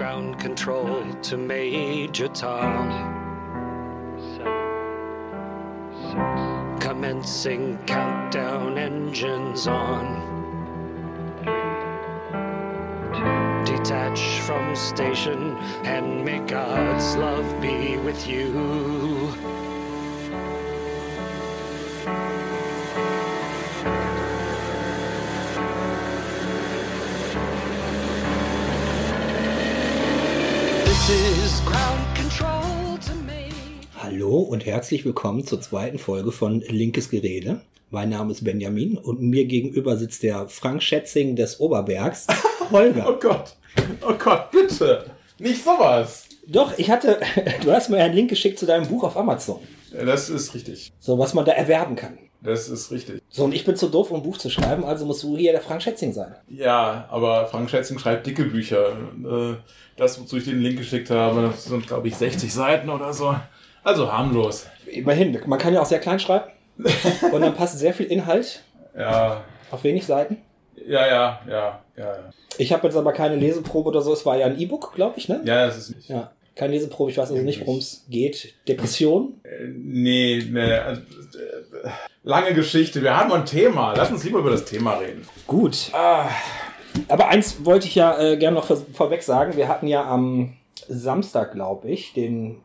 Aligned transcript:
ground 0.00 0.40
control 0.40 1.04
to 1.20 1.36
Major 1.36 2.26
Tom. 2.28 2.88
Commencing 6.80 7.76
countdown 7.84 8.78
engines 8.78 9.66
on. 9.66 10.06
Detach 13.66 14.20
from 14.46 14.74
station 14.74 15.54
and 15.84 16.24
may 16.24 16.38
God's 16.46 17.16
love 17.16 17.60
be 17.60 17.98
with 17.98 18.26
you. 18.26 19.19
Und 34.60 34.66
herzlich 34.66 35.06
willkommen 35.06 35.46
zur 35.46 35.58
zweiten 35.62 35.98
Folge 35.98 36.32
von 36.32 36.60
Linkes 36.60 37.08
Gerede. 37.08 37.62
Mein 37.88 38.10
Name 38.10 38.30
ist 38.32 38.44
Benjamin 38.44 38.98
und 38.98 39.22
mir 39.22 39.46
gegenüber 39.46 39.96
sitzt 39.96 40.22
der 40.22 40.48
Frank 40.48 40.82
Schätzing 40.82 41.34
des 41.34 41.60
Oberbergs, 41.60 42.26
Holger. 42.70 43.06
Oh 43.08 43.18
Gott. 43.18 43.56
Oh 44.06 44.12
Gott, 44.22 44.50
bitte. 44.50 45.06
Nicht 45.38 45.64
sowas. 45.64 46.26
Doch, 46.46 46.76
ich 46.76 46.90
hatte, 46.90 47.18
du 47.64 47.72
hast 47.72 47.88
mir 47.88 48.04
einen 48.04 48.12
Link 48.14 48.28
geschickt 48.28 48.58
zu 48.58 48.66
deinem 48.66 48.86
Buch 48.86 49.02
auf 49.02 49.16
Amazon. 49.16 49.60
Ja, 49.94 50.04
Das 50.04 50.28
ist 50.28 50.52
richtig. 50.54 50.92
So, 51.00 51.18
was 51.18 51.32
man 51.32 51.46
da 51.46 51.52
erwerben 51.52 51.96
kann. 51.96 52.18
Das 52.42 52.68
ist 52.68 52.90
richtig. 52.90 53.22
So, 53.30 53.44
und 53.44 53.54
ich 53.54 53.64
bin 53.64 53.76
zu 53.76 53.88
doof, 53.88 54.10
um 54.10 54.18
ein 54.18 54.22
Buch 54.22 54.36
zu 54.36 54.50
schreiben, 54.50 54.84
also 54.84 55.06
musst 55.06 55.22
du 55.22 55.38
hier 55.38 55.52
der 55.52 55.62
Frank 55.62 55.80
Schätzing 55.80 56.12
sein. 56.12 56.34
Ja, 56.50 57.06
aber 57.10 57.46
Frank 57.46 57.70
Schätzing 57.70 57.98
schreibt 57.98 58.26
dicke 58.26 58.44
Bücher. 58.44 58.90
Äh, 59.24 59.54
Das, 59.96 60.20
wozu 60.20 60.36
ich 60.36 60.44
den 60.44 60.60
Link 60.60 60.76
geschickt 60.76 61.08
habe, 61.08 61.40
das 61.48 61.64
sind, 61.64 61.86
glaube 61.86 62.08
ich, 62.08 62.16
60 62.16 62.52
Seiten 62.52 62.90
oder 62.90 63.14
so. 63.14 63.34
Also 63.84 64.12
harmlos. 64.12 64.66
Immerhin, 64.86 65.38
man 65.46 65.58
kann 65.58 65.72
ja 65.74 65.80
auch 65.80 65.86
sehr 65.86 66.00
klein 66.00 66.18
schreiben. 66.20 66.50
Und 67.32 67.40
dann 67.42 67.54
passt 67.54 67.78
sehr 67.78 67.92
viel 67.94 68.06
Inhalt 68.06 68.62
Ja, 68.96 69.42
auf 69.70 69.84
wenig 69.84 70.06
Seiten. 70.06 70.38
ja, 70.86 71.06
ja, 71.06 71.40
ja, 71.48 71.80
ja. 71.96 72.04
ja. 72.04 72.30
Ich 72.58 72.72
habe 72.72 72.86
jetzt 72.86 72.96
aber 72.96 73.12
keine 73.12 73.36
Leseprobe 73.36 73.88
oder 73.90 74.00
so, 74.02 74.12
es 74.12 74.24
war 74.26 74.36
ja 74.36 74.46
ein 74.46 74.58
E-Book, 74.58 74.92
glaube 74.94 75.14
ich, 75.18 75.28
ne? 75.28 75.40
Ja, 75.44 75.66
das 75.66 75.76
ist 75.78 75.94
nicht. 75.96 76.08
Ja. 76.08 76.30
Keine 76.56 76.74
Leseprobe, 76.74 77.10
ich 77.10 77.16
weiß 77.18 77.30
also 77.30 77.42
nicht, 77.42 77.60
worum 77.60 77.78
es 77.78 78.04
geht. 78.10 78.54
Depression? 78.66 79.40
Äh, 79.44 79.66
Nee, 79.68 80.44
nee. 80.50 80.72
Also, 80.72 81.00
äh, 81.02 81.88
lange 82.22 82.52
Geschichte. 82.54 83.02
Wir 83.02 83.16
haben 83.16 83.32
ein 83.32 83.46
Thema. 83.46 83.94
Lass 83.96 84.10
uns 84.10 84.24
lieber 84.24 84.40
über 84.40 84.50
das 84.50 84.64
Thema 84.64 84.94
reden. 84.94 85.26
Gut. 85.46 85.90
Aber 85.92 87.28
eins 87.28 87.64
wollte 87.64 87.86
ich 87.86 87.94
ja 87.94 88.18
äh, 88.18 88.36
gerne 88.36 88.56
noch 88.56 88.64
vor, 88.66 88.78
vorweg 88.92 89.22
sagen. 89.22 89.56
Wir 89.56 89.68
hatten 89.68 89.86
ja 89.86 90.04
am 90.04 90.54
Samstag, 90.88 91.52
glaube 91.52 91.88
ich, 91.88 92.12
den 92.14 92.58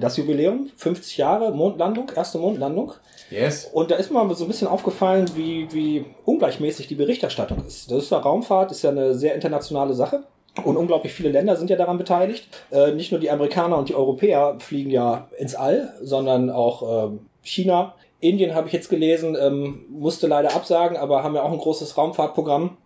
das 0.00 0.16
Jubiläum, 0.16 0.70
50 0.76 1.16
Jahre 1.16 1.52
Mondlandung, 1.52 2.10
erste 2.14 2.38
Mondlandung. 2.38 2.92
Yes. 3.30 3.66
Und 3.72 3.90
da 3.90 3.96
ist 3.96 4.10
mir 4.10 4.34
so 4.34 4.44
ein 4.44 4.48
bisschen 4.48 4.68
aufgefallen, 4.68 5.30
wie, 5.34 5.68
wie 5.72 6.04
ungleichmäßig 6.24 6.86
die 6.86 6.94
Berichterstattung 6.94 7.64
ist. 7.66 7.90
Das 7.90 8.04
ist 8.04 8.10
ja 8.10 8.18
Raumfahrt, 8.18 8.70
ist 8.72 8.82
ja 8.82 8.90
eine 8.90 9.14
sehr 9.14 9.34
internationale 9.34 9.94
Sache. 9.94 10.24
Und 10.64 10.76
unglaublich 10.76 11.12
viele 11.12 11.30
Länder 11.30 11.56
sind 11.56 11.70
ja 11.70 11.76
daran 11.76 11.98
beteiligt. 11.98 12.48
Äh, 12.70 12.92
nicht 12.92 13.12
nur 13.12 13.20
die 13.20 13.30
Amerikaner 13.30 13.78
und 13.78 13.88
die 13.88 13.94
Europäer 13.94 14.56
fliegen 14.58 14.90
ja 14.90 15.28
ins 15.38 15.54
All, 15.54 15.94
sondern 16.02 16.50
auch 16.50 17.06
ähm, 17.10 17.20
China. 17.42 17.94
Indien 18.20 18.54
habe 18.54 18.66
ich 18.66 18.72
jetzt 18.72 18.88
gelesen, 18.88 19.36
ähm, 19.40 19.84
musste 19.88 20.26
leider 20.26 20.54
absagen, 20.54 20.96
aber 20.96 21.22
haben 21.22 21.36
ja 21.36 21.42
auch 21.42 21.52
ein 21.52 21.58
großes 21.58 21.96
Raumfahrtprogramm. 21.96 22.76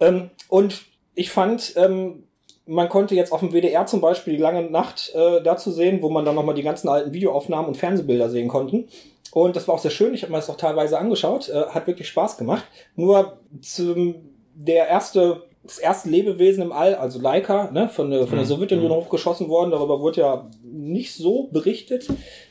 Ähm, 0.00 0.30
und 0.48 0.84
ich 1.14 1.30
fand, 1.30 1.74
ähm, 1.76 2.24
man 2.66 2.88
konnte 2.88 3.14
jetzt 3.14 3.32
auf 3.32 3.40
dem 3.40 3.52
WDR 3.52 3.86
zum 3.86 4.00
Beispiel 4.00 4.36
die 4.36 4.42
lange 4.42 4.62
Nacht 4.62 5.12
äh, 5.14 5.42
dazu 5.42 5.70
sehen, 5.70 6.02
wo 6.02 6.10
man 6.10 6.24
dann 6.24 6.34
nochmal 6.34 6.54
die 6.54 6.62
ganzen 6.62 6.88
alten 6.88 7.12
Videoaufnahmen 7.12 7.66
und 7.66 7.76
Fernsehbilder 7.76 8.30
sehen 8.30 8.48
konnten. 8.48 8.88
Und 9.32 9.56
das 9.56 9.66
war 9.66 9.74
auch 9.74 9.80
sehr 9.80 9.90
schön. 9.90 10.14
Ich 10.14 10.22
habe 10.22 10.32
mir 10.32 10.38
das 10.38 10.50
auch 10.50 10.56
teilweise 10.56 10.98
angeschaut. 10.98 11.48
Äh, 11.48 11.66
hat 11.66 11.86
wirklich 11.86 12.08
Spaß 12.08 12.36
gemacht. 12.36 12.64
Nur 12.94 13.38
zum, 13.60 14.14
der 14.54 14.88
erste, 14.88 15.42
das 15.64 15.78
erste 15.78 16.10
Lebewesen 16.10 16.62
im 16.62 16.72
All, 16.72 16.94
also 16.94 17.18
Laika, 17.18 17.70
ne, 17.72 17.88
von 17.88 18.10
der, 18.10 18.26
von 18.26 18.36
der 18.36 18.46
Sowjetunion 18.46 18.92
hochgeschossen 18.92 19.48
worden. 19.48 19.70
Darüber 19.70 20.00
wurde 20.00 20.20
ja 20.20 20.50
nicht 20.62 21.14
so 21.14 21.48
berichtet. 21.50 22.08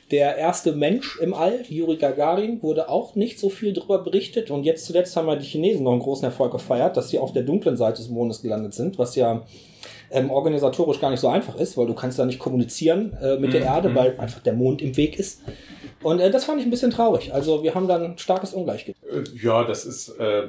Der 0.09 0.35
erste 0.35 0.73
Mensch 0.73 1.19
im 1.21 1.33
All, 1.33 1.63
Yuri 1.69 1.95
Gagarin, 1.95 2.61
wurde 2.61 2.89
auch 2.89 3.15
nicht 3.15 3.39
so 3.39 3.49
viel 3.49 3.71
darüber 3.71 3.99
berichtet. 3.99 4.51
Und 4.51 4.65
jetzt 4.65 4.85
zuletzt 4.85 5.15
haben 5.15 5.27
ja 5.27 5.35
die 5.37 5.45
Chinesen 5.45 5.83
noch 5.83 5.91
einen 5.91 6.01
großen 6.01 6.25
Erfolg 6.25 6.51
gefeiert, 6.51 6.97
dass 6.97 7.09
sie 7.09 7.19
auf 7.19 7.31
der 7.31 7.43
dunklen 7.43 7.77
Seite 7.77 8.01
des 8.01 8.09
Mondes 8.09 8.41
gelandet 8.41 8.73
sind, 8.73 8.97
was 8.97 9.15
ja 9.15 9.43
ähm, 10.11 10.29
organisatorisch 10.29 10.99
gar 10.99 11.09
nicht 11.09 11.19
so 11.19 11.27
einfach 11.27 11.55
ist, 11.55 11.77
weil 11.77 11.87
du 11.87 11.93
kannst 11.93 12.19
da 12.19 12.25
nicht 12.25 12.39
kommunizieren 12.39 13.13
äh, 13.21 13.37
mit 13.37 13.53
der 13.53 13.61
Erde, 13.61 13.93
weil 13.95 14.19
einfach 14.19 14.39
der 14.41 14.53
Mond 14.53 14.81
im 14.81 14.95
Weg 14.97 15.17
ist. 15.17 15.41
Und 16.03 16.19
äh, 16.19 16.31
das 16.31 16.45
fand 16.45 16.59
ich 16.59 16.65
ein 16.65 16.71
bisschen 16.71 16.91
traurig. 16.91 17.33
Also 17.33 17.63
wir 17.63 17.75
haben 17.75 17.87
dann 17.87 18.03
ein 18.03 18.17
starkes 18.17 18.53
Ungleichgewicht. 18.53 19.01
Äh, 19.03 19.23
Ja, 19.41 19.63
das 19.63 19.85
ist, 19.85 20.09
äh, 20.19 20.39
äh, 20.43 20.47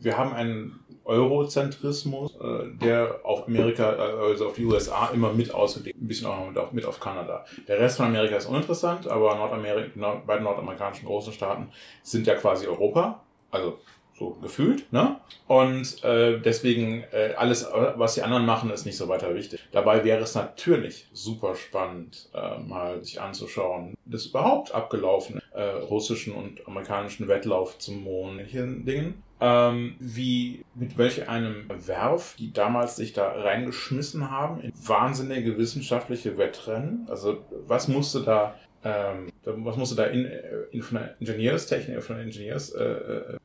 wir 0.00 0.16
haben 0.16 0.32
einen 0.32 0.80
Eurozentrismus, 1.04 2.32
äh, 2.40 2.78
der 2.82 3.20
auf 3.24 3.46
Amerika, 3.46 3.90
also 3.90 4.46
auf 4.46 4.54
die 4.54 4.64
USA 4.64 5.10
immer 5.12 5.32
mit 5.32 5.52
ausgedehnt, 5.52 6.00
ein 6.00 6.06
bisschen 6.08 6.26
auch 6.26 6.38
noch 6.38 6.48
mit 6.48 6.58
auf, 6.58 6.72
mit 6.72 6.86
auf 6.86 7.00
Kanada. 7.00 7.44
Der 7.68 7.78
Rest 7.78 7.98
von 7.98 8.06
Amerika 8.06 8.36
ist 8.36 8.46
uninteressant, 8.46 9.06
aber 9.08 9.34
Nordamerika, 9.34 9.90
Nord, 9.96 10.26
beide 10.26 10.42
nordamerikanischen 10.42 11.06
großen 11.06 11.32
Staaten 11.32 11.68
sind 12.02 12.26
ja 12.26 12.34
quasi 12.34 12.66
Europa, 12.66 13.20
also 13.50 13.78
so 14.18 14.30
gefühlt, 14.40 14.92
ne? 14.92 15.16
Und 15.46 16.02
äh, 16.04 16.38
deswegen 16.40 17.04
äh, 17.12 17.34
alles, 17.36 17.68
was 17.96 18.14
die 18.14 18.22
anderen 18.22 18.46
machen, 18.46 18.70
ist 18.70 18.86
nicht 18.86 18.96
so 18.96 19.08
weiter 19.08 19.34
wichtig. 19.34 19.60
Dabei 19.72 20.04
wäre 20.04 20.22
es 20.22 20.34
natürlich 20.34 21.08
super 21.12 21.54
spannend, 21.56 22.28
äh, 22.34 22.58
mal 22.58 23.02
sich 23.04 23.20
anzuschauen, 23.20 23.94
das 24.04 24.26
überhaupt 24.26 24.72
abgelaufen 24.72 25.40
äh, 25.52 25.62
russischen 25.62 26.32
und 26.32 26.66
amerikanischen 26.66 27.28
Wettlauf 27.28 27.78
zum 27.78 28.04
Mond, 28.04 28.40
solchen 28.54 28.84
Dingen. 28.84 29.22
Ähm, 29.40 29.96
wie 29.98 30.64
mit 30.74 30.96
welch 30.96 31.28
einem 31.28 31.68
Werf 31.86 32.36
die 32.38 32.52
damals 32.52 32.96
sich 32.96 33.12
da 33.12 33.32
reingeschmissen 33.32 34.30
haben 34.30 34.60
in 34.60 34.72
wahnsinnige 34.86 35.58
wissenschaftliche 35.58 36.38
Wettrennen. 36.38 37.06
Also 37.10 37.44
was 37.66 37.88
musste 37.88 38.22
da 38.22 38.54
ähm, 38.84 39.32
was 39.44 39.76
musste 39.76 39.96
da 39.96 40.04
in, 40.04 40.30
in 40.70 40.82
von 40.82 40.98
der 40.98 41.14
Ingenieurstechnik, 41.18 42.02
von 42.02 42.16
der 42.16 42.24
Ingenieurs 42.24 42.70
äh, 42.70 42.84
äh, 42.84 43.36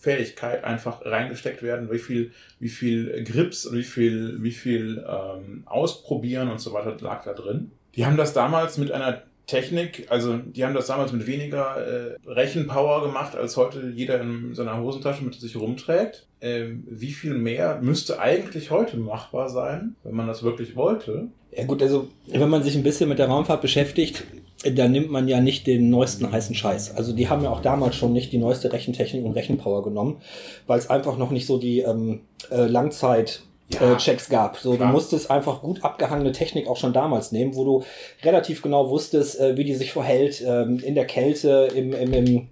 Fähigkeit 0.00 0.64
einfach 0.64 1.04
reingesteckt 1.04 1.62
werden, 1.62 1.90
wie 1.90 1.98
viel, 1.98 2.32
wie 2.58 2.70
viel 2.70 3.22
Grips 3.24 3.66
und 3.66 3.76
wie 3.76 3.84
viel, 3.84 4.42
wie 4.42 4.50
viel 4.50 5.04
ähm, 5.06 5.62
Ausprobieren 5.66 6.50
und 6.50 6.58
so 6.58 6.72
weiter 6.72 6.96
lag 7.00 7.22
da 7.24 7.34
drin. 7.34 7.70
Die 7.94 8.06
haben 8.06 8.16
das 8.16 8.32
damals 8.32 8.78
mit 8.78 8.90
einer 8.92 9.22
Technik, 9.46 10.06
also 10.08 10.38
die 10.38 10.64
haben 10.64 10.74
das 10.74 10.86
damals 10.86 11.12
mit 11.12 11.26
weniger 11.26 11.76
äh, 11.76 12.16
Rechenpower 12.26 13.02
gemacht, 13.02 13.36
als 13.36 13.56
heute 13.56 13.92
jeder 13.94 14.20
in 14.20 14.54
seiner 14.54 14.80
Hosentasche 14.80 15.24
mit 15.24 15.34
sich 15.34 15.56
rumträgt. 15.56 16.26
Ähm, 16.40 16.84
wie 16.88 17.10
viel 17.10 17.34
mehr 17.34 17.80
müsste 17.82 18.20
eigentlich 18.20 18.70
heute 18.70 18.96
machbar 18.96 19.50
sein, 19.50 19.96
wenn 20.04 20.14
man 20.14 20.28
das 20.28 20.42
wirklich 20.42 20.76
wollte? 20.76 21.28
Ja 21.50 21.64
gut, 21.64 21.82
also 21.82 22.08
wenn 22.28 22.48
man 22.48 22.62
sich 22.62 22.76
ein 22.76 22.84
bisschen 22.84 23.08
mit 23.08 23.18
der 23.18 23.26
Raumfahrt 23.26 23.60
beschäftigt, 23.60 24.24
dann 24.64 24.92
nimmt 24.92 25.10
man 25.10 25.26
ja 25.26 25.40
nicht 25.40 25.66
den 25.66 25.88
neuesten 25.90 26.30
heißen 26.30 26.54
Scheiß. 26.54 26.94
Also 26.96 27.12
die 27.12 27.28
haben 27.28 27.42
ja 27.42 27.50
auch 27.50 27.62
damals 27.62 27.96
schon 27.96 28.12
nicht 28.12 28.32
die 28.32 28.38
neueste 28.38 28.72
Rechentechnik 28.72 29.24
und 29.24 29.32
Rechenpower 29.32 29.82
genommen, 29.82 30.20
weil 30.66 30.78
es 30.78 30.90
einfach 30.90 31.16
noch 31.16 31.30
nicht 31.30 31.46
so 31.46 31.56
die 31.58 31.80
ähm, 31.80 32.20
äh, 32.50 32.66
Langzeit 32.66 33.40
Ja. 33.72 33.94
äh, 33.94 33.96
Checks 33.96 34.28
gab. 34.28 34.58
So, 34.58 34.72
du 34.72 34.76
Klar. 34.78 34.92
musstest 34.92 35.30
einfach 35.30 35.62
gut 35.62 35.82
abgehangene 35.82 36.32
Technik 36.32 36.66
auch 36.68 36.76
schon 36.76 36.92
damals 36.92 37.32
nehmen, 37.32 37.54
wo 37.54 37.64
du 37.64 37.82
relativ 38.22 38.60
genau 38.62 38.90
wusstest, 38.90 39.40
äh, 39.40 39.56
wie 39.56 39.64
die 39.64 39.74
sich 39.74 39.92
verhält 39.92 40.44
ähm, 40.46 40.78
in 40.80 40.94
der 40.94 41.06
Kälte, 41.06 41.68
im, 41.74 41.92
im, 41.94 42.12
im, 42.12 42.48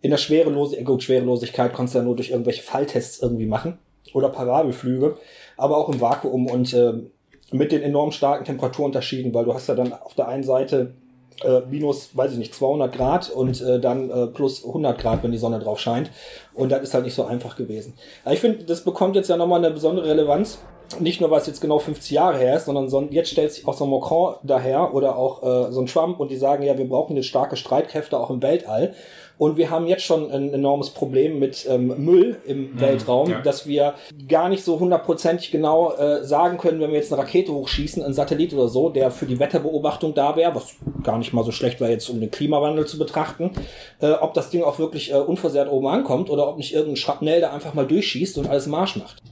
in 0.00 0.10
der 0.10 0.16
Schwerelosigkeit. 0.18 0.86
Gut, 0.86 1.02
Schwerelosigkeit 1.02 1.72
konntest 1.74 1.94
du 1.94 1.98
ja 1.98 2.04
nur 2.04 2.16
durch 2.16 2.30
irgendwelche 2.30 2.62
Falltests 2.62 3.20
irgendwie 3.20 3.46
machen 3.46 3.78
oder 4.14 4.28
Parabelflüge, 4.30 5.16
aber 5.58 5.76
auch 5.76 5.88
im 5.90 6.00
Vakuum 6.00 6.46
und 6.46 6.72
äh, 6.72 6.92
mit 7.52 7.70
den 7.72 7.82
enorm 7.82 8.12
starken 8.12 8.44
Temperaturunterschieden, 8.46 9.34
weil 9.34 9.44
du 9.44 9.52
hast 9.52 9.68
ja 9.68 9.74
dann 9.74 9.92
auf 9.92 10.14
der 10.14 10.28
einen 10.28 10.42
Seite 10.44 10.94
äh, 11.42 11.60
minus, 11.68 12.16
weiß 12.16 12.32
ich 12.32 12.38
nicht, 12.38 12.54
200 12.54 12.94
Grad 12.94 13.30
und 13.30 13.60
äh, 13.60 13.80
dann 13.80 14.10
äh, 14.10 14.26
plus 14.28 14.64
100 14.64 14.98
Grad, 14.98 15.22
wenn 15.22 15.32
die 15.32 15.38
Sonne 15.38 15.58
drauf 15.58 15.80
scheint. 15.80 16.10
Und 16.54 16.70
das 16.70 16.82
ist 16.82 16.94
halt 16.94 17.04
nicht 17.04 17.14
so 17.14 17.24
einfach 17.24 17.56
gewesen. 17.56 17.94
Aber 18.24 18.34
ich 18.34 18.40
finde, 18.40 18.64
das 18.64 18.82
bekommt 18.82 19.16
jetzt 19.16 19.28
ja 19.28 19.36
nochmal 19.36 19.64
eine 19.64 19.72
besondere 19.72 20.08
Relevanz. 20.08 20.58
Nicht 21.00 21.20
nur, 21.20 21.30
weil 21.30 21.40
es 21.40 21.46
jetzt 21.46 21.60
genau 21.60 21.78
50 21.78 22.10
Jahre 22.10 22.36
her 22.36 22.56
ist, 22.56 22.66
sondern 22.66 22.88
so, 22.88 23.00
jetzt 23.10 23.30
stellt 23.30 23.52
sich 23.52 23.66
auch 23.66 23.74
so 23.74 23.84
ein 23.84 23.90
Macron 23.90 24.34
daher 24.42 24.94
oder 24.94 25.16
auch 25.16 25.42
äh, 25.42 25.72
so 25.72 25.80
ein 25.80 25.86
Trump 25.86 26.20
und 26.20 26.30
die 26.30 26.36
sagen, 26.36 26.62
ja, 26.62 26.76
wir 26.76 26.88
brauchen 26.88 27.16
jetzt 27.16 27.26
starke 27.26 27.56
Streitkräfte 27.56 28.18
auch 28.18 28.30
im 28.30 28.42
Weltall. 28.42 28.94
Und 29.36 29.56
wir 29.56 29.70
haben 29.70 29.86
jetzt 29.86 30.04
schon 30.04 30.30
ein 30.30 30.52
enormes 30.52 30.90
Problem 30.90 31.38
mit 31.38 31.66
ähm, 31.68 32.04
Müll 32.04 32.36
im 32.46 32.80
Weltraum, 32.80 33.30
ja. 33.30 33.40
dass 33.40 33.66
wir 33.66 33.94
gar 34.28 34.48
nicht 34.48 34.64
so 34.64 34.78
hundertprozentig 34.78 35.50
genau 35.50 35.92
äh, 35.94 36.24
sagen 36.24 36.56
können, 36.58 36.80
wenn 36.80 36.90
wir 36.90 36.98
jetzt 36.98 37.12
eine 37.12 37.20
Rakete 37.20 37.52
hochschießen, 37.52 38.02
ein 38.02 38.12
Satellit 38.12 38.54
oder 38.54 38.68
so, 38.68 38.90
der 38.90 39.10
für 39.10 39.26
die 39.26 39.38
Wetterbeobachtung 39.38 40.14
da 40.14 40.36
wäre, 40.36 40.54
was 40.54 40.76
gar 41.02 41.18
nicht 41.18 41.32
mal 41.32 41.44
so 41.44 41.50
schlecht 41.50 41.80
wäre 41.80 41.90
jetzt, 41.90 42.08
um 42.08 42.20
den 42.20 42.30
Klimawandel 42.30 42.86
zu 42.86 42.98
betrachten, 42.98 43.50
äh, 44.00 44.12
ob 44.12 44.34
das 44.34 44.50
Ding 44.50 44.62
auch 44.62 44.78
wirklich 44.78 45.12
äh, 45.12 45.16
unversehrt 45.16 45.70
oben 45.70 45.88
ankommt 45.88 46.30
oder 46.30 46.48
ob 46.48 46.56
nicht 46.56 46.72
irgendein 46.72 46.96
Schrapnell 46.96 47.40
da 47.40 47.52
einfach 47.52 47.74
mal 47.74 47.86
durchschießt 47.86 48.38
und 48.38 48.48
alles 48.48 48.66
Marsch 48.66 48.96
macht. 48.96 49.22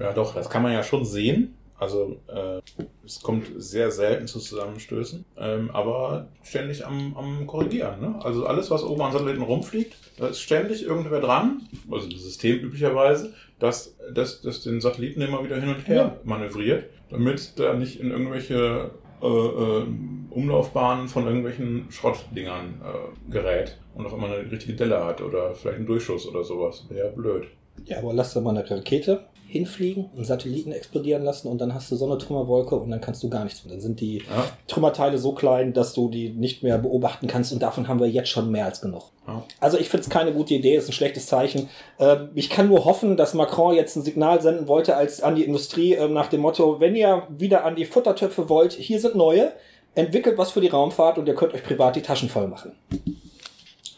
Ja, 0.00 0.12
doch, 0.12 0.34
das 0.34 0.50
kann 0.50 0.62
man 0.62 0.72
ja 0.72 0.82
schon 0.82 1.04
sehen. 1.04 1.56
Also 1.78 2.20
äh, 2.28 2.60
es 3.04 3.20
kommt 3.20 3.46
sehr 3.56 3.90
selten 3.90 4.26
zu 4.26 4.38
Zusammenstößen, 4.38 5.24
ähm, 5.36 5.70
aber 5.72 6.28
ständig 6.42 6.86
am, 6.86 7.16
am 7.16 7.46
Korrigieren. 7.46 8.00
Ne? 8.00 8.14
Also 8.22 8.46
alles, 8.46 8.70
was 8.70 8.84
oben 8.84 9.02
an 9.02 9.12
Satelliten 9.12 9.42
rumfliegt, 9.42 9.96
da 10.18 10.28
ist 10.28 10.40
ständig 10.40 10.84
irgendwer 10.84 11.20
dran, 11.20 11.62
also 11.90 12.08
das 12.08 12.22
System 12.22 12.60
üblicherweise, 12.60 13.34
das, 13.58 13.96
das, 14.12 14.42
das 14.42 14.62
den 14.62 14.80
Satelliten 14.80 15.20
immer 15.20 15.44
wieder 15.44 15.60
hin 15.60 15.68
und 15.68 15.86
her 15.88 16.20
manövriert, 16.24 16.84
damit 17.10 17.58
da 17.58 17.74
nicht 17.74 17.98
in 18.00 18.10
irgendwelche 18.10 18.92
äh, 19.22 19.26
äh, 19.26 19.86
Umlaufbahnen 20.30 21.08
von 21.08 21.26
irgendwelchen 21.26 21.86
Schrottdingern 21.90 22.80
äh, 22.82 23.32
gerät 23.32 23.78
und 23.94 24.06
auf 24.06 24.14
einmal 24.14 24.30
eine 24.32 24.50
richtige 24.50 24.74
Delle 24.74 25.04
hat 25.04 25.22
oder 25.22 25.54
vielleicht 25.54 25.78
einen 25.78 25.86
Durchschuss 25.86 26.26
oder 26.26 26.44
sowas. 26.44 26.86
Wäre 26.88 27.08
ja 27.08 27.12
blöd. 27.12 27.46
Ja, 27.86 27.98
aber 27.98 28.12
lass 28.12 28.34
da 28.34 28.40
mal 28.40 28.56
eine 28.56 28.68
Rakete 28.68 29.24
hinfliegen, 29.46 30.10
einen 30.16 30.24
Satelliten 30.24 30.72
explodieren 30.72 31.22
lassen 31.22 31.46
und 31.46 31.60
dann 31.60 31.74
hast 31.74 31.88
du 31.92 31.94
so 31.94 32.06
eine 32.06 32.18
Trümmerwolke 32.18 32.74
und 32.74 32.90
dann 32.90 33.00
kannst 33.00 33.22
du 33.22 33.28
gar 33.28 33.44
nichts 33.44 33.64
mehr. 33.64 33.72
Dann 33.72 33.80
sind 33.80 34.00
die 34.00 34.18
Ja? 34.18 34.48
Trümmerteile 34.66 35.16
so 35.16 35.32
klein, 35.32 35.72
dass 35.72 35.94
du 35.94 36.08
die 36.08 36.30
nicht 36.30 36.64
mehr 36.64 36.76
beobachten 36.76 37.28
kannst 37.28 37.52
und 37.52 37.62
davon 37.62 37.86
haben 37.86 38.00
wir 38.00 38.08
jetzt 38.08 38.30
schon 38.30 38.50
mehr 38.50 38.64
als 38.64 38.80
genug. 38.80 39.12
Ja. 39.28 39.44
Also 39.60 39.78
ich 39.78 39.88
finde 39.90 40.02
es 40.04 40.10
keine 40.10 40.32
gute 40.32 40.54
Idee, 40.54 40.74
ist 40.74 40.88
ein 40.88 40.92
schlechtes 40.92 41.26
Zeichen. 41.26 41.68
Ähm, 42.00 42.30
ich 42.34 42.50
kann 42.50 42.68
nur 42.68 42.84
hoffen, 42.84 43.16
dass 43.16 43.34
Macron 43.34 43.76
jetzt 43.76 43.94
ein 43.94 44.02
Signal 44.02 44.42
senden 44.42 44.66
wollte 44.66 44.96
als 44.96 45.22
an 45.22 45.36
die 45.36 45.44
Industrie 45.44 45.92
ähm, 45.94 46.14
nach 46.14 46.26
dem 46.26 46.40
Motto, 46.40 46.80
wenn 46.80 46.96
ihr 46.96 47.22
wieder 47.28 47.64
an 47.64 47.76
die 47.76 47.84
Futtertöpfe 47.84 48.48
wollt, 48.48 48.72
hier 48.72 48.98
sind 48.98 49.14
neue, 49.14 49.52
entwickelt 49.94 50.36
was 50.36 50.50
für 50.50 50.60
die 50.60 50.68
Raumfahrt 50.68 51.16
und 51.16 51.28
ihr 51.28 51.36
könnt 51.36 51.54
euch 51.54 51.62
privat 51.62 51.94
die 51.94 52.02
Taschen 52.02 52.28
voll 52.28 52.48
machen. 52.48 52.72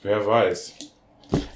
Wer 0.03 0.27
weiß. 0.27 0.75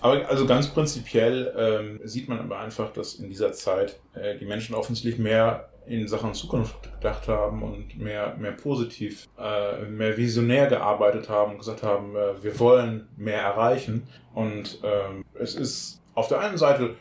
Aber 0.01 0.29
also 0.29 0.47
ganz 0.47 0.69
prinzipiell 0.69 1.53
ähm, 1.57 2.01
sieht 2.05 2.29
man 2.29 2.39
aber 2.39 2.59
einfach, 2.59 2.93
dass 2.93 3.15
in 3.15 3.29
dieser 3.29 3.53
Zeit 3.53 4.01
äh, 4.15 4.37
die 4.39 4.47
Menschen 4.47 4.75
offensichtlich 4.75 5.19
mehr 5.19 5.69
in 5.87 6.07
Sachen 6.07 6.35
Zukunft 6.35 6.77
gedacht 6.83 7.27
haben 7.29 7.63
und 7.63 7.99
mehr, 7.99 8.37
mehr 8.39 8.53
positiv, 8.53 9.29
äh, 9.39 9.85
mehr 9.87 10.17
visionär 10.17 10.69
gearbeitet 10.69 11.29
haben 11.29 11.53
und 11.53 11.59
gesagt 11.59 11.83
haben, 11.83 12.15
äh, 12.15 12.43
wir 12.43 12.59
wollen 12.59 13.09
mehr 13.17 13.43
erreichen. 13.43 14.07
Und 14.35 14.79
ähm, 14.85 15.25
es 15.35 15.55
ist 15.55 16.01
auf 16.15 16.29
der 16.29 16.41
einen 16.41 16.59
Seite 16.59 16.95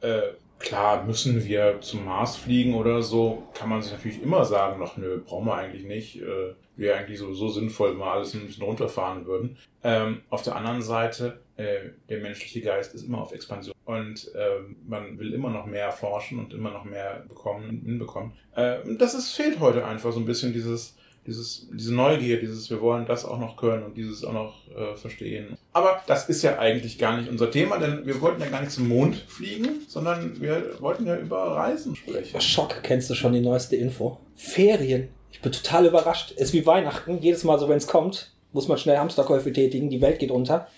äh, 0.00 0.22
klar, 0.58 1.04
müssen 1.04 1.44
wir 1.44 1.80
zum 1.80 2.04
Mars 2.04 2.36
fliegen 2.36 2.74
oder 2.74 3.02
so, 3.02 3.46
kann 3.54 3.68
man 3.68 3.82
sich 3.82 3.92
natürlich 3.92 4.22
immer 4.22 4.44
sagen, 4.44 4.78
noch 4.78 4.96
nö, 4.96 5.20
brauchen 5.24 5.46
wir 5.46 5.54
eigentlich 5.54 5.84
nicht. 5.84 6.20
Äh, 6.20 6.54
Wäre 6.76 6.98
eigentlich 6.98 7.18
sowieso 7.18 7.48
sinnvoll, 7.48 7.92
wenn 7.92 7.98
wir 7.98 8.12
alles 8.12 8.34
ein 8.34 8.46
bisschen 8.46 8.64
runterfahren 8.64 9.24
würden. 9.24 9.56
Ähm, 9.82 10.20
auf 10.28 10.42
der 10.42 10.56
anderen 10.56 10.82
Seite, 10.82 11.40
äh, 11.56 11.90
der 12.08 12.18
menschliche 12.20 12.60
Geist 12.60 12.94
ist 12.94 13.04
immer 13.04 13.22
auf 13.22 13.32
Expansion 13.32 13.74
und 13.84 14.30
ähm, 14.34 14.76
man 14.86 15.18
will 15.18 15.32
immer 15.32 15.50
noch 15.50 15.66
mehr 15.66 15.90
forschen 15.92 16.38
und 16.38 16.52
immer 16.52 16.70
noch 16.70 16.84
mehr 16.84 17.24
bekommen, 17.28 17.82
hinbekommen. 17.84 18.32
Äh, 18.54 18.78
das 18.98 19.14
ist, 19.14 19.32
fehlt 19.32 19.60
heute 19.60 19.84
einfach 19.86 20.12
so 20.12 20.20
ein 20.20 20.26
bisschen 20.26 20.52
dieses, 20.52 20.96
dieses, 21.26 21.68
diese 21.72 21.94
Neugier, 21.94 22.40
dieses, 22.40 22.68
wir 22.70 22.80
wollen 22.80 23.06
das 23.06 23.24
auch 23.24 23.38
noch 23.38 23.56
können 23.56 23.84
und 23.84 23.96
dieses 23.96 24.24
auch 24.24 24.32
noch 24.32 24.68
äh, 24.76 24.94
verstehen. 24.96 25.56
Aber 25.72 26.02
das 26.06 26.28
ist 26.28 26.42
ja 26.42 26.58
eigentlich 26.58 26.98
gar 26.98 27.16
nicht 27.16 27.30
unser 27.30 27.50
Thema, 27.50 27.78
denn 27.78 28.06
wir 28.06 28.20
wollten 28.20 28.40
ja 28.40 28.48
gar 28.48 28.60
nicht 28.60 28.72
zum 28.72 28.88
Mond 28.88 29.16
fliegen, 29.26 29.80
sondern 29.88 30.40
wir 30.40 30.80
wollten 30.80 31.06
ja 31.06 31.16
über 31.16 31.38
Reisen 31.38 31.96
sprechen. 31.96 32.40
Schock, 32.40 32.82
kennst 32.82 33.10
du 33.10 33.14
schon 33.14 33.32
die 33.32 33.40
neueste 33.40 33.76
Info? 33.76 34.18
Ferien. 34.34 35.08
Ich 35.30 35.40
bin 35.40 35.52
total 35.52 35.86
überrascht. 35.86 36.32
Ist 36.32 36.52
wie 36.52 36.64
Weihnachten. 36.64 37.18
Jedes 37.20 37.44
Mal 37.44 37.58
so, 37.58 37.68
wenn 37.68 37.76
es 37.76 37.86
kommt, 37.86 38.32
muss 38.52 38.68
man 38.68 38.78
schnell 38.78 38.96
Hamsterkäufe 38.96 39.52
tätigen. 39.52 39.90
Die 39.90 40.00
Welt 40.00 40.18
geht 40.18 40.30
unter. 40.30 40.68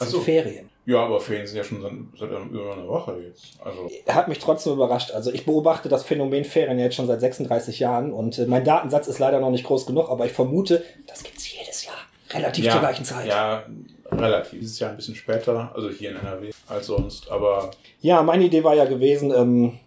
Jetzt 0.00 0.10
so. 0.10 0.20
Ferien. 0.20 0.68
Ja, 0.84 1.04
aber 1.04 1.20
Ferien 1.20 1.46
sind 1.46 1.56
ja 1.56 1.64
schon 1.64 1.80
seit, 2.18 2.28
über 2.28 2.72
einer 2.72 2.88
Woche 2.88 3.16
jetzt. 3.24 3.52
Also, 3.64 3.88
Hat 4.08 4.28
mich 4.28 4.38
trotzdem 4.40 4.72
überrascht. 4.72 5.12
Also 5.12 5.32
ich 5.32 5.44
beobachte 5.44 5.88
das 5.88 6.02
Phänomen 6.02 6.44
Ferien 6.44 6.78
jetzt 6.78 6.96
schon 6.96 7.06
seit 7.06 7.20
36 7.20 7.78
Jahren 7.78 8.12
und 8.12 8.38
äh, 8.38 8.46
mein 8.46 8.64
Datensatz 8.64 9.06
ist 9.06 9.20
leider 9.20 9.38
noch 9.38 9.50
nicht 9.50 9.64
groß 9.64 9.86
genug, 9.86 10.10
aber 10.10 10.26
ich 10.26 10.32
vermute, 10.32 10.84
das 11.06 11.22
gibt's 11.22 11.52
jedes 11.52 11.84
Jahr. 11.84 11.94
Relativ 12.32 12.68
zur 12.70 12.80
gleichen 12.80 13.04
Zeit. 13.04 13.28
Ja, 13.28 13.62
relativ. 14.10 14.58
Dieses 14.58 14.78
Jahr 14.78 14.90
ein 14.90 14.96
bisschen 14.96 15.14
später, 15.14 15.70
also 15.74 15.88
hier 15.90 16.10
in 16.10 16.16
NRW, 16.16 16.50
als 16.66 16.86
sonst. 16.86 17.30
Aber 17.30 17.70
Ja, 18.00 18.22
meine 18.22 18.44
Idee 18.44 18.64
war 18.64 18.74
ja 18.74 18.86
gewesen, 18.86 19.32
ähm, 19.32 19.78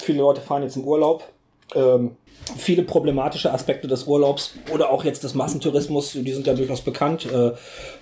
viele 0.00 0.18
Leute 0.18 0.40
fahren 0.40 0.62
jetzt 0.62 0.76
im 0.76 0.84
Urlaub. 0.84 1.28
Ähm, 1.74 2.16
viele 2.56 2.82
problematische 2.82 3.52
Aspekte 3.52 3.88
des 3.88 4.04
Urlaubs 4.04 4.54
oder 4.72 4.90
auch 4.90 5.04
jetzt 5.04 5.24
des 5.24 5.34
Massentourismus, 5.34 6.12
die 6.12 6.32
sind 6.32 6.46
ja 6.46 6.54
durchaus 6.54 6.80
bekannt. 6.80 7.26
Äh, 7.26 7.52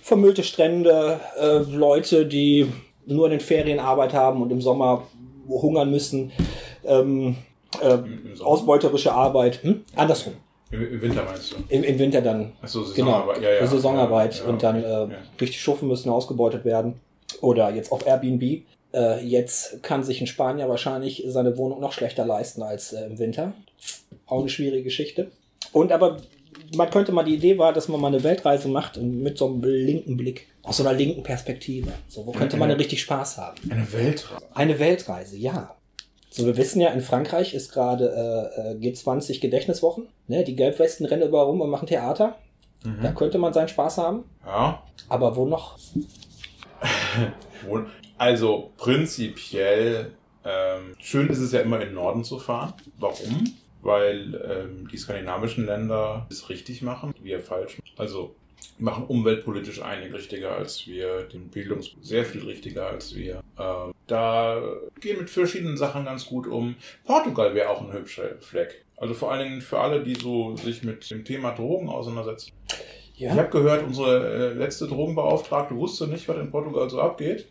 vermüllte 0.03 0.43
Strände, 0.43 1.21
äh, 1.39 1.59
Leute, 1.59 2.27
die 2.27 2.73
nur 3.07 3.27
in 3.27 3.33
den 3.33 3.41
Ferien 3.41 3.79
Arbeit 3.79 4.15
haben 4.15 4.43
und 4.43 4.51
im 4.51 4.61
Sommer 4.61 5.07
hungern 5.49 5.91
müssen. 5.91 6.33
Ähm, 6.85 7.37
äh, 7.81 7.99
ausbeuterische 8.43 9.13
Arbeit. 9.13 9.63
Hm? 9.63 9.85
Andersrum. 9.95 10.35
Im, 10.71 11.03
Winter 11.03 11.25
meinst 11.25 11.53
du? 11.53 11.57
Im, 11.69 11.83
Im 11.83 11.99
Winter 11.99 12.21
dann 12.21 12.53
Achso, 12.63 12.81
Genau, 12.81 12.91
Saisonarbeit. 12.95 13.43
ja, 13.43 13.51
ja. 13.53 13.67
Saisonarbeit 13.67 14.35
Ja, 14.37 14.45
ja, 14.45 14.49
und 14.51 14.63
dann 14.63 14.77
äh, 14.77 14.89
ja. 14.89 15.09
richtig 15.41 15.61
Schuffen 15.61 15.89
müssen 15.89 16.11
ausgebeutet 16.11 16.65
werden. 16.65 17.01
Oder 17.41 17.71
jetzt 17.75 17.91
auf 17.91 18.07
Airbnb. 18.07 18.63
Äh, 18.93 19.25
jetzt 19.25 19.83
kann 19.83 20.05
sich 20.05 20.21
ein 20.21 20.27
Spanier 20.27 20.69
wahrscheinlich 20.69 21.25
seine 21.27 21.57
Wohnung 21.57 21.81
noch 21.81 21.93
schlechter 21.93 22.25
leisten 22.25 22.63
als 22.63 22.93
äh, 22.93 23.05
im 23.05 23.19
Winter. 23.19 23.53
Auch 24.31 24.41
eine 24.41 24.49
schwierige 24.49 24.85
Geschichte. 24.85 25.31
Und 25.73 25.93
aber 25.93 26.17
man 26.75 26.91
könnte 26.91 27.12
mal, 27.12 27.25
die 27.25 27.35
Idee 27.35 27.59
war, 27.59 27.73
dass 27.73 27.88
man 27.88 28.00
mal 28.00 28.09
eine 28.09 28.23
Weltreise 28.23 28.69
macht 28.69 28.97
und 28.97 29.23
mit 29.23 29.37
so 29.38 29.47
einem 29.47 29.62
linken 29.62 30.17
Blick, 30.17 30.47
aus 30.62 30.79
so 30.79 30.87
einer 30.87 30.97
linken 30.97 31.23
Perspektive. 31.23 31.93
So, 32.09 32.27
wo 32.27 32.32
könnte 32.32 32.56
man 32.56 32.69
denn 32.69 32.79
richtig 32.79 33.03
Spaß 33.03 33.38
haben? 33.38 33.56
Eine 33.71 33.93
Weltreise. 33.93 34.47
Eine 34.55 34.79
Weltreise, 34.79 35.37
ja. 35.37 35.77
So, 36.31 36.47
wir 36.47 36.56
wissen 36.56 36.81
ja, 36.81 36.91
in 36.91 37.00
Frankreich 37.00 37.55
ist 37.55 37.73
gerade 37.73 38.53
äh, 38.56 38.87
äh, 38.87 38.93
G20 38.93 39.41
Gedächtniswochen. 39.41 40.06
Ne? 40.29 40.44
Die 40.44 40.55
Gelbwesten 40.55 41.06
rennen 41.06 41.29
überall 41.29 41.47
rum 41.47 41.61
und 41.61 41.71
machen 41.71 41.88
Theater. 41.88 42.37
Da 43.03 43.12
könnte 43.12 43.37
man 43.37 43.53
seinen 43.53 43.69
Spaß 43.69 43.99
haben. 43.99 44.25
Ja. 44.47 44.83
Aber 45.09 45.37
wo 45.37 45.47
noch? 45.47 45.79
Also 48.17 48.71
prinzipiell 48.76 50.12
ähm, 50.44 50.94
schön 50.99 51.29
ist 51.29 51.38
es 51.38 51.53
ja 51.53 51.61
immer 51.61 51.81
in 51.81 51.88
den 51.88 51.94
Norden 51.94 52.23
zu 52.23 52.38
fahren. 52.38 52.75
Warum? 52.99 53.55
Weil 53.82 54.35
ähm, 54.44 54.88
die 54.88 54.97
skandinavischen 54.99 55.67
Länder 55.67 56.27
es 56.31 56.49
richtig 56.49 56.82
machen, 56.82 57.15
wir 57.23 57.41
falsch. 57.41 57.79
Also 57.97 58.35
machen 58.79 59.05
umweltpolitisch 59.06 59.82
einige 59.82 60.15
richtiger 60.15 60.53
als 60.53 60.87
wir, 60.87 61.23
den 61.23 61.49
Bildungs 61.49 61.93
sehr 62.03 62.25
viel 62.25 62.44
richtiger 62.44 62.88
als 62.88 63.15
wir. 63.15 63.43
Ähm, 63.59 63.93
da 64.06 64.62
gehen 65.00 65.19
mit 65.19 65.31
verschiedenen 65.31 65.77
Sachen 65.77 66.05
ganz 66.05 66.27
gut 66.27 66.47
um. 66.47 66.77
Portugal 67.05 67.55
wäre 67.55 67.71
auch 67.71 67.81
ein 67.81 67.93
hübscher 67.93 68.37
Fleck. 68.41 68.85
Also 68.97 69.15
vor 69.15 69.32
allen 69.32 69.49
Dingen 69.49 69.61
für 69.62 69.79
alle, 69.79 70.03
die 70.03 70.14
so 70.14 70.57
sich 70.57 70.83
mit 70.83 71.11
dem 71.11 71.25
Thema 71.25 71.52
Drogen 71.52 71.88
auseinandersetzen. 71.88 72.52
Ich 73.14 73.21
Ja, 73.21 73.35
habe 73.35 73.49
gehört, 73.49 73.83
unsere 73.83 74.50
äh, 74.50 74.52
letzte 74.55 74.87
Drogenbeauftragte 74.88 75.75
wusste 75.76 76.07
nicht, 76.07 76.28
was 76.28 76.37
in 76.37 76.50
Portugal 76.50 76.88
so 76.90 77.00
abgeht. 77.00 77.47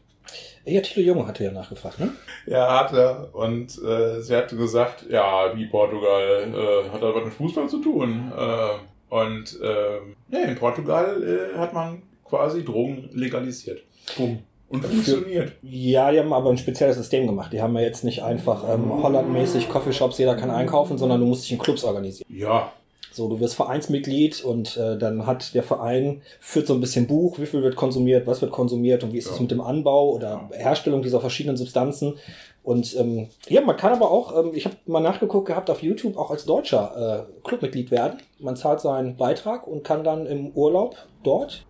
Ja 0.66 0.82
Tilo 0.82 1.06
Junge 1.06 1.28
hatte 1.28 1.44
ja 1.44 1.52
nachgefragt, 1.52 2.00
ne? 2.00 2.12
Ja, 2.46 2.80
hat 2.80 2.94
er. 2.94 3.30
Und 3.34 3.78
äh, 3.84 4.22
sie 4.22 4.36
hatte 4.36 4.56
gesagt, 4.56 5.06
ja, 5.10 5.56
wie 5.56 5.66
Portugal 5.66 6.54
äh, 6.54 6.90
hat 6.90 7.02
da 7.02 7.14
was 7.14 7.26
mit 7.26 7.34
Fußball 7.34 7.68
zu 7.68 7.82
tun. 7.82 8.32
Äh, 8.36 9.14
und 9.14 9.60
ähm, 9.64 10.16
ja, 10.30 10.40
in 10.40 10.56
Portugal 10.56 11.24
äh, 11.24 11.58
hat 11.58 11.74
man 11.74 12.04
quasi 12.24 12.64
Drogen 12.64 13.10
legalisiert. 13.14 13.82
Bumm. 14.18 14.40
Und 14.70 14.86
funktioniert. 14.86 15.54
Ja, 15.64 16.12
die 16.12 16.20
haben 16.20 16.32
aber 16.32 16.52
ein 16.52 16.58
spezielles 16.58 16.96
System 16.96 17.26
gemacht. 17.26 17.52
Die 17.52 17.60
haben 17.60 17.76
ja 17.76 17.82
jetzt 17.82 18.04
nicht 18.04 18.22
einfach 18.22 18.64
ähm, 18.72 19.02
Hollandmäßig 19.02 19.68
Coffeeshops, 19.68 20.20
jeder 20.20 20.36
kann 20.36 20.52
einkaufen, 20.52 21.00
sondern 21.00 21.20
du 21.20 21.26
musst 21.26 21.46
dich 21.46 21.54
in 21.54 21.58
Clubs 21.58 21.84
organisieren. 21.84 22.28
Ja, 22.32 22.72
So, 23.20 23.28
du 23.28 23.42
wirst 23.42 23.56
Vereinsmitglied 23.56 24.46
und 24.46 24.78
äh, 24.78 24.98
dann 24.98 25.26
hat 25.26 25.54
der 25.54 25.62
Verein, 25.62 26.22
führt 26.40 26.68
so 26.68 26.74
ein 26.74 26.80
bisschen 26.80 27.06
Buch, 27.06 27.38
wie 27.38 27.46
viel 27.46 27.62
wird 27.62 27.76
konsumiert, 27.76 28.26
was 28.28 28.42
wird 28.42 28.54
konsumiert 28.54 29.04
und 29.04 29.12
wie 29.12 29.18
ist 29.18 29.26
es 29.30 29.36
Ja. 29.36 29.42
mit 29.42 29.52
dem 29.52 29.60
Anbau 29.60 30.12
oder 30.12 30.50
Herstellung 30.54 31.02
dieser 31.02 31.20
verschiedenen 31.20 31.58
Substanzen. 31.58 32.16
Und 32.64 32.96
ähm, 32.98 33.28
ja, 33.50 33.60
man 33.60 33.76
kann 33.76 33.92
aber 33.92 34.10
auch, 34.10 34.38
ähm, 34.40 34.52
ich 34.54 34.64
habe 34.64 34.78
mal 34.86 35.02
nachgeguckt 35.02 35.48
gehabt 35.48 35.70
auf 35.70 35.84
YouTube, 35.84 36.16
auch 36.18 36.32
als 36.32 36.46
Deutscher 36.46 37.28
äh, 37.30 37.42
Clubmitglied 37.46 37.92
werden. 37.92 38.20
Man 38.40 38.56
zahlt 38.56 38.80
seinen 38.80 39.18
Beitrag 39.18 39.68
und 39.68 39.84
kann 39.84 40.06
dann 40.06 40.26
im 40.26 40.52
Urlaub 40.52 40.96
dort 41.24 41.66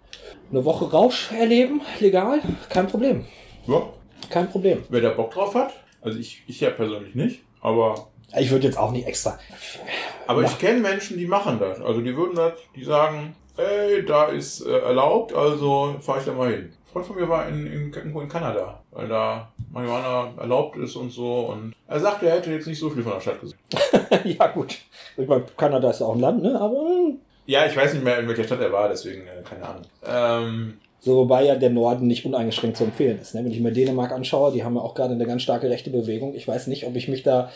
eine 0.51 0.65
Woche 0.65 0.91
Rausch 0.91 1.31
erleben, 1.31 1.81
legal, 1.99 2.41
kein 2.69 2.85
Problem. 2.87 3.25
ja. 3.65 3.81
Kein 4.29 4.51
Problem. 4.51 4.83
Wer 4.89 5.01
da 5.01 5.09
Bock 5.09 5.31
drauf 5.31 5.55
hat, 5.55 5.71
also 6.01 6.19
ich, 6.19 6.43
ich 6.45 6.59
ja 6.59 6.69
persönlich 6.69 7.15
nicht, 7.15 7.39
aber, 7.61 8.08
Ich 8.37 8.51
würde 8.51 8.65
jetzt 8.67 8.77
auch 8.77 8.91
nicht 8.91 9.07
extra. 9.07 9.39
aber 10.27 10.43
ich 10.43 10.57
kenne 10.59 10.79
Menschen, 10.79 11.17
die 11.17 11.25
machen 11.25 11.59
das. 11.59 11.81
Also 11.81 12.01
die 12.01 12.15
würden 12.15 12.35
das, 12.35 12.53
die 12.75 12.83
sagen, 12.83 13.35
ey, 13.57 14.05
da 14.05 14.25
ist 14.25 14.61
äh, 14.65 14.79
erlaubt, 14.79 15.33
also 15.33 15.95
fahre 15.99 16.19
ich 16.19 16.25
da 16.25 16.33
mal 16.33 16.51
hin. 16.51 16.59
Ein 16.59 16.91
Freund 16.91 17.05
von 17.05 17.15
mir 17.17 17.29
war 17.29 17.47
in, 17.47 17.67
in, 17.67 17.93
in 17.93 18.29
Kanada, 18.29 18.79
weil 18.91 19.07
da 19.07 19.51
Marihuana 19.71 20.31
erlaubt 20.39 20.77
ist 20.77 20.95
und 20.95 21.11
so. 21.11 21.41
Und 21.41 21.73
er 21.87 21.99
sagte, 21.99 22.27
er 22.27 22.37
hätte 22.37 22.51
jetzt 22.51 22.67
nicht 22.67 22.79
so 22.79 22.89
viel 22.89 23.03
von 23.03 23.13
der 23.13 23.21
Stadt 23.21 23.41
gesehen. 23.41 23.59
ja, 24.39 24.47
gut. 24.47 24.77
Ich 25.17 25.27
meine, 25.27 25.45
Kanada 25.55 25.91
ist 25.91 25.99
ja 25.99 26.07
auch 26.07 26.15
ein 26.15 26.19
Land, 26.21 26.41
ne? 26.41 26.59
Aber 26.59 27.11
Ja, 27.45 27.65
ich 27.65 27.75
weiß 27.75 27.93
nicht 27.93 28.03
mehr, 28.03 28.19
in 28.19 28.27
welcher 28.27 28.43
Stadt 28.43 28.61
er 28.61 28.71
war, 28.71 28.89
deswegen 28.89 29.21
äh, 29.27 29.43
keine 29.47 29.67
Ahnung. 29.67 29.85
Ähm, 30.05 30.79
So, 31.01 31.15
wobei 31.15 31.45
ja 31.45 31.55
der 31.55 31.69
Norden 31.69 32.07
nicht 32.07 32.25
uneingeschränkt 32.25 32.75
zu 32.75 32.83
empfehlen 32.83 33.19
ist. 33.21 33.33
Ne? 33.33 33.45
Wenn 33.45 33.51
ich 33.51 33.61
mir 33.61 33.71
Dänemark 33.71 34.11
anschaue, 34.11 34.51
die 34.51 34.65
haben 34.65 34.75
ja 34.75 34.81
auch 34.81 34.95
gerade 34.95 35.13
eine 35.13 35.25
ganz 35.25 35.41
starke 35.41 35.69
rechte 35.69 35.89
Bewegung. 35.89 36.35
Ich 36.35 36.45
weiß 36.45 36.67
nicht, 36.67 36.85
ob 36.85 36.95
ich 36.97 37.07
mich 37.07 37.23
da. 37.23 37.49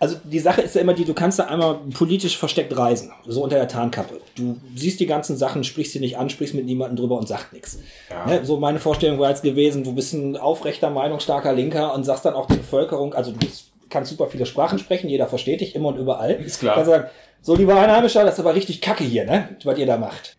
Also 0.00 0.16
die 0.24 0.40
Sache 0.40 0.62
ist 0.62 0.74
ja 0.74 0.80
immer 0.80 0.94
die, 0.94 1.04
du 1.04 1.14
kannst 1.14 1.38
da 1.38 1.44
einmal 1.44 1.78
politisch 1.94 2.36
versteckt 2.36 2.76
reisen, 2.76 3.12
so 3.24 3.42
unter 3.42 3.56
der 3.56 3.68
Tarnkappe. 3.68 4.20
Du 4.36 4.56
siehst 4.74 4.98
die 4.98 5.06
ganzen 5.06 5.36
Sachen, 5.36 5.62
sprichst 5.62 5.92
sie 5.92 6.00
nicht 6.00 6.18
an, 6.18 6.28
sprichst 6.28 6.54
mit 6.54 6.66
niemandem 6.66 6.96
drüber 6.96 7.18
und 7.18 7.28
sagst 7.28 7.52
nichts. 7.52 7.78
Ja. 8.10 8.26
Ne? 8.26 8.44
So 8.44 8.58
meine 8.58 8.80
Vorstellung 8.80 9.20
war 9.20 9.30
jetzt 9.30 9.42
gewesen, 9.42 9.84
du 9.84 9.94
bist 9.94 10.12
ein 10.14 10.36
aufrechter, 10.36 10.90
meinungsstarker 10.90 11.52
Linker 11.52 11.94
und 11.94 12.02
sagst 12.04 12.24
dann 12.24 12.34
auch 12.34 12.46
der 12.46 12.56
Bevölkerung, 12.56 13.14
also 13.14 13.30
du 13.30 13.38
bist, 13.38 13.70
kannst 13.90 14.10
super 14.10 14.26
viele 14.26 14.44
Sprachen 14.44 14.80
sprechen, 14.80 15.08
jeder 15.08 15.28
versteht 15.28 15.60
dich 15.60 15.76
immer 15.76 15.88
und 15.88 15.98
überall. 15.98 16.32
Ist 16.32 16.60
klar. 16.60 16.74
Kannst 16.74 16.90
sagen, 16.90 17.04
so 17.42 17.54
lieber 17.54 17.76
Einheimischer, 17.76 18.24
das 18.24 18.34
ist 18.34 18.40
aber 18.40 18.56
richtig 18.56 18.80
kacke 18.80 19.04
hier, 19.04 19.24
ne? 19.24 19.50
Was 19.62 19.78
ihr 19.78 19.86
da 19.86 19.96
macht. 19.96 20.36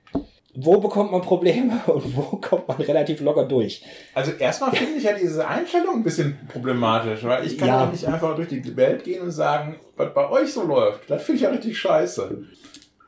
Wo 0.62 0.80
bekommt 0.80 1.12
man 1.12 1.22
Probleme 1.22 1.80
und 1.88 2.16
wo 2.16 2.22
kommt 2.38 2.68
man 2.68 2.78
relativ 2.78 3.22
locker 3.22 3.46
durch? 3.46 3.84
Also 4.14 4.32
erstmal 4.32 4.72
finde 4.72 4.98
ich 4.98 5.04
ja 5.04 5.14
diese 5.14 5.48
Einstellung 5.48 5.96
ein 5.96 6.04
bisschen 6.04 6.38
problematisch, 6.52 7.24
weil 7.24 7.46
ich 7.46 7.58
kann 7.58 7.68
Ja. 7.68 7.86
nicht 7.86 8.06
einfach 8.06 8.36
durch 8.36 8.50
die 8.50 8.76
Welt 8.76 9.04
gehen 9.04 9.22
und 9.22 9.32
sagen, 9.32 9.76
was 9.96 10.14
bei 10.14 10.30
euch 10.30 10.52
so 10.54 10.64
läuft. 10.64 11.10
Das 11.10 11.24
finde 11.24 11.38
ich 11.38 11.42
ja 11.44 11.50
richtig 11.50 11.78
scheiße. 11.78 12.44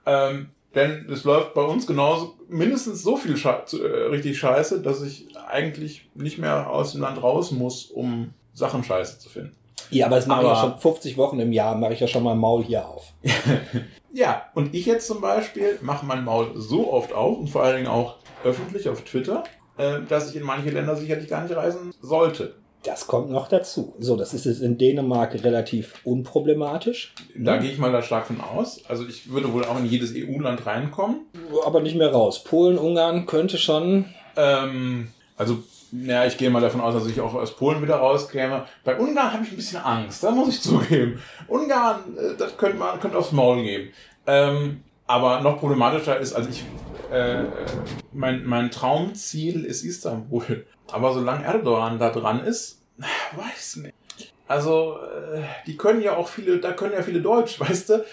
Ähm, 0.05 0.49
denn 0.73 1.07
es 1.11 1.23
läuft 1.25 1.53
bei 1.53 1.61
uns 1.63 1.85
genauso 1.85 2.35
mindestens 2.47 3.03
so 3.03 3.17
viel 3.17 3.35
Sche 3.35 3.63
äh, 3.73 4.07
richtig 4.09 4.39
scheiße, 4.39 4.81
dass 4.81 5.01
ich 5.01 5.27
eigentlich 5.49 6.09
nicht 6.15 6.37
mehr 6.37 6.69
aus 6.69 6.93
dem 6.93 7.01
Land 7.01 7.21
raus 7.21 7.51
muss, 7.51 7.85
um 7.85 8.33
Sachen 8.53 8.83
scheiße 8.83 9.19
zu 9.19 9.29
finden. 9.29 9.55
Ja, 9.89 10.05
aber 10.05 10.15
das 10.15 10.27
mache 10.27 10.41
ich 10.43 10.47
ja 10.47 10.53
Aber- 10.53 10.71
schon 10.71 10.79
50 10.79 11.17
Wochen 11.17 11.39
im 11.39 11.51
Jahr, 11.51 11.75
mache 11.75 11.93
ich 11.93 11.99
ja 11.99 12.07
schon 12.07 12.23
mal 12.23 12.35
Maul 12.35 12.63
hier 12.63 12.87
auf. 12.87 13.11
Ja, 14.13 14.45
und 14.55 14.73
ich 14.75 14.85
jetzt 14.85 15.07
zum 15.07 15.21
Beispiel 15.21 15.79
mache 15.81 16.05
mein 16.05 16.23
Maul 16.25 16.51
so 16.55 16.91
oft 16.91 17.13
auf 17.13 17.37
und 17.37 17.47
vor 17.49 17.63
allen 17.63 17.77
Dingen 17.77 17.87
auch 17.87 18.17
öffentlich 18.43 18.89
auf 18.89 19.01
Twitter, 19.01 19.43
äh, 19.77 19.99
dass 20.07 20.29
ich 20.29 20.35
in 20.35 20.43
manche 20.43 20.69
Länder 20.69 20.95
sicherlich 20.95 21.27
gar 21.29 21.43
nicht 21.43 21.55
reisen 21.55 21.93
sollte. 22.01 22.55
Das 22.83 23.05
kommt 23.05 23.29
noch 23.29 23.47
dazu. 23.47 23.93
So, 23.99 24.15
das 24.15 24.33
ist 24.33 24.45
jetzt 24.45 24.61
in 24.61 24.77
Dänemark 24.79 25.43
relativ 25.43 25.93
unproblematisch, 26.03 27.13
Da 27.37 27.57
gehe 27.57 27.71
ich 27.71 27.77
mal 27.77 27.91
da 27.91 28.01
stark 28.01 28.25
von 28.25 28.41
aus. 28.41 28.83
Also 28.87 29.05
ich 29.07 29.31
würde 29.31 29.53
wohl 29.53 29.63
auch 29.65 29.77
in 29.77 29.85
jedes 29.85 30.13
EU-Land 30.15 30.65
reinkommen. 30.65 31.27
aber 31.63 31.81
nicht 31.81 31.95
mehr 31.95 32.11
raus. 32.11 32.43
Polen, 32.43 32.79
Ungarn 32.79 33.27
könnte 33.27 33.59
schon. 33.59 34.05
Ähm, 34.35 35.09
also, 35.37 35.59
naja, 35.91 36.25
ich 36.25 36.37
gehe 36.37 36.49
mal 36.49 36.61
davon 36.61 36.81
aus, 36.81 36.93
dass 36.93 37.07
ich 37.07 37.19
auch 37.19 37.33
aus 37.33 37.55
Polen 37.55 37.81
wieder 37.81 37.97
rauskäme. 37.97 38.65
Bei 38.83 38.97
Ungarn 38.97 39.33
habe 39.33 39.43
ich 39.43 39.51
ein 39.51 39.57
bisschen 39.57 39.81
Angst, 39.81 40.23
da 40.23 40.31
muss 40.31 40.49
ich 40.49 40.61
zugeben. 40.61 41.21
Ungarn, 41.47 42.17
äh, 42.17 42.37
das 42.37 42.57
könnte 42.57 42.77
man 42.77 42.99
könnte 42.99 43.17
aufs 43.17 43.31
Maul 43.31 43.61
geben. 43.61 43.91
Ähm, 44.25 44.83
aber 45.07 45.41
noch 45.41 45.59
problematischer 45.59 46.17
ist, 46.19 46.33
also 46.33 46.49
ich, 46.49 46.63
äh, 47.11 47.43
mein, 48.13 48.45
mein 48.45 48.71
Traumziel 48.71 49.65
ist 49.65 49.83
Istanbul. 49.83 50.65
Aber 50.91 51.13
solange 51.13 51.43
Erdogan 51.43 51.99
da 51.99 52.09
dran 52.09 52.39
ist, 52.41 52.81
weiß 53.35 53.77
nicht. 53.77 53.95
Also, 54.47 54.97
äh, 55.33 55.43
die 55.65 55.77
können 55.77 56.01
ja 56.01 56.15
auch 56.17 56.27
viele, 56.27 56.59
da 56.59 56.73
können 56.73 56.93
ja 56.93 57.01
viele 57.03 57.21
Deutsch, 57.21 57.59
weißt 57.59 57.89
du? 57.89 58.05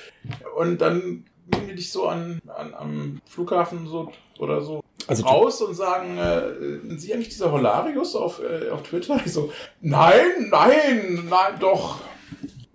Und 0.56 0.80
dann 0.80 1.24
nehmen 1.50 1.68
die 1.68 1.74
dich 1.74 1.92
so 1.92 2.06
an, 2.06 2.40
an 2.46 2.74
am 2.74 3.20
Flughafen 3.24 3.86
so 3.86 4.12
oder 4.38 4.62
so 4.62 4.82
Also 5.06 5.24
raus 5.24 5.60
und 5.62 5.74
sagen, 5.74 6.18
äh, 6.18 6.86
sind 6.86 7.00
Sie 7.00 7.12
eigentlich 7.12 7.28
dieser 7.28 7.52
Holarius 7.52 8.14
auf, 8.14 8.40
äh, 8.42 8.70
auf 8.70 8.82
Twitter? 8.82 9.20
Ich 9.24 9.32
so, 9.32 9.52
nein, 9.80 10.48
nein, 10.50 11.26
nein, 11.28 11.54
doch. 11.60 12.00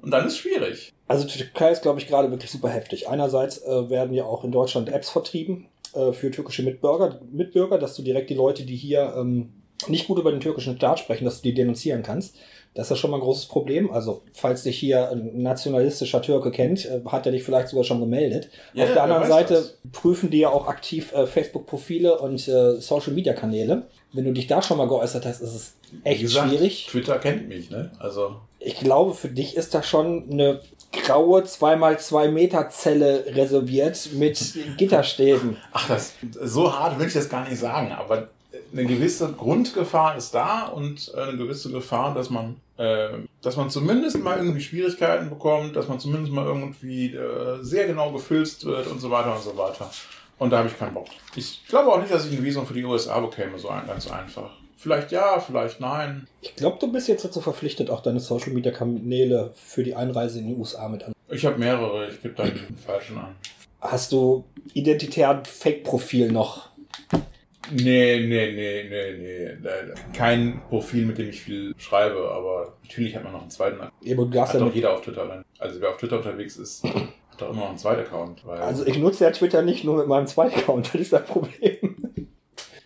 Und 0.01 0.11
dann 0.11 0.27
ist 0.27 0.37
schwierig. 0.37 0.93
Also 1.07 1.27
Türkei 1.27 1.71
ist, 1.71 1.81
glaube 1.81 1.99
ich, 1.99 2.07
gerade 2.07 2.29
wirklich 2.31 2.51
super 2.51 2.69
heftig. 2.69 3.07
Einerseits 3.07 3.59
äh, 3.59 3.89
werden 3.89 4.13
ja 4.13 4.25
auch 4.25 4.43
in 4.43 4.51
Deutschland 4.51 4.89
Apps 4.89 5.09
vertrieben 5.09 5.67
äh, 5.93 6.11
für 6.11 6.31
türkische 6.31 6.63
Mitbürger, 6.63 7.19
Mitbürger, 7.31 7.77
dass 7.77 7.95
du 7.95 8.01
direkt 8.01 8.29
die 8.29 8.35
Leute, 8.35 8.65
die 8.65 8.75
hier 8.75 9.13
ähm, 9.17 9.53
nicht 9.87 10.07
gut 10.07 10.19
über 10.19 10.31
den 10.31 10.39
türkischen 10.39 10.75
Staat 10.75 10.99
sprechen, 10.99 11.25
dass 11.25 11.41
du 11.41 11.49
die 11.49 11.53
denunzieren 11.53 12.03
kannst. 12.03 12.35
Das 12.75 12.89
ist 12.89 12.97
schon 12.97 13.11
mal 13.11 13.17
ein 13.17 13.21
großes 13.23 13.45
Problem. 13.45 13.91
Also, 13.91 14.23
falls 14.33 14.63
dich 14.63 14.79
hier 14.79 15.09
ein 15.11 15.41
nationalistischer 15.43 16.21
Türke 16.23 16.49
kennt, 16.51 16.85
äh, 16.85 17.01
hat 17.07 17.25
er 17.25 17.31
dich 17.31 17.43
vielleicht 17.43 17.67
sogar 17.67 17.83
schon 17.83 17.99
gemeldet. 17.99 18.49
Ja, 18.73 18.85
Auf 18.85 18.93
der 18.93 19.03
anderen 19.03 19.27
Seite 19.27 19.53
das. 19.53 19.77
prüfen 19.91 20.29
die 20.31 20.39
ja 20.39 20.49
auch 20.49 20.67
aktiv 20.67 21.13
äh, 21.13 21.27
Facebook-Profile 21.27 22.17
und 22.19 22.47
äh, 22.47 22.79
Social-Media-Kanäle. 22.81 23.83
Wenn 24.11 24.25
du 24.25 24.31
dich 24.31 24.47
da 24.47 24.61
schon 24.61 24.77
mal 24.77 24.87
geäußert 24.87 25.25
hast, 25.25 25.41
ist 25.41 25.53
es 25.53 25.73
echt 26.03 26.21
gesagt, 26.21 26.49
schwierig. 26.49 26.87
Twitter 26.89 27.19
kennt 27.19 27.47
mich, 27.47 27.69
ne? 27.69 27.91
Also, 27.99 28.37
Ich 28.59 28.75
glaube, 28.79 29.13
für 29.13 29.29
dich 29.29 29.55
ist 29.55 29.73
da 29.75 29.83
schon 29.83 30.29
eine 30.31 30.59
graue 31.05 31.41
2x2 31.41 32.27
Meter 32.29 32.69
Zelle 32.69 33.25
reserviert 33.27 34.09
mit 34.13 34.39
Gitterstäben. 34.77 35.57
ach, 35.71 35.87
das, 35.87 36.13
so 36.41 36.73
hart 36.73 36.99
will 36.99 37.07
ich 37.07 37.13
das 37.13 37.29
gar 37.29 37.47
nicht 37.47 37.59
sagen, 37.59 37.91
aber 37.91 38.29
eine 38.71 38.85
gewisse 38.85 39.31
Grundgefahr 39.33 40.15
ist 40.17 40.33
da 40.35 40.67
und 40.67 41.13
eine 41.15 41.37
gewisse 41.37 41.71
Gefahr, 41.71 42.13
dass 42.13 42.29
man, 42.29 42.55
dass 42.77 43.55
man 43.55 43.69
zumindest 43.69 44.19
mal 44.23 44.37
irgendwie 44.37 44.61
Schwierigkeiten 44.61 45.29
bekommt, 45.29 45.75
dass 45.75 45.87
man 45.87 45.99
zumindest 45.99 46.33
mal 46.33 46.45
irgendwie 46.45 47.13
äh, 47.13 47.61
sehr 47.61 47.87
genau 47.87 48.11
gefilzt 48.11 48.65
wird 48.65 48.87
und 48.87 48.99
so 48.99 49.11
weiter 49.11 49.35
und 49.35 49.43
so 49.43 49.55
weiter. 49.57 49.89
Und 50.39 50.49
da 50.49 50.57
habe 50.57 50.67
ich 50.67 50.77
keinen 50.77 50.93
Bock. 50.93 51.07
Ich 51.35 51.65
glaube 51.67 51.91
auch 51.91 51.99
nicht, 51.99 52.11
dass 52.11 52.25
ich 52.25 52.37
ein 52.37 52.43
Visum 52.43 52.65
für 52.65 52.73
die 52.73 52.83
USA 52.83 53.19
bekäme, 53.19 53.57
so 53.59 53.69
ein, 53.69 53.85
ganz 53.85 54.09
einfach. 54.09 54.49
Vielleicht 54.75 55.11
ja, 55.11 55.39
vielleicht 55.39 55.79
nein. 55.79 56.27
Ich 56.41 56.55
glaube, 56.55 56.77
du 56.79 56.91
bist 56.91 57.07
jetzt 57.07 57.23
dazu 57.23 57.39
verpflichtet, 57.39 57.89
auch 57.89 58.01
deine 58.01 58.19
Social 58.19 58.51
Media 58.51 58.71
Kanäle 58.71 59.53
für 59.55 59.83
die 59.83 59.95
Einreise 59.95 60.39
in 60.39 60.47
die 60.47 60.55
USA 60.55 60.89
mit 60.89 61.03
an. 61.03 61.13
Ich 61.29 61.45
habe 61.45 61.57
mehrere, 61.57 62.09
ich 62.09 62.21
gebe 62.21 62.33
dann 62.33 62.47
den 62.53 62.77
falschen 62.77 63.17
an. 63.17 63.35
Hast 63.79 64.11
du 64.11 64.43
identitären 64.73 65.45
Fake-Profil 65.45 66.31
noch? 66.31 66.69
Nee, 67.71 68.25
nee, 68.27 68.51
nee, 68.51 68.83
nee, 68.89 69.13
nee. 69.13 69.93
Kein 70.13 70.61
Profil, 70.69 71.05
mit 71.05 71.17
dem 71.17 71.29
ich 71.29 71.41
viel 71.41 71.73
schreibe, 71.77 72.29
aber 72.31 72.73
natürlich 72.83 73.15
hat 73.15 73.23
man 73.23 73.33
noch 73.33 73.41
einen 73.41 73.49
zweiten. 73.49 73.77
Account. 73.77 73.93
Ja, 74.01 74.15
aber 74.15 74.25
du 74.25 74.31
darfst 74.31 74.53
Hat 74.53 74.61
ja 74.61 74.67
doch 74.67 74.75
jeder 74.75 74.93
auf 74.93 75.01
Twitter. 75.01 75.27
Dann. 75.27 75.45
Also 75.59 75.79
wer 75.79 75.89
auf 75.89 75.97
Twitter 75.97 76.17
unterwegs 76.17 76.57
ist, 76.57 76.83
hat 76.83 76.93
doch 77.37 77.49
immer 77.49 77.61
noch 77.61 77.69
einen 77.69 77.77
zweiten 77.77 78.01
Account. 78.01 78.45
Weil 78.45 78.59
also 78.59 78.85
ich 78.85 78.97
nutze 78.97 79.23
ja 79.23 79.31
Twitter 79.31 79.61
nicht 79.61 79.83
nur 79.83 79.97
mit 79.97 80.07
meinem 80.07 80.27
zweiten 80.27 80.59
Account, 80.59 80.89
das 80.93 81.01
ist 81.01 81.13
ein 81.13 81.25
Problem. 81.25 81.95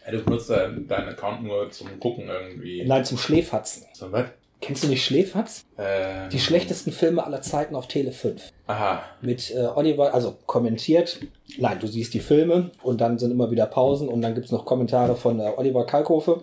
ja, 0.06 0.12
du 0.12 0.24
benutzt 0.24 0.50
deinen 0.50 0.88
deinen 0.88 1.10
Account 1.10 1.44
nur 1.44 1.70
zum 1.72 2.00
Gucken 2.00 2.28
irgendwie. 2.28 2.86
Nein, 2.86 3.04
zum 3.04 3.18
Schläferzen. 3.18 3.86
So, 3.94 4.12
was? 4.12 4.26
Kennst 4.60 4.84
du 4.84 4.88
nicht 4.88 5.06
Schläferz? 5.06 5.66
Ähm, 5.78 6.30
Die 6.32 6.40
schlechtesten 6.40 6.92
Filme 6.92 7.24
aller 7.24 7.42
Zeiten 7.42 7.76
auf 7.76 7.88
Tele 7.88 8.12
5. 8.12 8.52
Aha. 8.68 9.04
mit 9.22 9.52
äh, 9.56 9.68
Oliver, 9.76 10.14
also 10.14 10.36
kommentiert. 10.46 11.20
Nein, 11.58 11.78
du 11.80 11.88
siehst 11.88 12.14
die 12.14 12.20
Filme 12.20 12.72
und 12.82 13.00
dann 13.00 13.20
sind 13.20 13.32
immer 13.32 13.52
wieder 13.52 13.68
Pausen 13.68 14.10
und 14.10 14.22
dann 14.22 14.34
gibt's 14.36 14.52
noch 14.52 14.66
Kommentare 14.66 15.16
von 15.16 15.40
äh, 15.40 15.52
Oliver 15.56 15.86
Kalkofe 15.86 16.42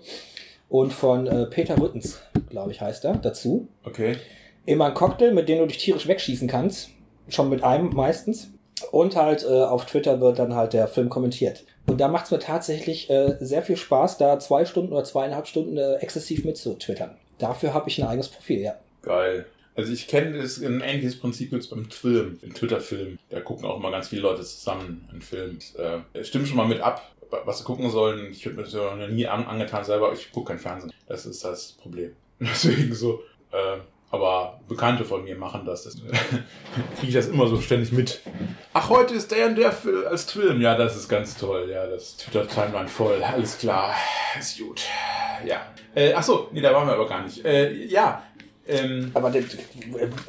und 0.68 0.92
von 0.92 1.26
äh, 1.26 1.46
Peter 1.46 1.76
Rüttens, 1.78 2.20
glaube 2.50 2.70
ich, 2.70 2.80
heißt 2.80 3.04
er, 3.04 3.14
dazu. 3.16 3.68
Okay. 3.84 4.16
Immer 4.64 4.86
ein 4.86 4.94
Cocktail, 4.94 5.32
mit 5.32 5.48
dem 5.48 5.58
du 5.58 5.66
dich 5.66 5.78
tierisch 5.78 6.06
wegschießen 6.06 6.48
kannst. 6.48 6.90
Schon 7.28 7.48
mit 7.50 7.62
einem 7.64 7.90
meistens. 7.94 8.50
Und 8.90 9.16
halt 9.16 9.44
äh, 9.44 9.48
auf 9.62 9.86
Twitter 9.86 10.20
wird 10.20 10.38
dann 10.38 10.54
halt 10.54 10.72
der 10.72 10.88
Film 10.88 11.08
kommentiert. 11.08 11.64
Und 11.86 12.00
da 12.00 12.08
macht's 12.08 12.30
mir 12.30 12.38
tatsächlich 12.38 13.10
äh, 13.10 13.36
sehr 13.40 13.62
viel 13.62 13.76
Spaß, 13.76 14.18
da 14.18 14.38
zwei 14.38 14.64
Stunden 14.64 14.92
oder 14.92 15.04
zweieinhalb 15.04 15.46
Stunden 15.46 15.76
äh, 15.76 15.94
exzessiv 15.96 16.44
mitzutwittern. 16.44 17.16
Dafür 17.38 17.74
habe 17.74 17.88
ich 17.88 18.00
ein 18.02 18.08
eigenes 18.08 18.28
Profil, 18.28 18.60
ja. 18.60 18.74
Geil. 19.02 19.46
Also 19.76 19.92
ich 19.92 20.06
kenne 20.06 20.40
das 20.40 20.58
ein 20.58 20.80
ähnliches 20.80 21.18
Prinzip 21.18 21.52
jetzt 21.52 21.70
beim 21.70 21.90
Film, 21.90 22.38
im 22.42 22.54
Twitter-Film. 22.54 23.18
Da 23.30 23.40
gucken 23.40 23.64
auch 23.66 23.76
immer 23.78 23.90
ganz 23.90 24.08
viele 24.08 24.22
Leute 24.22 24.42
zusammen 24.42 25.08
einen 25.10 25.20
Film. 25.20 25.58
Äh, 25.76 26.22
stimmt 26.24 26.46
schon 26.46 26.56
mal 26.56 26.68
mit 26.68 26.80
ab, 26.80 27.10
was 27.44 27.58
sie 27.58 27.64
gucken 27.64 27.90
sollen. 27.90 28.30
Ich 28.30 28.46
habe 28.46 28.54
mir 28.56 28.62
das 28.62 28.72
ja 28.72 28.94
noch 28.94 29.08
nie 29.08 29.26
an, 29.26 29.44
angetan 29.46 29.84
selber. 29.84 30.12
Ich 30.12 30.30
gucke 30.30 30.52
kein 30.52 30.60
Fernsehen. 30.60 30.92
Das 31.08 31.26
ist 31.26 31.44
das 31.44 31.72
Problem. 31.72 32.14
Deswegen 32.40 32.94
so. 32.94 33.22
Äh, 33.50 33.78
aber 34.12 34.60
Bekannte 34.68 35.04
von 35.04 35.24
mir 35.24 35.34
machen 35.36 35.64
das. 35.66 35.82
das 35.82 35.96
Kriege 37.00 37.08
ich 37.08 37.14
das 37.14 37.26
immer 37.26 37.48
so 37.48 37.60
ständig 37.60 37.90
mit. 37.90 38.20
Ach, 38.72 38.88
heute 38.90 39.14
ist 39.14 39.32
der 39.32 39.46
und 39.48 39.56
der 39.56 39.72
Fil- 39.72 40.06
als 40.06 40.30
Film. 40.30 40.60
Ja, 40.60 40.76
das 40.76 40.94
ist 40.96 41.08
ganz 41.08 41.36
toll. 41.36 41.68
Ja, 41.68 41.84
das 41.88 42.16
Twitter-Timeline 42.18 42.86
voll. 42.86 43.20
Alles 43.24 43.58
klar. 43.58 43.92
Ist 44.38 44.56
gut. 44.60 44.82
Ja. 45.44 45.66
Äh, 45.94 46.12
ach 46.12 46.22
so, 46.22 46.48
nee, 46.52 46.60
da 46.60 46.72
waren 46.72 46.86
wir 46.86 46.94
aber 46.94 47.08
gar 47.08 47.22
nicht. 47.22 47.44
Äh, 47.44 47.72
ja. 47.86 48.22
Ähm, 48.66 49.10
Aber 49.12 49.30
den, 49.30 49.46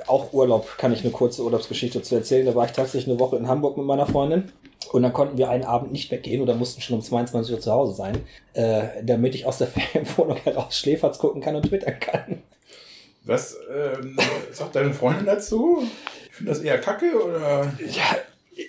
auch 0.07 0.33
Urlaub 0.33 0.77
kann 0.77 0.91
ich 0.91 1.01
eine 1.01 1.11
kurze 1.11 1.41
Urlaubsgeschichte 1.41 2.01
zu 2.01 2.15
erzählen. 2.15 2.45
Da 2.45 2.53
war 2.53 2.65
ich 2.65 2.73
tatsächlich 2.73 3.09
eine 3.09 3.19
Woche 3.19 3.37
in 3.37 3.47
Hamburg 3.47 3.77
mit 3.77 3.85
meiner 3.85 4.05
Freundin. 4.05 4.51
Und 4.91 5.03
dann 5.03 5.13
konnten 5.13 5.37
wir 5.37 5.49
einen 5.49 5.63
Abend 5.63 5.91
nicht 5.91 6.11
weggehen 6.11 6.41
oder 6.41 6.53
mussten 6.53 6.81
schon 6.81 6.97
um 6.97 7.01
22 7.01 7.55
Uhr 7.55 7.61
zu 7.61 7.71
Hause 7.71 7.93
sein, 7.93 8.17
äh, 8.53 9.03
damit 9.03 9.35
ich 9.35 9.45
aus 9.45 9.57
der 9.57 9.67
Ferienwohnung 9.67 10.37
heraus 10.37 10.77
Schläferz 10.77 11.17
gucken 11.17 11.41
kann 11.41 11.55
und 11.55 11.67
twittern 11.67 11.99
kann. 11.99 12.43
Was 13.23 13.57
ähm, 13.73 14.17
sagt 14.51 14.75
deine 14.75 14.93
Freundin 14.93 15.25
dazu? 15.25 15.83
Ich 16.29 16.35
finde 16.35 16.51
das 16.51 16.61
eher 16.61 16.77
kacke 16.77 17.11
oder? 17.15 17.73
Ja, 17.89 18.17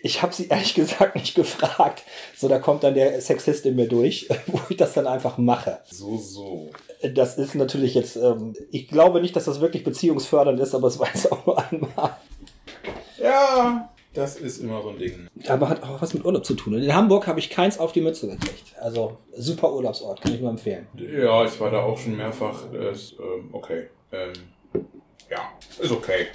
ich 0.03 0.23
habe 0.23 0.35
sie 0.35 0.49
ehrlich 0.49 0.75
gesagt 0.75 1.15
nicht 1.15 1.35
gefragt. 1.35 2.03
So, 2.37 2.49
da 2.49 2.59
kommt 2.59 2.83
dann 2.83 2.95
der 2.95 3.21
Sexist 3.21 3.67
in 3.67 3.77
mir 3.77 3.89
durch, 3.89 4.29
wo 4.47 4.61
ich 4.69 4.77
das 4.77 4.95
dann 4.95 5.07
einfach 5.07 5.39
mache. 5.39 5.81
So, 5.85 6.17
so. 6.17 6.71
Das 7.15 7.39
ist 7.39 7.55
natürlich 7.55 7.95
jetzt, 7.95 8.17
ähm, 8.17 8.55
ich 8.71 8.89
glaube 8.89 9.21
nicht, 9.21 9.37
dass 9.37 9.45
das 9.45 9.61
wirklich 9.61 9.85
beziehungsfördernd 9.85 10.61
ist, 10.61 10.75
aber 10.75 10.89
es 10.89 10.99
war 10.99 11.09
jetzt 11.09 11.31
auch 11.31 11.45
nur 11.47 11.59
einmal. 11.59 12.17
Ja, 13.19 13.91
Das 14.17 14.37
ist 14.37 14.63
immer 14.63 14.81
so 14.83 14.89
ein 14.89 14.99
Ding. 14.99 15.29
Aber 15.47 15.69
hat 15.69 15.83
auch 15.83 16.01
was 16.01 16.15
mit 16.15 16.25
Urlaub 16.25 16.45
zu 16.45 16.55
tun. 16.55 16.75
Und 16.75 16.83
in 16.83 16.95
Hamburg 16.95 17.27
habe 17.27 17.39
ich 17.39 17.51
keins 17.51 17.79
auf 17.79 17.93
die 17.93 18.01
Mütze 18.01 18.27
gekriegt. 18.29 18.75
Also 18.81 19.19
super 19.37 19.71
Urlaubsort, 19.73 20.23
kann 20.23 20.33
ich 20.33 20.41
nur 20.41 20.49
empfehlen. 20.49 20.87
Ja, 20.97 21.45
ich 21.45 21.61
war 21.61 21.71
da 21.71 21.83
auch 21.83 21.99
schon 21.99 22.17
mehrfach. 22.17 22.73
Ist, 22.73 23.17
ähm, 23.21 23.51
okay. 23.53 23.89
Ähm, 24.13 24.33
ja, 25.31 25.53
ist 25.79 25.93
okay. 25.93 26.29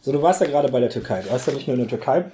So, 0.00 0.12
du 0.12 0.22
warst 0.22 0.40
ja 0.40 0.46
gerade 0.46 0.70
bei 0.70 0.80
der 0.80 0.88
Türkei. 0.88 1.20
Du 1.20 1.30
hast 1.30 1.46
ja 1.46 1.52
nicht 1.52 1.66
nur 1.66 1.74
in 1.74 1.80
der 1.80 1.90
Türkei 1.90 2.24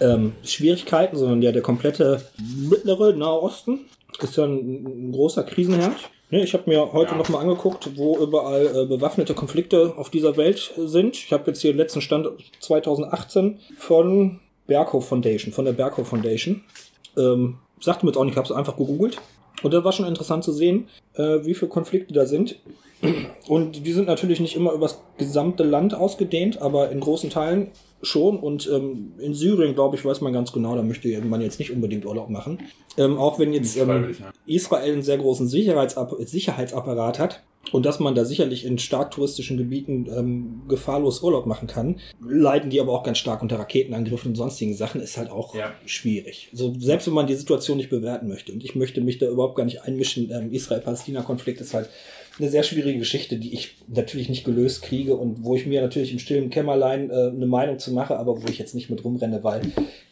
ähm, 0.00 0.34
Schwierigkeiten, 0.44 1.16
sondern 1.16 1.42
ja 1.42 1.50
der 1.50 1.62
komplette 1.62 2.22
mittlere 2.38 3.12
Nahosten 3.12 3.86
ist 4.20 4.36
ja 4.36 4.44
ein, 4.44 5.08
ein 5.08 5.12
großer 5.12 5.42
Krisenherd. 5.42 5.96
Ne, 6.34 6.42
ich 6.42 6.52
habe 6.52 6.68
mir 6.68 6.92
heute 6.92 7.12
Ja. 7.12 7.16
noch 7.18 7.28
mal 7.28 7.38
angeguckt, 7.38 7.96
wo 7.96 8.18
überall 8.18 8.66
äh, 8.66 8.86
bewaffnete 8.86 9.34
Konflikte 9.34 9.94
auf 9.96 10.10
dieser 10.10 10.36
Welt 10.36 10.74
sind. 10.76 11.14
Ich 11.14 11.32
habe 11.32 11.44
jetzt 11.46 11.60
hier 11.62 11.72
den 11.72 11.76
letzten 11.76 12.00
Stand 12.00 12.26
2018 12.58 13.60
von 13.78 14.40
Berghof 14.66 15.06
Foundation, 15.06 15.52
von 15.52 15.64
der 15.64 15.74
Berghof 15.74 16.08
Foundation. 16.08 16.64
Ähm, 17.16 17.58
sagte 17.78 18.04
mir 18.04 18.10
jetzt 18.10 18.18
auch 18.18 18.24
nicht, 18.24 18.32
ich 18.32 18.36
habe 18.36 18.48
es 18.48 18.52
einfach 18.52 18.76
gegoogelt. 18.76 19.18
Und 19.62 19.72
da 19.72 19.84
war 19.84 19.92
schon 19.92 20.06
interessant 20.06 20.42
zu 20.42 20.50
sehen, 20.50 20.88
äh, 21.14 21.44
wie 21.44 21.54
viele 21.54 21.68
Konflikte 21.68 22.12
da 22.12 22.26
sind. 22.26 22.58
Und 23.46 23.86
die 23.86 23.92
sind 23.92 24.08
natürlich 24.08 24.40
nicht 24.40 24.56
immer 24.56 24.72
übers 24.72 25.00
gesamte 25.18 25.62
Land 25.62 25.94
ausgedehnt, 25.94 26.60
aber 26.60 26.90
in 26.90 26.98
großen 26.98 27.30
Teilen 27.30 27.68
schon. 28.02 28.38
Und 28.38 28.68
ähm, 28.72 29.12
in 29.18 29.34
Syrien, 29.34 29.74
glaube 29.74 29.96
ich, 29.96 30.04
weiß 30.04 30.20
man 30.20 30.32
ganz 30.32 30.52
genau, 30.52 30.76
da 30.76 30.82
möchte 30.82 31.08
man 31.22 31.40
jetzt 31.40 31.58
nicht 31.58 31.70
unbedingt 31.72 32.04
Urlaub 32.04 32.28
machen. 32.30 32.58
Ähm, 32.96 33.18
auch 33.18 33.38
wenn 33.38 33.52
jetzt 33.52 33.76
ähm? 33.76 34.14
Israel 34.46 34.92
einen 34.92 35.02
sehr 35.02 35.18
großen 35.18 35.48
Sicherheitsapp 35.48 36.14
Sicherheitsapparat 36.20 37.18
hat 37.18 37.42
und 37.72 37.86
dass 37.86 37.98
man 37.98 38.14
da 38.14 38.24
sicherlich 38.24 38.64
in 38.64 38.78
stark 38.78 39.10
touristischen 39.10 39.56
Gebieten 39.56 40.06
ähm, 40.14 40.62
gefahrlos 40.68 41.22
Urlaub 41.22 41.46
machen 41.46 41.66
kann, 41.66 41.98
leiden 42.20 42.70
die 42.70 42.80
aber 42.80 42.92
auch 42.92 43.02
ganz 43.02 43.18
stark 43.18 43.42
unter 43.42 43.58
Raketenangriffen 43.58 44.32
und 44.32 44.36
sonstigen 44.36 44.74
Sachen, 44.74 45.00
ist 45.00 45.16
halt 45.16 45.30
auch 45.30 45.54
Ja. 45.54 45.72
schwierig. 45.86 46.48
Also 46.52 46.74
selbst 46.78 47.06
wenn 47.06 47.14
man 47.14 47.26
die 47.26 47.34
Situation 47.34 47.78
nicht 47.78 47.90
bewerten 47.90 48.28
möchte 48.28 48.52
und 48.52 48.62
ich 48.62 48.74
möchte 48.74 49.00
mich 49.00 49.18
da 49.18 49.26
überhaupt 49.26 49.56
gar 49.56 49.64
nicht 49.64 49.82
einmischen, 49.82 50.30
ähm, 50.30 50.52
Israel-Palästina-Konflikt 50.52 51.60
ist 51.60 51.74
halt 51.74 51.88
eine 52.38 52.50
sehr 52.50 52.62
schwierige 52.62 52.98
Geschichte, 52.98 53.36
die 53.36 53.54
ich 53.54 53.76
natürlich 53.86 54.28
nicht 54.28 54.44
gelöst 54.44 54.82
kriege 54.82 55.14
und 55.14 55.44
wo 55.44 55.54
ich 55.54 55.66
mir 55.66 55.80
natürlich 55.80 56.12
im 56.12 56.18
stillen 56.18 56.50
Kämmerlein 56.50 57.10
äh, 57.10 57.28
eine 57.28 57.46
Meinung 57.46 57.78
zu 57.78 57.92
mache, 57.92 58.16
aber 58.18 58.42
wo 58.42 58.48
ich 58.48 58.58
jetzt 58.58 58.74
nicht 58.74 58.90
mit 58.90 59.04
rumrenne, 59.04 59.44
weil 59.44 59.62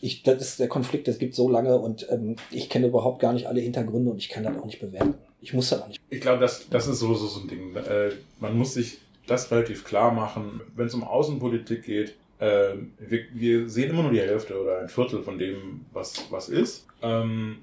ich, 0.00 0.23
das 0.23 0.41
ist 0.41 0.61
der 0.61 0.69
Konflikt, 0.69 1.09
das 1.09 1.19
gibt 1.19 1.35
so 1.35 1.49
lange 1.49 1.79
und 1.79 2.07
ähm, 2.11 2.37
ich 2.50 2.69
kenne 2.69 2.87
überhaupt 2.87 3.21
gar 3.21 3.33
nicht 3.33 3.47
alle 3.47 3.61
Hintergründe 3.61 4.11
und 4.11 4.19
ich 4.19 4.29
kann 4.29 4.45
das 4.45 4.57
auch 4.57 4.64
nicht 4.64 4.81
bewerten. 4.81 5.14
Ich 5.41 5.52
muss 5.52 5.71
das 5.71 5.83
auch 5.83 5.88
nicht. 5.88 6.00
Ich 6.11 6.21
glaube, 6.21 6.41
das, 6.41 6.69
das 6.71 6.87
ist 6.87 7.00
sowieso 7.00 7.26
so 7.26 7.41
ein 7.41 7.49
Ding. 7.49 7.75
Äh, 7.75 8.11
man 8.38 8.57
muss 8.57 8.75
sich 8.75 8.99
das 9.26 9.50
relativ 9.50 9.85
klar 9.85 10.12
machen, 10.12 10.61
wenn 10.76 10.87
es 10.87 10.95
um 10.95 11.02
Außenpolitik 11.02 11.85
geht. 11.85 12.14
Äh, 12.38 12.75
wir, 12.99 13.25
wir 13.33 13.69
sehen 13.69 13.91
immer 13.91 14.02
nur 14.02 14.12
die 14.12 14.21
Hälfte 14.21 14.61
oder 14.61 14.81
ein 14.81 14.88
Viertel 14.88 15.23
von 15.23 15.38
dem, 15.38 15.87
was, 15.93 16.26
was 16.31 16.49
ist. 16.49 16.87
Ähm, 17.02 17.59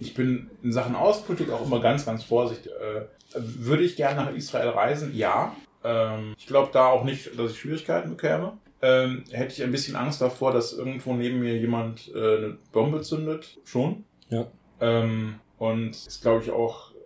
ich 0.00 0.14
bin 0.14 0.50
in 0.62 0.72
Sachen 0.72 0.96
Außenpolitik 0.96 1.50
auch 1.52 1.64
immer 1.64 1.80
ganz, 1.80 2.06
ganz 2.06 2.24
vorsichtig. 2.24 2.72
Äh, 2.72 3.02
würde 3.34 3.84
ich 3.84 3.96
gerne 3.96 4.24
nach 4.24 4.34
Israel 4.34 4.70
reisen? 4.70 5.14
Ja. 5.14 5.54
Ähm, 5.84 6.34
ich 6.38 6.46
glaube 6.46 6.70
da 6.72 6.86
auch 6.86 7.04
nicht, 7.04 7.38
dass 7.38 7.52
ich 7.52 7.60
Schwierigkeiten 7.60 8.10
bekäme. 8.10 8.54
Ähm, 8.82 9.24
hätte 9.30 9.52
ich 9.52 9.62
ein 9.62 9.70
bisschen 9.70 9.94
Angst 9.94 10.22
davor, 10.22 10.52
dass 10.52 10.72
irgendwo 10.72 11.12
neben 11.12 11.40
mir 11.40 11.56
jemand 11.58 12.10
äh, 12.14 12.18
eine 12.18 12.58
Bombe 12.72 13.02
zündet? 13.02 13.58
Schon. 13.64 14.04
Ja. 14.30 14.46
Ähm, 14.80 15.34
und 15.58 15.90
ist, 15.90 16.22
glaube 16.22 16.42
ich, 16.42 16.50
auch 16.50 16.92
äh, 16.92 16.96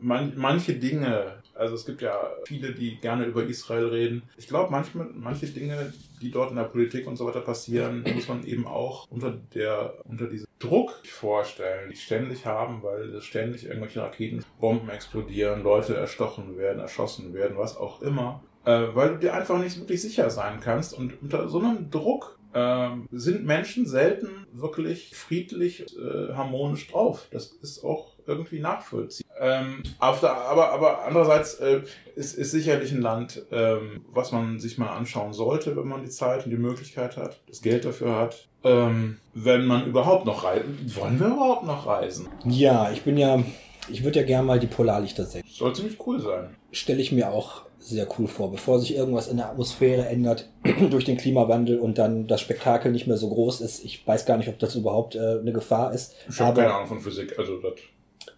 man, 0.00 0.34
manche 0.36 0.74
Dinge, 0.74 1.42
also 1.56 1.74
es 1.74 1.86
gibt 1.86 2.02
ja 2.02 2.30
viele, 2.46 2.72
die 2.72 2.96
gerne 2.96 3.24
über 3.24 3.44
Israel 3.44 3.86
reden. 3.86 4.22
Ich 4.36 4.46
glaube, 4.46 4.70
manchmal, 4.70 5.08
manche 5.14 5.46
Dinge, 5.46 5.92
die 6.20 6.30
dort 6.30 6.50
in 6.50 6.56
der 6.56 6.64
Politik 6.64 7.06
und 7.06 7.16
so 7.16 7.26
weiter 7.26 7.40
passieren, 7.40 8.04
muss 8.14 8.28
man 8.28 8.44
eben 8.44 8.66
auch 8.66 9.06
unter 9.10 9.32
der, 9.54 9.94
unter 10.04 10.26
diesem 10.26 10.46
Druck 10.58 10.92
vorstellen, 11.04 11.90
die 11.90 11.96
ständig 11.96 12.46
haben, 12.46 12.82
weil 12.82 13.20
ständig 13.20 13.66
irgendwelche 13.66 14.02
Raketenbomben 14.02 14.88
explodieren, 14.88 15.62
Leute 15.62 15.96
erstochen 15.96 16.56
werden, 16.56 16.80
erschossen 16.80 17.34
werden, 17.34 17.56
was 17.58 17.76
auch 17.76 18.02
immer. 18.02 18.42
Äh, 18.64 18.88
weil 18.94 19.10
du 19.10 19.18
dir 19.18 19.34
einfach 19.34 19.58
nicht 19.58 19.78
wirklich 19.78 20.02
sicher 20.02 20.28
sein 20.30 20.60
kannst 20.60 20.92
und 20.92 21.22
unter 21.22 21.48
so 21.48 21.60
einem 21.60 21.90
Druck 21.90 22.36
ähm, 22.56 23.06
sind 23.12 23.44
Menschen 23.44 23.86
selten 23.86 24.46
wirklich 24.50 25.14
friedlich, 25.14 25.84
äh, 25.96 26.32
harmonisch 26.32 26.88
drauf. 26.88 27.28
Das 27.30 27.52
ist 27.52 27.84
auch 27.84 28.14
irgendwie 28.26 28.60
nachvollziehbar. 28.60 29.25
Ähm, 29.40 29.82
auf 29.98 30.20
der, 30.20 30.34
aber, 30.34 30.72
aber 30.72 31.04
andererseits 31.04 31.54
äh, 31.54 31.82
ist, 32.14 32.34
ist 32.34 32.50
sicherlich 32.50 32.92
ein 32.92 33.02
Land, 33.02 33.42
ähm, 33.52 34.04
was 34.12 34.32
man 34.32 34.58
sich 34.58 34.78
mal 34.78 34.88
anschauen 34.88 35.32
sollte, 35.32 35.76
wenn 35.76 35.86
man 35.86 36.02
die 36.02 36.10
Zeit 36.10 36.44
und 36.44 36.50
die 36.50 36.56
Möglichkeit 36.56 37.16
hat, 37.16 37.40
das 37.46 37.60
Geld 37.60 37.84
dafür 37.84 38.16
hat. 38.16 38.48
Ähm, 38.64 39.18
wenn 39.34 39.66
man 39.66 39.86
überhaupt 39.86 40.24
noch 40.24 40.44
reisen. 40.44 40.90
Wollen 40.94 41.20
wir 41.20 41.26
überhaupt 41.28 41.66
noch 41.66 41.86
reisen? 41.86 42.28
Ja, 42.44 42.90
ich 42.90 43.02
bin 43.02 43.16
ja, 43.16 43.42
ich 43.88 44.02
würde 44.02 44.20
ja 44.20 44.26
gerne 44.26 44.46
mal 44.46 44.58
die 44.58 44.66
Polarlichter 44.66 45.24
sehen. 45.24 45.44
Soll 45.48 45.74
ziemlich 45.74 45.98
cool 46.06 46.20
sein. 46.20 46.56
Stelle 46.72 47.00
ich 47.00 47.12
mir 47.12 47.30
auch 47.30 47.66
sehr 47.78 48.08
cool 48.18 48.26
vor, 48.26 48.50
bevor 48.50 48.80
sich 48.80 48.96
irgendwas 48.96 49.28
in 49.28 49.36
der 49.36 49.50
Atmosphäre 49.50 50.06
ändert 50.06 50.48
durch 50.90 51.04
den 51.04 51.16
Klimawandel 51.16 51.78
und 51.78 51.98
dann 51.98 52.26
das 52.26 52.40
Spektakel 52.40 52.90
nicht 52.90 53.06
mehr 53.06 53.16
so 53.16 53.28
groß 53.28 53.60
ist. 53.60 53.84
Ich 53.84 54.04
weiß 54.04 54.26
gar 54.26 54.38
nicht, 54.38 54.48
ob 54.48 54.58
das 54.58 54.74
überhaupt 54.74 55.14
äh, 55.14 55.38
eine 55.38 55.52
Gefahr 55.52 55.92
ist. 55.92 56.14
Ich 56.28 56.40
habe 56.40 56.62
keine 56.62 56.74
Ahnung 56.74 56.88
von 56.88 57.00
Physik. 57.00 57.38
Also 57.38 57.58
das, 57.58 57.74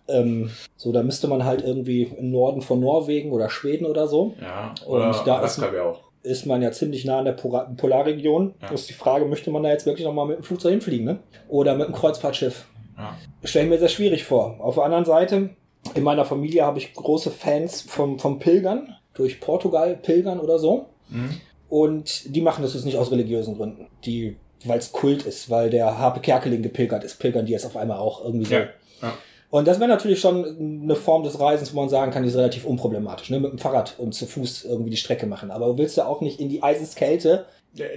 Ähm, 0.08 0.50
so, 0.76 0.90
da 0.92 1.02
müsste 1.02 1.28
man 1.28 1.44
halt 1.44 1.62
irgendwie 1.62 2.02
im 2.04 2.30
Norden 2.30 2.62
von 2.62 2.80
Norwegen 2.80 3.30
oder 3.32 3.50
Schweden 3.50 3.84
oder 3.86 4.08
so. 4.08 4.34
ja. 4.40 4.74
Und 4.86 4.92
Oder 4.96 5.22
da 5.24 5.38
Alaska 5.38 5.66
ist-. 5.66 5.98
Ist 6.22 6.46
man 6.46 6.62
ja 6.62 6.72
ziemlich 6.72 7.04
nah 7.04 7.18
an 7.20 7.24
der 7.26 7.36
Pora- 7.36 7.68
Polarregion. 7.76 8.54
Ja. 8.60 8.70
Das 8.70 8.80
ist 8.82 8.88
die 8.90 8.94
Frage, 8.94 9.24
möchte 9.26 9.50
man 9.50 9.62
da 9.62 9.70
jetzt 9.70 9.86
wirklich 9.86 10.04
nochmal 10.06 10.26
mit 10.26 10.38
dem 10.38 10.42
Flugzeug 10.42 10.72
hinfliegen, 10.72 11.04
ne? 11.06 11.18
Oder 11.48 11.74
mit 11.76 11.86
einem 11.86 11.94
Kreuzfahrtschiff? 11.94 12.66
Ja. 12.96 13.16
Stelle 13.44 13.66
ich 13.66 13.70
mir 13.70 13.78
sehr 13.78 13.88
schwierig 13.88 14.24
vor. 14.24 14.56
Auf 14.60 14.74
der 14.74 14.84
anderen 14.84 15.04
Seite, 15.04 15.50
in 15.94 16.02
meiner 16.02 16.24
Familie 16.24 16.64
habe 16.64 16.78
ich 16.78 16.92
große 16.92 17.30
Fans 17.30 17.82
vom, 17.82 18.18
vom 18.18 18.40
Pilgern, 18.40 18.94
durch 19.14 19.40
Portugal 19.40 19.96
pilgern 19.96 20.40
oder 20.40 20.58
so. 20.58 20.86
Mhm. 21.08 21.40
Und 21.68 22.34
die 22.34 22.40
machen 22.40 22.62
das 22.62 22.74
jetzt 22.74 22.84
nicht 22.84 22.96
aus 22.96 23.10
religiösen 23.12 23.56
Gründen. 23.56 23.86
Die, 24.04 24.36
weil 24.64 24.78
es 24.78 24.90
Kult 24.92 25.24
ist, 25.24 25.50
weil 25.50 25.70
der 25.70 25.98
Harpe 25.98 26.20
Kerkeling 26.20 26.62
gepilgert 26.62 27.04
ist, 27.04 27.18
pilgern 27.20 27.46
die 27.46 27.52
jetzt 27.52 27.66
auf 27.66 27.76
einmal 27.76 27.98
auch 27.98 28.24
irgendwie 28.24 28.46
so. 28.46 28.54
Ja. 28.54 28.60
ja. 29.02 29.12
Und 29.50 29.66
das 29.66 29.80
wäre 29.80 29.88
natürlich 29.88 30.20
schon 30.20 30.82
eine 30.82 30.94
Form 30.96 31.22
des 31.22 31.40
Reisens, 31.40 31.72
wo 31.72 31.80
man 31.80 31.88
sagen 31.88 32.12
kann, 32.12 32.22
die 32.22 32.28
ist 32.28 32.36
relativ 32.36 32.64
unproblematisch. 32.64 33.30
Ne? 33.30 33.40
Mit 33.40 33.52
dem 33.52 33.58
Fahrrad 33.58 33.94
und 33.98 34.14
zu 34.14 34.26
Fuß 34.26 34.64
irgendwie 34.64 34.90
die 34.90 34.96
Strecke 34.96 35.26
machen. 35.26 35.50
Aber 35.50 35.66
du 35.68 35.78
willst 35.78 35.96
ja 35.96 36.06
auch 36.06 36.20
nicht 36.20 36.38
in 36.38 36.48
die 36.48 36.62
Eiseskälte. 36.62 37.46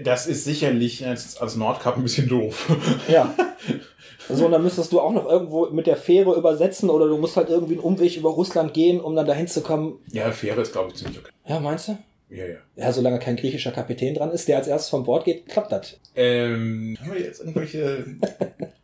Das 0.04 0.28
ist 0.28 0.46
sicherlich 0.46 1.02
jetzt 1.02 1.42
als 1.42 1.56
Nordkap 1.56 1.98
ein 1.98 2.04
bisschen 2.04 2.28
doof. 2.28 2.76
Ja. 3.08 3.34
So, 4.30 4.46
und 4.46 4.52
dann 4.52 4.64
müsstest 4.64 4.94
du 4.94 5.02
auch 5.02 5.12
noch 5.12 5.30
irgendwo 5.30 5.66
mit 5.72 5.88
der 5.88 5.98
Fähre 5.98 6.36
übersetzen 6.38 6.90
oder 6.90 7.08
du 7.08 7.18
musst 7.18 7.36
halt 7.36 7.50
irgendwie 7.50 7.74
einen 7.74 7.82
Umweg 7.82 8.16
über 8.16 8.30
Russland 8.30 8.74
gehen, 8.74 9.02
um 9.02 9.16
dann 9.16 9.26
dahin 9.26 9.48
zu 9.48 9.62
kommen. 9.62 10.00
ja, 10.12 10.32
Fähre 10.32 10.62
ist, 10.62 10.72
glaube 10.72 10.90
ich, 10.90 10.96
ziemlich 10.96 11.20
okay. 11.20 11.32
Ja, 11.48 11.60
meinst 11.60 11.90
du? 11.90 11.98
Ja, 12.30 12.46
ja. 12.46 12.58
Ja, 12.78 12.94
solange 12.94 13.20
kein 13.20 13.36
griechischer 13.36 13.72
Kapitän 13.72 14.14
dran 14.14 14.32
ist, 14.32 14.48
der 14.48 14.58
als 14.58 14.68
erstes 14.68 14.90
von 14.90 15.04
Bord 15.04 15.26
geht, 15.26 15.50
klappt 15.50 15.74
das. 15.74 16.00
Ähm, 16.16 16.98
haben 17.02 17.14
wir 17.14 17.20
jetzt 17.20 17.42
irgendwelche 17.42 18.06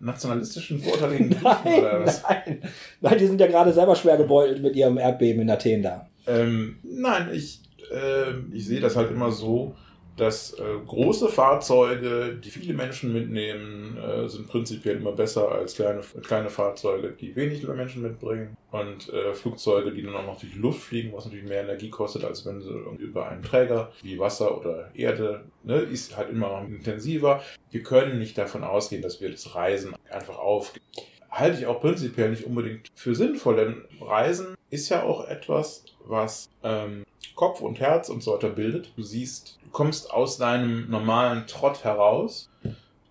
nationalistischen 0.00 0.80
Vorurteile 0.80 1.16
gegen 1.16 1.30
Griechen 1.30 1.74
oder 1.78 2.04
was? 2.04 2.22
nein. 2.22 2.62
Nein, 3.00 3.18
die 3.18 3.26
sind 3.26 3.40
ja 3.40 3.46
gerade 3.46 3.72
selber 3.72 3.94
schwer 3.94 4.16
gebeutelt 4.16 4.62
mit 4.62 4.74
ihrem 4.76 4.98
Erdbeben 4.98 5.42
in 5.42 5.50
Athen 5.50 5.82
da. 5.82 6.08
Ähm, 6.26 6.76
nein, 6.82 7.30
ich, 7.32 7.60
ähm, 7.92 8.50
ich 8.52 8.66
sehe 8.66 8.80
das 8.80 8.96
halt 8.96 9.10
immer 9.10 9.30
so, 9.30 9.74
dass 10.16 10.52
äh, 10.54 10.62
große 10.86 11.28
Fahrzeuge, 11.28 12.34
die 12.42 12.50
viele 12.50 12.74
Menschen 12.74 13.12
mitnehmen, 13.12 13.96
äh, 13.96 14.28
sind 14.28 14.48
prinzipiell 14.48 14.96
immer 14.96 15.12
besser 15.12 15.50
als 15.50 15.74
kleine, 15.74 16.00
kleine 16.22 16.50
Fahrzeuge, 16.50 17.12
die 17.12 17.34
wenig 17.34 17.66
Menschen 17.66 18.02
mitbringen. 18.02 18.56
Und 18.70 19.12
äh, 19.12 19.34
Flugzeuge, 19.34 19.92
die 19.92 20.02
dann 20.02 20.14
auch 20.14 20.26
noch 20.26 20.40
durch 20.40 20.52
die 20.52 20.58
Luft 20.58 20.80
fliegen, 20.80 21.12
was 21.12 21.24
natürlich 21.24 21.46
mehr 21.46 21.62
Energie 21.62 21.90
kostet, 21.90 22.24
als 22.24 22.46
wenn 22.46 22.60
sie 22.60 22.70
über 22.98 23.28
einen 23.28 23.42
Träger 23.42 23.92
wie 24.02 24.18
Wasser 24.18 24.58
oder 24.58 24.90
Erde, 24.94 25.44
ne, 25.62 25.76
ist 25.76 26.16
halt 26.16 26.30
immer 26.30 26.48
noch 26.48 26.68
intensiver. 26.68 27.42
Wir 27.70 27.82
können 27.82 28.18
nicht 28.18 28.38
davon 28.38 28.64
ausgehen, 28.64 29.02
dass 29.02 29.20
wir 29.20 29.30
das 29.30 29.54
Reisen 29.54 29.94
einfach 30.10 30.38
aufgeben 30.38 30.86
halte 31.32 31.58
ich 31.58 31.66
auch 31.66 31.80
prinzipiell 31.80 32.30
nicht 32.30 32.44
unbedingt 32.44 32.90
für 32.94 33.14
sinnvoll, 33.14 33.56
denn 33.56 33.84
Reisen 34.00 34.54
ist 34.70 34.90
ja 34.90 35.02
auch 35.02 35.26
etwas, 35.26 35.84
was 36.04 36.50
ähm, 36.62 37.04
Kopf 37.34 37.60
und 37.60 37.80
Herz 37.80 38.08
und 38.10 38.22
so 38.22 38.34
weiter 38.34 38.50
bildet. 38.50 38.92
Du 38.96 39.02
siehst, 39.02 39.58
kommst 39.72 40.10
aus 40.10 40.38
deinem 40.38 40.90
normalen 40.90 41.46
Trott 41.46 41.84
heraus, 41.84 42.50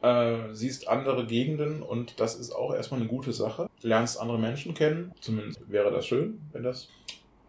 äh, 0.02 0.36
siehst 0.52 0.88
andere 0.88 1.26
Gegenden 1.26 1.82
und 1.82 2.20
das 2.20 2.36
ist 2.36 2.52
auch 2.52 2.74
erstmal 2.74 3.00
eine 3.00 3.10
gute 3.10 3.34
Sache. 3.34 3.70
Lernst 3.82 4.20
andere 4.20 4.40
Menschen 4.40 4.74
kennen, 4.74 5.12
zumindest 5.20 5.60
wäre 5.70 5.92
das 5.92 6.06
schön, 6.06 6.42
wenn 6.54 6.64
das. 6.64 6.88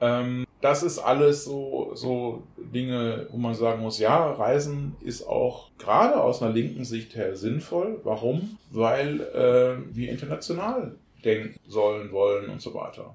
Ähm, 0.00 0.46
das 0.60 0.82
ist 0.82 0.98
alles 0.98 1.44
so, 1.44 1.92
so 1.94 2.42
Dinge, 2.56 3.26
wo 3.30 3.36
man 3.36 3.54
sagen 3.54 3.82
muss, 3.82 3.98
ja, 3.98 4.32
Reisen 4.32 4.96
ist 5.00 5.26
auch 5.26 5.70
gerade 5.78 6.20
aus 6.20 6.42
einer 6.42 6.52
linken 6.52 6.84
Sicht 6.84 7.14
her 7.14 7.36
sinnvoll. 7.36 8.00
Warum? 8.04 8.58
Weil 8.70 9.20
äh, 9.20 9.94
wir 9.94 10.10
international 10.10 10.96
denken 11.24 11.58
sollen, 11.68 12.12
wollen 12.12 12.48
und 12.48 12.60
so 12.60 12.74
weiter. 12.74 13.14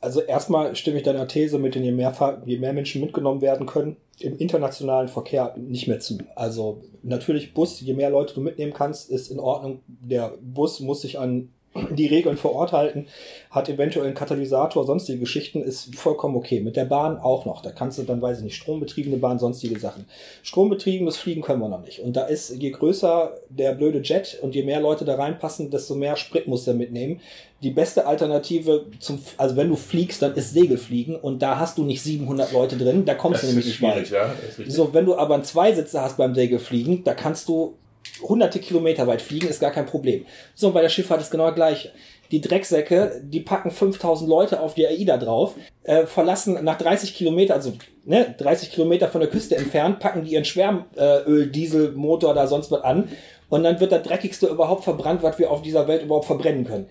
Also 0.00 0.20
erstmal 0.20 0.76
stimme 0.76 0.98
ich 0.98 1.04
deiner 1.04 1.26
These 1.26 1.58
mit, 1.58 1.74
den 1.74 1.82
je 1.82 1.92
mehr, 1.92 2.12
je 2.44 2.58
mehr 2.58 2.72
Menschen 2.72 3.00
mitgenommen 3.00 3.40
werden 3.40 3.66
können, 3.66 3.96
im 4.20 4.38
internationalen 4.38 5.08
Verkehr 5.08 5.54
nicht 5.56 5.88
mehr 5.88 6.00
zu. 6.00 6.18
Also 6.34 6.82
natürlich 7.02 7.54
Bus, 7.54 7.80
je 7.80 7.94
mehr 7.94 8.10
Leute 8.10 8.34
du 8.34 8.40
mitnehmen 8.40 8.72
kannst, 8.72 9.10
ist 9.10 9.30
in 9.30 9.38
Ordnung. 9.38 9.82
Der 9.86 10.36
Bus 10.40 10.80
muss 10.80 11.02
sich 11.02 11.18
an 11.18 11.50
die 11.90 12.06
Regeln 12.06 12.36
vor 12.36 12.52
Ort 12.54 12.72
halten, 12.72 13.06
hat 13.50 13.68
eventuell 13.68 14.06
einen 14.06 14.14
Katalysator, 14.14 14.84
sonstige 14.84 15.18
Geschichten, 15.18 15.62
ist 15.62 15.94
vollkommen 15.94 16.36
okay. 16.36 16.60
Mit 16.60 16.76
der 16.76 16.84
Bahn 16.84 17.18
auch 17.18 17.44
noch. 17.46 17.62
Da 17.62 17.70
kannst 17.70 17.98
du 17.98 18.02
dann, 18.02 18.20
weiß 18.22 18.38
ich 18.38 18.44
nicht, 18.44 18.56
strombetriebene 18.56 19.16
Bahn, 19.16 19.38
sonstige 19.38 19.78
Sachen. 19.78 20.06
Strombetriebenes 20.42 21.16
Fliegen 21.16 21.42
können 21.42 21.60
wir 21.60 21.68
noch 21.68 21.82
nicht. 21.82 22.00
Und 22.00 22.16
da 22.16 22.24
ist, 22.24 22.50
je 22.50 22.70
größer 22.70 23.34
der 23.48 23.72
blöde 23.74 24.00
Jet 24.00 24.38
und 24.42 24.54
je 24.54 24.62
mehr 24.62 24.80
Leute 24.80 25.04
da 25.04 25.16
reinpassen, 25.16 25.70
desto 25.70 25.94
mehr 25.94 26.16
Sprit 26.16 26.46
muss 26.48 26.66
er 26.66 26.74
mitnehmen. 26.74 27.20
Die 27.62 27.70
beste 27.70 28.06
Alternative 28.06 28.84
zum, 29.00 29.18
also 29.38 29.56
wenn 29.56 29.68
du 29.68 29.76
fliegst, 29.76 30.20
dann 30.20 30.34
ist 30.34 30.52
Segelfliegen 30.52 31.16
und 31.16 31.40
da 31.40 31.58
hast 31.58 31.78
du 31.78 31.84
nicht 31.84 32.02
700 32.02 32.52
Leute 32.52 32.76
drin, 32.76 33.04
da 33.06 33.14
kommst 33.14 33.42
Das 33.42 33.48
du 33.48 33.54
nämlich 33.56 33.66
nicht 33.66 33.82
weit. 33.82 34.10
ja. 34.10 34.30
So, 34.68 34.92
wenn 34.92 35.06
du 35.06 35.16
aber 35.16 35.34
einen 35.34 35.44
Zweisitzer 35.44 36.02
hast 36.02 36.18
beim 36.18 36.34
Segelfliegen, 36.34 37.02
da 37.04 37.14
kannst 37.14 37.48
du 37.48 37.74
hunderte 38.22 38.58
Kilometer 38.58 39.06
weit 39.06 39.22
fliegen, 39.22 39.48
ist 39.48 39.60
gar 39.60 39.70
kein 39.70 39.86
Problem. 39.86 40.26
So, 40.54 40.68
und 40.68 40.74
bei 40.74 40.82
der 40.82 40.88
Schifffahrt 40.88 41.20
ist 41.20 41.30
genau 41.30 41.46
das 41.46 41.54
gleiche. 41.54 41.90
Die 42.30 42.40
Drecksäcke, 42.40 43.20
die 43.22 43.40
packen 43.40 43.70
5000 43.70 44.28
Leute 44.28 44.60
auf 44.60 44.74
die 44.74 44.86
AIDA 44.86 45.16
drauf, 45.16 45.54
äh, 45.84 46.06
verlassen 46.06 46.58
nach 46.64 46.76
30 46.76 47.14
Kilometer, 47.14 47.54
also 47.54 47.74
ne, 48.04 48.34
30 48.36 48.72
Kilometer 48.72 49.08
von 49.08 49.20
der 49.20 49.30
Küste 49.30 49.56
entfernt, 49.56 50.00
packen 50.00 50.24
die 50.24 50.32
ihren 50.32 50.44
Schwärmöl, 50.44 51.46
Dieselmotor 51.46 52.34
da 52.34 52.48
sonst 52.48 52.70
was 52.72 52.82
an 52.82 53.08
und 53.48 53.62
dann 53.62 53.78
wird 53.80 53.92
das 53.92 54.02
Dreckigste 54.02 54.46
überhaupt 54.48 54.84
verbrannt, 54.84 55.22
was 55.22 55.38
wir 55.38 55.50
auf 55.50 55.62
dieser 55.62 55.86
Welt 55.86 56.02
überhaupt 56.02 56.26
verbrennen 56.26 56.64
können. 56.64 56.86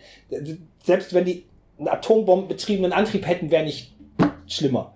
Selbst 0.84 1.14
wenn 1.14 1.26
die 1.26 1.44
einen 1.78 1.90
atombombenbetriebenen 1.90 2.94
Antrieb 2.94 3.28
hätten, 3.28 3.52
wäre 3.52 3.66
nicht 3.66 3.94
schlimmer. 4.48 4.94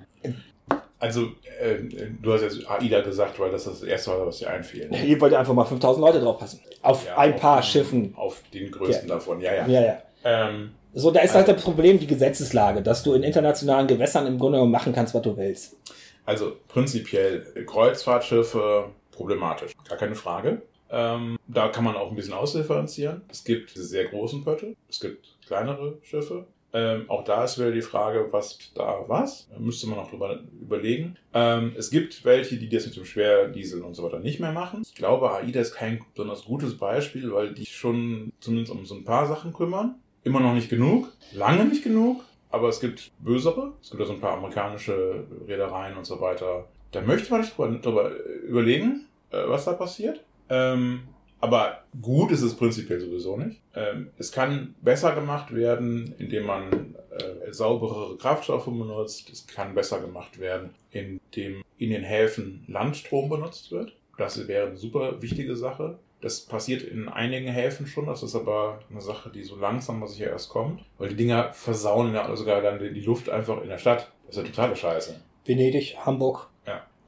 Also, 0.99 1.27
äh, 1.61 1.75
du 2.21 2.33
hast 2.33 2.41
jetzt 2.41 2.69
AIDA 2.69 3.01
gesagt, 3.01 3.39
weil 3.39 3.51
das 3.51 3.63
das 3.63 3.83
erste 3.83 4.11
war, 4.11 4.27
was 4.27 4.39
dir 4.39 4.49
einfiel. 4.49 4.89
ne? 4.89 4.97
Hier 4.97 5.19
wollte 5.21 5.39
einfach 5.39 5.53
mal 5.53 5.63
5000 5.65 6.05
Leute 6.05 6.19
draufpassen. 6.19 6.59
Auf 6.81 7.05
Ja, 7.05 7.17
ein 7.17 7.33
auf 7.35 7.39
paar 7.39 7.61
den, 7.61 7.63
Schiffen. 7.65 8.13
Auf 8.15 8.41
den 8.53 8.69
größten 8.71 9.07
Ja. 9.07 9.15
davon, 9.15 9.39
ja, 9.41 9.53
ja. 9.55 9.67
Ja, 9.67 9.81
ja. 9.81 9.97
Ähm, 10.25 10.71
So, 10.93 11.11
da 11.11 11.21
ist 11.21 11.35
halt 11.35 11.47
das 11.47 11.61
Problem, 11.63 11.99
die 11.99 12.07
Gesetzeslage, 12.07 12.81
dass 12.81 13.03
du 13.03 13.13
in 13.13 13.23
internationalen 13.23 13.87
Gewässern 13.87 14.27
im 14.27 14.37
Grunde 14.39 14.57
genommen 14.57 14.71
machen 14.71 14.91
kannst, 14.91 15.13
was 15.13 15.21
du 15.21 15.37
willst. 15.37 15.77
also 16.25 16.57
prinzipiell 16.67 17.45
Kreuzfahrtschiffe 17.65 18.85
problematisch, 19.11 19.71
gar 19.87 19.97
keine 19.97 20.15
Frage. 20.15 20.61
Ähm, 20.91 21.37
da 21.47 21.67
kann 21.69 21.83
man 21.83 21.95
auch 21.95 22.09
ein 22.09 22.15
bisschen 22.15 22.33
ausdifferenzieren. 22.33 23.21
Es 23.29 23.43
gibt 23.43 23.73
diese 23.75 23.85
sehr 23.85 24.05
großen 24.05 24.43
Pötte, 24.43 24.75
es 24.89 24.99
gibt 24.99 25.27
kleinere 25.45 25.97
Schiffe. 26.01 26.45
Ähm, 26.71 27.09
auch 27.09 27.23
da 27.23 27.43
ist 27.43 27.57
wieder 27.57 27.71
die 27.71 27.81
Frage, 27.81 28.27
was 28.31 28.59
da 28.75 29.03
was. 29.07 29.47
Da 29.49 29.59
müsste 29.59 29.87
man 29.87 29.99
auch 29.99 30.09
drüber 30.09 30.39
überlegen. 30.61 31.15
Ähm, 31.33 31.73
es 31.77 31.89
gibt 31.89 32.23
welche, 32.25 32.57
die 32.57 32.69
das 32.69 32.85
mit 32.85 32.95
dem 32.95 33.05
Schwerdiesel 33.05 33.81
und 33.81 33.95
so 33.95 34.03
weiter 34.03 34.19
nicht 34.19 34.39
mehr 34.39 34.51
machen. 34.51 34.83
Ich 34.83 34.95
glaube, 34.95 35.31
AIDA 35.31 35.61
ist 35.61 35.73
kein 35.73 35.99
besonders 36.13 36.45
gutes 36.45 36.77
Beispiel, 36.77 37.31
weil 37.33 37.53
die 37.53 37.65
schon 37.65 38.31
zumindest 38.39 38.71
um 38.71 38.85
so 38.85 38.95
ein 38.95 39.03
paar 39.03 39.27
Sachen 39.27 39.53
kümmern. 39.53 39.95
Immer 40.23 40.41
noch 40.41 40.53
nicht 40.53 40.69
genug, 40.69 41.11
lange 41.33 41.65
nicht 41.65 41.83
genug, 41.83 42.23
aber 42.51 42.69
es 42.69 42.79
gibt 42.79 43.11
bösere. 43.19 43.73
Es 43.81 43.89
gibt 43.89 44.01
ja 44.01 44.05
so 44.05 44.13
ein 44.13 44.19
paar 44.19 44.37
amerikanische 44.37 45.25
Reedereien 45.47 45.97
und 45.97 46.05
so 46.05 46.19
weiter. 46.21 46.67
Da 46.91 47.01
möchte 47.01 47.31
man 47.31 47.41
nicht 47.41 47.55
drüber, 47.55 47.69
drüber 47.79 48.11
überlegen, 48.43 49.05
äh, 49.31 49.47
was 49.47 49.65
da 49.65 49.73
passiert. 49.73 50.23
Ähm, 50.49 51.03
aber 51.41 51.83
gut 52.01 52.31
ist 52.31 52.41
es 52.41 52.55
prinzipiell 52.55 52.99
sowieso 52.99 53.37
nicht. 53.37 53.61
Ähm, 53.75 54.11
es 54.17 54.31
kann 54.31 54.75
besser 54.81 55.15
gemacht 55.15 55.53
werden, 55.53 56.13
indem 56.17 56.45
man 56.45 56.95
äh, 57.11 57.51
sauberere 57.51 58.17
Kraftstoffe 58.17 58.65
benutzt. 58.65 59.29
Es 59.29 59.47
kann 59.47 59.73
besser 59.73 59.99
gemacht 60.01 60.39
werden, 60.39 60.71
indem 60.91 61.63
in 61.77 61.91
den 61.91 62.03
Häfen 62.03 62.65
Landstrom 62.67 63.29
benutzt 63.29 63.71
wird. 63.71 63.93
Das 64.17 64.47
wäre 64.47 64.67
eine 64.67 64.77
super 64.77 65.21
wichtige 65.21 65.55
Sache. 65.55 65.97
Das 66.21 66.41
passiert 66.41 66.83
in 66.83 67.07
einigen 67.07 67.47
Häfen 67.47 67.87
schon. 67.87 68.07
Das 68.07 68.21
ist 68.23 68.35
aber 68.35 68.79
eine 68.91 68.99
Sache, 68.99 69.29
die 69.29 69.43
so 69.43 69.55
langsam 69.55 70.05
sicher 70.07 70.29
erst 70.29 70.49
kommt. 70.49 70.83
Weil 70.97 71.09
die 71.09 71.15
Dinger 71.15 71.53
versauen 71.53 72.13
ja 72.13 72.35
sogar 72.35 72.61
dann 72.61 72.79
die 72.79 73.01
Luft 73.01 73.29
einfach 73.29 73.61
in 73.61 73.69
der 73.69 73.77
Stadt. 73.77 74.11
Das 74.27 74.35
ist 74.35 74.43
ja 74.43 74.49
totale 74.49 74.75
Scheiße. 74.75 75.15
Venedig, 75.45 75.95
Hamburg. 76.05 76.48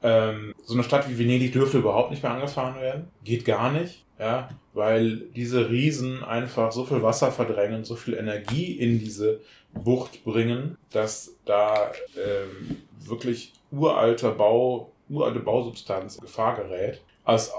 Ähm, 0.02 0.54
so 0.64 0.74
eine 0.74 0.82
Stadt 0.82 1.08
wie 1.08 1.18
Venedig 1.18 1.52
dürfte 1.52 1.78
überhaupt 1.78 2.10
nicht 2.10 2.22
mehr 2.22 2.32
angefahren 2.32 2.80
werden. 2.80 3.08
Geht 3.24 3.44
gar 3.44 3.72
nicht. 3.72 4.04
Ja, 4.18 4.50
weil 4.72 5.16
diese 5.34 5.68
Riesen 5.68 6.22
einfach 6.22 6.70
so 6.70 6.84
viel 6.84 7.02
Wasser 7.02 7.32
verdrängen, 7.32 7.84
so 7.84 7.96
viel 7.96 8.14
Energie 8.14 8.72
in 8.72 9.00
diese 9.00 9.40
Bucht 9.74 10.22
bringen, 10.24 10.76
dass 10.90 11.34
da 11.44 11.90
ähm, 12.16 12.76
wirklich 13.00 13.52
uralter 13.72 14.30
Bau, 14.30 14.92
uralte 15.08 15.40
Bausubstanz 15.40 16.18
Gefahr 16.18 16.54
gerät. 16.56 17.00
Aus, 17.24 17.52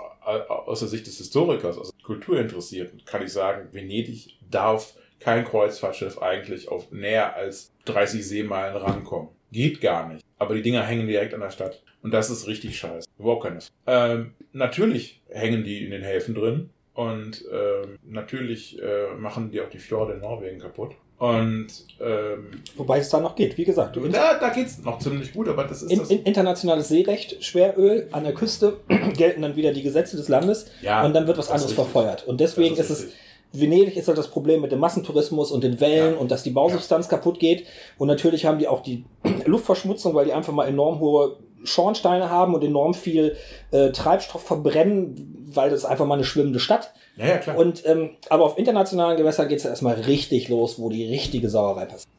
aus 0.47 0.79
der 0.79 0.88
Sicht 0.88 1.08
des 1.08 1.17
Historikers, 1.17 1.77
aus 1.77 1.91
Kulturinteressierten, 2.03 3.03
kann 3.06 3.23
ich 3.23 3.34
sagen, 3.34 3.67
Venedig 3.73 4.38
darf 4.49 4.93
kein 5.19 5.45
Kreuzfahrtschiff 5.45 6.21
eigentlich 6.21 6.69
auf 6.69 6.91
näher 6.91 7.36
als 7.36 7.71
30 7.86 8.25
Seemeilen 8.25 8.75
rankommen. 8.75 9.29
Geht 9.51 9.82
gar 9.82 10.08
nicht. 10.08 10.25
Aber 10.43 10.56
die 10.56 10.62
Dinger 10.62 10.84
hängen 10.84 11.08
direkt 11.08 11.34
an 11.34 11.39
der 11.41 11.51
Stadt. 11.51 11.82
Und 12.01 12.13
das 12.13 12.29
ist 12.29 12.47
richtig 12.47 12.77
scheiße. 12.77 13.08
Überhaupt 13.17 13.43
keine. 13.43 13.60
Ähm, 13.88 14.34
natürlich 14.51 15.21
hängen 15.29 15.63
die 15.63 15.84
in 15.86 15.91
den 15.91 16.03
Häfen 16.03 16.36
drin. 16.36 16.69
Und 16.93 17.43
ähm, 17.51 17.97
natürlich 18.03 18.79
äh, 18.82 19.15
machen 19.17 19.49
die 19.51 19.62
auch 19.62 19.69
die 19.69 19.79
Fjorde 19.79 20.13
in 20.13 20.19
Norwegen 20.19 20.60
kaputt. 20.60 20.91
Und 21.17 21.67
ähm, 22.01 22.51
Wobei 22.75 22.99
es 22.99 23.10
da 23.10 23.19
noch 23.19 23.36
geht. 23.36 23.58
Wie 23.58 23.63
gesagt, 23.63 23.95
da, 23.95 24.38
da 24.38 24.49
geht's 24.49 24.79
noch 24.79 24.99
ziemlich 24.99 25.32
gut, 25.34 25.47
aber 25.47 25.63
das 25.63 25.82
ist 25.82 25.91
in, 25.91 25.99
das. 25.99 26.10
in, 26.10 26.23
internationales 26.23 26.89
Seerecht, 26.89 27.43
Schweröl 27.43 28.10
an 28.12 28.25
der 28.25 28.34
Küste 28.34 28.77
gelten 29.17 29.41
dann 29.41 29.56
wieder 29.56 29.71
die 29.71 29.84
Gesetze 29.84 30.17
des 30.17 30.27
Landes 30.27 30.69
Ja, 30.82 31.06
und 31.06 31.13
dann 31.13 31.25
wird 31.25 31.38
was 31.38 31.49
anderes 31.49 31.69
richtig. 31.71 31.86
verfeuert. 31.86 32.27
Und 32.27 32.41
deswegen 32.41 32.75
Das 32.75 32.89
ist, 32.89 32.99
ist 32.99 33.08
es, 33.08 33.13
Venedig 33.54 33.96
ist 33.98 34.08
halt 34.08 34.18
das 34.18 34.28
Problem 34.30 34.62
mit 34.62 34.72
dem 34.72 34.80
Massentourismus 34.80 35.52
und 35.52 35.63
den 35.63 35.80
Wellen 35.80 36.13
Ja. 36.16 36.20
und 36.20 36.32
dass 36.32 36.44
die 36.44 36.50
Bausubstanz 36.50 37.08
kaputt 37.08 37.39
geht. 37.39 37.66
Und 37.98 38.08
natürlich 38.08 38.46
haben 38.46 38.58
die 38.60 38.68
auch 38.68 38.82
die 38.82 39.06
Luftverschmutzung, 39.46 40.13
weil 40.16 40.26
die 40.26 40.34
einfach 40.34 40.54
mal 40.54 40.68
enorm 40.68 41.00
hohe 41.00 41.38
Schornsteine 41.63 42.30
haben 42.30 42.54
und 42.56 42.63
enorm 42.63 42.94
viel 42.94 43.38
äh, 43.72 43.92
Treibstoff 43.92 44.44
verbrennen, 44.44 45.48
weil 45.54 45.70
das 45.70 45.80
ist 45.80 45.86
einfach 45.86 46.06
mal 46.06 46.16
eine 46.16 46.26
schwimmende 46.26 46.60
Stadt. 46.60 46.92
ja, 47.16 47.28
ja, 47.28 47.38
klar. 47.38 47.58
Und 47.58 47.86
ähm, 47.86 48.10
aber 48.30 48.44
auf 48.44 48.58
internationalen 48.58 49.16
Gewässern 49.18 49.48
geht 49.48 49.60
es 49.60 49.63
ja 49.63 49.70
erstmal 49.70 49.96
richtig 49.96 50.50
los, 50.50 50.78
wo 50.80 50.89
die 50.89 51.06
richtige 51.08 51.50
Sauerei 51.50 51.86
passiert. 51.86 52.10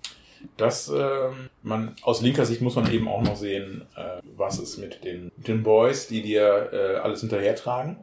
Das, 0.57 0.89
ähm, 0.89 1.51
man, 1.63 1.97
aus 2.03 2.21
linker 2.23 2.45
Sicht 2.47 2.61
muss 2.61 2.77
man 2.77 2.91
eben 2.93 3.09
auch 3.09 3.23
noch 3.23 3.37
sehen, 3.37 3.87
äh, 3.97 4.21
was 4.37 4.59
ist 4.59 4.79
mit 4.79 5.03
den, 5.05 5.31
mit 5.37 5.49
den 5.49 5.63
Boys, 5.63 6.07
die 6.07 6.23
dir 6.23 6.69
äh, 6.73 6.97
alles 6.99 7.21
hinterhertragen. 7.21 7.97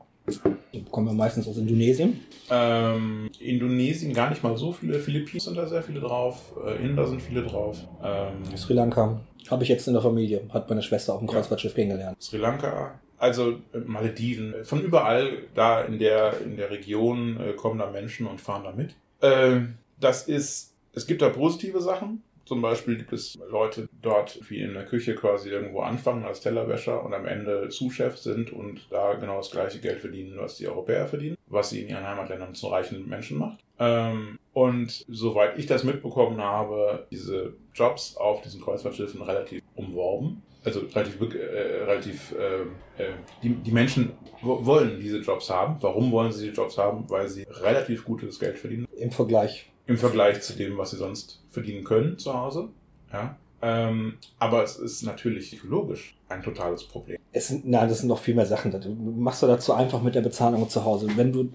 Die 0.74 0.84
kommen 0.86 1.08
wir 1.08 1.14
meistens 1.14 1.48
aus 1.48 1.58
Indonesien. 1.58 2.22
Ähm, 2.50 3.30
Indonesien 3.40 4.14
gar 4.14 4.30
nicht 4.30 4.44
mal 4.44 4.56
so 4.58 4.72
viele, 4.72 5.00
Philippinen 5.00 5.40
sind 5.40 5.58
da 5.58 5.68
sehr 5.68 5.84
viele 5.84 6.00
drauf, 6.00 6.54
äh, 6.66 6.84
Inder 6.84 7.08
sind 7.08 7.22
viele 7.22 7.44
drauf, 7.44 7.78
ähm, 8.04 8.56
Sri 8.56 8.74
Lanka 8.74 9.20
habe 9.50 9.64
ich 9.64 9.70
jetzt 9.70 9.88
in 9.88 9.94
der 9.94 10.02
Familie, 10.02 10.42
hat 10.54 10.70
meine 10.70 10.84
Schwester 10.84 11.14
auf 11.14 11.20
dem 11.20 11.28
Kreuzfahrtschiff 11.28 11.74
kennengelernt. 11.74 12.22
Sri 12.22 12.38
Lanka, 12.38 13.00
also 13.18 13.60
äh, 13.74 13.80
Malediven, 13.86 14.54
von 14.64 14.82
überall 14.82 15.44
da 15.56 15.82
in 15.82 16.00
der, 16.00 16.40
in 16.42 16.58
der 16.58 16.70
Region 16.70 17.40
äh, 17.40 17.54
kommen 17.54 17.80
da 17.80 17.90
Menschen 17.90 18.28
und 18.28 18.40
fahren 18.40 18.64
da 18.64 18.72
mit. 18.72 18.96
Äh, 19.22 19.62
das 20.00 20.28
ist, 20.28 20.74
es 20.94 21.08
gibt 21.08 21.22
da 21.22 21.30
positive 21.30 21.82
Sachen. 21.82 22.24
Zum 22.46 22.62
Beispiel 22.62 22.98
gibt 22.98 23.14
es 23.14 23.38
Leute 23.50 23.88
dort, 24.02 24.40
wie 24.50 24.62
in 24.62 24.74
der 24.74 24.86
Küche 24.86 25.16
quasi 25.16 25.50
irgendwo 25.50 25.82
anfangen 25.82 26.26
als 26.26 26.42
Tellerwäscher 26.42 27.04
und 27.04 27.14
am 27.14 27.26
Ende 27.26 27.72
Sous-Chef 27.72 28.18
sind 28.18 28.52
und 28.52 28.88
da 28.90 29.14
genau 29.14 29.38
das 29.38 29.52
gleiche 29.52 29.80
Geld 29.80 30.02
verdienen, 30.02 30.38
was 30.38 30.58
die 30.58 30.68
Europäer 30.68 31.08
verdienen, 31.08 31.38
was 31.48 31.70
sie 31.70 31.82
in 31.82 31.90
ihren 31.90 32.06
Heimatländern 32.06 32.54
zu 32.56 32.68
reichen 32.68 33.08
Menschen 33.08 33.38
macht. 33.38 33.60
Ähm, 33.80 34.38
und 34.54 35.06
soweit 35.08 35.58
ich 35.58 35.66
das 35.66 35.84
mitbekommen 35.84 36.42
habe, 36.42 37.08
diese 37.12 37.54
Jobs 37.74 38.18
auf 38.18 38.42
diesen 38.42 38.62
Kreuzfahrtschiffen 38.62 39.22
relativ 39.22 39.62
umworben. 39.76 40.42
Also 40.64 40.82
relativ, 40.82 41.20
äh, 41.34 41.84
relativ 41.86 42.36
äh, 42.38 43.02
äh, 43.02 43.14
die, 43.42 43.50
die 43.50 43.72
Menschen 43.72 44.12
wo- 44.44 44.64
wollen 44.64 45.00
diese 45.00 45.18
Jobs 45.18 45.50
haben. 45.50 45.78
Warum 45.82 46.12
wollen 46.12 46.32
sie 46.32 46.50
die 46.50 46.56
Jobs 46.56 46.78
haben? 46.78 47.10
Weil 47.10 47.28
sie 47.30 47.48
relativ 47.50 48.06
gutes 48.06 48.40
Geld 48.40 48.60
verdienen 48.60 48.88
Im 48.96 49.10
Vergleich. 49.10 49.71
Im 49.88 49.98
Vergleich 49.98 50.42
zu 50.42 50.54
dem, 50.54 50.78
was 50.78 50.92
sie 50.92 50.98
sonst 50.98 51.42
verdienen 51.50 51.84
können 51.84 52.18
zu 52.18 52.34
Hause. 52.34 52.70
Ja. 53.12 53.38
Ähm, 53.64 54.14
aber 54.40 54.64
es 54.64 54.78
ist 54.78 55.04
natürlich 55.04 55.46
psychologisch 55.46 56.16
ein 56.30 56.42
totales 56.42 56.84
Problem. 56.84 57.18
Es 57.32 57.48
sind, 57.48 57.68
nein, 57.68 57.88
das 57.88 58.00
sind 58.00 58.08
noch 58.08 58.18
viel 58.18 58.34
mehr 58.34 58.46
Sachen. 58.46 58.72
Du 58.72 58.90
machst 58.90 59.44
du 59.44 59.48
dazu 59.48 59.74
einfach 59.74 60.02
mit 60.02 60.16
der 60.16 60.22
Bezahlung 60.22 60.68
zu 60.68 60.84
Hause. 60.84 61.08
Wenn 61.16 61.32
du 61.32 61.42
äh, 61.44 61.48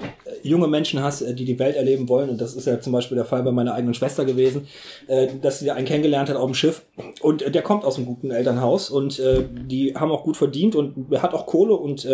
junge 0.42 0.68
Menschen 0.68 1.02
hast, 1.02 1.22
äh, 1.22 1.34
die 1.34 1.44
die 1.44 1.58
Welt 1.58 1.74
erleben 1.74 2.08
wollen, 2.08 2.30
und 2.30 2.40
das 2.40 2.54
ist 2.54 2.66
ja 2.66 2.80
zum 2.80 2.92
Beispiel 2.92 3.16
der 3.16 3.24
Fall 3.24 3.42
bei 3.42 3.50
meiner 3.50 3.74
eigenen 3.74 3.94
Schwester 3.94 4.24
gewesen, 4.24 4.68
äh, 5.08 5.26
dass 5.42 5.58
sie 5.58 5.70
einen 5.72 5.86
kennengelernt 5.86 6.28
hat 6.28 6.36
auf 6.36 6.46
dem 6.46 6.54
Schiff 6.54 6.82
und 7.22 7.42
der 7.42 7.62
kommt 7.62 7.84
aus 7.84 7.96
einem 7.96 8.06
guten 8.06 8.30
Elternhaus 8.30 8.88
und 8.90 9.20
die 9.20 9.94
haben 9.94 10.10
auch 10.10 10.22
gut 10.22 10.36
verdient 10.36 10.76
und 10.76 11.10
hat 11.20 11.34
auch 11.34 11.46
Kohle 11.46 11.74
und 11.74 12.06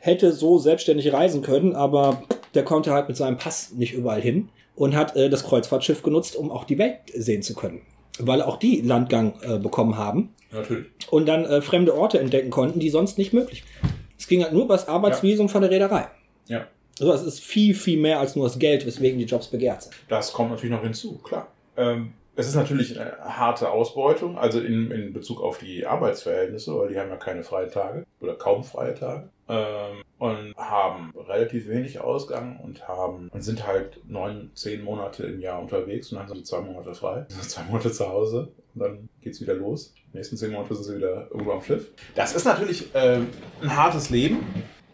hätte 0.00 0.32
so 0.32 0.58
selbstständig 0.58 1.12
reisen 1.12 1.42
können, 1.42 1.74
aber 1.74 2.22
der 2.54 2.64
konnte 2.64 2.92
halt 2.92 3.08
mit 3.08 3.16
seinem 3.16 3.36
Pass 3.36 3.72
nicht 3.72 3.94
überall 3.94 4.20
hin 4.20 4.48
und 4.76 4.94
hat 4.94 5.16
äh, 5.16 5.28
das 5.28 5.44
Kreuzfahrtschiff 5.44 6.02
genutzt, 6.02 6.36
um 6.36 6.50
auch 6.52 6.64
die 6.64 6.78
Welt 6.78 7.00
sehen 7.14 7.42
zu 7.42 7.54
können. 7.54 7.82
weil 8.18 8.40
auch 8.40 8.58
die 8.58 8.80
Landgang 8.80 9.34
äh, 9.42 9.58
bekommen 9.58 9.98
haben 9.98 10.30
Natürlich. 10.50 10.86
und 11.10 11.26
dann 11.26 11.44
äh, 11.44 11.60
fremde 11.60 11.94
Orte 11.94 12.18
entdecken 12.18 12.50
konnten, 12.50 12.78
die 12.80 12.88
sonst 12.88 13.18
nicht 13.18 13.32
möglich 13.34 13.64
waren. 13.82 13.92
Es 14.18 14.26
ging 14.26 14.42
halt 14.42 14.52
nur 14.54 14.64
über 14.64 14.74
das 14.74 14.88
Arbeitsvisum 14.88 15.48
von 15.50 15.60
der 15.60 15.70
Reederei. 15.70 16.06
Ja. 16.46 16.66
Also 16.98 17.12
es 17.12 17.22
ist 17.24 17.40
viel, 17.40 17.74
viel 17.74 17.98
mehr 17.98 18.18
als 18.20 18.36
nur 18.36 18.46
das 18.46 18.58
Geld, 18.58 18.86
weswegen 18.86 19.18
die 19.18 19.26
Jobs 19.26 19.48
begehrt 19.48 19.82
sind. 19.82 19.94
Das 20.08 20.32
kommt 20.32 20.50
natürlich 20.50 20.74
noch 20.74 20.82
hinzu, 20.82 21.18
klar. 21.18 21.48
Ähm, 21.76 22.14
es 22.36 22.48
ist 22.48 22.54
natürlich 22.54 23.00
eine 23.00 23.16
harte 23.18 23.70
Ausbeutung, 23.70 24.38
also 24.38 24.60
in, 24.60 24.90
in 24.90 25.12
Bezug 25.14 25.40
auf 25.40 25.58
die 25.58 25.86
Arbeitsverhältnisse, 25.86 26.76
weil 26.76 26.88
die 26.88 26.98
haben 26.98 27.08
ja 27.08 27.16
keine 27.16 27.42
freien 27.42 27.70
Tage 27.70 28.04
oder 28.20 28.34
kaum 28.34 28.62
freie 28.62 28.94
Tage 28.94 29.30
ähm, 29.48 30.02
und 30.18 30.54
haben 30.56 31.14
relativ 31.16 31.66
wenig 31.66 31.98
Ausgang 32.00 32.60
und 32.60 32.86
haben 32.86 33.30
und 33.32 33.40
sind 33.40 33.66
halt 33.66 34.00
neun, 34.06 34.50
zehn 34.54 34.84
Monate 34.84 35.24
im 35.24 35.40
Jahr 35.40 35.60
unterwegs 35.60 36.12
und 36.12 36.18
dann 36.18 36.28
sind 36.28 36.36
sie 36.36 36.44
zwei 36.44 36.60
Monate 36.60 36.94
frei, 36.94 37.24
zwei 37.40 37.62
Monate 37.64 37.90
zu 37.90 38.06
Hause 38.06 38.48
und 38.74 38.82
dann 38.82 39.08
geht's 39.22 39.40
wieder 39.40 39.54
los. 39.54 39.94
Die 40.12 40.18
nächsten 40.18 40.36
zehn 40.36 40.52
Monate 40.52 40.74
sind 40.74 40.84
sie 40.84 40.96
wieder 40.96 41.28
irgendwo 41.30 41.52
am 41.52 41.62
Schiff. 41.62 41.90
Das 42.14 42.36
ist 42.36 42.44
natürlich 42.44 42.90
ähm, 42.92 43.28
ein 43.62 43.74
hartes 43.74 44.10
Leben, 44.10 44.44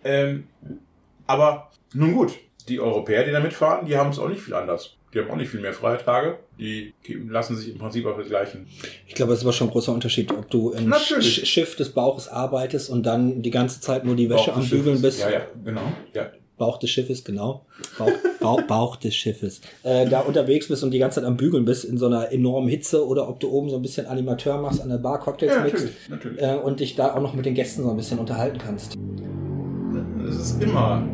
ähm, 0.05 0.47
aber 1.27 1.71
nun 1.93 2.15
gut, 2.15 2.39
die 2.69 2.79
Europäer, 2.79 3.25
die 3.25 3.33
da 3.33 3.41
mitfahren, 3.41 3.87
die 3.87 3.97
haben 3.97 4.11
es 4.11 4.21
auch 4.21 4.29
nicht 4.29 4.43
viel 4.43 4.55
anders. 4.55 4.97
Die 5.12 5.18
haben 5.18 5.31
auch 5.31 5.37
nicht 5.37 5.51
viel 5.51 5.61
mehr 5.61 5.75
freie 5.75 5.98
Tage. 5.98 6.38
Die 6.59 6.94
lassen 7.29 7.57
sich 7.57 7.70
im 7.72 7.79
Prinzip 7.79 8.07
auf 8.07 8.16
das 8.16 8.29
Gleichen. 8.29 8.66
Ich 9.07 9.14
glaube, 9.14 9.33
es 9.33 9.40
ist 9.40 9.44
aber 9.44 9.53
schon 9.53 9.68
ein 9.68 9.72
großer 9.72 9.92
Unterschied, 9.92 10.31
ob 10.33 10.51
du 10.51 10.70
im. 10.70 10.92
Sch 10.94 11.46
Schiff 11.46 11.77
des 11.77 11.90
Bauches 11.90 12.29
arbeitest 12.29 12.88
und 12.88 13.05
dann 13.05 13.42
die 13.42 13.51
ganze 13.51 13.81
Zeit 13.81 14.05
nur 14.05 14.16
die 14.16 14.31
Wäsche 14.31 14.51
Bauch 14.51 14.59
am 14.59 14.68
Bügeln 14.68 15.03
bist. 15.03 15.20
Ja, 15.20 15.31
ja, 15.31 15.40
genau. 15.64 15.83
Ja. 16.14 16.31
Bauch 16.57 16.79
des 16.79 16.90
Schiffes, 16.90 17.25
genau. 17.25 17.66
Bauch, 17.98 18.12
Bauch, 18.40 18.62
Bauch 18.62 18.96
des 18.96 19.14
Schiffes. 19.16 19.61
Äh, 19.83 20.09
da 20.09 20.20
unterwegs 20.20 20.68
bist 20.68 20.85
und 20.85 20.92
die 20.92 20.98
ganze 20.98 21.16
Zeit 21.20 21.25
am 21.25 21.37
Bügeln 21.37 21.64
bist 21.64 21.85
in 21.85 21.98
so 21.98 22.07
einer 22.07 22.31
enormen 22.31 22.68
Hitze 22.68 23.05
oder 23.07 23.29
ob 23.29 23.40
du 23.40 23.51
oben 23.51 23.68
so 23.68 23.77
ein 23.77 23.83
bisschen 23.83 24.07
Animateur 24.07 24.61
machst 24.61 24.81
an 24.81 24.88
der 24.88 24.98
Bar, 24.98 25.18
Cocktails 25.18 25.53
Ja, 25.53 25.62
mixt 25.62 25.87
natürlich, 26.09 26.09
natürlich. 26.09 26.42
äh, 26.42 26.55
und 26.57 26.81
dich 26.81 26.94
da 26.94 27.14
auch 27.14 27.20
noch 27.20 27.35
mit 27.35 27.46
den 27.46 27.55
Gästen 27.55 27.83
so 27.83 27.90
ein 27.90 27.96
bisschen 27.96 28.18
unterhalten 28.18 28.59
kannst. 28.59 28.94
Es 30.29 30.37
ist 30.37 30.62
immer, 30.62 31.05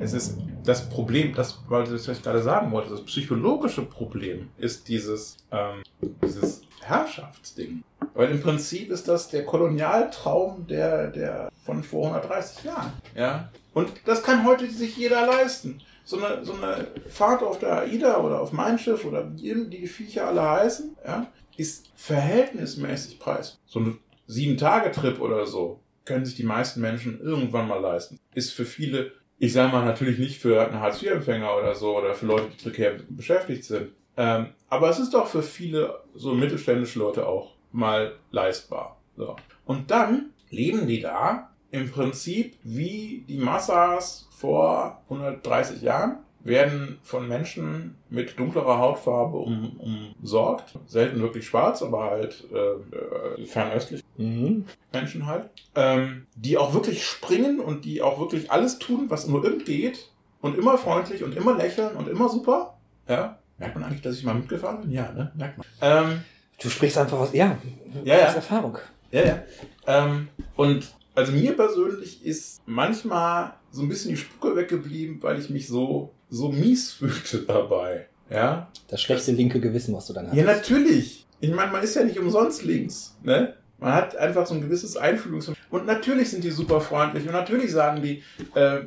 es 0.00 0.12
ist 0.12 0.36
das 0.64 0.88
Problem, 0.88 1.34
das, 1.34 1.58
was 1.68 2.08
ich 2.08 2.22
gerade 2.22 2.42
sagen 2.42 2.70
wollte, 2.72 2.90
das 2.90 3.04
psychologische 3.04 3.82
Problem 3.82 4.48
ist 4.58 4.88
dieses, 4.88 5.36
ähm, 5.50 5.82
dieses 6.22 6.62
Herrschaftsding. 6.82 7.82
Weil 8.14 8.30
im 8.30 8.42
Prinzip 8.42 8.90
ist 8.90 9.08
das 9.08 9.28
der 9.28 9.44
Kolonialtraum 9.44 10.66
der, 10.66 11.08
der 11.08 11.50
von 11.64 11.82
vor 11.82 12.08
130 12.08 12.64
Jahren. 12.64 12.92
Ja? 13.14 13.50
Und 13.74 13.90
das 14.04 14.22
kann 14.22 14.44
heute 14.44 14.68
sich 14.70 14.96
jeder 14.96 15.26
leisten. 15.26 15.80
So 16.04 16.16
eine, 16.16 16.44
so 16.44 16.54
eine 16.54 16.88
Fahrt 17.08 17.42
auf 17.42 17.58
der 17.58 17.82
AIDA 17.82 18.18
oder 18.18 18.40
auf 18.40 18.52
mein 18.52 18.78
Schiff 18.78 19.04
oder 19.04 19.30
wie 19.36 19.66
die 19.66 19.86
Viecher 19.86 20.26
alle 20.26 20.42
heißen, 20.42 20.96
ja, 21.06 21.26
ist 21.56 21.90
verhältnismäßig 21.94 23.20
preis. 23.20 23.58
So 23.66 23.80
ein 23.80 23.98
Sieben-Tage-Trip 24.26 25.20
oder 25.20 25.46
so 25.46 25.80
können 26.04 26.24
sich 26.24 26.34
die 26.34 26.42
meisten 26.42 26.80
Menschen 26.80 27.20
irgendwann 27.20 27.68
mal 27.68 27.80
leisten. 27.80 28.18
Ist 28.34 28.52
für 28.52 28.64
viele, 28.64 29.12
ich 29.40 29.54
sage 29.54 29.72
mal 29.72 29.84
natürlich 29.84 30.18
nicht 30.18 30.38
für 30.38 30.60
einen 30.60 30.80
Hartz-IV-Empfänger 30.80 31.56
oder 31.56 31.74
so 31.74 31.96
oder 31.96 32.14
für 32.14 32.26
Leute, 32.26 32.50
die 32.50 32.62
prekär 32.62 33.00
beschäftigt 33.08 33.64
sind. 33.64 33.88
Ähm, 34.16 34.48
aber 34.68 34.90
es 34.90 34.98
ist 34.98 35.14
doch 35.14 35.26
für 35.26 35.42
viele 35.42 36.02
so 36.14 36.34
mittelständische 36.34 36.98
Leute 36.98 37.26
auch 37.26 37.54
mal 37.72 38.12
leistbar. 38.30 39.00
So. 39.16 39.36
Und 39.64 39.90
dann 39.90 40.34
leben 40.50 40.86
die 40.86 41.00
da 41.00 41.50
im 41.70 41.90
Prinzip 41.90 42.56
wie 42.62 43.24
die 43.28 43.38
Massas 43.38 44.28
vor 44.30 45.00
130 45.08 45.80
Jahren, 45.80 46.18
werden 46.42 46.98
von 47.02 47.26
Menschen 47.26 47.96
mit 48.08 48.38
dunklerer 48.38 48.78
Hautfarbe 48.78 49.38
um, 49.38 50.14
umsorgt. 50.20 50.78
Selten 50.86 51.20
wirklich 51.20 51.46
schwarz, 51.46 51.82
aber 51.82 52.04
halt 52.04 52.46
äh, 52.52 53.42
äh, 53.42 53.46
fernöstlich. 53.46 53.99
Mhm. 54.16 54.64
Menschen 54.92 55.26
halt, 55.26 55.50
ähm, 55.74 56.26
die 56.36 56.56
auch 56.58 56.74
wirklich 56.74 57.04
springen 57.04 57.60
und 57.60 57.84
die 57.84 58.02
auch 58.02 58.18
wirklich 58.20 58.50
alles 58.50 58.78
tun, 58.78 59.06
was 59.08 59.26
nur 59.26 59.44
irgend 59.44 59.64
geht 59.64 60.10
und 60.40 60.58
immer 60.58 60.76
freundlich 60.78 61.22
und 61.24 61.36
immer 61.36 61.56
lächeln 61.56 61.96
und 61.96 62.08
immer 62.08 62.28
super. 62.28 62.78
Ja. 63.08 63.38
Merkt 63.58 63.74
man 63.76 63.84
eigentlich, 63.84 64.02
dass 64.02 64.16
ich 64.16 64.24
mal 64.24 64.34
mitgefahren 64.34 64.80
bin? 64.82 64.90
Ja, 64.90 65.12
ne? 65.12 65.32
Merkt 65.36 65.58
man. 65.58 65.66
Ähm, 65.80 66.20
Du 66.62 66.68
sprichst 66.68 66.98
einfach 66.98 67.18
aus, 67.18 67.32
ja, 67.32 67.56
Ja, 68.04 68.18
ja. 68.18 68.28
aus 68.28 68.34
Erfahrung. 68.34 68.76
ja, 69.10 69.24
ja. 69.24 69.42
Ähm, 69.86 70.28
und 70.56 70.94
also 71.14 71.32
mir 71.32 71.56
persönlich 71.56 72.24
ist 72.24 72.60
manchmal 72.66 73.54
so 73.70 73.80
ein 73.82 73.88
bisschen 73.88 74.10
die 74.10 74.16
Spucke 74.18 74.54
weggeblieben, 74.56 75.22
weil 75.22 75.38
ich 75.38 75.48
mich 75.48 75.66
so, 75.68 76.12
so 76.28 76.50
mies 76.52 76.92
fühlte 76.92 77.38
dabei. 77.46 78.08
Ja. 78.28 78.68
Das 78.88 79.00
schlechte 79.00 79.32
linke 79.32 79.58
Gewissen, 79.60 79.94
was 79.94 80.06
du 80.06 80.12
dann 80.12 80.28
hast. 80.28 80.36
Ja, 80.36 80.44
natürlich. 80.44 81.26
Ich 81.40 81.50
meine, 81.50 81.72
man 81.72 81.82
ist 81.82 81.94
ja 81.96 82.04
nicht 82.04 82.18
umsonst 82.18 82.62
links, 82.64 83.16
ne? 83.22 83.54
Man 83.80 83.94
hat 83.94 84.16
einfach 84.16 84.46
so 84.46 84.54
ein 84.54 84.60
gewisses 84.60 84.96
Einfühlungs... 84.96 85.52
Und 85.70 85.86
natürlich 85.86 86.30
sind 86.30 86.44
die 86.44 86.50
super 86.50 86.80
freundlich 86.80 87.26
und 87.26 87.32
natürlich 87.32 87.72
sagen 87.72 88.02
die, 88.02 88.22
äh, 88.54 88.80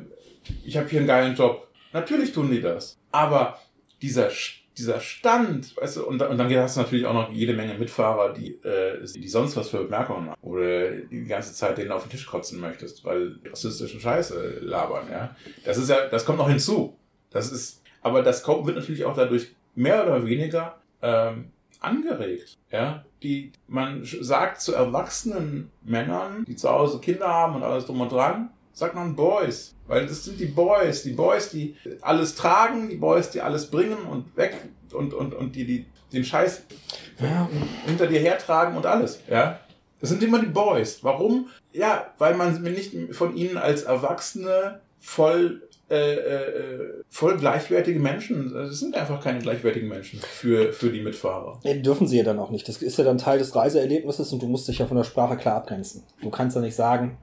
ich 0.64 0.76
habe 0.76 0.88
hier 0.88 1.00
einen 1.00 1.08
geilen 1.08 1.34
Job. 1.34 1.68
Natürlich 1.92 2.32
tun 2.32 2.50
die 2.50 2.60
das. 2.60 2.96
Aber 3.10 3.58
dieser, 4.02 4.28
dieser 4.76 5.00
Stand, 5.00 5.76
weißt 5.76 5.96
du, 5.96 6.06
und, 6.06 6.20
und 6.20 6.38
dann 6.38 6.54
hast 6.56 6.76
du 6.76 6.80
natürlich 6.80 7.06
auch 7.06 7.14
noch 7.14 7.32
jede 7.32 7.54
Menge 7.54 7.74
Mitfahrer, 7.74 8.32
die, 8.32 8.54
äh, 8.62 9.04
die 9.14 9.28
sonst 9.28 9.56
was 9.56 9.70
für 9.70 9.84
Bemerkungen 9.84 10.26
machen. 10.26 10.38
Oder 10.42 10.90
die 10.90 11.24
ganze 11.24 11.54
Zeit 11.54 11.78
denen 11.78 11.92
auf 11.92 12.04
den 12.04 12.10
Tisch 12.10 12.26
kotzen 12.26 12.60
möchtest, 12.60 13.04
weil 13.04 13.36
rassistischen 13.50 14.00
Scheiße 14.00 14.58
labern, 14.60 15.06
ja. 15.10 15.36
Das 15.64 15.78
ist 15.78 15.88
ja, 15.88 16.08
das 16.08 16.24
kommt 16.24 16.38
noch 16.38 16.48
hinzu. 16.48 16.96
Das 17.30 17.50
ist, 17.50 17.82
aber 18.02 18.22
das 18.22 18.42
kommt, 18.42 18.66
wird 18.66 18.76
natürlich 18.76 19.04
auch 19.04 19.16
dadurch 19.16 19.54
mehr 19.74 20.06
oder 20.06 20.26
weniger 20.26 20.80
ähm, 21.02 21.50
angeregt. 21.80 22.56
Ja, 22.70 23.04
die 23.24 23.52
man 23.66 24.02
sagt 24.04 24.60
zu 24.60 24.74
erwachsenen 24.74 25.70
Männern, 25.82 26.44
die 26.46 26.56
zu 26.56 26.68
Hause 26.68 27.00
Kinder 27.00 27.28
haben 27.28 27.56
und 27.56 27.62
alles 27.62 27.86
drum 27.86 28.00
und 28.00 28.12
dran, 28.12 28.50
sagt 28.72 28.94
man 28.94 29.16
Boys, 29.16 29.74
weil 29.86 30.06
das 30.06 30.24
sind 30.24 30.38
die 30.38 30.46
Boys, 30.46 31.02
die 31.02 31.12
Boys, 31.12 31.50
die 31.50 31.76
alles 32.02 32.34
tragen, 32.34 32.88
die 32.88 32.96
Boys, 32.96 33.30
die 33.30 33.40
alles 33.40 33.70
bringen 33.70 33.98
und 34.10 34.36
weg 34.36 34.56
und 34.92 35.14
und 35.14 35.34
und 35.34 35.56
die 35.56 35.64
die 35.64 35.86
den 36.12 36.24
Scheiß 36.24 36.62
Ja, 37.18 37.48
hinter 37.86 38.06
dir 38.06 38.20
hertragen 38.20 38.76
und 38.76 38.86
alles. 38.86 39.20
Ja, 39.28 39.58
das 40.00 40.10
sind 40.10 40.22
immer 40.22 40.38
die 40.38 40.46
Boys. 40.46 41.02
Warum? 41.02 41.48
Ja, 41.72 42.12
weil 42.18 42.34
man 42.36 42.62
nicht 42.62 42.94
von 43.14 43.36
ihnen 43.36 43.56
als 43.56 43.82
Erwachsene 43.82 44.80
voll 45.00 45.62
äh, 45.94 46.14
äh, 46.14 47.04
voll 47.10 47.36
gleichwertige 47.36 47.98
Menschen. 48.00 48.54
Es 48.56 48.80
sind 48.80 48.96
einfach 48.96 49.22
keine 49.22 49.38
gleichwertigen 49.40 49.88
Menschen 49.88 50.20
für, 50.20 50.72
für 50.72 50.90
die 50.90 51.00
Mitfahrer. 51.02 51.60
Nee, 51.64 51.80
dürfen 51.80 52.06
sie 52.06 52.18
ja 52.18 52.24
dann 52.24 52.38
auch 52.38 52.50
nicht. 52.50 52.68
Das 52.68 52.82
ist 52.82 52.98
ja 52.98 53.04
dann 53.04 53.18
Teil 53.18 53.38
des 53.38 53.54
Reiseerlebnisses 53.54 54.32
und 54.32 54.42
du 54.42 54.46
musst 54.46 54.68
dich 54.68 54.78
ja 54.78 54.86
von 54.86 54.96
der 54.96 55.04
Sprache 55.04 55.36
klar 55.36 55.56
abgrenzen. 55.56 56.02
Du 56.22 56.30
kannst 56.30 56.56
ja 56.56 56.62
nicht 56.62 56.76
sagen, 56.76 57.18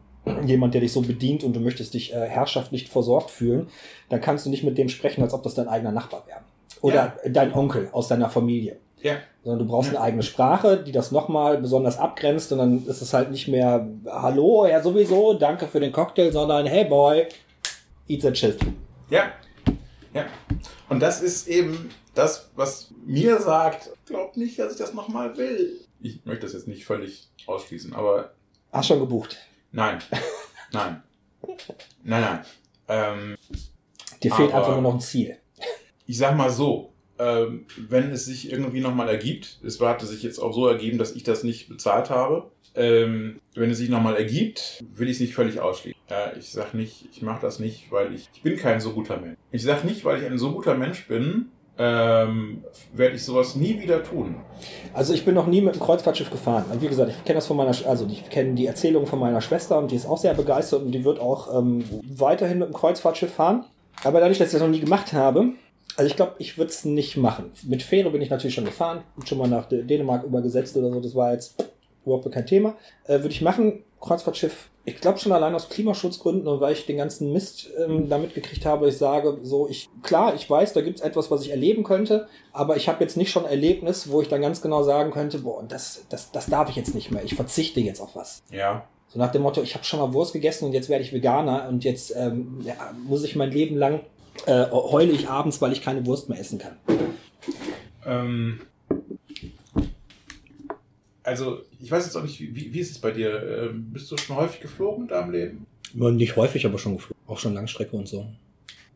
jemand, 0.46 0.74
der 0.74 0.82
dich 0.82 0.94
so 0.94 1.02
bedient 1.02 1.44
und 1.44 1.56
du 1.56 1.60
möchtest 1.60 1.94
dich 1.94 2.14
äh, 2.14 2.28
herrschaftlich 2.28 2.90
versorgt 2.90 3.32
fühlen, 3.32 3.68
dann 4.10 4.22
kannst 4.22 4.46
du 4.46 4.50
nicht 4.50 4.64
mit 4.64 4.78
dem 4.78 4.90
sprechen, 4.90 5.24
als 5.24 5.34
ob 5.34 5.44
das 5.44 5.56
dein 5.56 5.68
eigener 5.68 5.92
Nachbar 5.92 6.24
wäre. 6.28 6.40
Oder 6.82 7.16
dein 7.30 7.54
Onkel 7.54 7.90
aus 7.92 8.08
deiner 8.08 8.30
Familie. 8.30 8.78
Ja. 9.02 9.14
Sondern 9.44 9.66
du 9.66 9.72
brauchst 9.72 9.92
Ja. 9.92 9.98
eine 9.98 10.06
eigene 10.06 10.24
Sprache, 10.24 10.78
die 10.78 10.92
das 10.92 11.12
nochmal 11.12 11.58
besonders 11.58 11.98
abgrenzt 11.98 12.52
und 12.52 12.60
dann 12.60 12.86
ist 12.86 13.02
es 13.02 13.14
halt 13.14 13.32
nicht 13.32 13.48
mehr 13.48 13.88
Hallo, 14.06 14.68
ja 14.68 14.82
sowieso, 14.82 15.34
danke 15.34 15.66
für 15.68 15.80
den 15.80 15.92
Cocktail, 15.92 16.32
sondern 16.32 16.68
Hey 16.68 16.86
Boy, 16.86 17.26
eat 18.12 18.22
the 18.22 18.34
shit. 18.36 18.58
Ja. 19.10 19.32
Ja. 20.14 20.26
Und 20.90 21.00
das 21.00 21.22
ist 21.22 21.48
eben 21.48 21.90
das, 22.14 22.50
was 22.56 22.92
mir 23.06 23.40
sagt, 23.40 23.90
glaub 24.06 24.36
nicht, 24.36 24.60
dass 24.60 24.74
ich 24.74 24.78
das 24.80 24.94
nochmal 24.94 25.38
will. 25.38 25.80
Ich 26.02 26.26
möchte 26.26 26.42
das 26.46 26.54
jetzt 26.54 26.68
nicht 26.68 26.86
völlig 26.86 27.30
ausschließen, 27.48 27.94
aber 27.94 28.34
Hast 28.72 28.88
schon 28.88 29.00
gebucht. 29.00 29.38
nein. 29.72 30.00
Nein. 30.74 31.04
Nein, 32.04 32.22
nein. 32.22 32.46
Ähm, 32.88 33.36
Dir 34.24 34.34
fehlt 34.34 34.54
einfach 34.54 34.72
nur 34.72 34.82
noch 34.82 34.94
ein 34.94 35.02
Ziel. 35.02 35.38
ich 36.06 36.18
sag 36.18 36.38
mal 36.38 36.50
so, 36.50 36.94
ähm, 37.20 37.66
wenn 37.90 38.10
es 38.12 38.24
sich 38.26 38.50
irgendwie 38.50 38.80
nochmal 38.80 39.10
ergibt, 39.10 39.60
es 39.66 39.82
hatte 39.82 40.06
sich 40.06 40.24
jetzt 40.24 40.40
auch 40.40 40.54
so 40.54 40.68
ergeben, 40.68 40.98
dass 40.98 41.12
ich 41.12 41.24
das 41.24 41.44
nicht 41.44 41.68
bezahlt 41.68 42.10
habe, 42.10 42.52
ähm, 42.76 43.40
wenn 43.56 43.70
es 43.70 43.78
sich 43.78 43.90
nochmal 43.90 44.16
ergibt, 44.16 44.84
will 44.96 45.08
ich 45.08 45.16
es 45.16 45.22
nicht 45.22 45.36
völlig 45.36 45.60
ausschließen. 45.60 46.00
Ja, 46.10 46.32
ich 46.38 46.50
sag 46.50 46.74
nicht, 46.74 47.08
ich 47.12 47.22
mache 47.22 47.42
das 47.42 47.60
nicht, 47.60 47.92
weil 47.92 48.14
ich, 48.14 48.30
ich 48.34 48.42
bin 48.42 48.58
kein 48.58 48.80
so 48.80 48.92
guter 48.92 49.18
Mensch. 49.18 49.38
Ich 49.52 49.64
sag 49.64 49.84
nicht, 49.84 50.06
weil 50.06 50.22
ich 50.22 50.26
ein 50.26 50.38
so 50.38 50.52
guter 50.52 50.76
Mensch 50.76 51.08
bin, 51.08 51.50
ähm, 51.78 52.64
werde 52.94 53.16
ich 53.16 53.24
sowas 53.24 53.56
nie 53.56 53.80
wieder 53.82 54.04
tun. 54.04 54.36
Also 54.94 55.14
ich 55.14 55.26
bin 55.26 55.36
noch 55.36 55.48
nie 55.48 55.62
mit 55.62 55.74
einem 55.74 55.82
Kreuzfahrtschiff 55.82 56.30
gefahren. 56.30 56.66
Wie 56.80 56.88
gesagt, 56.88 57.10
ich 57.10 57.24
kenne 57.24 57.38
das 57.38 57.48
von 57.48 57.58
meiner, 57.58 57.74
also 57.88 58.08
ich 58.10 58.30
kenne 58.30 58.56
die 58.56 58.68
Erzählung 58.68 59.08
von 59.08 59.20
meiner 59.20 59.42
Schwester 59.42 59.80
und 59.80 59.92
die 59.92 59.96
ist 59.96 60.06
auch 60.06 60.18
sehr 60.18 60.34
begeistert 60.34 60.84
und 60.84 60.92
die 60.92 61.04
wird 61.04 61.20
auch 61.20 61.58
ähm, 61.58 61.84
weiterhin 62.16 62.60
mit 62.60 62.68
einem 62.68 62.76
Kreuzfahrtschiff 62.76 63.34
fahren. 63.34 63.66
Aber 64.04 64.20
dadurch, 64.20 64.38
dass 64.38 64.48
ich 64.48 64.54
das 64.54 64.62
noch 64.62 64.70
nie 64.70 64.80
gemacht 64.80 65.14
habe, 65.14 65.54
also 65.98 66.08
ich 66.08 66.16
glaube, 66.16 66.36
ich 66.40 66.58
würde 66.58 66.70
es 66.70 66.86
nicht 66.86 67.18
machen. 67.18 67.52
Mit 67.64 67.84
Fähre 67.84 68.12
bin 68.12 68.22
ich 68.22 68.30
natürlich 68.30 68.56
schon 68.56 68.66
gefahren, 68.66 69.04
schon 69.26 69.38
mal 69.38 69.48
nach 69.48 69.68
Dänemark 69.68 70.24
übergesetzt 70.24 70.76
oder 70.78 70.90
so, 70.90 71.00
das 71.00 71.16
war 71.16 71.34
jetzt 71.34 71.72
überhaupt 72.06 72.32
kein 72.32 72.46
Thema. 72.46 72.76
Äh, 73.06 73.20
würde 73.20 73.30
ich 73.30 73.42
machen, 73.42 73.84
Kreuzfahrtschiff. 74.00 74.70
Ich 74.84 75.00
glaube 75.00 75.20
schon 75.20 75.32
allein 75.32 75.54
aus 75.54 75.70
Klimaschutzgründen 75.70 76.48
und 76.48 76.60
weil 76.60 76.74
ich 76.74 76.88
den 76.88 76.98
ganzen 76.98 77.32
Mist 77.32 77.70
ähm, 77.78 78.10
da 78.10 78.18
mitgekriegt 78.18 78.66
habe, 78.66 78.90
ich 78.90 78.98
sage 78.98 79.38
so, 79.44 79.70
ich 79.70 79.90
klar, 80.02 80.34
ich 80.34 80.50
weiß, 80.50 80.74
da 80.74 80.82
gibt's 80.82 81.02
etwas, 81.02 81.30
was 81.30 81.44
ich 81.44 81.52
erleben 81.52 81.84
könnte, 81.84 82.28
aber 82.52 82.78
ich 82.78 82.90
habe 82.90 83.04
jetzt 83.04 83.16
nicht 83.16 83.30
schon 83.30 83.46
ein 83.46 83.52
Erlebnis, 83.52 84.10
wo 84.10 84.22
ich 84.22 84.28
dann 84.28 84.42
ganz 84.42 84.62
genau 84.62 84.82
sagen 84.82 85.12
könnte, 85.12 85.40
boah, 85.40 85.64
das, 85.68 86.06
das, 86.10 86.32
das 86.32 86.48
darf 86.48 86.70
ich 86.70 86.76
jetzt 86.76 86.96
nicht 86.96 87.12
mehr. 87.12 87.24
Ich 87.24 87.36
verzichte 87.36 87.80
jetzt 87.80 88.02
auf 88.02 88.16
was. 88.16 88.42
Ja. 88.50 88.88
So 89.08 89.20
nach 89.20 89.32
dem 89.32 89.44
Motto, 89.44 89.62
ich 89.62 89.76
habe 89.76 89.84
schon 89.84 90.00
mal 90.00 90.14
Wurst 90.14 90.34
gegessen 90.34 90.66
und 90.66 90.74
jetzt 90.74 90.90
werde 90.90 91.04
ich 91.04 91.14
Veganer 91.14 91.68
und 91.70 91.84
jetzt 91.84 92.16
ähm, 92.16 92.62
ja, 92.64 92.74
muss 93.06 93.24
ich 93.24 93.36
mein 93.36 93.52
Leben 93.52 93.78
lang 93.78 94.00
äh, 94.46 94.66
heule 94.72 95.12
ich 95.12 95.30
abends, 95.30 95.62
weil 95.62 95.74
ich 95.74 95.82
keine 95.82 96.06
Wurst 96.06 96.30
mehr 96.30 96.40
essen 96.40 96.58
kann. 96.58 96.78
Ähm, 98.06 98.62
also, 101.24 101.62
ich 101.80 101.92
weiß 101.92 102.06
jetzt 102.06 102.16
auch 102.16 102.24
nicht, 102.24 102.40
wie, 102.40 102.74
wie 102.74 102.80
ist 102.80 102.92
es 102.92 103.00
bei 103.00 103.12
dir? 103.12 103.70
Ähm, 103.70 103.92
bist 103.92 104.12
du 104.12 104.18
schon 104.18 104.36
häufig 104.36 104.62
geflogen 104.62 105.04
in 105.04 105.08
deinem 105.10 105.32
Leben? 105.32 105.66
Nicht 105.94 106.36
häufig, 106.36 106.66
aber 106.66 106.78
schon 106.78 106.96
geflogen. 106.96 107.22
Auch 107.28 107.38
schon 107.38 107.54
Langstrecke 107.54 107.96
und 107.96 108.08
so. 108.08 108.28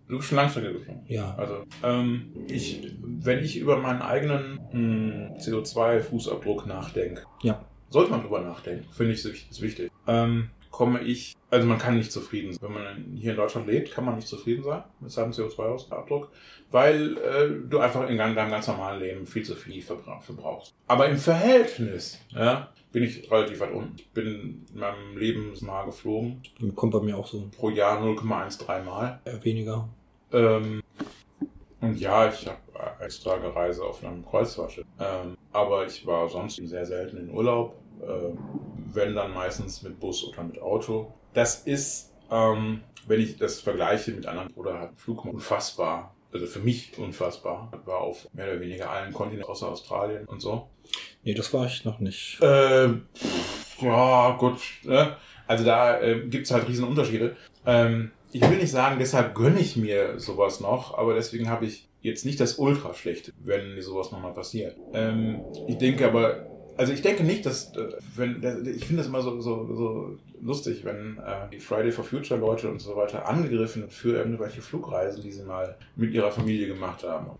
Du 0.07 0.17
bist 0.17 0.29
schon 0.29 0.37
Langstrecke 0.37 0.73
geflogen. 0.73 1.01
Ja. 1.07 1.35
Also, 1.35 1.63
ähm, 1.83 2.31
ich, 2.47 2.91
wenn 3.01 3.43
ich 3.43 3.57
über 3.57 3.77
meinen 3.77 4.01
eigenen 4.01 4.59
hm, 4.71 5.37
CO2-Fußabdruck 5.39 6.67
nachdenke, 6.67 7.23
Ja. 7.41 7.65
sollte 7.89 8.11
man 8.11 8.21
drüber 8.21 8.41
nachdenken, 8.41 8.85
finde 8.91 9.13
ich 9.13 9.25
ist 9.25 9.61
wichtig. 9.61 9.91
Ähm, 10.07 10.49
komme 10.75 10.99
ich, 11.03 11.37
also 11.49 11.65
man 11.65 11.77
kann 11.77 11.95
nicht 11.95 12.11
zufrieden 12.11 12.51
sein. 12.51 12.59
Wenn 12.61 12.73
man 12.73 13.15
hier 13.15 13.31
in 13.31 13.37
Deutschland 13.37 13.65
lebt, 13.65 13.93
kann 13.93 14.03
man 14.03 14.15
nicht 14.15 14.27
zufrieden 14.27 14.61
sein 14.61 14.83
mit 14.99 15.09
seinem 15.09 15.31
CO2-Abdruck, 15.31 16.29
weil 16.69 17.17
äh, 17.17 17.69
du 17.69 17.79
einfach 17.79 18.09
in 18.09 18.17
deinem 18.17 18.35
ganz 18.35 18.67
normalen 18.67 18.99
Leben 18.99 19.25
viel 19.25 19.43
zu 19.43 19.55
viel 19.55 19.81
verbra- 19.81 20.19
verbrauchst. 20.21 20.73
Aber 20.87 21.07
im 21.07 21.15
Verhältnis 21.15 22.19
ja, 22.31 22.73
bin 22.91 23.03
ich 23.03 23.31
relativ 23.31 23.61
weit 23.61 23.71
unten. 23.71 23.95
Ich 23.97 24.09
bin 24.09 24.65
in 24.73 24.79
meinem 24.79 25.17
Leben 25.17 25.53
mal 25.61 25.85
geflogen, 25.85 26.41
Kommt 26.75 26.91
bei 26.91 26.99
mir 26.99 27.17
auch 27.17 27.27
so 27.27 27.47
pro 27.57 27.69
Jahr 27.69 28.01
0,13 28.03 28.83
Mal. 28.83 29.21
eher 29.23 29.45
weniger. 29.45 29.87
Ähm, 30.33 30.81
und 31.79 31.97
ja, 31.97 32.27
ich 32.27 32.45
habe 32.47 32.59
extra 32.99 33.37
gereise 33.37 33.81
auf 33.81 34.03
einem 34.03 34.25
Kreuzfahrtschiff. 34.25 34.85
Ähm, 34.99 35.37
aber 35.53 35.85
ich 35.85 36.05
war 36.05 36.27
sonst 36.27 36.57
sehr 36.57 36.85
selten 36.85 37.15
in 37.15 37.29
Urlaub. 37.29 37.75
Äh, 38.07 38.37
wenn 38.93 39.15
dann 39.15 39.33
meistens 39.33 39.81
mit 39.81 39.99
Bus 39.99 40.23
oder 40.23 40.43
mit 40.43 40.61
Auto. 40.61 41.11
Das 41.33 41.63
ist, 41.63 42.13
ähm, 42.31 42.81
wenn 43.07 43.19
ich 43.19 43.37
das 43.37 43.59
vergleiche 43.59 44.11
mit 44.11 44.25
anderen 44.25 44.53
oder 44.53 44.79
hat 44.79 44.91
Flug 44.97 45.25
unfassbar. 45.25 46.15
Also 46.31 46.47
für 46.47 46.59
mich 46.59 46.97
unfassbar. 46.97 47.71
War 47.85 47.99
auf 47.99 48.27
mehr 48.33 48.45
oder 48.51 48.59
weniger 48.59 48.89
allen 48.89 49.13
Kontinenten 49.13 49.49
außer 49.49 49.69
Australien 49.69 50.25
und 50.25 50.41
so. 50.41 50.67
Nee, 51.23 51.33
das 51.33 51.53
war 51.53 51.65
ich 51.65 51.83
noch 51.85 51.99
nicht. 51.99 52.39
Ähm, 52.41 53.07
ja, 53.81 54.35
gut. 54.37 54.59
Ne? 54.83 55.17
Also 55.47 55.65
da 55.65 55.99
äh, 55.99 56.27
gibt's 56.27 56.51
halt 56.51 56.67
riesen 56.67 56.85
Unterschiede. 56.85 57.35
Ähm, 57.65 58.11
ich 58.31 58.41
will 58.41 58.57
nicht 58.57 58.71
sagen, 58.71 58.97
deshalb 58.99 59.33
gönne 59.33 59.59
ich 59.59 59.75
mir 59.77 60.19
sowas 60.19 60.59
noch, 60.59 60.97
aber 60.97 61.13
deswegen 61.13 61.49
habe 61.49 61.65
ich 61.65 61.87
jetzt 62.01 62.25
nicht 62.25 62.39
das 62.39 62.59
Ultra 62.59 62.93
schlechte, 62.93 63.31
wenn 63.39 63.73
mir 63.73 63.81
sowas 63.81 64.11
nochmal 64.11 64.33
passiert. 64.33 64.75
Ähm, 64.93 65.41
ich 65.67 65.77
denke 65.77 66.05
aber, 66.05 66.45
also 66.77 66.93
ich 66.93 67.01
denke 67.01 67.23
nicht, 67.23 67.45
dass, 67.45 67.75
äh, 67.75 67.93
wenn, 68.15 68.41
ich 68.65 68.85
finde 68.85 69.01
das 69.01 69.07
immer 69.07 69.21
so, 69.21 69.39
so, 69.39 69.75
so 69.75 70.17
lustig, 70.41 70.83
wenn 70.83 71.17
äh, 71.17 71.49
die 71.51 71.59
Friday 71.59 71.91
for 71.91 72.03
Future 72.03 72.39
Leute 72.39 72.69
und 72.69 72.79
so 72.79 72.95
weiter 72.95 73.27
angegriffen 73.27 73.89
für 73.89 74.17
irgendwelche 74.17 74.61
Flugreisen, 74.61 75.21
die 75.21 75.31
sie 75.31 75.43
mal 75.43 75.77
mit 75.95 76.13
ihrer 76.13 76.31
Familie 76.31 76.67
gemacht 76.67 77.03
haben. 77.03 77.31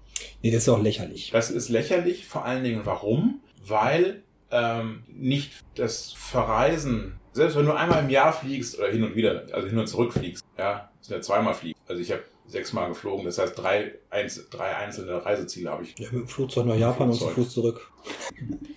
Nee, 0.41 0.51
das 0.51 0.63
ist 0.63 0.69
auch 0.69 0.81
lächerlich. 0.81 1.31
Das 1.31 1.51
ist 1.51 1.69
lächerlich, 1.69 2.27
vor 2.27 2.45
allen 2.45 2.63
Dingen 2.63 2.81
warum? 2.85 3.41
Weil 3.65 4.23
ähm, 4.51 5.03
nicht 5.07 5.53
das 5.75 6.13
Verreisen, 6.13 7.19
selbst 7.33 7.57
wenn 7.57 7.65
du 7.65 7.73
einmal 7.73 8.03
im 8.03 8.09
Jahr 8.09 8.31
fliegst 8.31 8.77
oder 8.77 8.89
hin 8.89 9.03
und 9.03 9.15
wieder, 9.15 9.45
also 9.51 9.67
hin 9.67 9.77
und 9.77 9.87
zurück 9.87 10.13
fliegst, 10.13 10.45
ja, 10.57 10.89
sind 11.01 11.17
ja 11.17 11.21
zweimal 11.21 11.53
fliegen. 11.53 11.77
Also 11.87 12.01
ich 12.01 12.11
habe 12.11 12.23
sechsmal 12.47 12.89
geflogen, 12.89 13.25
das 13.25 13.37
heißt 13.37 13.57
drei, 13.57 13.93
einz 14.09 14.39
drei 14.49 14.75
einzelne 14.75 15.25
Reiseziele 15.25 15.69
habe 15.71 15.83
ich. 15.83 15.95
Ja, 15.97 16.05
mit 16.11 16.21
dem 16.21 16.27
Flugzeug 16.27 16.65
nach 16.67 16.75
Japan 16.75 17.09
und 17.09 17.15
zu 17.15 17.25
Flugzeug. 17.27 17.35
Fuß 17.45 17.53
zurück. 17.53 17.91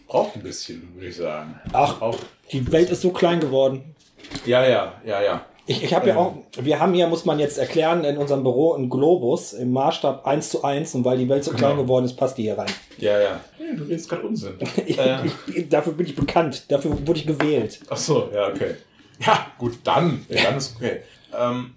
Braucht 0.06 0.36
ein 0.36 0.42
bisschen, 0.42 0.94
würde 0.94 1.08
ich 1.08 1.16
sagen. 1.16 1.60
Ach, 1.72 1.98
Braucht, 1.98 2.20
die 2.50 2.70
Welt 2.72 2.90
ist 2.90 3.02
so 3.02 3.10
klein 3.10 3.40
geworden. 3.40 3.94
ja, 4.46 4.66
ja, 4.66 4.94
ja, 5.04 5.22
ja. 5.22 5.44
Ich, 5.66 5.84
ich 5.84 5.92
habe 5.92 6.08
ja 6.08 6.14
Ähm. 6.14 6.18
auch, 6.18 6.34
wir 6.58 6.80
haben 6.80 6.94
hier, 6.94 7.06
muss 7.08 7.26
man 7.26 7.38
jetzt 7.38 7.58
erklären, 7.58 8.02
in 8.04 8.16
unserem 8.16 8.42
Büro 8.42 8.72
einen 8.72 8.88
Globus 8.88 9.52
im 9.52 9.70
Maßstab 9.72 10.26
1 10.26 10.48
zu 10.48 10.64
1 10.64 10.94
und 10.94 11.04
weil 11.04 11.18
die 11.18 11.28
Welt 11.28 11.44
so 11.44 11.50
klein 11.50 11.72
Genau. 11.72 11.82
geworden 11.82 12.06
ist, 12.06 12.14
passt 12.16 12.38
die 12.38 12.42
hier 12.44 12.56
rein. 12.56 12.70
Ja, 12.96 13.20
ja. 13.20 13.40
Hey, 13.58 13.76
du 13.76 13.82
redest 13.84 14.08
gerade 14.08 14.26
Unsinn. 14.26 14.54
Ich, 14.86 14.98
äh, 14.98 15.18
ich, 15.54 15.68
dafür 15.68 15.92
bin 15.92 16.06
ich 16.06 16.16
bekannt, 16.16 16.64
dafür 16.72 16.92
wurde 17.06 17.20
ich 17.20 17.26
gewählt. 17.26 17.80
Ach 17.90 17.98
so, 17.98 18.30
ja, 18.32 18.48
okay. 18.48 18.76
Ja, 19.20 19.46
gut, 19.58 19.78
dann. 19.84 20.24
Ja, 20.30 20.44
dann 20.44 20.56
ist 20.56 20.74
okay. 20.76 21.02
Ähm, 21.38 21.74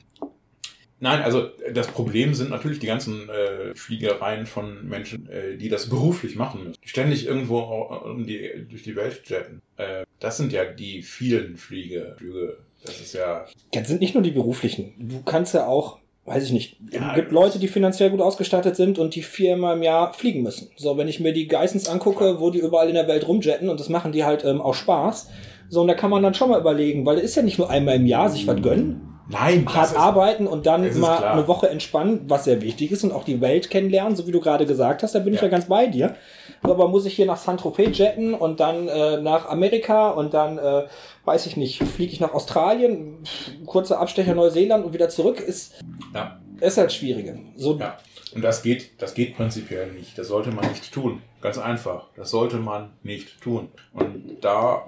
nein, 1.02 1.22
also 1.22 1.50
das 1.74 1.88
Problem 1.88 2.34
sind 2.34 2.50
natürlich 2.50 2.80
die 2.80 2.88
ganzen 2.88 3.30
äh, 3.30 3.76
Fliegereien 3.76 4.46
von 4.46 4.88
Menschen, 4.88 5.28
äh, 5.30 5.58
die 5.58 5.68
das 5.68 5.90
beruflich 5.90 6.36
machen 6.36 6.64
müssen. 6.64 6.80
Die 6.84 6.90
ständig 6.90 7.26
irgendwo 7.28 7.60
um 7.60 8.26
die, 8.26 8.66
durch 8.70 8.84
die 8.84 8.96
Welt 8.96 9.22
jetten. 9.26 9.62
Äh, 9.78 10.06
das 10.20 10.38
sind 10.38 10.54
ja 10.54 10.64
die 10.64 11.02
vielen 11.02 11.58
Fliege, 11.58 12.16
Flüge. 12.18 12.58
Das 12.86 13.00
ist 13.00 13.14
ja. 13.14 13.46
Das 13.72 13.88
sind 13.88 14.02
nicht 14.02 14.14
nur 14.14 14.24
die 14.24 14.32
beruflichen. 14.32 14.94
Du 14.98 15.22
kannst 15.24 15.54
ja 15.54 15.68
auch, 15.68 16.00
weiß 16.26 16.44
ich 16.46 16.52
nicht, 16.52 16.78
Ja, 16.92 17.10
es 17.10 17.16
gibt 17.16 17.32
Leute, 17.32 17.60
die 17.60 17.68
finanziell 17.68 18.10
gut 18.10 18.22
ausgestattet 18.22 18.76
sind 18.76 18.98
und 18.98 19.16
die 19.16 19.24
viermal 19.24 19.78
im 19.78 19.84
Jahr 19.84 20.14
fliegen 20.14 20.44
müssen. 20.44 20.70
So, 20.78 20.98
wenn 20.98 21.08
ich 21.08 21.20
mir 21.20 21.34
die 21.34 21.48
Geissens 21.48 21.90
angucke, 21.90 22.40
wo 22.40 22.50
die 22.50 22.60
überall 22.60 22.88
in 22.88 22.96
der 22.96 23.08
Welt 23.08 23.28
rumjetten 23.28 23.70
und 23.70 23.80
das 23.80 23.90
machen 23.90 24.12
die 24.12 24.24
halt 24.24 24.46
ähm, 24.46 24.62
auch 24.62 24.76
Spaß. 24.76 25.30
So, 25.70 25.82
und 25.82 25.88
da 25.88 25.94
kann 25.94 26.10
man 26.10 26.22
dann 26.22 26.34
schon 26.34 26.50
mal 26.50 26.60
überlegen, 26.60 27.06
weil 27.06 27.18
es 27.18 27.24
ist 27.24 27.36
ja 27.36 27.44
nicht 27.44 27.58
nur 27.58 27.70
einmal 27.70 27.96
im 27.96 28.06
Jahr 28.06 28.30
sich 28.30 28.46
was 28.46 28.62
gönnen, 28.62 29.11
Nein, 29.32 29.66
hart 29.68 29.96
arbeiten 29.96 30.46
und 30.46 30.66
dann 30.66 30.82
mal 31.00 31.18
klar. 31.18 31.34
eine 31.34 31.48
Woche 31.48 31.70
entspannen, 31.70 32.22
was 32.28 32.44
sehr 32.44 32.62
wichtig 32.62 32.92
ist 32.92 33.04
und 33.04 33.12
auch 33.12 33.24
die 33.24 33.40
Welt 33.42 33.70
kennenlernen, 33.70 34.16
so 34.16 34.28
wie 34.28 34.32
du 34.32 34.40
gerade 34.40 34.66
gesagt 34.66 35.04
hast, 35.04 35.16
da 35.16 35.20
bin 35.20 35.34
ich 35.34 35.40
Ja. 35.40 35.48
ja 35.48 35.52
ganz 35.52 35.66
bei 35.66 35.88
dir. 35.88 36.16
Aber 36.62 36.88
muss 36.90 37.06
ich 37.06 37.16
hier 37.16 37.26
nach 37.26 37.38
Saint-Tropez 37.38 37.98
jetten 37.98 38.34
und 38.34 38.60
dann 38.60 38.88
äh, 38.88 39.22
nach 39.22 39.48
Amerika 39.50 40.10
und 40.10 40.34
dann, 40.34 40.58
äh, 40.58 40.84
weiß 41.26 41.46
ich 41.48 41.58
nicht, 41.58 41.82
fliege 41.84 42.14
ich 42.14 42.20
nach 42.20 42.34
Australien, 42.34 43.18
kurzer 43.66 44.00
Abstecher 44.00 44.36
Neuseeland 44.36 44.86
und 44.86 44.94
wieder 44.94 45.10
zurück, 45.10 45.40
ist, 45.40 45.76
Ja, 46.14 46.40
ist 46.60 46.78
halt 46.78 46.92
schwieriger. 46.92 47.36
So, 47.56 47.78
ja. 47.78 47.98
Und 48.34 48.42
das 48.42 48.64
geht, 48.64 49.02
das 49.02 49.14
geht 49.14 49.36
prinzipiell 49.36 49.92
nicht. 49.92 50.18
Das 50.18 50.28
sollte 50.28 50.52
man 50.52 50.68
nicht 50.70 50.92
tun. 50.94 51.22
Ganz 51.42 51.58
einfach. 51.58 52.08
Das 52.16 52.30
sollte 52.32 52.58
man 52.58 52.94
nicht 53.04 53.42
tun. 53.42 53.70
Und 53.94 54.38
da 54.42 54.86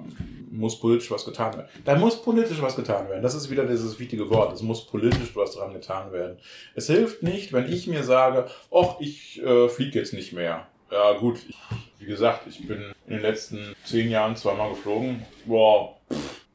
muss 0.52 0.80
politisch 0.80 1.12
was 1.12 1.26
getan 1.26 1.54
werden. 1.58 1.68
Da 1.84 1.96
muss 1.98 2.22
politisch 2.22 2.62
was 2.62 2.76
getan 2.76 3.10
werden. 3.10 3.24
Das 3.24 3.36
ist 3.36 3.50
wieder 3.50 3.66
dieses 3.66 4.00
wichtige 4.00 4.30
Wort. 4.30 4.54
Es 4.54 4.62
muss 4.62 4.86
politisch 4.86 5.36
was 5.36 5.56
dran 5.56 5.74
getan 5.74 6.12
werden. 6.12 6.38
Es 6.76 6.88
hilft 6.88 7.24
nicht, 7.24 7.52
wenn 7.54 7.72
ich 7.72 7.88
mir 7.88 8.04
sage, 8.04 8.48
ach, 8.72 9.00
ich 9.00 9.42
äh, 9.44 9.68
fliege 9.68 10.00
jetzt 10.00 10.14
nicht 10.14 10.34
mehr. 10.34 10.68
Ja 10.92 11.14
gut, 11.14 11.40
ich, 11.50 11.58
wie 12.00 12.06
gesagt, 12.06 12.48
ich 12.48 12.68
bin 12.68 12.94
in 13.08 13.14
den 13.14 13.22
letzten 13.22 13.76
zehn 13.84 14.12
Jahren 14.12 14.36
zweimal 14.36 14.70
geflogen. 14.70 15.26
Boah, 15.46 15.98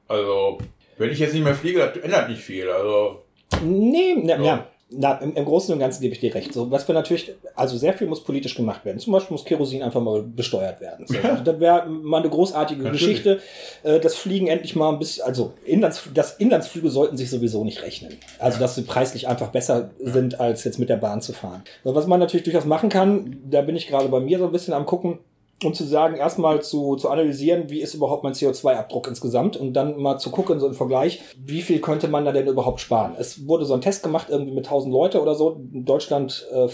also 0.07 0.59
wenn 0.97 1.11
ich 1.11 1.19
jetzt 1.19 1.35
nicht 1.35 1.43
mehr 1.43 1.57
fliege, 1.57 1.81
das 1.81 1.97
ändert 1.97 2.29
nicht 2.29 2.43
viel. 2.43 2.71
Also 2.71 3.25
Nee, 3.63 4.15
na, 4.23 4.41
ja. 4.41 4.67
Na, 4.91 5.19
im, 5.19 5.35
Im 5.35 5.45
Großen 5.45 5.73
und 5.75 5.81
Ganzen 5.81 6.01
gebe 6.01 6.15
ich 6.15 6.21
dir 6.21 6.35
recht. 6.35 6.55
So, 6.55 6.71
was 6.71 6.89
wir 6.89 6.95
natürlich, 6.95 7.33
also 7.55 7.77
sehr 7.77 7.93
viel 7.93 8.07
muss 8.07 8.25
politisch 8.25 8.55
gemacht 8.55 8.87
werden. 8.87 8.99
Zum 8.99 9.13
Beispiel 9.13 9.35
muss 9.35 9.45
Kerosin 9.45 9.83
einfach 9.83 10.01
mal 10.01 10.23
besteuert 10.23 10.81
werden. 10.81 11.07
So, 11.07 11.15
Ja. 11.15 11.37
Das 11.37 11.61
wäre 11.61 11.87
mal 11.87 12.21
eine 12.21 12.31
großartige 12.31 12.83
Natürlich. 12.83 13.01
Geschichte. 13.03 13.41
Äh, 13.83 14.01
Das 14.01 14.15
Fliegen 14.15 14.47
endlich 14.47 14.77
mal 14.77 14.91
ein 14.91 14.99
bisschen, 14.99 15.25
also 15.25 15.53
Inlands, 15.67 16.05
das 16.15 16.37
Inlandsflüge 16.39 16.89
sollten 16.89 17.19
sich 17.19 17.29
sowieso 17.29 17.65
nicht 17.65 17.83
rechnen. 17.83 18.17
Also, 18.39 18.59
dass 18.59 18.77
sie 18.77 18.83
preislich 18.83 19.29
einfach 19.29 19.49
besser 19.49 19.91
sind, 20.03 20.41
als 20.41 20.65
jetzt 20.65 20.79
mit 20.79 20.89
der 20.89 20.97
Bahn 20.97 21.21
zu 21.21 21.35
fahren. 21.35 21.63
So, 21.85 21.95
Was 21.95 22.07
man 22.07 22.19
natürlich 22.19 22.45
durchaus 22.45 22.65
machen 22.65 22.89
kann, 22.89 23.43
da 23.51 23.61
bin 23.61 23.77
ich 23.77 23.89
gerade 23.89 24.09
bei 24.09 24.21
mir 24.21 24.39
so 24.39 24.47
ein 24.47 24.53
bisschen 24.53 24.73
am 24.73 24.87
gucken, 24.87 25.19
um 25.65 25.75
zu 25.75 25.85
sagen, 25.85 26.17
erstmal 26.17 26.63
zu, 26.63 26.97
zu 26.97 27.09
analysieren, 27.09 27.69
wie 27.69 27.81
ist 27.81 27.95
überhaupt 27.95 28.23
mein 28.23 28.35
CO2-Abdruck 28.35 29.09
insgesamt 29.09 29.57
und 29.57 29.73
dann 29.73 30.01
mal 30.01 30.19
zu 30.19 30.31
gucken, 30.31 30.61
so 30.61 30.67
im 30.67 30.75
Vergleich, 30.75 31.21
wie 31.37 31.63
viel 31.63 31.81
könnte 31.81 32.09
man 32.09 32.25
da 32.25 32.33
denn 32.33 32.47
überhaupt 32.47 32.81
sparen. 32.81 33.17
Es 33.19 33.47
wurde 33.47 33.65
so 33.65 33.75
ein 33.75 33.81
Test 33.81 34.03
gemacht, 34.03 34.29
irgendwie 34.31 34.53
mit 34.53 34.67
1000 34.67 34.93
Leute 34.93 35.21
oder 35.21 35.35
so. 35.35 35.61
In 35.73 35.85
Deutschland 35.85 36.47
äh, 36.53 36.69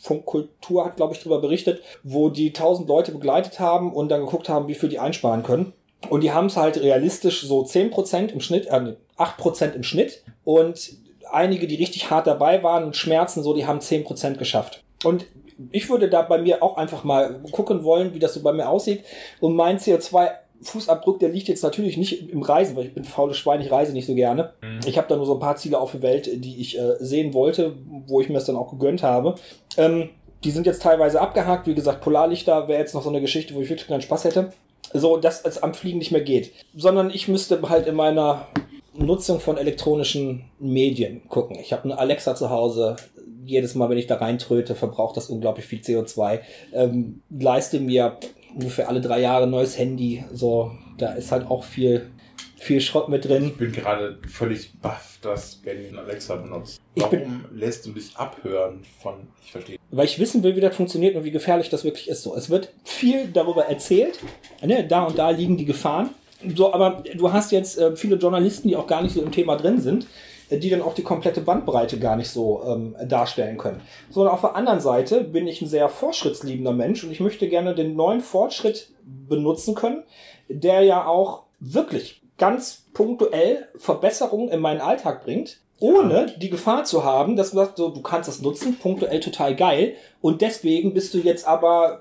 Funkkultur 0.00 0.84
hat, 0.84 0.96
glaube 0.96 1.14
ich, 1.14 1.20
darüber 1.20 1.40
berichtet, 1.40 1.82
wo 2.02 2.28
die 2.30 2.48
1000 2.48 2.88
Leute 2.88 3.12
begleitet 3.12 3.60
haben 3.60 3.92
und 3.92 4.10
dann 4.10 4.20
geguckt 4.20 4.48
haben, 4.48 4.68
wie 4.68 4.74
viel 4.74 4.88
die 4.88 4.98
einsparen 4.98 5.42
können. 5.42 5.72
Und 6.10 6.22
die 6.22 6.32
haben 6.32 6.46
es 6.46 6.56
halt 6.56 6.80
realistisch 6.80 7.42
so 7.42 7.62
10% 7.62 8.28
im 8.28 8.40
Schnitt, 8.40 8.66
äh, 8.66 8.80
nee, 8.80 8.96
8% 9.16 9.72
im 9.72 9.82
Schnitt. 9.82 10.22
Und 10.44 10.96
einige, 11.30 11.66
die 11.66 11.76
richtig 11.76 12.10
hart 12.10 12.26
dabei 12.26 12.62
waren 12.62 12.84
und 12.84 12.96
Schmerzen, 12.96 13.42
so, 13.42 13.54
die 13.54 13.66
haben 13.66 13.80
10% 13.80 14.36
geschafft. 14.36 14.82
Und 15.04 15.26
ich 15.70 15.88
würde 15.88 16.08
da 16.08 16.22
bei 16.22 16.38
mir 16.38 16.62
auch 16.62 16.76
einfach 16.76 17.04
mal 17.04 17.40
gucken 17.52 17.84
wollen, 17.84 18.14
wie 18.14 18.18
das 18.18 18.34
so 18.34 18.42
bei 18.42 18.52
mir 18.52 18.68
aussieht. 18.68 19.04
Und 19.40 19.54
mein 19.54 19.78
CO2-Fußabdruck, 19.78 21.18
der 21.18 21.28
liegt 21.28 21.48
jetzt 21.48 21.62
natürlich 21.62 21.96
nicht 21.96 22.28
im 22.30 22.42
Reisen, 22.42 22.76
weil 22.76 22.86
ich 22.86 22.94
bin 22.94 23.04
faules 23.04 23.36
Schwein, 23.36 23.60
ich 23.60 23.70
reise 23.70 23.92
nicht 23.92 24.06
so 24.06 24.14
gerne. 24.14 24.54
Ich 24.86 24.98
habe 24.98 25.08
da 25.08 25.16
nur 25.16 25.26
so 25.26 25.34
ein 25.34 25.40
paar 25.40 25.56
Ziele 25.56 25.78
auf 25.78 25.92
der 25.92 26.02
Welt, 26.02 26.28
die 26.44 26.60
ich 26.60 26.78
äh, 26.78 26.96
sehen 26.98 27.34
wollte, 27.34 27.76
wo 28.06 28.20
ich 28.20 28.28
mir 28.28 28.34
das 28.34 28.46
dann 28.46 28.56
auch 28.56 28.70
gegönnt 28.70 29.02
habe. 29.02 29.36
Ähm, 29.76 30.10
die 30.42 30.50
sind 30.50 30.66
jetzt 30.66 30.82
teilweise 30.82 31.20
abgehakt. 31.20 31.66
Wie 31.66 31.74
gesagt, 31.74 32.02
Polarlichter 32.02 32.68
wäre 32.68 32.80
jetzt 32.80 32.94
noch 32.94 33.02
so 33.02 33.08
eine 33.08 33.20
Geschichte, 33.20 33.54
wo 33.54 33.60
ich 33.60 33.70
wirklich 33.70 33.88
keinen 33.88 34.02
Spaß 34.02 34.24
hätte. 34.24 34.52
so 34.92 35.16
dass 35.16 35.42
es 35.44 35.62
am 35.62 35.74
Fliegen 35.74 35.98
nicht 35.98 36.12
mehr 36.12 36.20
geht. 36.20 36.52
Sondern 36.76 37.10
ich 37.10 37.28
müsste 37.28 37.60
halt 37.68 37.86
in 37.86 37.94
meiner 37.94 38.46
Nutzung 38.96 39.40
von 39.40 39.56
elektronischen 39.56 40.44
Medien 40.58 41.28
gucken. 41.28 41.58
Ich 41.58 41.72
habe 41.72 41.84
eine 41.84 41.98
Alexa 41.98 42.34
zu 42.34 42.50
Hause. 42.50 42.96
Jedes 43.44 43.74
Mal, 43.74 43.90
wenn 43.90 43.98
ich 43.98 44.06
da 44.06 44.16
reintröte, 44.16 44.74
verbraucht 44.74 45.16
das 45.16 45.30
unglaublich 45.30 45.66
viel 45.66 45.80
CO2. 45.80 46.40
Ähm, 46.72 47.22
leiste 47.30 47.80
mir 47.80 48.18
ungefähr 48.54 48.88
alle 48.88 49.00
drei 49.00 49.20
Jahre 49.20 49.44
ein 49.44 49.50
neues 49.50 49.78
Handy. 49.78 50.24
So, 50.32 50.72
da 50.98 51.12
ist 51.12 51.32
halt 51.32 51.46
auch 51.46 51.64
viel, 51.64 52.10
viel 52.56 52.80
Schrott 52.80 53.08
mit 53.08 53.24
drin. 53.24 53.46
Ich 53.46 53.56
bin 53.56 53.72
gerade 53.72 54.18
völlig 54.28 54.78
baff, 54.80 55.18
dass 55.22 55.56
Benny 55.56 55.96
Alexa 55.96 56.36
benutzt. 56.36 56.80
Warum 56.96 57.44
lässt 57.52 57.86
du 57.86 57.92
dich 57.92 58.16
abhören 58.16 58.82
von, 59.00 59.14
ich 59.44 59.52
verstehe. 59.52 59.78
weil 59.90 60.06
ich 60.06 60.18
wissen 60.18 60.42
will, 60.42 60.56
wie 60.56 60.60
das 60.60 60.76
funktioniert 60.76 61.16
und 61.16 61.24
wie 61.24 61.30
gefährlich 61.30 61.68
das 61.68 61.84
wirklich 61.84 62.08
ist. 62.08 62.22
So, 62.22 62.34
es 62.36 62.50
wird 62.50 62.72
viel 62.84 63.28
darüber 63.28 63.66
erzählt. 63.66 64.20
Ne? 64.62 64.86
Da 64.86 65.04
und 65.04 65.18
da 65.18 65.30
liegen 65.30 65.56
die 65.56 65.64
Gefahren. 65.64 66.10
So, 66.54 66.72
aber 66.72 67.02
du 67.14 67.32
hast 67.32 67.52
jetzt 67.52 67.78
äh, 67.78 67.96
viele 67.96 68.16
Journalisten, 68.16 68.68
die 68.68 68.76
auch 68.76 68.86
gar 68.86 69.02
nicht 69.02 69.14
so 69.14 69.22
im 69.22 69.32
Thema 69.32 69.56
drin 69.56 69.80
sind, 69.80 70.06
die 70.58 70.70
dann 70.70 70.82
auch 70.82 70.94
die 70.94 71.02
komplette 71.02 71.40
Bandbreite 71.40 71.98
gar 71.98 72.16
nicht 72.16 72.30
so 72.30 72.62
ähm, 72.66 72.96
darstellen 73.06 73.58
können. 73.58 73.80
Sondern 74.10 74.34
auf 74.34 74.40
der 74.40 74.56
anderen 74.56 74.80
Seite 74.80 75.22
bin 75.22 75.46
ich 75.46 75.62
ein 75.62 75.68
sehr 75.68 75.88
fortschrittsliebender 75.88 76.72
Mensch 76.72 77.04
und 77.04 77.10
ich 77.10 77.20
möchte 77.20 77.48
gerne 77.48 77.74
den 77.74 77.96
neuen 77.96 78.20
Fortschritt 78.20 78.90
benutzen 79.02 79.74
können, 79.74 80.04
der 80.48 80.82
ja 80.82 81.06
auch 81.06 81.42
wirklich 81.60 82.22
ganz 82.38 82.84
punktuell 82.92 83.68
Verbesserungen 83.76 84.48
in 84.48 84.60
meinen 84.60 84.80
Alltag 84.80 85.24
bringt, 85.24 85.58
ohne 85.80 86.32
die 86.38 86.50
Gefahr 86.50 86.84
zu 86.84 87.04
haben, 87.04 87.36
dass 87.36 87.50
du 87.50 87.56
sagst, 87.56 87.76
so, 87.76 87.90
du 87.90 88.00
kannst 88.00 88.28
das 88.28 88.40
nutzen, 88.40 88.78
punktuell 88.78 89.20
total 89.20 89.54
geil, 89.56 89.94
und 90.20 90.40
deswegen 90.40 90.94
bist 90.94 91.12
du 91.14 91.18
jetzt 91.18 91.46
aber 91.46 92.00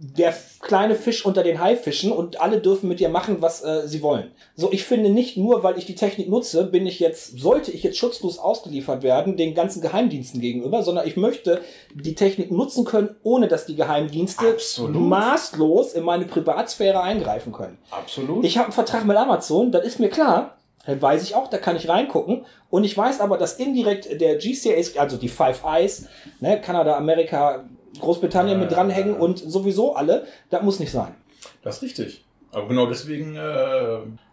der 0.00 0.34
kleine 0.60 0.94
Fisch 0.94 1.24
unter 1.24 1.42
den 1.42 1.60
Haifischen 1.60 2.12
und 2.12 2.40
alle 2.40 2.60
dürfen 2.60 2.88
mit 2.88 3.00
dir 3.00 3.08
machen, 3.08 3.40
was 3.40 3.62
äh, 3.62 3.86
sie 3.86 4.02
wollen. 4.02 4.30
So, 4.54 4.70
ich 4.72 4.84
finde 4.84 5.10
nicht 5.10 5.36
nur, 5.36 5.62
weil 5.62 5.78
ich 5.78 5.86
die 5.86 5.94
Technik 5.94 6.28
nutze, 6.28 6.64
bin 6.64 6.86
ich 6.86 7.00
jetzt, 7.00 7.38
sollte 7.38 7.70
ich 7.70 7.82
jetzt 7.82 7.98
schutzlos 7.98 8.38
ausgeliefert 8.38 9.02
werden, 9.02 9.36
den 9.36 9.54
ganzen 9.54 9.82
Geheimdiensten 9.82 10.40
gegenüber, 10.40 10.82
sondern 10.82 11.06
ich 11.06 11.16
möchte 11.16 11.60
die 11.94 12.14
Technik 12.14 12.50
nutzen 12.50 12.84
können, 12.84 13.16
ohne 13.22 13.48
dass 13.48 13.66
die 13.66 13.76
Geheimdienste 13.76 14.48
Absolut. 14.48 15.00
maßlos 15.00 15.92
in 15.94 16.04
meine 16.04 16.26
Privatsphäre 16.26 17.00
eingreifen 17.00 17.52
können. 17.52 17.78
Absolut. 17.90 18.44
Ich 18.44 18.56
habe 18.56 18.66
einen 18.66 18.72
Vertrag 18.72 19.04
mit 19.04 19.16
Amazon, 19.16 19.72
das 19.72 19.84
ist 19.84 20.00
mir 20.00 20.08
klar. 20.08 20.56
Dann 20.84 21.00
weiß 21.00 21.22
ich 21.22 21.36
auch, 21.36 21.48
da 21.48 21.58
kann 21.58 21.76
ich 21.76 21.88
reingucken. 21.88 22.44
Und 22.68 22.84
ich 22.84 22.96
weiß 22.96 23.20
aber, 23.20 23.38
dass 23.38 23.54
indirekt 23.54 24.20
der 24.20 24.36
GCA, 24.36 25.00
also 25.00 25.16
die 25.16 25.28
Five 25.28 25.62
Eyes, 25.64 26.06
ne, 26.40 26.60
Kanada, 26.60 26.96
Amerika, 26.96 27.64
Großbritannien 28.00 28.58
mit 28.58 28.70
dranhängen 28.72 29.14
und 29.14 29.38
sowieso 29.38 29.94
alle, 29.94 30.26
das 30.50 30.62
muss 30.62 30.80
nicht 30.80 30.90
sein. 30.92 31.14
Das 31.62 31.76
ist 31.76 31.82
richtig. 31.82 32.24
Aber 32.52 32.68
genau 32.68 32.86
deswegen 32.86 33.34
äh, 33.34 33.38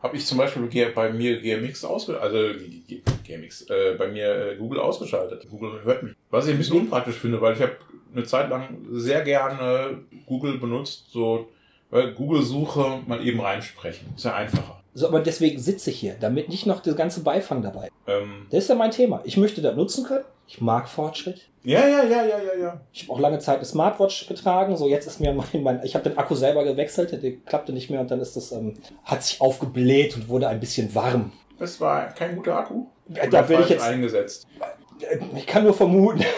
habe 0.04 0.16
ich 0.18 0.26
zum 0.26 0.38
Beispiel 0.38 0.64
bei 0.94 1.10
mir 1.14 1.40
GMX 1.42 1.86
ausgeschaltet, 1.86 2.22
also 2.34 2.60
G- 2.88 3.02
GMX, 3.26 3.62
äh, 3.70 3.96
bei 3.98 4.08
mir 4.10 4.52
äh, 4.52 4.56
Google 4.58 4.80
ausgeschaltet. 4.82 5.48
Google 5.50 5.80
hört 5.86 6.04
mich. 6.04 6.14
Was 6.30 6.46
ich 6.48 6.52
ein 6.52 6.58
bisschen 6.58 6.80
unpraktisch 6.82 7.16
finde, 7.16 7.40
weil 7.40 7.54
ich 7.56 7.62
habe 7.62 7.78
eine 8.14 8.26
Zeit 8.26 8.50
lang 8.50 8.80
sehr 8.92 9.22
gerne 9.22 10.00
Google 10.26 10.58
benutzt, 10.58 11.06
so 11.12 11.48
weil 11.92 12.12
Google-Suche 12.14 13.00
mal 13.08 13.26
eben 13.26 13.40
reinsprechen. 13.40 14.10
Ist 14.16 14.26
ja 14.26 14.36
einfacher. 14.36 14.82
So, 14.94 15.08
aber 15.08 15.22
deswegen 15.22 15.60
sitze 15.60 15.92
ich 15.92 16.00
hier, 16.00 16.16
damit 16.20 16.50
nicht 16.50 16.66
noch 16.66 16.82
der 16.82 16.94
ganze 16.96 17.22
Beifang 17.24 17.62
dabei. 17.62 17.90
Ähm, 18.06 18.48
Das 18.50 18.64
ist 18.64 18.70
ja 18.70 18.76
mein 18.76 18.92
Thema. 18.92 19.22
Ich 19.24 19.38
möchte 19.38 19.62
das 19.62 19.76
nutzen 19.76 20.04
können. 20.06 20.26
Ich 20.52 20.60
mag 20.62 20.90
Fortschritt. 20.90 21.42
ja, 21.64 21.88
ja, 21.88 22.04
ja, 22.04 22.24
ja, 22.26 22.38
ja, 22.40 22.60
ja. 22.60 22.82
Ich 22.92 23.04
habe 23.04 23.14
auch 23.14 23.20
lange 23.20 23.38
Zeit 23.38 23.58
eine 23.58 23.66
Smartwatch 23.66 24.28
getragen. 24.28 24.76
So, 24.78 24.88
jetzt 24.88 25.06
ist 25.06 25.20
mir 25.20 25.32
mein, 25.54 25.62
mein 25.62 25.84
ich 25.84 25.94
habe 25.94 26.10
den 26.10 26.18
Akku 26.18 26.34
selber 26.34 26.64
gewechselt, 26.64 27.12
der 27.12 27.32
klappte 27.46 27.72
nicht 27.72 27.92
mehr 27.92 28.00
und 28.02 28.10
dann 28.10 28.20
ist 28.20 28.36
das, 28.36 28.52
ähm, 28.52 28.74
hat 29.04 29.22
sich 29.24 29.40
aufgebläht 29.42 30.16
und 30.16 30.28
wurde 30.28 30.48
ein 30.48 30.60
bisschen 30.60 30.94
warm. 30.96 31.32
Das 31.60 31.80
war 31.80 32.08
kein 32.14 32.36
guter 32.36 32.58
Akku. 32.58 32.86
Oder 33.12 33.28
da 33.28 33.48
will 33.48 33.60
ich 33.62 33.70
jetzt- 33.70 33.84
eingesetzt. 33.84 34.48
Äh, 35.02 35.20
Ich 35.38 35.46
kann 35.46 35.64
nur 35.64 35.74
vermuten. 35.74 36.26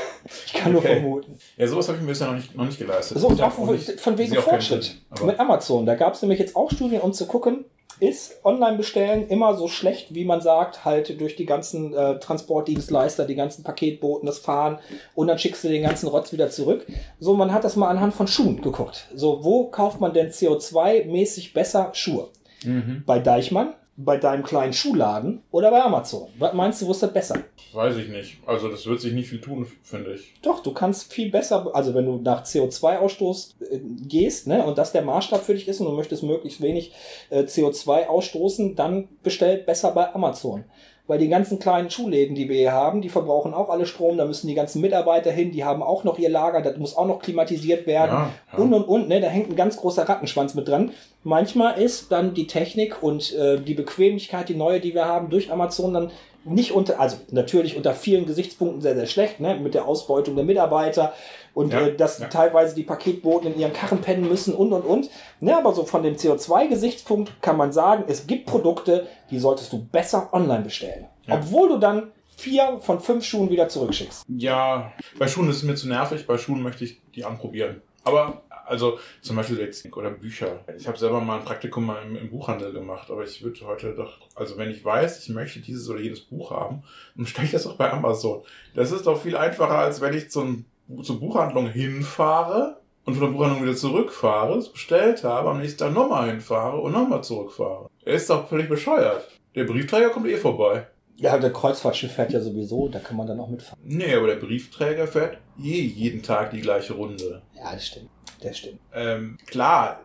Ich 0.45 0.53
kann 0.53 0.71
nur 0.73 0.81
Okay. 0.81 0.95
vermuten. 0.99 1.37
Ja, 1.57 1.67
sowas 1.67 1.87
habe 1.87 1.97
ich 1.97 2.03
mir 2.03 2.09
bisher 2.09 2.27
noch 2.27 2.35
nicht, 2.35 2.55
noch 2.55 2.65
nicht 2.65 2.77
geleistet. 2.77 3.17
So, 3.17 3.29
auch 3.29 3.51
von, 3.51 4.17
wegen 4.19 4.35
Fortschritt. 4.35 4.83
Sinn, 5.15 5.25
Mit 5.25 5.39
Amazon. 5.39 5.83
Da 5.85 5.95
gab 5.95 6.13
es 6.13 6.21
nämlich 6.21 6.37
jetzt 6.39 6.55
auch 6.55 6.69
Studien, 6.69 7.01
um 7.01 7.11
zu 7.11 7.25
gucken, 7.25 7.65
ist 8.01 8.43
Online-Bestellen 8.43 9.27
immer 9.27 9.55
so 9.55 9.67
schlecht, 9.67 10.15
wie 10.15 10.25
man 10.25 10.41
sagt, 10.41 10.85
halt 10.85 11.21
durch 11.21 11.35
die 11.35 11.45
ganzen 11.45 11.93
äh, 11.93 12.19
Transportdienstleister, 12.19 13.25
die 13.25 13.35
ganzen 13.35 13.63
Paketboten, 13.63 14.25
das 14.25 14.39
Fahren 14.39 14.79
und 15.13 15.27
dann 15.27 15.37
schickst 15.37 15.63
du 15.63 15.69
den 15.69 15.83
ganzen 15.83 16.07
Rotz 16.07 16.33
wieder 16.33 16.49
zurück. 16.49 16.87
So, 17.19 17.35
man 17.35 17.53
hat 17.53 17.63
das 17.63 17.75
mal 17.75 17.89
anhand 17.89 18.15
von 18.15 18.27
Schuhen 18.27 18.61
geguckt. 18.61 19.07
So, 19.13 19.43
wo 19.43 19.67
kauft 19.67 20.01
man 20.01 20.13
denn 20.13 20.31
CO2-mäßig 20.31 21.53
besser 21.53 21.91
Schuhe? 21.93 22.29
Mhm. 22.63 23.03
Bei 23.05 23.19
Deichmann, 23.19 23.75
bei 24.03 24.17
deinem 24.17 24.43
kleinen 24.43 24.73
Schuhladen 24.73 25.41
oder 25.51 25.71
bei 25.71 25.81
Amazon? 25.81 26.27
Was 26.37 26.53
meinst 26.53 26.81
du, 26.81 26.87
wo 26.87 26.91
ist 26.91 27.03
das 27.03 27.13
besser? 27.13 27.39
Weiß 27.73 27.97
ich 27.97 28.09
nicht. 28.09 28.37
Also 28.45 28.69
das 28.69 28.85
wird 28.85 29.01
sich 29.01 29.13
nicht 29.13 29.29
viel 29.29 29.41
tun, 29.41 29.67
finde 29.83 30.13
ich. 30.13 30.33
Doch, 30.41 30.61
du 30.61 30.73
kannst 30.73 31.11
viel 31.11 31.31
besser, 31.31 31.69
also 31.73 31.93
wenn 31.93 32.05
du 32.05 32.17
nach 32.17 32.43
CO2-Ausstoß 32.43 33.61
äh, 33.71 33.79
gehst, 34.07 34.47
ne, 34.47 34.65
und 34.65 34.77
das 34.77 34.91
der 34.91 35.03
Maßstab 35.03 35.41
für 35.43 35.53
dich 35.53 35.67
ist 35.67 35.79
und 35.79 35.87
du 35.87 35.93
möchtest 35.93 36.23
möglichst 36.23 36.61
wenig 36.61 36.93
äh, 37.29 37.43
CO2 37.43 38.07
ausstoßen, 38.07 38.75
dann 38.75 39.07
bestell 39.23 39.57
besser 39.57 39.91
bei 39.91 40.13
Amazon. 40.13 40.65
Weil 41.11 41.19
die 41.19 41.27
ganzen 41.27 41.59
kleinen 41.59 41.89
Schuhläden, 41.89 42.37
die 42.37 42.47
wir 42.47 42.55
hier 42.55 42.71
haben, 42.71 43.01
die 43.01 43.09
verbrauchen 43.09 43.53
auch 43.53 43.67
alle 43.67 43.85
Strom, 43.85 44.17
da 44.17 44.23
müssen 44.23 44.47
die 44.47 44.53
ganzen 44.53 44.79
Mitarbeiter 44.79 45.29
hin, 45.29 45.51
die 45.51 45.65
haben 45.65 45.83
auch 45.83 46.05
noch 46.05 46.17
ihr 46.17 46.29
Lager, 46.29 46.61
das 46.61 46.77
muss 46.77 46.95
auch 46.95 47.05
noch 47.05 47.19
klimatisiert 47.19 47.85
werden. 47.85 48.13
Ja, 48.13 48.29
ja. 48.53 48.57
Und 48.57 48.73
und 48.73 48.85
und, 48.85 49.09
ne, 49.09 49.19
da 49.19 49.27
hängt 49.27 49.49
ein 49.49 49.57
ganz 49.57 49.75
großer 49.75 50.07
Rattenschwanz 50.07 50.53
mit 50.53 50.69
dran. 50.69 50.91
Manchmal 51.25 51.77
ist 51.81 52.13
dann 52.13 52.33
die 52.33 52.47
Technik 52.47 53.03
und 53.03 53.35
äh, 53.35 53.59
die 53.59 53.73
Bequemlichkeit, 53.73 54.47
die 54.47 54.55
neue, 54.55 54.79
die 54.79 54.93
wir 54.93 55.03
haben, 55.03 55.29
durch 55.29 55.51
Amazon 55.51 55.93
dann 55.93 56.11
nicht 56.45 56.71
unter, 56.71 56.97
also 56.97 57.17
natürlich 57.29 57.75
unter 57.75 57.93
vielen 57.93 58.25
Gesichtspunkten 58.25 58.79
sehr, 58.79 58.95
sehr 58.95 59.05
schlecht, 59.05 59.41
ne, 59.41 59.55
mit 59.55 59.73
der 59.73 59.89
Ausbeutung 59.89 60.37
der 60.37 60.45
Mitarbeiter 60.45 61.11
und 61.53 61.71
Ja, 61.73 61.81
äh, 61.81 61.95
dass 61.95 62.19
ja. 62.19 62.27
teilweise 62.27 62.75
die 62.75 62.83
Paketboten 62.83 63.53
in 63.53 63.59
ihren 63.59 63.73
Karren 63.73 64.01
pennen 64.01 64.27
müssen 64.27 64.53
und 64.53 64.71
und 64.73 64.83
und. 64.83 65.09
Ne, 65.39 65.55
aber 65.55 65.73
so 65.73 65.85
von 65.85 66.03
dem 66.03 66.15
CO2-Gesichtspunkt 66.15 67.41
kann 67.41 67.57
man 67.57 67.71
sagen, 67.71 68.05
es 68.07 68.27
gibt 68.27 68.45
Produkte, 68.45 69.07
die 69.29 69.39
solltest 69.39 69.71
du 69.73 69.83
besser 69.83 70.29
online 70.33 70.63
bestellen. 70.63 71.05
Ja. 71.25 71.35
Obwohl 71.35 71.69
du 71.69 71.77
dann 71.77 72.11
vier 72.37 72.79
von 72.81 72.99
fünf 72.99 73.23
Schuhen 73.23 73.49
wieder 73.49 73.69
zurückschickst. 73.69 74.23
Ja, 74.27 74.91
bei 75.19 75.27
Schuhen 75.27 75.49
ist 75.49 75.57
es 75.57 75.63
mir 75.63 75.75
zu 75.75 75.87
nervig. 75.87 76.25
Bei 76.25 76.37
Schuhen 76.37 76.61
möchte 76.63 76.83
ich 76.83 77.01
die 77.15 77.23
anprobieren. 77.23 77.81
Aber 78.03 78.41
also 78.65 78.99
zum 79.21 79.35
Beispiel 79.35 79.59
jetzt 79.59 79.85
oder 79.95 80.09
Bücher. 80.09 80.61
Ich 80.77 80.87
habe 80.87 80.97
selber 80.97 81.19
mal 81.19 81.39
ein 81.39 81.45
Praktikum 81.45 81.85
mal 81.85 82.01
im, 82.03 82.15
im 82.15 82.29
Buchhandel 82.29 82.71
gemacht, 82.71 83.11
aber 83.11 83.23
ich 83.23 83.43
würde 83.43 83.59
heute 83.65 83.93
doch, 83.93 84.17
also 84.33 84.57
wenn 84.57 84.71
ich 84.71 84.83
weiß, 84.83 85.19
ich 85.19 85.29
möchte 85.29 85.59
dieses 85.59 85.89
oder 85.89 85.99
jenes 85.99 86.21
Buch 86.21 86.51
haben, 86.51 86.83
dann 87.15 87.25
stelle 87.25 87.45
ich 87.45 87.51
das 87.51 87.63
doch 87.63 87.75
bei 87.75 87.91
Amazon. 87.91 88.43
Das 88.73 88.91
ist 88.91 89.05
doch 89.05 89.21
viel 89.21 89.35
einfacher, 89.35 89.77
als 89.77 89.99
wenn 90.01 90.13
ich 90.13 90.31
zum, 90.31 90.65
zur 91.01 91.19
Buchhandlung 91.19 91.67
hinfahre 91.67 92.81
und 93.05 93.15
von 93.15 93.23
der 93.23 93.31
Buchhandlung 93.31 93.63
wieder 93.63 93.75
zurückfahre, 93.75 94.57
es 94.57 94.69
bestellt 94.69 95.23
habe, 95.23 95.49
am 95.49 95.59
nächsten 95.59 95.79
Tag 95.79 95.93
nochmal 95.93 96.29
hinfahre 96.29 96.79
und 96.79 96.91
nochmal 96.91 97.23
zurückfahre. 97.23 97.89
Er 98.05 98.13
ist 98.13 98.29
doch 98.29 98.47
völlig 98.47 98.69
bescheuert. 98.69 99.27
Der 99.55 99.65
Briefträger 99.65 100.09
kommt 100.09 100.27
eh 100.27 100.37
vorbei. 100.37 100.87
Ja, 101.17 101.37
der 101.37 101.53
Kreuzfahrtschiff 101.53 102.13
fährt 102.13 102.31
ja 102.31 102.39
sowieso, 102.39 102.87
da 102.87 102.99
kann 102.99 103.17
man 103.17 103.27
dann 103.27 103.39
auch 103.39 103.49
mitfahren. 103.49 103.79
Nee, 103.83 104.15
aber 104.15 104.27
der 104.27 104.37
Briefträger 104.37 105.07
fährt 105.07 105.37
eh 105.61 105.81
jeden 105.81 106.23
Tag 106.23 106.51
die 106.51 106.61
gleiche 106.61 106.93
Runde. 106.93 107.41
Ja, 107.55 107.73
das 107.73 107.87
stimmt. 107.87 108.09
Das 108.41 108.57
stimmt. 108.57 108.79
Ähm, 108.93 109.37
klar 109.45 110.01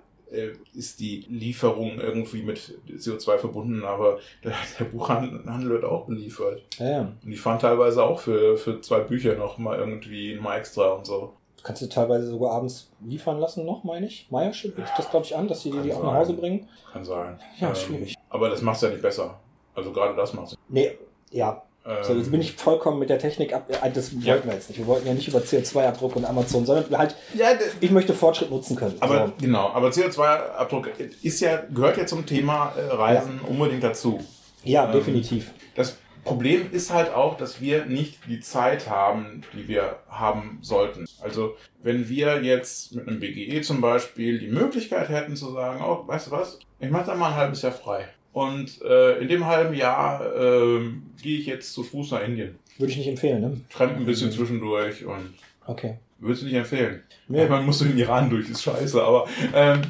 ist 0.75 1.01
die 1.01 1.25
Lieferung 1.29 2.01
irgendwie 2.01 2.43
mit 2.43 2.79
CO2 2.89 3.39
verbunden, 3.39 3.85
aber 3.85 4.19
der, 4.43 4.55
der 4.79 4.85
Buchhandel 4.87 5.71
wird 5.71 5.85
auch 5.85 6.07
beliefert. 6.07 6.63
Ja, 6.79 6.91
ja. 6.91 7.01
Und 7.01 7.31
die 7.31 7.37
fahren 7.37 7.59
teilweise 7.59 8.03
auch 8.03 8.19
für, 8.19 8.57
für 8.57 8.81
zwei 8.81 9.01
Bücher 9.01 9.37
noch 9.37 9.59
mal 9.59 9.79
irgendwie 9.79 10.35
mal 10.37 10.59
extra 10.59 10.93
und 10.93 11.07
so. 11.07 11.35
Kannst 11.63 11.83
du 11.83 11.89
teilweise 11.89 12.29
sogar 12.29 12.53
abends 12.53 12.91
liefern 13.01 13.39
lassen 13.39 13.65
noch, 13.65 13.83
meine 13.83 14.07
ich. 14.07 14.29
Meierschip 14.31 14.77
bietet 14.77 14.93
das, 14.97 15.11
glaube 15.11 15.27
ich, 15.27 15.35
an, 15.35 15.49
dass 15.49 15.63
sie 15.63 15.71
dir 15.71 15.83
die 15.83 15.93
auch 15.93 16.03
nach. 16.03 16.15
Hause 16.15 16.35
bringen. 16.35 16.69
Kann 16.93 17.05
sein. 17.05 17.41
Ja, 17.59 17.75
schwierig. 17.75 18.15
Aber 18.29 18.49
das 18.49 18.63
macht 18.63 18.77
es 18.77 18.83
ja 18.83 18.91
nicht 18.91 19.03
besser. 19.03 19.41
Also 19.75 19.93
gerade 19.93 20.15
das 20.15 20.33
macht 20.33 20.49
es. 20.49 20.59
Nee, 20.69 20.93
ja. 21.31 21.63
Ähm, 21.87 21.97
So, 22.03 22.15
jetzt 22.15 22.31
bin 22.31 22.41
ich 22.41 22.53
vollkommen 22.55 22.99
mit 22.99 23.11
der 23.11 23.19
Technik 23.19 23.53
ab. 23.53 23.69
äh, 23.71 23.91
Das 23.91 24.13
wollten 24.13 24.27
Ja. 24.27 24.45
wir 24.45 24.53
jetzt 24.55 24.69
nicht. 24.69 24.79
Wir 24.79 24.87
wollten 24.87 25.07
ja 25.07 25.15
nicht 25.15 25.29
über 25.29 25.39
CO2-Abdruck 25.39 26.17
und 26.17 26.25
Amazon, 26.25 26.67
sondern 26.67 26.99
halt, 26.99 27.15
ja, 27.35 27.49
ich 27.81 27.91
möchte 27.91 28.13
Fortschritt 28.15 28.51
nutzen 28.51 28.77
können. 28.77 28.97
aber 29.01 29.27
so. 29.29 29.33
genau, 29.41 29.71
aber 29.73 29.89
CO2-Abdruck 29.91 30.91
ist 31.23 31.41
ja, 31.41 31.63
gehört 31.73 31.97
ja 31.97 32.07
zum 32.07 32.27
Thema 32.27 32.73
äh, 32.77 32.93
Reisen 32.93 33.41
unbedingt 33.49 33.83
dazu. 33.85 34.21
Ja, 34.65 34.87
ähm, 34.87 34.93
definitiv. 34.93 35.53
Das 35.75 35.97
Problem 36.25 36.71
ist 36.73 36.93
halt 36.93 37.15
auch, 37.15 37.37
dass 37.37 37.61
wir 37.61 37.87
nicht 37.87 38.19
die 38.27 38.41
Zeit 38.41 38.91
haben, 38.91 39.43
die 39.53 39.69
wir 39.69 40.01
haben 40.09 40.59
sollten. 40.61 41.07
Also 41.21 41.55
wenn 41.85 42.09
wir 42.09 42.43
jetzt 42.43 42.93
mit 42.97 43.07
einem 43.07 43.21
BGE 43.21 43.61
zum 43.61 43.81
Beispiel 43.81 44.41
die 44.41 44.49
Möglichkeit 44.49 45.09
hätten 45.09 45.37
zu 45.37 45.53
sagen, 45.53 45.85
oh, 45.87 46.03
weißt 46.09 46.27
du 46.27 46.31
was, 46.33 46.59
ich 46.81 46.91
mache 46.91 47.07
da 47.07 47.15
mal 47.15 47.29
ein 47.29 47.37
halbes 47.37 47.63
Jahr 47.63 47.71
frei. 47.71 48.07
Und 48.37 48.83
äh, 48.83 49.19
in 49.19 49.29
dem 49.29 49.47
halben 49.47 49.73
Jahr 49.73 50.21
ähm, 50.37 51.05
gehe 51.23 51.39
ich 51.39 51.47
jetzt 51.47 51.73
zu 51.73 51.83
Fuß 51.83 52.11
nach 52.11 52.23
Indien. 52.23 52.59
Würde 52.77 52.93
ich 52.93 52.99
nicht 52.99 53.09
empfehlen, 53.09 53.41
ne? 53.41 53.61
Tramp 53.71 53.97
ein 53.97 54.05
bisschen 54.05 54.31
zwischendurch 54.31 55.07
und 55.07 55.33
Okay. 55.65 55.97
würdest 56.19 56.43
du 56.43 56.47
nicht 56.47 56.55
empfehlen. 56.57 57.03
Nee. 57.29 57.47
Man 57.47 57.65
muss 57.65 57.81
in 57.81 57.89
den 57.89 57.99
Iran 57.99 58.29
durch, 58.29 58.51
ist 58.51 58.63
scheiße, 58.63 59.03
aber 59.03 59.27
ähm, 59.55 59.81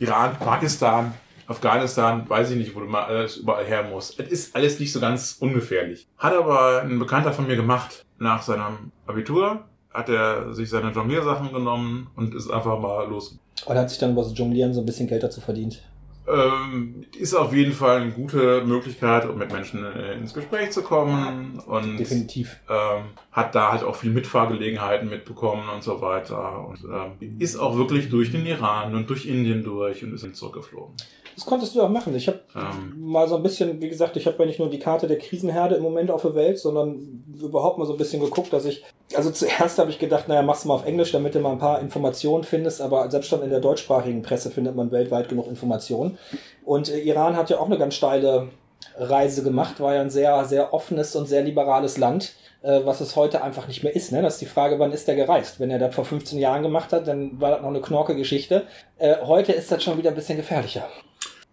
Iran, 0.00 0.36
Pakistan, 0.40 1.14
Afghanistan, 1.46 2.28
weiß 2.28 2.50
ich 2.50 2.56
nicht, 2.56 2.74
wo 2.74 2.80
du 2.80 2.86
mal 2.86 3.04
alles 3.04 3.36
überall 3.36 3.64
her 3.64 3.84
musst. 3.84 4.18
Es 4.18 4.26
ist 4.32 4.56
alles 4.56 4.80
nicht 4.80 4.90
so 4.92 4.98
ganz 4.98 5.36
ungefährlich. 5.38 6.08
Hat 6.18 6.34
aber 6.34 6.82
ein 6.82 6.98
Bekannter 6.98 7.32
von 7.32 7.46
mir 7.46 7.54
gemacht. 7.54 8.04
Nach 8.18 8.42
seinem 8.42 8.90
Abitur 9.06 9.64
hat 9.94 10.08
er 10.08 10.52
sich 10.52 10.68
seine 10.68 10.90
Jongliersachen 10.90 11.52
genommen 11.52 12.08
und 12.16 12.34
ist 12.34 12.50
einfach 12.50 12.80
mal 12.80 13.08
los. 13.08 13.38
Und 13.66 13.76
hat 13.76 13.88
sich 13.88 14.00
dann 14.00 14.10
über 14.14 14.22
das 14.22 14.36
Jonglieren 14.36 14.74
so 14.74 14.80
ein 14.80 14.86
bisschen 14.86 15.06
Geld 15.06 15.22
dazu 15.22 15.40
verdient. 15.40 15.80
Ähm, 16.28 17.04
ist 17.18 17.34
auf 17.34 17.52
jeden 17.52 17.72
Fall 17.72 18.00
eine 18.02 18.12
gute 18.12 18.62
Möglichkeit, 18.64 19.28
um 19.28 19.38
mit 19.38 19.52
Menschen 19.52 19.84
äh, 19.84 20.14
ins 20.14 20.32
Gespräch 20.32 20.70
zu 20.70 20.82
kommen 20.82 21.58
und 21.66 21.96
Definitiv. 21.98 22.60
ähm, 22.70 23.06
hat 23.32 23.56
da 23.56 23.72
halt 23.72 23.82
auch 23.82 23.96
viel 23.96 24.12
Mitfahrgelegenheiten 24.12 25.08
mitbekommen 25.10 25.68
und 25.74 25.82
so 25.82 26.00
weiter 26.00 26.66
und 26.68 26.84
ähm, 26.84 27.40
ist 27.40 27.56
auch 27.56 27.76
wirklich 27.76 28.08
durch 28.08 28.30
den 28.30 28.46
Iran 28.46 28.94
und 28.94 29.10
durch 29.10 29.26
Indien 29.26 29.64
durch 29.64 30.04
und 30.04 30.14
ist 30.14 30.22
dann 30.22 30.34
zurückgeflogen. 30.34 30.94
Das 31.34 31.46
konntest 31.46 31.74
du 31.74 31.82
auch 31.82 31.88
machen. 31.88 32.14
Ich 32.16 32.28
habe 32.28 32.40
Ähm, 32.54 32.94
mal 32.98 33.28
so 33.28 33.36
ein 33.36 33.42
bisschen, 33.42 33.80
wie 33.80 33.88
gesagt, 33.88 34.16
ich 34.16 34.26
habe 34.26 34.36
ja 34.40 34.46
nicht 34.46 34.58
nur 34.58 34.68
die 34.70 34.78
Karte 34.78 35.06
der 35.06 35.18
Krisenherde 35.18 35.76
im 35.76 35.82
Moment 35.82 36.10
auf 36.10 36.22
der 36.22 36.34
Welt, 36.34 36.58
sondern 36.58 37.24
überhaupt 37.40 37.78
mal 37.78 37.86
so 37.86 37.92
ein 37.92 37.98
bisschen 37.98 38.20
geguckt, 38.20 38.52
dass 38.52 38.64
ich, 38.64 38.84
also 39.14 39.30
zuerst 39.30 39.78
habe 39.78 39.90
ich 39.90 39.98
gedacht, 39.98 40.28
naja, 40.28 40.42
machst 40.42 40.64
du 40.64 40.68
mal 40.68 40.74
auf 40.74 40.86
Englisch, 40.86 41.12
damit 41.12 41.34
du 41.34 41.40
mal 41.40 41.52
ein 41.52 41.58
paar 41.58 41.80
Informationen 41.80 42.44
findest, 42.44 42.80
aber 42.80 43.10
selbst 43.10 43.28
schon 43.28 43.42
in 43.42 43.50
der 43.50 43.60
deutschsprachigen 43.60 44.22
Presse 44.22 44.50
findet 44.50 44.76
man 44.76 44.90
weltweit 44.90 45.28
genug 45.28 45.46
Informationen. 45.46 46.18
Und 46.64 46.88
äh, 46.90 46.98
Iran 47.00 47.36
hat 47.36 47.50
ja 47.50 47.58
auch 47.58 47.66
eine 47.66 47.78
ganz 47.78 47.94
steile 47.94 48.48
Reise 48.96 49.42
gemacht, 49.42 49.80
war 49.80 49.94
ja 49.94 50.00
ein 50.00 50.10
sehr, 50.10 50.44
sehr 50.44 50.74
offenes 50.74 51.16
und 51.16 51.26
sehr 51.26 51.42
liberales 51.42 51.98
Land, 51.98 52.34
äh, 52.62 52.80
was 52.84 53.00
es 53.00 53.16
heute 53.16 53.42
einfach 53.42 53.68
nicht 53.68 53.82
mehr 53.82 53.94
ist. 53.94 54.12
Ne? 54.12 54.22
Das 54.22 54.34
ist 54.34 54.42
die 54.42 54.46
Frage, 54.46 54.78
wann 54.78 54.92
ist 54.92 55.08
der 55.08 55.16
gereist? 55.16 55.60
Wenn 55.60 55.70
er 55.70 55.78
das 55.78 55.94
vor 55.94 56.04
15 56.04 56.38
Jahren 56.38 56.62
gemacht 56.62 56.92
hat, 56.92 57.06
dann 57.08 57.40
war 57.40 57.50
das 57.52 57.60
noch 57.62 57.68
eine 57.68 57.80
knorke 57.80 58.14
Geschichte. 58.16 58.64
Äh, 58.98 59.16
heute 59.24 59.52
ist 59.52 59.70
das 59.72 59.82
schon 59.82 59.98
wieder 59.98 60.10
ein 60.10 60.16
bisschen 60.16 60.36
gefährlicher. 60.36 60.88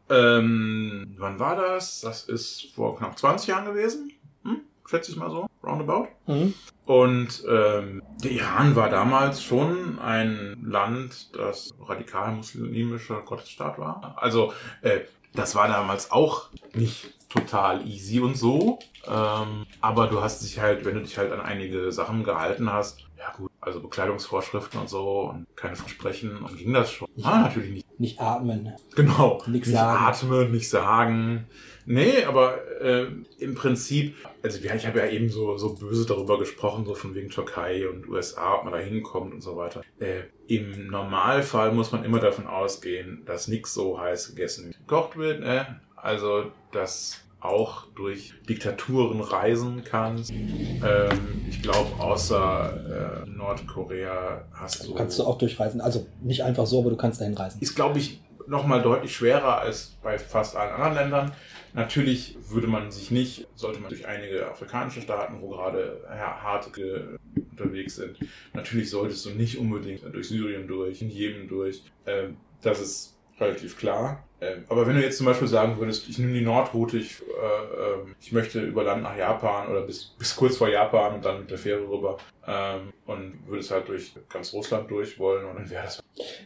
Ähm, 0.10 1.16
wann 1.18 1.40
war 1.40 1.56
das? 1.56 2.02
Das 2.02 2.24
ist 2.24 2.74
vor 2.76 2.98
knapp 2.98 3.18
20 3.18 3.48
Jahren 3.48 3.66
gewesen. 3.66 4.12
Hm? 4.44 4.62
Schätze 4.86 5.12
ich 5.12 5.18
mal 5.18 5.30
so. 5.30 5.48
Roundabout. 5.64 6.08
Mhm. 6.28 6.54
Und 6.86 7.44
ähm, 7.48 8.02
der 8.24 8.32
Iran 8.32 8.76
war 8.76 8.90
damals 8.90 9.44
schon 9.44 10.00
ein 10.00 10.58
Land, 10.64 11.36
das 11.36 11.76
radikal 11.80 12.32
muslimischer 12.32 13.22
Gottesstaat 13.22 13.78
war. 13.78 14.16
Also 14.18 14.54
äh, 14.82 15.02
das 15.34 15.54
war 15.54 15.68
damals 15.68 16.12
auch 16.12 16.50
nicht 16.74 17.14
total 17.30 17.86
easy 17.86 18.20
und 18.20 18.36
so. 18.36 18.80
Ähm, 19.06 19.68
aber 19.82 20.08
du 20.08 20.22
hast 20.22 20.42
dich 20.44 20.60
halt, 20.60 20.84
wenn 20.86 20.96
du 20.96 21.02
dich 21.02 21.18
halt 21.18 21.32
an 21.32 21.42
einige 21.42 21.92
Sachen 21.92 22.24
gehalten 22.24 22.72
hast, 22.72 23.06
ja 23.20 23.34
gut, 23.36 23.52
also 23.60 23.82
Bekleidungsvorschriften 23.82 24.80
und 24.80 24.90
so 24.90 25.30
und 25.30 25.46
keine 25.56 25.76
Versprechen, 25.76 26.38
und 26.38 26.58
ging 26.58 26.74
das 26.74 26.92
schon. 26.92 27.08
Ah, 27.22 27.42
natürlich 27.42 27.72
nicht. 27.72 28.00
Nicht 28.00 28.20
atmen. 28.20 28.74
Genau. 28.96 29.44
Nix 29.46 29.68
nicht 29.68 29.76
sagen. 29.76 30.06
atmen, 30.06 30.52
nicht 30.52 30.70
sagen. 30.70 31.48
Nee, 31.86 32.24
aber 32.24 32.60
äh, 32.82 33.08
im 33.40 33.56
Prinzip, 33.56 34.16
also 34.42 34.60
ja, 34.60 34.76
ich 34.76 34.88
habe 34.88 35.00
ja 35.00 35.08
eben 35.08 35.28
so, 35.28 35.58
so 35.58 35.74
böse 35.74 36.06
darüber 36.06 36.40
gesprochen, 36.40 36.86
so 36.86 36.96
von 36.96 37.14
wegen 37.14 37.30
Türkei 37.30 37.90
und 37.90 38.08
USA, 38.08 38.56
ob 38.56 38.64
man 38.64 38.74
da 38.74 38.80
hinkommt 38.80 39.34
und 39.34 39.42
so 39.42 39.58
weiter. 39.58 39.82
Äh, 40.00 40.22
Im 40.48 40.88
Normalfall 40.88 41.74
muss 41.74 41.92
man 41.92 42.06
immer 42.06 42.20
davon 42.20 42.48
ausgehen, 42.48 43.24
dass 43.26 43.48
nichts 43.48 43.74
so 43.74 44.00
heiß 44.00 44.30
gegessen 44.30 44.72
gekocht 44.72 45.18
wird. 45.18 45.42
Ne? 45.42 45.82
Also, 45.96 46.52
dass 46.72 47.22
auch 47.42 47.88
durch 47.96 48.34
Diktaturen 48.48 49.22
reisen 49.22 49.84
kannst. 49.84 50.32
Ähm, 50.32 51.46
ich 51.50 51.62
glaube, 51.62 51.90
außer 52.00 53.24
äh, 53.26 53.30
Nordkorea 53.30 54.46
hast 54.54 54.88
du... 54.88 54.94
Kannst 54.94 55.20
du 55.20 55.24
auch 55.24 55.38
durchreisen. 55.38 55.80
Also 55.82 56.06
nicht 56.22 56.44
einfach 56.44 56.66
so, 56.66 56.80
aber 56.82 56.90
du 56.90 56.98
kannst 56.98 57.22
dahin 57.22 57.36
reisen. 57.36 57.62
ist, 57.62 57.76
glaube 57.76 58.00
ich, 58.00 58.22
nochmal 58.48 58.82
deutlich 58.82 59.16
schwerer 59.16 59.60
als 59.60 59.98
bei 60.04 60.18
fast 60.18 60.56
allen 60.56 60.74
anderen 60.74 60.96
Ländern. 60.96 61.32
Natürlich 61.74 62.38
würde 62.50 62.68
man 62.68 62.92
sich 62.92 63.12
nicht, 63.12 63.48
sollte 63.56 63.80
man 63.80 63.90
durch 63.90 64.08
einige 64.08 64.48
afrikanische 64.50 65.02
Staaten, 65.02 65.40
wo 65.40 65.50
gerade 65.50 66.02
ja, 66.10 66.42
hart 66.42 66.72
unterwegs 67.52 67.96
sind, 67.96 68.18
natürlich 68.54 68.90
solltest 68.90 69.26
du 69.26 69.32
nicht 69.32 69.58
unbedingt 69.60 70.04
durch 70.14 70.30
Syrien 70.30 70.68
durch, 70.68 71.02
in 71.02 71.10
Jemen 71.10 71.48
durch. 71.48 71.84
Ähm, 72.06 72.38
das 72.62 72.82
ist 72.82 73.18
relativ 73.40 73.78
klar. 73.78 74.28
Ähm, 74.42 74.64
aber 74.70 74.88
wenn 74.88 74.96
du 74.96 75.02
jetzt 75.04 75.18
zum 75.18 75.26
Beispiel 75.26 75.48
sagen 75.48 75.78
würdest, 75.80 76.08
ich 76.08 76.18
nehme 76.18 76.34
die 76.34 76.42
Nordroute, 76.46 76.98
ich, 76.98 77.18
äh, 77.22 78.02
ähm, 78.04 78.16
ich 78.22 78.32
möchte 78.32 78.62
über 78.62 78.84
Land 78.84 79.04
nach 79.04 79.18
Japan 79.18 79.70
oder 79.70 79.82
bis, 79.82 80.14
bis 80.18 80.36
kurz 80.36 80.58
vor 80.58 80.70
Japan 80.70 81.16
und 81.16 81.26
dann 81.26 81.40
mit 81.42 81.52
der 81.52 81.58
Fähre 81.58 81.82
rüber 81.90 82.18
ähm, 82.48 82.94
und 83.06 83.34
würdest 83.48 83.72
halt 83.72 83.88
durch 83.90 84.14
ganz 84.32 84.54
Russland 84.54 84.90
durch 84.90 85.20
wollen 85.20 85.46
und 85.46 85.56
dann 85.58 85.70
wäre 85.70 85.84
das 85.84 86.00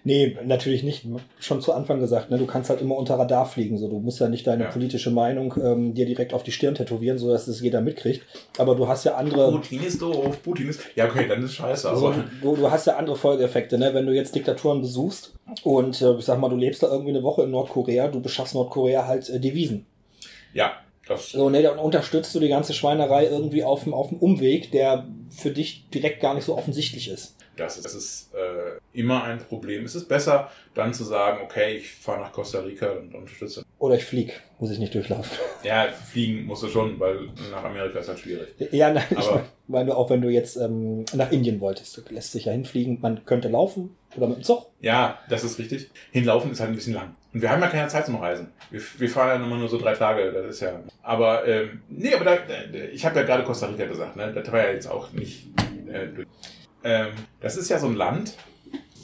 Nee, 0.03 0.37
natürlich 0.45 0.83
nicht. 0.83 1.05
Schon 1.39 1.61
zu 1.61 1.73
Anfang 1.73 1.99
gesagt, 1.99 2.29
ne? 2.29 2.37
du 2.37 2.45
kannst 2.45 2.69
halt 2.69 2.81
immer 2.81 2.95
unter 2.95 3.17
Radar 3.17 3.45
fliegen. 3.45 3.77
So. 3.77 3.87
Du 3.87 3.99
musst 3.99 4.19
ja 4.19 4.29
nicht 4.29 4.45
deine 4.45 4.65
Ja. 4.65 4.69
politische 4.69 5.09
Meinung 5.09 5.53
ähm, 5.63 5.93
dir 5.95 6.05
direkt 6.05 6.33
auf 6.33 6.43
die 6.43 6.51
Stirn 6.51 6.75
tätowieren, 6.75 7.17
sodass 7.17 7.47
es 7.47 7.59
jeder 7.61 7.81
mitkriegt. 7.81 8.23
Aber 8.59 8.75
du 8.75 8.87
hast 8.87 9.03
ja 9.05 9.15
andere. 9.15 9.51
Putin 9.51 9.83
ist 9.83 10.01
doof, 10.01 10.43
Putin 10.43 10.69
ist. 10.69 10.81
Ja, 10.95 11.05
okay, 11.05 11.27
dann 11.27 11.43
ist 11.43 11.53
scheiße. 11.55 11.89
Aber 11.89 12.15
du, 12.41 12.55
du 12.55 12.69
hast 12.69 12.85
ja 12.87 12.97
andere 12.97 13.15
Folgeeffekte, 13.15 13.77
ne? 13.79 13.93
Wenn 13.93 14.05
du 14.05 14.13
jetzt 14.13 14.35
Diktaturen 14.35 14.81
besuchst 14.81 15.33
und 15.63 15.99
äh, 16.01 16.13
ich 16.17 16.25
sag 16.25 16.39
mal, 16.39 16.49
du 16.49 16.55
lebst 16.55 16.83
da 16.83 16.87
irgendwie 16.91 17.11
eine 17.11 17.23
Woche 17.23 17.43
in 17.43 17.51
Nordkorea, 17.51 17.82
du 17.83 18.21
beschaffst 18.21 18.53
Nordkorea 18.55 19.07
halt 19.07 19.29
äh, 19.29 19.39
Devisen. 19.39 19.85
ja, 20.53 20.73
das. 21.07 21.31
So, 21.31 21.49
ne, 21.49 21.61
dann 21.61 21.79
unterstützt 21.79 22.33
du 22.33 22.39
die 22.39 22.47
ganze 22.47 22.73
Schweinerei 22.73 23.25
irgendwie 23.25 23.63
auf 23.63 23.83
dem, 23.83 23.93
auf 23.93 24.07
dem 24.09 24.19
Umweg, 24.19 24.71
der 24.71 25.05
für 25.29 25.51
dich 25.51 25.89
direkt 25.89 26.21
gar 26.21 26.33
nicht 26.33 26.45
so 26.45 26.57
offensichtlich 26.57 27.09
ist. 27.09 27.35
Das 27.57 27.75
ist, 27.75 27.85
das 27.85 27.93
ist 27.93 28.31
äh, 28.33 28.79
immer 28.97 29.23
ein 29.25 29.37
Problem. 29.37 29.83
Es 29.85 29.93
ist 29.93 30.07
besser, 30.07 30.49
dann 30.73 30.91
zu 30.93 31.03
sagen, 31.03 31.41
okay, 31.43 31.75
ich 31.75 31.91
fahre 31.91 32.21
nach 32.21 32.31
Costa 32.31 32.61
Rica 32.61 32.89
und 32.93 33.13
unterstütze. 33.13 33.63
Oder 33.77 33.95
ich 33.95 34.05
flieg, 34.05 34.41
muss 34.59 34.71
ich 34.71 34.79
nicht 34.79 34.95
durchlaufen. 34.95 35.37
Ja, 35.63 35.87
fliegen 35.89 36.45
musst 36.45 36.63
du 36.63 36.67
schon, 36.69 36.99
weil 36.99 37.29
nach 37.51 37.63
Amerika 37.63 37.99
ist 37.99 38.07
halt 38.09 38.19
schwierig. 38.19 38.49
Ja, 38.71 38.91
nein, 38.91 39.05
ich 39.11 39.17
Aber- 39.17 39.43
meine, 39.67 39.95
auch 39.95 40.09
wenn 40.09 40.21
du 40.21 40.29
jetzt 40.29 40.55
ähm, 40.57 41.05
nach 41.13 41.31
Indien 41.31 41.59
wolltest, 41.61 41.95
du 41.97 42.01
lässt 42.09 42.31
sich 42.31 42.45
ja 42.45 42.51
hinfliegen, 42.53 42.99
man 43.01 43.23
könnte 43.25 43.49
laufen 43.49 43.95
oder 44.17 44.27
mit 44.27 44.37
dem 44.37 44.43
Zug. 44.43 44.65
Ja, 44.81 45.19
das 45.29 45.43
ist 45.43 45.59
richtig. 45.59 45.89
Hinlaufen 46.11 46.51
ist 46.51 46.59
halt 46.59 46.69
ein 46.71 46.75
bisschen 46.75 46.93
lang. 46.93 47.15
Und 47.33 47.41
wir 47.41 47.49
haben 47.49 47.61
ja 47.61 47.67
keine 47.67 47.87
Zeit 47.87 48.05
zum 48.05 48.17
Reisen. 48.17 48.51
Wir, 48.69 48.81
wir 48.97 49.09
fahren 49.09 49.39
ja 49.39 49.45
immer 49.45 49.57
nur 49.57 49.67
so 49.67 49.79
drei 49.79 49.95
Tage. 49.95 50.31
Das 50.31 50.45
ist 50.55 50.61
ja. 50.61 50.79
Aber 51.01 51.47
ähm, 51.47 51.81
nee, 51.89 52.13
aber 52.13 52.25
da, 52.25 52.37
ich 52.91 53.05
habe 53.05 53.19
ja 53.19 53.25
gerade 53.25 53.43
Costa 53.43 53.67
Rica 53.67 53.85
gesagt. 53.85 54.15
Ne? 54.15 54.31
Das 54.33 54.51
war 54.51 54.59
ja 54.59 54.71
jetzt 54.71 54.87
auch 54.87 55.11
nicht. 55.13 55.47
Äh, 55.87 56.25
ähm, 56.83 57.11
das 57.41 57.57
ist 57.57 57.69
ja 57.69 57.79
so 57.79 57.87
ein 57.87 57.95
Land, 57.95 58.37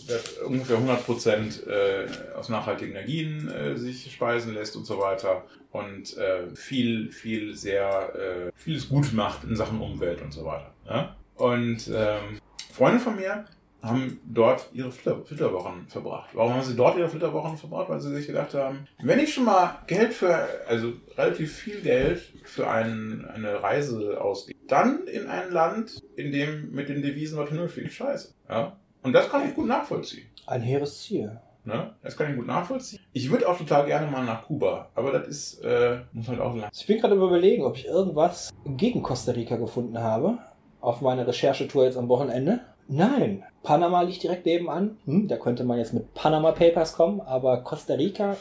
das 0.07 0.37
ungefähr 0.39 0.75
100 0.75 1.05
Prozent 1.05 1.65
äh, 1.65 2.07
aus 2.35 2.49
nachhaltigen 2.49 2.91
Energien 2.91 3.49
äh, 3.49 3.77
sich 3.77 4.11
speisen 4.11 4.53
lässt 4.53 4.75
und 4.75 4.85
so 4.85 4.99
weiter 4.99 5.45
und 5.71 6.17
äh, 6.17 6.53
viel, 6.55 7.11
viel 7.11 7.55
sehr 7.55 8.13
äh, 8.15 8.51
vieles 8.55 8.89
gut 8.89 9.13
macht 9.13 9.43
in 9.43 9.55
Sachen 9.55 9.79
Umwelt 9.79 10.21
und 10.21 10.33
so 10.33 10.45
weiter. 10.45 10.73
Ja? 10.87 11.15
Und 11.35 11.89
ähm, 11.93 12.39
Freunde 12.73 12.99
von 12.99 13.15
mir 13.15 13.45
haben 13.81 14.19
dort 14.25 14.69
ihre 14.73 14.91
Flitter, 14.91 15.23
Flitterwochen 15.23 15.87
verbracht. 15.87 16.29
Warum 16.33 16.53
haben 16.53 16.63
sie 16.63 16.75
dort 16.75 16.97
ihre 16.97 17.09
Flitterwochen 17.09 17.57
verbracht? 17.57 17.89
Weil 17.89 18.01
sie 18.01 18.13
sich 18.13 18.27
gedacht 18.27 18.53
haben, 18.53 18.87
wenn 19.01 19.19
ich 19.19 19.33
schon 19.33 19.45
mal 19.45 19.79
Geld 19.87 20.13
für, 20.13 20.47
also 20.67 20.93
relativ 21.17 21.53
viel 21.53 21.81
Geld 21.81 22.19
für 22.43 22.69
ein, 22.69 23.25
eine 23.33 23.63
Reise 23.63 24.19
ausgebe, 24.21 24.59
dann 24.67 25.07
in 25.07 25.27
ein 25.27 25.51
Land, 25.51 26.01
in 26.15 26.31
dem 26.31 26.71
mit 26.71 26.89
den 26.89 27.01
Devisen 27.01 27.37
was 27.37 27.49
vernünftig 27.49 27.93
scheiße. 27.93 28.33
Ja? 28.49 28.77
Und 29.01 29.13
das 29.13 29.29
kann 29.29 29.47
ich 29.47 29.55
gut 29.55 29.67
nachvollziehen. 29.67 30.27
Ein 30.45 30.61
hehres 30.61 31.01
Ziel. 31.01 31.39
Ne? 31.63 31.93
Das 32.01 32.17
kann 32.17 32.31
ich 32.31 32.35
gut 32.35 32.47
nachvollziehen. 32.47 32.99
Ich 33.13 33.29
würde 33.29 33.47
auch 33.47 33.57
total 33.57 33.85
gerne 33.85 34.07
mal 34.07 34.25
nach 34.25 34.45
Kuba, 34.45 34.89
aber 34.95 35.11
das 35.11 35.27
ist, 35.27 35.63
äh, 35.63 35.99
muss 36.13 36.27
halt 36.27 36.39
auch 36.39 36.55
lang. 36.55 36.69
Ich 36.73 36.87
bin 36.87 36.99
gerade 36.99 37.15
überlegen, 37.15 37.63
ob 37.63 37.75
ich 37.75 37.85
irgendwas 37.85 38.51
gegen 38.65 39.03
Costa 39.03 39.33
Rica 39.33 39.55
gefunden 39.55 39.99
habe. 39.99 40.39
Auf 40.81 41.01
meiner 41.01 41.27
Recherchetour 41.27 41.85
jetzt 41.85 41.97
am 41.97 42.07
Wochenende. 42.07 42.61
Nein, 42.91 43.43
Panama 43.61 44.01
liegt 44.01 44.23
direkt 44.23 44.45
nebenan. 44.45 44.97
Hm, 45.05 45.27
da 45.27 45.37
könnte 45.37 45.63
man 45.63 45.77
jetzt 45.77 45.93
mit 45.93 46.13
Panama 46.15 46.51
Papers 46.51 46.93
kommen, 46.93 47.21
aber 47.21 47.61
Costa 47.63 47.93
Rica 47.93 48.35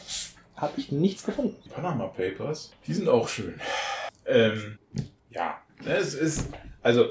habe 0.55 0.73
ich 0.77 0.91
nichts 0.91 1.23
gefunden. 1.23 1.55
Panama 1.69 2.07
Papers, 2.07 2.71
die 2.87 2.93
sind 2.93 3.07
auch 3.07 3.27
schön. 3.27 3.53
Ähm, 4.25 4.79
ja, 5.29 5.59
es 5.85 6.15
ist, 6.15 6.49
also, 6.81 7.05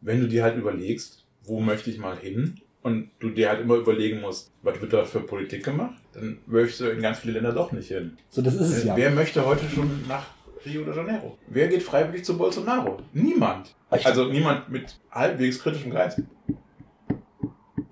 wenn 0.00 0.20
du 0.20 0.28
dir 0.28 0.44
halt 0.44 0.56
überlegst, 0.56 1.24
wo 1.42 1.60
möchte 1.60 1.90
ich 1.90 1.98
mal 1.98 2.16
hin, 2.16 2.60
und 2.84 3.10
du 3.18 3.30
dir 3.30 3.48
halt 3.48 3.62
immer 3.62 3.76
überlegen 3.76 4.20
musst, 4.20 4.52
was 4.62 4.78
wird 4.80 4.92
da 4.92 5.04
für 5.04 5.20
Politik 5.20 5.64
gemacht, 5.64 5.94
dann 6.12 6.38
möchtest 6.46 6.82
du 6.82 6.90
in 6.90 7.00
ganz 7.00 7.18
viele 7.18 7.32
Länder 7.32 7.52
doch 7.52 7.72
nicht 7.72 7.88
hin. 7.88 8.18
So, 8.28 8.42
das 8.42 8.54
ist 8.54 8.68
es 8.68 8.84
ja. 8.84 8.94
Wer 8.94 9.10
möchte 9.10 9.44
heute 9.44 9.68
schon 9.70 10.06
nach 10.06 10.26
Rio 10.66 10.84
de 10.84 10.94
Janeiro? 10.94 11.38
Wer 11.48 11.68
geht 11.68 11.82
freiwillig 11.82 12.26
zu 12.26 12.36
Bolsonaro? 12.36 12.98
Niemand. 13.14 13.74
Also 13.88 14.26
niemand 14.26 14.68
mit 14.68 15.00
halbwegs 15.10 15.60
kritischem 15.60 15.92
Geist. 15.92 16.20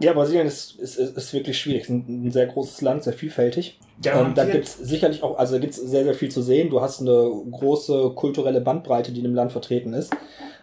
Ja, 0.02 0.12
Brasilien 0.12 0.46
ist, 0.46 0.78
ist, 0.78 0.96
ist, 0.96 1.16
ist 1.16 1.32
wirklich 1.32 1.58
schwierig. 1.58 1.82
Es 1.82 1.88
ist 1.88 1.94
ein, 1.94 2.26
ein 2.26 2.30
sehr 2.32 2.46
großes 2.46 2.80
Land, 2.82 3.04
sehr 3.04 3.12
vielfältig. 3.12 3.78
Ja, 4.04 4.20
ähm, 4.20 4.34
da 4.34 4.42
hier- 4.44 4.52
gibt's 4.54 4.76
sicherlich 4.78 5.22
auch, 5.22 5.38
also 5.38 5.54
da 5.54 5.60
gibt's 5.60 5.76
sehr, 5.76 6.04
sehr 6.04 6.14
viel 6.14 6.30
zu 6.30 6.42
sehen. 6.42 6.70
Du 6.70 6.80
hast 6.80 7.00
eine 7.00 7.30
große 7.50 8.10
kulturelle 8.14 8.60
Bandbreite, 8.60 9.12
die 9.12 9.18
in 9.18 9.24
dem 9.24 9.34
Land 9.34 9.52
vertreten 9.52 9.92
ist. 9.94 10.12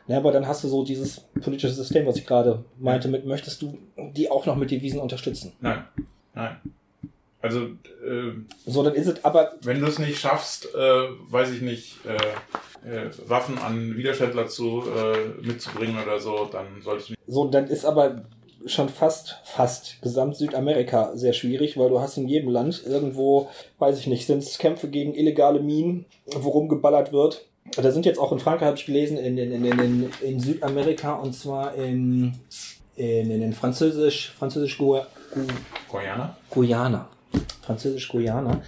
Ja, 0.07 0.17
aber 0.17 0.31
dann 0.31 0.47
hast 0.47 0.63
du 0.63 0.67
so 0.67 0.83
dieses 0.83 1.21
politische 1.41 1.73
System, 1.73 2.05
was 2.05 2.17
ich 2.17 2.25
gerade 2.25 2.63
meinte, 2.79 3.07
mit 3.07 3.25
möchtest 3.25 3.61
du 3.61 3.77
die 4.15 4.29
auch 4.29 4.45
noch 4.45 4.55
mit 4.55 4.71
Devisen 4.71 4.99
unterstützen? 4.99 5.53
Nein, 5.61 5.83
nein. 6.33 6.57
Also, 7.41 7.59
äh, 7.61 8.33
So, 8.65 8.83
dann 8.83 8.95
ist 8.95 9.07
es 9.07 9.23
aber, 9.23 9.53
wenn 9.61 9.79
du 9.79 9.87
es 9.87 9.99
nicht 9.99 10.19
schaffst, 10.19 10.65
äh, 10.75 10.77
weiß 11.29 11.51
ich 11.51 11.61
nicht, 11.61 11.99
äh, 12.05 12.89
äh, 12.89 13.09
Waffen 13.27 13.57
an 13.59 13.95
Widerständler 13.95 14.47
zu, 14.47 14.83
äh, 14.93 15.45
mitzubringen 15.47 15.95
oder 16.03 16.19
so, 16.19 16.49
dann 16.51 16.65
solltest 16.83 17.09
du 17.09 17.13
nicht. 17.13 17.21
so, 17.27 17.45
dann 17.47 17.67
ist 17.67 17.85
aber 17.85 18.23
schon 18.65 18.89
fast, 18.89 19.37
fast 19.43 20.01
gesamt 20.01 20.35
Südamerika 20.35 21.11
sehr 21.15 21.33
schwierig, 21.33 21.77
weil 21.77 21.89
du 21.89 21.99
hast 22.01 22.17
in 22.17 22.27
jedem 22.27 22.49
Land 22.49 22.83
irgendwo, 22.85 23.49
weiß 23.79 23.99
ich 23.99 24.07
nicht, 24.07 24.25
sind 24.27 24.39
es 24.43 24.57
Kämpfe 24.57 24.89
gegen 24.89 25.13
illegale 25.15 25.59
Minen, 25.61 26.05
worum 26.25 26.67
geballert 26.69 27.11
wird. 27.11 27.45
Da 27.75 27.91
sind 27.91 28.05
jetzt 28.05 28.19
auch 28.19 28.31
in 28.31 28.39
Frankreich, 28.39 28.67
habe 28.67 28.77
ich 28.77 28.85
gelesen, 28.85 29.17
in, 29.17 29.37
in, 29.37 29.51
in, 29.63 29.79
in, 29.79 30.09
in 30.21 30.39
Südamerika 30.39 31.15
und 31.15 31.33
zwar 31.33 31.75
in, 31.75 32.33
in, 32.95 33.29
in, 33.31 33.41
in 33.41 33.53
Französisch, 33.53 34.31
Französisch 34.37 34.77
Gua- 34.79 35.05
Gu- 35.33 35.41
Koreaner? 35.89 36.35
Guyana. 36.49 37.07
Französisch-Guyana. 37.61 38.61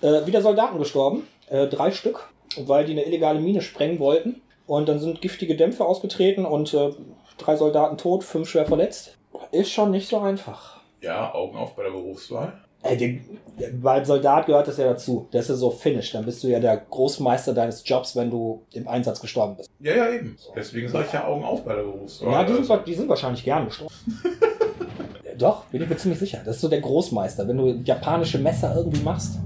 Äh, 0.00 0.26
wieder 0.26 0.40
Soldaten 0.40 0.78
gestorben. 0.78 1.26
Äh, 1.50 1.66
drei 1.68 1.90
Stück, 1.90 2.28
weil 2.58 2.86
die 2.86 2.92
eine 2.92 3.04
illegale 3.04 3.40
Mine 3.40 3.60
sprengen 3.60 3.98
wollten. 3.98 4.40
Und 4.66 4.88
dann 4.88 4.98
sind 4.98 5.20
giftige 5.20 5.54
Dämpfe 5.56 5.84
ausgetreten 5.84 6.44
und 6.46 6.72
äh, 6.74 6.90
drei 7.38 7.56
Soldaten 7.56 7.98
tot, 7.98 8.24
fünf 8.24 8.48
schwer 8.48 8.66
verletzt. 8.66 9.15
Ist 9.52 9.70
schon 9.70 9.90
nicht 9.90 10.08
so 10.08 10.20
einfach. 10.20 10.76
Ja, 11.00 11.32
Augen 11.34 11.56
auf 11.56 11.76
bei 11.76 11.84
der 11.84 11.90
Berufswahl. 11.90 12.52
Ey, 12.82 12.96
den, 12.96 13.38
beim 13.82 14.04
Soldat 14.04 14.46
gehört 14.46 14.68
das 14.68 14.76
ja 14.76 14.86
dazu. 14.86 15.26
Das 15.30 15.50
ist 15.50 15.58
so 15.58 15.70
Finish. 15.70 16.12
Dann 16.12 16.24
bist 16.24 16.42
du 16.42 16.48
ja 16.48 16.60
der 16.60 16.76
Großmeister 16.76 17.52
deines 17.52 17.82
Jobs, 17.86 18.14
wenn 18.14 18.30
du 18.30 18.62
im 18.72 18.86
Einsatz 18.86 19.20
gestorben 19.20 19.56
bist. 19.56 19.70
Ja, 19.80 19.96
ja, 19.96 20.10
eben. 20.10 20.36
Deswegen 20.54 20.88
sage 20.88 21.06
ich 21.06 21.12
ja 21.12 21.26
Augen 21.26 21.44
auf 21.44 21.64
bei 21.64 21.74
der 21.74 21.82
Berufswahl. 21.82 22.32
Ja, 22.32 22.44
die 22.44 22.52
sind, 22.54 22.70
Also, 22.70 22.84
die 22.84 22.94
sind 22.94 23.08
wahrscheinlich 23.08 23.44
gern 23.44 23.66
gestorben. 23.66 23.94
Doch, 25.38 25.64
bin 25.64 25.82
ich 25.82 25.88
mir 25.88 25.96
ziemlich 25.96 26.20
sicher. 26.20 26.40
Das 26.44 26.56
ist 26.56 26.62
so 26.62 26.68
der 26.68 26.80
Großmeister, 26.80 27.46
wenn 27.46 27.58
du 27.58 27.68
japanische 27.84 28.38
Messer 28.38 28.74
irgendwie 28.76 29.02
machst. 29.02 29.38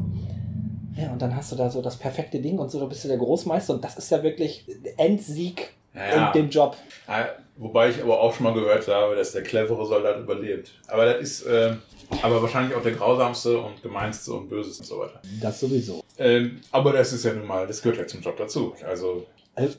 Ja, 0.96 1.12
und 1.12 1.22
dann 1.22 1.34
hast 1.34 1.50
du 1.50 1.56
da 1.56 1.70
so 1.70 1.80
das 1.82 1.96
perfekte 1.96 2.40
Ding 2.40 2.58
und 2.58 2.70
so, 2.70 2.78
da 2.78 2.86
bist 2.86 3.04
du 3.04 3.08
der 3.08 3.16
Großmeister 3.16 3.74
und 3.74 3.82
das 3.82 3.96
ist 3.96 4.10
ja 4.10 4.22
wirklich 4.22 4.66
Endsieg 4.96 5.74
Ja, 5.94 6.28
in 6.28 6.42
dem 6.42 6.50
Job. 6.50 6.76
Ja, 7.08 7.28
wobei 7.56 7.90
ich 7.90 8.02
aber 8.02 8.20
auch 8.20 8.34
schon 8.34 8.44
mal 8.44 8.54
gehört 8.54 8.86
habe, 8.88 9.16
dass 9.16 9.32
der 9.32 9.42
clevere 9.42 9.84
Soldat 9.86 10.18
überlebt. 10.20 10.70
Aber 10.86 11.04
das 11.04 11.20
ist 11.20 11.42
äh, 11.46 11.74
aber 12.22 12.40
wahrscheinlich 12.42 12.76
auch 12.76 12.82
der 12.82 12.92
grausamste 12.92 13.58
und 13.58 13.82
gemeinste 13.82 14.32
und 14.32 14.48
böseste 14.48 14.82
und 14.82 14.86
so 14.86 14.98
weiter. 15.00 15.20
Das 15.40 15.60
sowieso. 15.60 16.02
Ähm, 16.18 16.60
aber 16.70 16.92
das 16.92 17.12
ist 17.12 17.24
ja 17.24 17.32
nun 17.32 17.46
mal, 17.46 17.66
das 17.66 17.82
gehört 17.82 17.98
ja 17.98 18.06
zum 18.06 18.20
Job 18.20 18.36
dazu. 18.36 18.74
Also, 18.86 19.26
Also, 19.54 19.76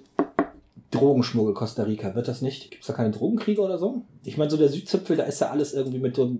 Drogenschmuggel 0.91 1.53
Costa 1.53 1.84
Rica, 1.84 2.14
wird 2.16 2.28
das 2.28 2.41
nicht? 2.41 2.72
Gibt 2.72 2.84
es 2.84 2.88
da 2.88 2.93
keine 2.93 3.12
Drogenkriege 3.12 3.62
oder 3.62 3.78
so? 3.78 4.01
Ich 4.26 4.38
meine, 4.38 4.51
so 4.51 4.57
der 4.57 4.68
Südzipfel, 4.68 5.16
da 5.16 5.24
ist 5.24 5.39
ja 5.39 5.49
alles 5.49 5.74
irgendwie 5.74 5.99
mit 5.99 6.16
so 6.18 6.36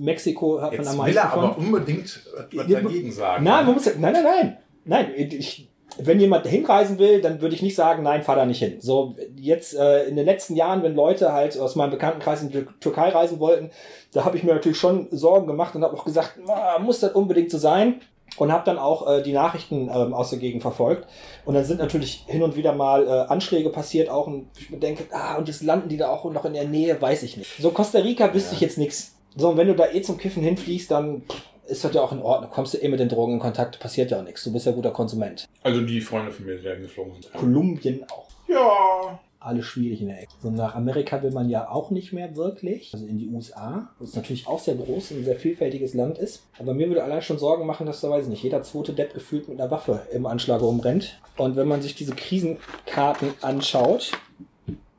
Mexiko 0.00 0.60
hat 0.60 0.72
man 0.72 0.80
jetzt 0.80 0.88
am 0.88 0.94
will 0.94 1.02
meisten 1.04 1.18
er 1.18 1.30
von. 1.30 1.44
aber 1.44 1.58
unbedingt 1.58 2.20
was 2.52 2.66
dagegen 2.66 3.12
sagen. 3.12 3.44
Nein, 3.44 3.66
man 3.66 3.74
muss 3.74 3.84
ja, 3.84 3.92
nein, 3.98 4.12
nein, 4.12 4.24
nein. 4.24 4.56
Nein, 4.84 5.12
ich, 5.16 5.68
wenn 5.98 6.20
jemand 6.20 6.46
hinreisen 6.46 6.98
will, 6.98 7.20
dann 7.20 7.40
würde 7.40 7.54
ich 7.54 7.62
nicht 7.62 7.74
sagen, 7.76 8.02
nein, 8.02 8.22
fahr 8.22 8.36
da 8.36 8.46
nicht 8.46 8.58
hin. 8.60 8.76
So, 8.80 9.14
jetzt 9.36 9.74
äh, 9.74 10.04
in 10.04 10.16
den 10.16 10.24
letzten 10.26 10.56
Jahren, 10.56 10.82
wenn 10.82 10.94
Leute 10.94 11.32
halt 11.32 11.58
aus 11.58 11.76
meinem 11.76 11.90
Bekanntenkreis 11.90 12.42
in 12.42 12.50
die 12.50 12.66
Türkei 12.80 13.10
reisen 13.10 13.38
wollten, 13.40 13.70
da 14.12 14.24
habe 14.24 14.36
ich 14.36 14.42
mir 14.44 14.54
natürlich 14.54 14.78
schon 14.78 15.08
Sorgen 15.10 15.46
gemacht 15.46 15.74
und 15.74 15.82
habe 15.84 15.96
auch 15.96 16.04
gesagt, 16.04 16.38
"Ah, 16.48 16.78
muss 16.78 17.00
das 17.00 17.12
unbedingt 17.12 17.50
so 17.50 17.58
sein? 17.58 18.00
Und 18.38 18.50
habe 18.50 18.64
dann 18.64 18.78
auch 18.78 19.06
äh, 19.06 19.22
die 19.22 19.32
Nachrichten 19.34 19.90
ähm, 19.94 20.14
aus 20.14 20.30
der 20.30 20.38
Gegend 20.38 20.62
verfolgt. 20.62 21.06
Und 21.44 21.52
dann 21.52 21.64
sind 21.66 21.80
natürlich 21.80 22.24
hin 22.26 22.42
und 22.42 22.56
wieder 22.56 22.72
mal 22.72 23.06
äh, 23.06 23.10
Anschläge 23.30 23.68
passiert, 23.68 24.08
auch 24.08 24.26
und 24.26 24.46
ich 24.58 24.70
mir 24.70 24.78
denke, 24.78 25.04
ah, 25.12 25.36
und 25.36 25.48
jetzt 25.48 25.62
landen 25.62 25.90
die 25.90 25.98
da 25.98 26.08
auch 26.08 26.24
noch 26.32 26.46
in 26.46 26.54
der 26.54 26.64
Nähe, 26.64 27.00
weiß 27.00 27.24
ich 27.24 27.36
nicht. 27.36 27.50
So, 27.60 27.70
Costa 27.72 27.98
Rica 27.98 28.32
wüsste 28.32 28.52
Ja. 28.52 28.54
ich 28.54 28.60
jetzt 28.62 28.78
nichts. 28.78 29.14
So, 29.36 29.50
und 29.50 29.58
wenn 29.58 29.66
du 29.68 29.74
da 29.74 29.90
eh 29.92 30.00
zum 30.00 30.16
Kiffen 30.16 30.42
hinfliegst, 30.42 30.90
dann 30.90 31.22
pff, 31.30 31.42
ist 31.66 31.84
das 31.84 31.94
ja 31.94 32.02
auch 32.02 32.12
in 32.12 32.20
Ordnung. 32.20 32.50
Kommst 32.50 32.74
du 32.74 32.78
eh 32.78 32.88
mit 32.88 33.00
den 33.00 33.08
Drogen 33.08 33.34
in 33.34 33.38
Kontakt, 33.38 33.78
passiert 33.80 34.10
ja 34.10 34.18
auch 34.20 34.24
nichts. 34.24 34.44
Du 34.44 34.52
bist 34.52 34.66
ja 34.66 34.72
guter 34.72 34.90
Konsument. 34.90 35.46
Also 35.62 35.80
die 35.80 36.00
Freunde 36.00 36.32
von 36.32 36.46
mir, 36.46 36.56
die 36.56 36.64
da 36.64 36.72
hingeflogen 36.72 37.14
sind. 37.14 37.32
Kolumbien 37.32 38.04
auch. 38.10 38.28
Ja. 38.48 39.18
Alles 39.40 39.64
schwierig 39.64 40.00
in 40.00 40.08
der 40.08 40.22
Ecke. 40.22 40.32
So 40.40 40.50
nach 40.50 40.76
Amerika 40.76 41.20
will 41.22 41.32
man 41.32 41.48
ja 41.48 41.68
auch 41.68 41.90
nicht 41.90 42.12
mehr 42.12 42.36
wirklich. 42.36 42.92
Also 42.94 43.06
in 43.06 43.18
die 43.18 43.28
USA, 43.28 43.90
was 43.98 44.14
natürlich 44.14 44.46
auch 44.46 44.60
sehr 44.60 44.76
groß 44.76 45.10
und 45.10 45.18
ein 45.18 45.24
sehr 45.24 45.36
vielfältiges 45.36 45.94
Land 45.94 46.18
ist. 46.18 46.44
Aber 46.60 46.74
mir 46.74 46.88
würde 46.88 47.02
allein 47.02 47.22
schon 47.22 47.38
Sorgen 47.38 47.66
machen, 47.66 47.86
dass 47.86 48.00
da, 48.00 48.10
weiß 48.10 48.24
ich 48.24 48.30
nicht, 48.30 48.44
jeder 48.44 48.62
zweite 48.62 48.92
Depp 48.92 49.14
gefühlt 49.14 49.48
mit 49.48 49.60
einer 49.60 49.70
Waffe 49.70 50.06
im 50.12 50.26
Anschlag 50.26 50.60
rumrennt. 50.60 51.18
Und 51.36 51.56
wenn 51.56 51.66
man 51.66 51.82
sich 51.82 51.96
diese 51.96 52.14
Krisenkarten 52.14 53.34
anschaut, 53.40 54.12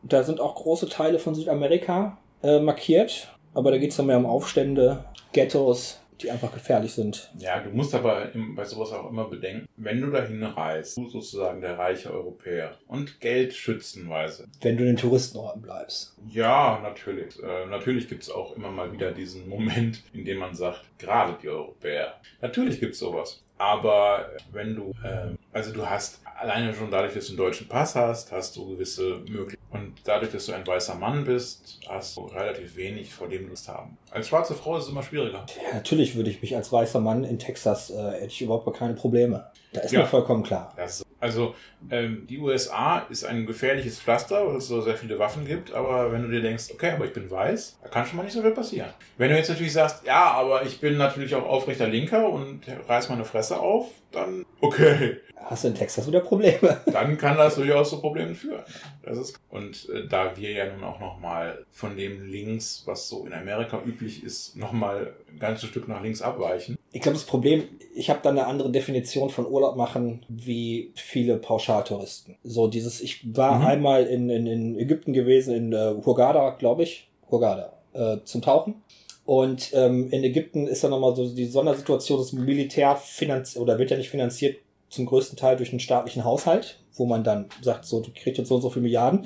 da 0.01 0.23
sind 0.23 0.41
auch 0.41 0.55
große 0.55 0.89
Teile 0.89 1.19
von 1.19 1.35
Südamerika 1.35 2.17
äh, 2.41 2.59
markiert. 2.59 3.29
Aber 3.53 3.71
da 3.71 3.77
geht 3.77 3.91
es 3.91 3.97
dann 3.97 4.07
mehr 4.07 4.17
um 4.17 4.25
Aufstände, 4.25 5.05
Ghettos, 5.31 5.99
die 6.21 6.31
einfach 6.31 6.53
gefährlich 6.53 6.93
sind. 6.93 7.31
Ja, 7.37 7.59
du 7.59 7.69
musst 7.69 7.93
aber 7.95 8.29
bei 8.55 8.63
sowas 8.63 8.91
auch 8.91 9.09
immer 9.09 9.25
bedenken, 9.25 9.67
wenn 9.77 10.01
du 10.01 10.11
dahin 10.11 10.43
reist, 10.43 10.97
du 10.97 11.09
sozusagen 11.09 11.61
der 11.61 11.77
reiche 11.77 12.11
Europäer 12.11 12.77
und 12.87 13.19
Geld 13.19 13.53
schützenweise. 13.53 14.47
Wenn 14.61 14.77
du 14.77 14.83
in 14.83 14.89
den 14.89 14.97
Touristenorten 14.97 15.61
bleibst. 15.61 16.15
Ja, 16.29 16.79
natürlich. 16.81 17.41
Äh, 17.41 17.65
natürlich 17.67 18.07
gibt 18.07 18.23
es 18.23 18.29
auch 18.29 18.55
immer 18.55 18.71
mal 18.71 18.91
wieder 18.91 19.11
diesen 19.11 19.47
Moment, 19.53 20.03
in 20.13 20.25
dem 20.25 20.39
man 20.39 20.55
sagt, 20.55 20.83
gerade 20.97 21.37
die 21.41 21.49
Europäer. 21.49 22.15
Natürlich 22.41 22.79
gibt 22.79 22.93
es 22.93 22.99
sowas. 22.99 23.43
Aber 23.57 24.29
wenn 24.51 24.75
du, 24.75 24.93
ähm, 25.05 25.37
also 25.51 25.71
du 25.71 25.87
hast 25.87 26.22
alleine 26.39 26.73
schon 26.73 26.89
dadurch, 26.91 27.13
dass 27.13 27.25
du 27.25 27.31
einen 27.31 27.37
deutschen 27.37 27.67
Pass 27.67 27.95
hast, 27.95 28.31
hast 28.31 28.55
du 28.55 28.67
gewisse 28.69 29.19
Möglichkeiten. 29.27 29.63
Und 29.71 29.93
dadurch, 30.03 30.31
dass 30.31 30.45
du 30.45 30.53
ein 30.53 30.65
weißer 30.65 30.95
Mann 30.95 31.23
bist, 31.25 31.79
hast 31.87 32.15
du 32.17 32.25
relativ 32.25 32.75
wenig, 32.75 33.13
vor 33.13 33.27
dem 33.27 33.43
du 33.43 33.49
Lust 33.49 33.67
haben. 33.67 33.97
Als 34.11 34.27
schwarze 34.27 34.53
Frau 34.53 34.77
ist 34.77 34.83
es 34.85 34.89
immer 34.89 35.03
schwieriger. 35.03 35.45
Ja, 35.67 35.75
natürlich 35.75 36.15
würde 36.15 36.29
ich 36.29 36.41
mich 36.41 36.55
als 36.55 36.71
weißer 36.71 36.99
Mann 36.99 37.23
in 37.23 37.39
Texas, 37.39 37.89
äh, 37.89 37.95
hätte 38.11 38.25
ich 38.27 38.41
überhaupt 38.41 38.75
keine 38.77 38.93
Probleme. 38.93 39.45
Da 39.71 39.81
ist 39.81 39.91
Ja. 39.91 40.01
mir 40.01 40.05
vollkommen 40.05 40.43
klar. 40.43 40.73
Das, 40.77 41.03
also 41.23 41.55
ähm, 41.89 42.27
die 42.29 42.37
USA 42.37 42.99
ist 43.09 43.23
ein 43.23 43.45
gefährliches 43.45 43.99
Pflaster, 43.99 44.45
weil 44.45 44.57
es 44.57 44.67
so 44.67 44.81
sehr 44.81 44.97
viele 44.97 45.17
Waffen 45.19 45.45
gibt, 45.45 45.73
aber 45.73 46.11
wenn 46.11 46.21
du 46.21 46.27
dir 46.27 46.41
denkst, 46.41 46.65
okay, 46.73 46.91
aber 46.91 47.05
ich 47.05 47.13
bin 47.13 47.31
weiß, 47.31 47.79
da 47.81 47.87
kann 47.87 48.05
schon 48.05 48.17
mal 48.17 48.23
nicht 48.23 48.33
so 48.33 48.41
viel 48.41 48.51
passieren. 48.51 48.89
Wenn 49.17 49.29
du 49.29 49.37
jetzt 49.37 49.49
natürlich 49.49 49.71
sagst, 49.71 50.05
ja, 50.05 50.31
aber 50.31 50.65
ich 50.65 50.81
bin 50.81 50.97
natürlich 50.97 51.33
auch 51.33 51.45
aufrechter 51.45 51.87
Linker 51.87 52.27
und 52.27 52.61
reiß 52.89 53.07
meine 53.07 53.23
Fresse 53.23 53.57
auf, 53.57 53.87
dann 54.11 54.45
okay, 54.59 55.17
Hast 55.45 55.65
du 55.65 55.67
in 55.69 55.75
Texas 55.75 56.07
wieder 56.07 56.21
Probleme. 56.21 56.81
dann 56.85 57.17
kann 57.17 57.37
das 57.37 57.55
durchaus 57.55 57.89
zu 57.89 57.99
Problemen 57.99 58.35
führen. 58.35 58.63
Das 59.03 59.17
ist, 59.17 59.37
und 59.49 59.89
äh, 59.89 60.07
da 60.07 60.37
wir 60.37 60.51
ja 60.51 60.71
nun 60.71 60.83
auch 60.83 60.99
nochmal 60.99 61.65
von 61.69 61.97
dem 61.97 62.25
links, 62.29 62.83
was 62.85 63.09
so 63.09 63.25
in 63.25 63.33
Amerika 63.33 63.81
üblich 63.85 64.23
ist, 64.23 64.55
nochmal 64.55 65.13
ein 65.29 65.39
ganzes 65.39 65.69
Stück 65.69 65.87
nach 65.87 66.01
links 66.01 66.21
abweichen. 66.21 66.77
Ich 66.93 67.01
glaube, 67.01 67.17
das 67.17 67.25
Problem, 67.25 67.63
ich 67.93 68.09
habe 68.09 68.19
da 68.23 68.29
eine 68.29 68.45
andere 68.47 68.71
Definition 68.71 69.29
von 69.29 69.45
Urlaub 69.45 69.75
machen 69.75 70.25
wie 70.29 70.91
viele 71.13 71.37
Pauschaltouristen. 71.37 72.35
So 72.43 72.67
dieses, 72.67 72.99
ich 73.01 73.13
war 73.35 73.59
Mhm. 73.59 73.65
einmal 73.65 74.03
in, 74.05 74.29
in, 74.29 74.47
in 74.47 74.79
Ägypten 74.79 75.13
gewesen, 75.13 75.53
in 75.55 75.73
äh, 75.73 75.93
Hurghada, 76.05 76.49
glaube 76.57 76.83
ich. 76.83 77.07
Hurghada, 77.29 77.73
äh, 77.93 78.17
zum 78.25 78.41
Tauchen. 78.41 78.81
Und 79.25 79.71
ähm, 79.73 80.09
in 80.11 80.23
Ägypten 80.23 80.67
ist 80.67 80.83
dann 80.83 80.91
nochmal 80.91 81.15
so 81.15 81.29
die 81.29 81.45
Sondersituation, 81.45 82.17
das 82.19 82.33
Militär 82.33 82.95
finanziert, 82.97 83.61
oder 83.61 83.77
wird 83.79 83.91
ja 83.91 83.97
nicht 83.97 84.09
finanziert, 84.09 84.57
zum 84.89 85.05
größten 85.05 85.37
Teil 85.37 85.55
durch 85.55 85.69
einen 85.69 85.79
staatlichen 85.79 86.23
Haushalt, 86.25 86.79
wo 86.95 87.05
man 87.05 87.23
dann 87.23 87.47
sagt, 87.61 87.85
so, 87.85 87.99
du 88.01 88.11
kriegst 88.11 88.37
jetzt 88.37 88.47
so 88.47 88.55
und 88.55 88.61
so 88.61 88.69
viele 88.69 88.83
Milliarden, 88.83 89.25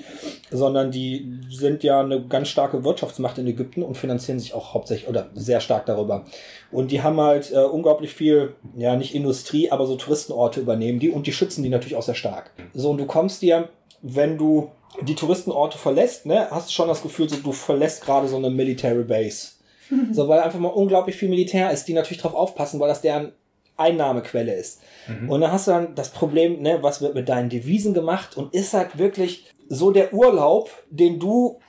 sondern 0.52 0.92
die 0.92 1.40
sind 1.50 1.84
ja 1.84 2.00
eine 2.00 2.26
ganz 2.26 2.48
starke 2.48 2.84
Wirtschaftsmacht 2.84 3.38
in 3.38 3.48
Ägypten 3.48 3.84
und 3.84 3.98
finanzieren 3.98 4.40
sich 4.40 4.54
auch 4.54 4.74
hauptsächlich 4.74 5.10
oder 5.10 5.30
sehr 5.34 5.60
stark 5.60 5.86
darüber. 5.86 6.26
Und 6.72 6.92
die 6.92 7.02
haben 7.02 7.20
halt 7.20 7.52
äh, 7.52 7.58
unglaublich 7.58 8.14
viel, 8.14 8.56
ja, 8.76 8.96
nicht 8.96 9.14
Industrie, 9.14 9.70
aber 9.72 9.86
so 9.86 9.96
Touristenorte 9.96 10.62
übernehmen 10.62 11.00
die 11.00 11.10
und 11.10 11.28
die 11.28 11.34
schützen 11.34 11.64
die 11.64 11.70
natürlich 11.70 11.96
auch 11.96 12.04
sehr 12.04 12.16
stark. 12.16 12.52
So, 12.74 12.92
und 12.92 12.98
du 12.98 13.06
kommst 13.06 13.42
dir, 13.42 13.70
wenn 14.02 14.38
du 14.38 14.72
die 15.02 15.16
Touristenorte 15.16 15.78
verlässt, 15.78 16.26
ne, 16.26 16.48
hast 16.50 16.70
du 16.70 16.74
schon 16.74 16.88
das 16.88 17.02
Gefühl, 17.02 17.30
so, 17.30 17.36
du 17.36 17.52
verlässt 17.52 18.04
gerade 18.04 18.28
so 18.28 18.38
eine 18.38 18.50
Military 18.50 19.04
Base. 19.04 19.50
So, 20.12 20.28
weil 20.28 20.42
einfach 20.42 20.60
mal 20.60 20.68
unglaublich 20.68 21.16
viel 21.16 21.30
Militär 21.30 21.72
ist, 21.72 21.86
die 21.86 21.94
natürlich 21.94 22.22
drauf 22.22 22.34
aufpassen, 22.34 22.78
weil 22.82 22.90
das 22.90 23.00
deren 23.00 23.32
Einnahmequelle 23.78 24.54
ist. 24.54 24.82
Und 25.30 25.42
dann 25.42 25.52
hast 25.52 25.68
du 25.68 25.72
dann 25.72 25.96
das 25.96 26.10
Problem, 26.10 26.62
ne, 26.62 26.80
was 26.82 27.02
wird 27.02 27.16
mit 27.16 27.30
deinen 27.30 27.50
Devisen 27.50 27.94
gemacht 27.94 28.36
und 28.36 28.54
ist 28.54 28.74
halt 28.74 28.98
wirklich 28.98 29.46
so 29.70 29.92
der 29.92 30.14
Urlaub, 30.14 30.70
den 30.90 31.20
du 31.20 31.60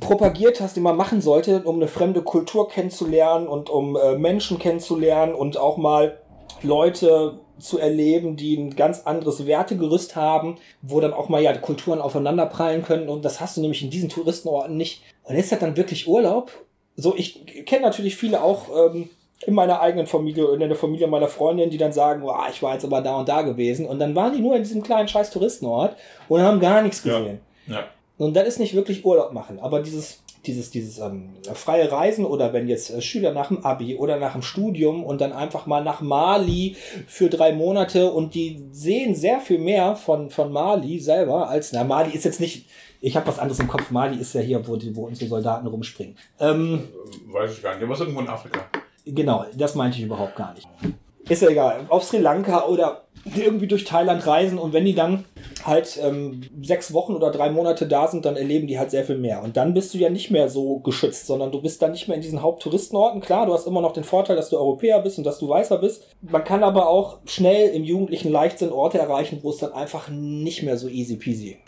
propagiert 0.00 0.60
hast, 0.60 0.76
den 0.76 0.82
man 0.82 0.96
machen 0.96 1.20
sollte, 1.20 1.62
um 1.62 1.76
eine 1.76 1.88
fremde 1.88 2.22
Kultur 2.22 2.68
kennenzulernen 2.68 3.48
und 3.48 3.70
um 3.70 3.96
äh, 3.96 4.16
Menschen 4.16 4.58
kennenzulernen 4.58 5.34
und 5.34 5.56
auch 5.56 5.78
mal 5.78 6.18
Leute 6.62 7.40
zu 7.58 7.78
erleben, 7.78 8.36
die 8.36 8.56
ein 8.56 8.76
ganz 8.76 9.02
anderes 9.02 9.46
Wertegerüst 9.46 10.14
haben, 10.14 10.56
wo 10.82 11.00
dann 11.00 11.12
auch 11.12 11.28
mal 11.28 11.42
ja 11.42 11.52
die 11.52 11.60
Kulturen 11.60 12.00
aufeinanderprallen 12.00 12.82
können 12.82 13.08
und 13.08 13.24
das 13.24 13.40
hast 13.40 13.56
du 13.56 13.60
nämlich 13.60 13.82
in 13.82 13.90
diesen 13.90 14.08
Touristenorten 14.08 14.76
nicht. 14.76 15.02
Und 15.24 15.36
ist 15.36 15.52
das 15.52 15.58
dann 15.58 15.76
wirklich 15.76 16.06
Urlaub? 16.06 16.52
So, 16.96 17.14
ich 17.16 17.64
kenne 17.66 17.82
natürlich 17.82 18.16
viele 18.16 18.42
auch 18.42 18.68
ähm, 18.76 19.10
in 19.46 19.54
meiner 19.54 19.80
eigenen 19.80 20.06
Familie 20.06 20.46
und 20.48 20.60
in 20.60 20.68
der 20.68 20.76
Familie 20.78 21.06
meiner 21.06 21.28
Freundin, 21.28 21.70
die 21.70 21.78
dann 21.78 21.92
sagen, 21.92 22.22
wow, 22.22 22.46
ich 22.50 22.62
war 22.62 22.74
jetzt 22.74 22.84
aber 22.84 23.00
da 23.00 23.16
und 23.16 23.28
da 23.28 23.42
gewesen 23.42 23.86
und 23.86 23.98
dann 23.98 24.14
waren 24.14 24.32
die 24.32 24.40
nur 24.40 24.56
in 24.56 24.62
diesem 24.62 24.82
kleinen 24.82 25.08
scheiß 25.08 25.30
Touristenort 25.30 25.96
und 26.28 26.42
haben 26.42 26.58
gar 26.60 26.82
nichts 26.82 27.04
Ja. 27.04 27.18
gesehen. 27.18 27.40
Ja. 27.66 27.84
Und 28.18 28.34
das 28.34 28.48
ist 28.48 28.58
nicht 28.58 28.74
wirklich 28.74 29.04
Urlaub 29.04 29.32
machen, 29.32 29.60
aber 29.60 29.80
dieses 29.80 30.22
dieses, 30.46 30.70
dieses 30.70 30.98
ähm, 30.98 31.30
freie 31.52 31.90
Reisen 31.90 32.24
oder 32.24 32.52
wenn 32.52 32.68
jetzt 32.68 32.90
äh, 32.90 33.02
Schüler 33.02 33.32
nach 33.32 33.48
dem 33.48 33.64
Abi 33.64 33.96
oder 33.96 34.16
nach 34.18 34.32
dem 34.32 34.42
Studium 34.42 35.04
und 35.04 35.20
dann 35.20 35.32
einfach 35.32 35.66
mal 35.66 35.82
nach 35.82 36.00
Mali 36.00 36.76
für 37.06 37.28
drei 37.28 37.52
Monate 37.52 38.10
und 38.10 38.34
die 38.34 38.64
sehen 38.70 39.14
sehr 39.16 39.40
viel 39.40 39.58
mehr 39.58 39.96
von, 39.96 40.30
von 40.30 40.52
Mali 40.52 41.00
selber 41.00 41.48
als, 41.48 41.72
na, 41.72 41.82
Mali 41.84 42.12
ist 42.14 42.24
jetzt 42.24 42.40
nicht, 42.40 42.66
ich 43.00 43.16
habe 43.16 43.26
was 43.26 43.38
anderes 43.40 43.58
im 43.58 43.68
Kopf, 43.68 43.90
Mali 43.90 44.16
ist 44.18 44.32
ja 44.32 44.40
hier, 44.40 44.66
wo, 44.66 44.76
die, 44.76 44.94
wo 44.94 45.06
unsere 45.06 45.28
Soldaten 45.28 45.66
rumspringen. 45.66 46.16
Ähm, 46.40 46.88
Weiß 47.26 47.52
ich 47.54 47.62
gar 47.62 47.74
nicht, 47.74 47.82
aber 47.84 47.92
es 47.94 47.98
ist 48.00 48.06
irgendwo 48.06 48.22
in 48.22 48.28
Afrika. 48.28 48.60
Genau, 49.14 49.46
das 49.54 49.74
meinte 49.74 49.98
ich 49.98 50.04
überhaupt 50.04 50.36
gar 50.36 50.52
nicht. 50.54 50.68
Ist 51.28 51.42
ja 51.42 51.48
egal. 51.48 51.86
Auf 51.88 52.04
Sri 52.04 52.18
Lanka 52.18 52.66
oder 52.66 53.04
irgendwie 53.36 53.66
durch 53.66 53.84
Thailand 53.84 54.26
reisen 54.26 54.58
und 54.58 54.72
wenn 54.72 54.84
die 54.84 54.94
dann 54.94 55.24
halt 55.64 55.98
ähm, 56.02 56.42
sechs 56.62 56.92
Wochen 56.92 57.14
oder 57.14 57.30
drei 57.30 57.50
Monate 57.50 57.86
da 57.86 58.08
sind, 58.08 58.24
dann 58.24 58.36
erleben 58.36 58.66
die 58.66 58.78
halt 58.78 58.90
sehr 58.90 59.04
viel 59.04 59.18
mehr. 59.18 59.42
Und 59.42 59.56
dann 59.56 59.74
bist 59.74 59.94
du 59.94 59.98
ja 59.98 60.10
nicht 60.10 60.30
mehr 60.30 60.48
so 60.48 60.78
geschützt, 60.78 61.26
sondern 61.26 61.52
du 61.52 61.60
bist 61.60 61.82
dann 61.82 61.92
nicht 61.92 62.08
mehr 62.08 62.16
in 62.16 62.22
diesen 62.22 62.42
Haupttouristenorten. 62.42 63.20
Klar, 63.20 63.46
du 63.46 63.52
hast 63.52 63.66
immer 63.66 63.80
noch 63.80 63.92
den 63.92 64.04
Vorteil, 64.04 64.36
dass 64.36 64.50
du 64.50 64.56
Europäer 64.56 65.00
bist 65.00 65.18
und 65.18 65.24
dass 65.24 65.38
du 65.38 65.48
Weißer 65.48 65.78
bist. 65.78 66.06
Man 66.22 66.44
kann 66.44 66.62
aber 66.62 66.88
auch 66.88 67.18
schnell 67.26 67.70
im 67.70 67.84
jugendlichen 67.84 68.30
Leichtsinn 68.30 68.70
Orte 68.70 68.98
erreichen, 68.98 69.40
wo 69.42 69.50
es 69.50 69.58
dann 69.58 69.72
einfach 69.72 70.08
nicht 70.08 70.62
mehr 70.62 70.76
so 70.76 70.88
easy 70.88 71.16
peasy. 71.16 71.58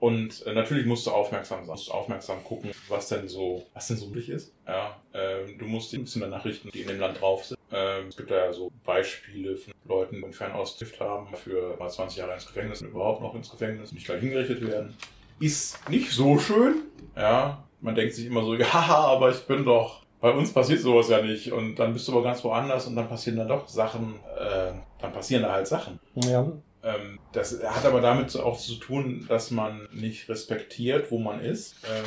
Und 0.00 0.44
äh, 0.46 0.52
natürlich 0.52 0.86
musst 0.86 1.06
du 1.06 1.10
aufmerksam 1.10 1.60
sein, 1.60 1.68
musst 1.68 1.88
du 1.88 1.92
aufmerksam 1.92 2.42
gucken, 2.42 2.70
was 2.88 3.08
denn 3.08 3.28
so, 3.28 3.64
was 3.74 3.86
denn 3.88 3.96
so 3.96 4.06
üblich 4.06 4.30
ist. 4.30 4.52
Ja, 4.66 5.00
ähm, 5.14 5.58
du 5.58 5.66
musst 5.66 5.92
ein 5.94 6.02
bisschen 6.02 6.22
danach 6.22 6.44
richten, 6.44 6.70
die 6.70 6.80
in 6.80 6.88
dem 6.88 6.98
Land 6.98 7.20
drauf 7.20 7.44
sind. 7.44 7.58
Ähm, 7.70 8.08
es 8.08 8.16
gibt 8.16 8.30
da 8.30 8.46
ja 8.46 8.52
so 8.52 8.72
Beispiele 8.84 9.56
von 9.56 9.72
Leuten, 9.84 10.24
die 10.26 10.32
Fernost 10.32 10.78
haben, 11.00 11.28
für 11.34 11.76
mal 11.78 11.88
20 11.88 12.18
Jahre 12.18 12.34
ins 12.34 12.46
Gefängnis 12.46 12.82
und 12.82 12.88
überhaupt 12.88 13.22
noch 13.22 13.34
ins 13.34 13.50
Gefängnis, 13.50 13.92
nicht 13.92 14.06
gleich 14.06 14.20
hingerichtet 14.20 14.66
werden. 14.66 14.94
Ist 15.40 15.88
nicht 15.88 16.10
so 16.12 16.38
schön. 16.38 16.82
Ja, 17.16 17.64
man 17.80 17.94
denkt 17.94 18.14
sich 18.14 18.26
immer 18.26 18.42
so, 18.44 18.54
ja, 18.56 18.72
aber 18.72 19.30
ich 19.30 19.40
bin 19.46 19.64
doch 19.64 20.02
bei 20.22 20.30
uns 20.30 20.52
passiert 20.52 20.80
sowas 20.80 21.08
ja 21.08 21.20
nicht 21.20 21.50
und 21.50 21.74
dann 21.74 21.92
bist 21.92 22.06
du 22.06 22.12
aber 22.12 22.22
ganz 22.22 22.44
woanders 22.44 22.86
und 22.86 22.94
dann 22.94 23.08
passieren 23.08 23.38
dann 23.38 23.48
doch 23.48 23.68
Sachen, 23.68 24.20
äh, 24.38 24.72
dann 25.00 25.12
passieren 25.12 25.42
da 25.42 25.52
halt 25.52 25.66
Sachen. 25.66 25.98
Ja. 26.14 26.46
Ähm, 26.84 27.18
das 27.32 27.60
hat 27.64 27.84
aber 27.84 28.00
damit 28.00 28.36
auch 28.36 28.56
zu 28.56 28.76
tun, 28.76 29.26
dass 29.28 29.50
man 29.50 29.88
nicht 29.92 30.28
respektiert, 30.28 31.10
wo 31.10 31.18
man 31.18 31.40
ist. 31.40 31.74
Ähm, 31.84 32.04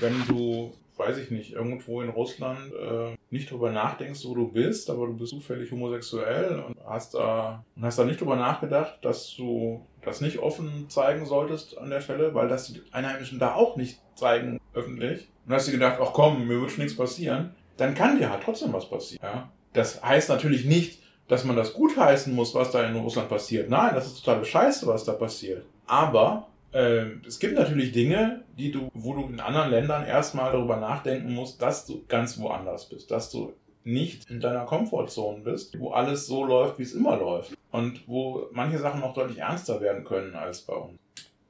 wenn 0.00 0.26
du, 0.26 0.72
weiß 1.06 1.18
ich 1.18 1.30
nicht, 1.30 1.52
irgendwo 1.52 2.02
in 2.02 2.10
Russland 2.10 2.72
äh, 2.72 3.16
nicht 3.30 3.50
drüber 3.50 3.70
nachdenkst, 3.70 4.24
wo 4.24 4.34
du 4.34 4.48
bist, 4.48 4.90
aber 4.90 5.06
du 5.06 5.14
bist 5.14 5.30
zufällig 5.30 5.70
homosexuell 5.70 6.60
und 6.60 6.76
hast 6.86 7.14
da, 7.14 7.64
und 7.76 7.84
hast 7.84 7.98
da 7.98 8.04
nicht 8.04 8.20
drüber 8.20 8.36
nachgedacht, 8.36 8.98
dass 9.02 9.34
du 9.36 9.86
das 10.02 10.20
nicht 10.20 10.38
offen 10.38 10.88
zeigen 10.88 11.26
solltest 11.26 11.78
an 11.78 11.90
der 11.90 12.00
Stelle, 12.00 12.34
weil 12.34 12.48
das 12.48 12.72
die 12.72 12.82
Einheimischen 12.92 13.38
da 13.38 13.54
auch 13.54 13.76
nicht 13.76 14.00
zeigen 14.14 14.60
öffentlich. 14.74 15.28
Und 15.46 15.54
hast 15.54 15.68
dir 15.68 15.72
gedacht, 15.72 15.98
ach 16.00 16.12
komm, 16.12 16.46
mir 16.46 16.60
wird 16.60 16.70
schon 16.70 16.84
nichts 16.84 16.96
passieren, 16.96 17.54
dann 17.76 17.94
kann 17.94 18.18
dir 18.18 18.30
halt 18.30 18.42
trotzdem 18.42 18.72
was 18.72 18.88
passieren. 18.88 19.22
Ja? 19.22 19.50
Das 19.72 20.02
heißt 20.02 20.28
natürlich 20.28 20.64
nicht, 20.64 21.02
dass 21.28 21.44
man 21.44 21.56
das 21.56 21.72
gutheißen 21.72 22.34
muss, 22.34 22.54
was 22.54 22.70
da 22.70 22.84
in 22.84 22.96
Russland 22.96 23.28
passiert. 23.28 23.70
Nein, 23.70 23.94
das 23.94 24.06
ist 24.06 24.22
totale 24.22 24.44
Scheiße, 24.44 24.86
was 24.86 25.04
da 25.04 25.12
passiert. 25.12 25.64
Aber 25.86 26.48
äh, 26.72 27.06
es 27.26 27.38
gibt 27.38 27.54
natürlich 27.54 27.92
Dinge, 27.92 28.44
die 28.58 28.72
du, 28.72 28.88
wo 28.94 29.14
du 29.14 29.26
in 29.26 29.40
anderen 29.40 29.70
Ländern 29.70 30.06
erstmal 30.06 30.52
darüber 30.52 30.76
nachdenken 30.76 31.34
musst, 31.34 31.60
dass 31.62 31.86
du 31.86 32.04
ganz 32.08 32.38
woanders 32.38 32.88
bist, 32.88 33.10
dass 33.10 33.30
du 33.30 33.52
nicht 33.84 34.30
in 34.30 34.40
deiner 34.40 34.64
Komfortzone 34.64 35.40
bist, 35.40 35.78
wo 35.78 35.90
alles 35.90 36.26
so 36.26 36.44
läuft, 36.44 36.78
wie 36.78 36.84
es 36.84 36.94
immer 36.94 37.16
läuft. 37.16 37.56
Und 37.70 38.06
wo 38.06 38.48
manche 38.52 38.78
Sachen 38.78 39.00
noch 39.00 39.14
deutlich 39.14 39.38
ernster 39.38 39.80
werden 39.80 40.04
können 40.04 40.34
als 40.34 40.62
bei 40.62 40.74
uns. 40.74 40.98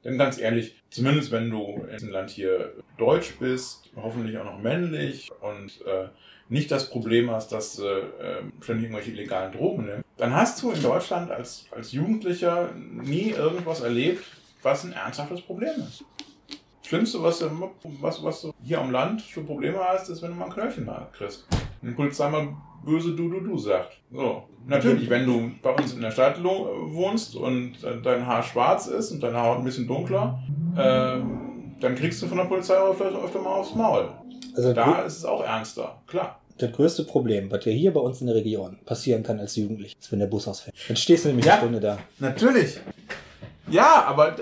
Denn 0.03 0.17
ganz 0.17 0.37
ehrlich, 0.37 0.75
zumindest 0.89 1.31
wenn 1.31 1.49
du 1.49 1.85
in 1.85 1.93
diesem 1.93 2.09
Land 2.09 2.29
hier 2.29 2.73
deutsch 2.97 3.35
bist, 3.39 3.89
hoffentlich 3.95 4.37
auch 4.37 4.45
noch 4.45 4.59
männlich 4.59 5.31
und 5.41 5.81
äh, 5.85 6.09
nicht 6.49 6.71
das 6.71 6.89
Problem 6.89 7.31
hast, 7.31 7.51
dass 7.51 7.77
du 7.77 7.85
äh, 7.85 8.43
ständig 8.61 8.85
irgendwelche 8.85 9.11
illegalen 9.11 9.53
Drogen 9.53 9.85
nimmst, 9.85 10.03
dann 10.17 10.35
hast 10.35 10.61
du 10.61 10.71
in 10.71 10.81
Deutschland 10.81 11.31
als, 11.31 11.65
als 11.71 11.93
Jugendlicher 11.93 12.69
nie 12.73 13.29
irgendwas 13.29 13.81
erlebt, 13.81 14.23
was 14.63 14.83
ein 14.83 14.93
ernsthaftes 14.93 15.41
Problem 15.41 15.73
ist. 15.87 16.03
Das 16.81 16.89
Schlimmste, 16.89 17.23
was 17.23 17.39
du, 17.39 17.49
was, 18.01 18.23
was 18.23 18.41
du 18.41 18.53
hier 18.63 18.81
am 18.81 18.91
Land 18.91 19.21
für 19.21 19.41
Probleme 19.41 19.79
hast, 19.79 20.09
ist, 20.09 20.21
wenn 20.21 20.31
du 20.31 20.35
mal 20.37 20.45
ein 20.45 20.51
Knöllchen 20.51 20.89
kriegst. 21.13 21.45
Wenn 21.81 21.91
die 21.91 21.95
Polizei 21.95 22.29
mal 22.29 22.55
böse 22.85 23.15
Du, 23.15 23.29
Du, 23.29 23.39
Du 23.39 23.57
sagt. 23.57 23.99
So. 24.11 24.43
Natürlich, 24.67 25.09
wenn 25.09 25.25
du 25.25 25.51
bei 25.61 25.71
uns 25.71 25.93
in 25.93 26.01
der 26.01 26.11
Stadt 26.11 26.43
wohnst 26.43 27.35
und 27.35 27.77
dein 28.03 28.25
Haar 28.25 28.43
schwarz 28.43 28.87
ist 28.87 29.11
und 29.11 29.21
deine 29.21 29.41
Haut 29.41 29.59
ein 29.59 29.63
bisschen 29.63 29.87
dunkler, 29.87 30.39
äh, 30.75 31.19
dann 31.79 31.95
kriegst 31.95 32.21
du 32.21 32.27
von 32.27 32.37
der 32.37 32.45
Polizei 32.45 32.75
öfter, 32.75 33.05
öfter 33.05 33.41
mal 33.41 33.55
aufs 33.55 33.75
Maul. 33.75 34.09
Also 34.55 34.73
da 34.73 35.01
ist 35.01 35.17
es 35.17 35.25
auch 35.25 35.43
ernster, 35.43 36.01
klar 36.05 36.39
das 36.57 36.71
größte 36.71 37.03
Problem, 37.03 37.51
was 37.51 37.63
dir 37.63 37.73
hier 37.73 37.93
bei 37.93 37.99
uns 37.99 38.21
in 38.21 38.27
der 38.27 38.35
Region 38.35 38.77
passieren 38.85 39.23
kann 39.23 39.39
als 39.39 39.55
Jugendlich, 39.55 39.95
ist, 39.99 40.11
wenn 40.11 40.19
der 40.19 40.27
Bus 40.27 40.47
ausfällt. 40.47 40.75
Dann 40.87 40.97
stehst 40.97 41.25
du 41.25 41.29
nämlich 41.29 41.45
ja, 41.45 41.53
eine 41.53 41.61
Stunde 41.61 41.79
da. 41.79 41.97
Natürlich. 42.19 42.79
Ja, 43.73 44.05
aber 44.05 44.39
äh, 44.39 44.41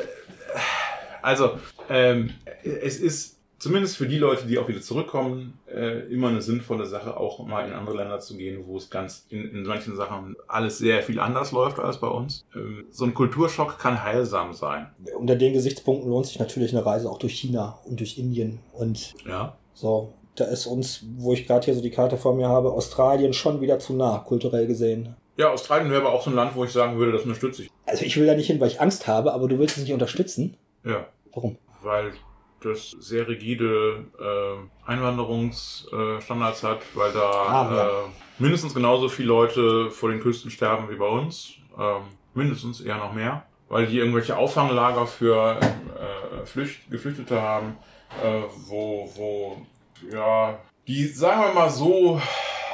also 1.21 1.51
ähm, 1.89 2.32
es 2.63 2.99
ist 2.99 3.38
zumindest 3.59 3.95
für 3.95 4.07
die 4.07 4.17
Leute, 4.17 4.47
die 4.47 4.57
auch 4.57 4.67
wieder 4.67 4.82
zurückkommen, 4.82 5.59
äh, 5.67 6.11
immer 6.11 6.29
eine 6.29 6.41
sinnvolle 6.41 6.86
Sache, 6.86 7.15
auch 7.15 7.45
mal 7.45 7.65
in 7.67 7.73
andere 7.73 7.95
Länder 7.95 8.19
zu 8.19 8.36
gehen, 8.36 8.65
wo 8.65 8.77
es 8.77 8.89
ganz 8.89 9.25
in, 9.29 9.51
in 9.51 9.63
manchen 9.63 9.95
Sachen 9.95 10.36
alles 10.47 10.79
sehr 10.79 11.03
viel 11.03 11.19
anders 11.19 11.51
läuft 11.51 11.79
als 11.79 11.99
bei 11.99 12.07
uns. 12.07 12.45
Ähm, 12.55 12.86
so 12.89 13.05
ein 13.05 13.13
Kulturschock 13.13 13.79
kann 13.79 14.03
heilsam 14.03 14.53
sein. 14.53 14.88
Unter 15.15 15.36
den 15.36 15.53
Gesichtspunkten 15.53 16.09
lohnt 16.09 16.25
sich 16.25 16.39
natürlich 16.39 16.73
eine 16.73 16.86
Reise 16.86 17.09
auch 17.09 17.19
durch 17.19 17.34
China 17.34 17.79
und 17.86 17.99
durch 17.99 18.17
Indien 18.17 18.59
und 18.73 19.13
ja. 19.25 19.55
so 19.73 20.13
da 20.36 20.45
ist 20.45 20.65
uns, 20.65 21.03
wo 21.17 21.34
ich 21.34 21.45
gerade 21.45 21.65
hier 21.65 21.75
so 21.75 21.82
die 21.82 21.91
Karte 21.91 22.17
vor 22.17 22.34
mir 22.36 22.47
habe, 22.47 22.71
Australien 22.71 23.34
schon 23.34 23.61
wieder 23.61 23.79
zu 23.79 23.93
nah, 23.93 24.19
kulturell 24.19 24.65
gesehen. 24.65 25.15
Ja, 25.38 25.49
Australien 25.49 25.89
wäre 25.89 26.01
aber 26.01 26.11
auch 26.11 26.23
so 26.23 26.29
ein 26.29 26.36
Land, 26.36 26.55
wo 26.55 26.63
ich 26.63 26.71
sagen 26.71 26.97
würde, 26.97 27.11
das 27.11 27.23
unterstütze 27.23 27.63
ich. 27.63 27.71
Also 27.86 28.05
ich 28.05 28.17
will 28.17 28.27
da 28.27 28.36
nicht 28.36 28.47
hin, 28.47 28.59
weil 28.59 28.67
ich 28.67 28.82
Angst 28.82 29.07
habe, 29.07 29.34
aber 29.34 29.47
du 29.47 29.59
willst 29.59 29.77
es 29.77 29.84
nicht 29.84 29.93
unterstützen? 29.93 30.57
Ja. 30.84 31.07
Warum? 31.34 31.57
Weil 31.82 32.13
das 32.61 32.91
sehr 32.99 33.27
rigide 33.27 34.05
äh, 34.19 34.89
Einwanderungsstandards 34.89 36.63
äh, 36.63 36.67
hat, 36.67 36.79
weil 36.93 37.11
da 37.11 37.32
ah, 37.32 37.75
ja. 37.75 37.88
äh, 37.88 38.09
mindestens 38.39 38.73
genauso 38.73 39.09
viele 39.09 39.29
Leute 39.29 39.89
vor 39.89 40.09
den 40.09 40.19
Küsten 40.19 40.51
sterben 40.51 40.89
wie 40.89 40.95
bei 40.95 41.07
uns. 41.07 41.53
Ähm, 41.77 42.03
mindestens, 42.34 42.82
eher 42.82 42.97
noch 42.97 43.13
mehr. 43.13 43.45
Weil 43.69 43.88
die 43.88 43.99
irgendwelche 43.99 44.38
Auffanglager 44.38 45.07
für 45.07 45.57
äh, 45.59 46.45
Flücht 46.45 46.89
Geflüchtete 46.91 47.41
haben, 47.41 47.77
äh, 48.21 48.41
wo, 48.67 49.09
wo 49.15 49.65
ja, 50.11 50.59
die, 50.88 51.05
sagen 51.07 51.41
wir 51.41 51.53
mal 51.53 51.69
so, 51.69 52.21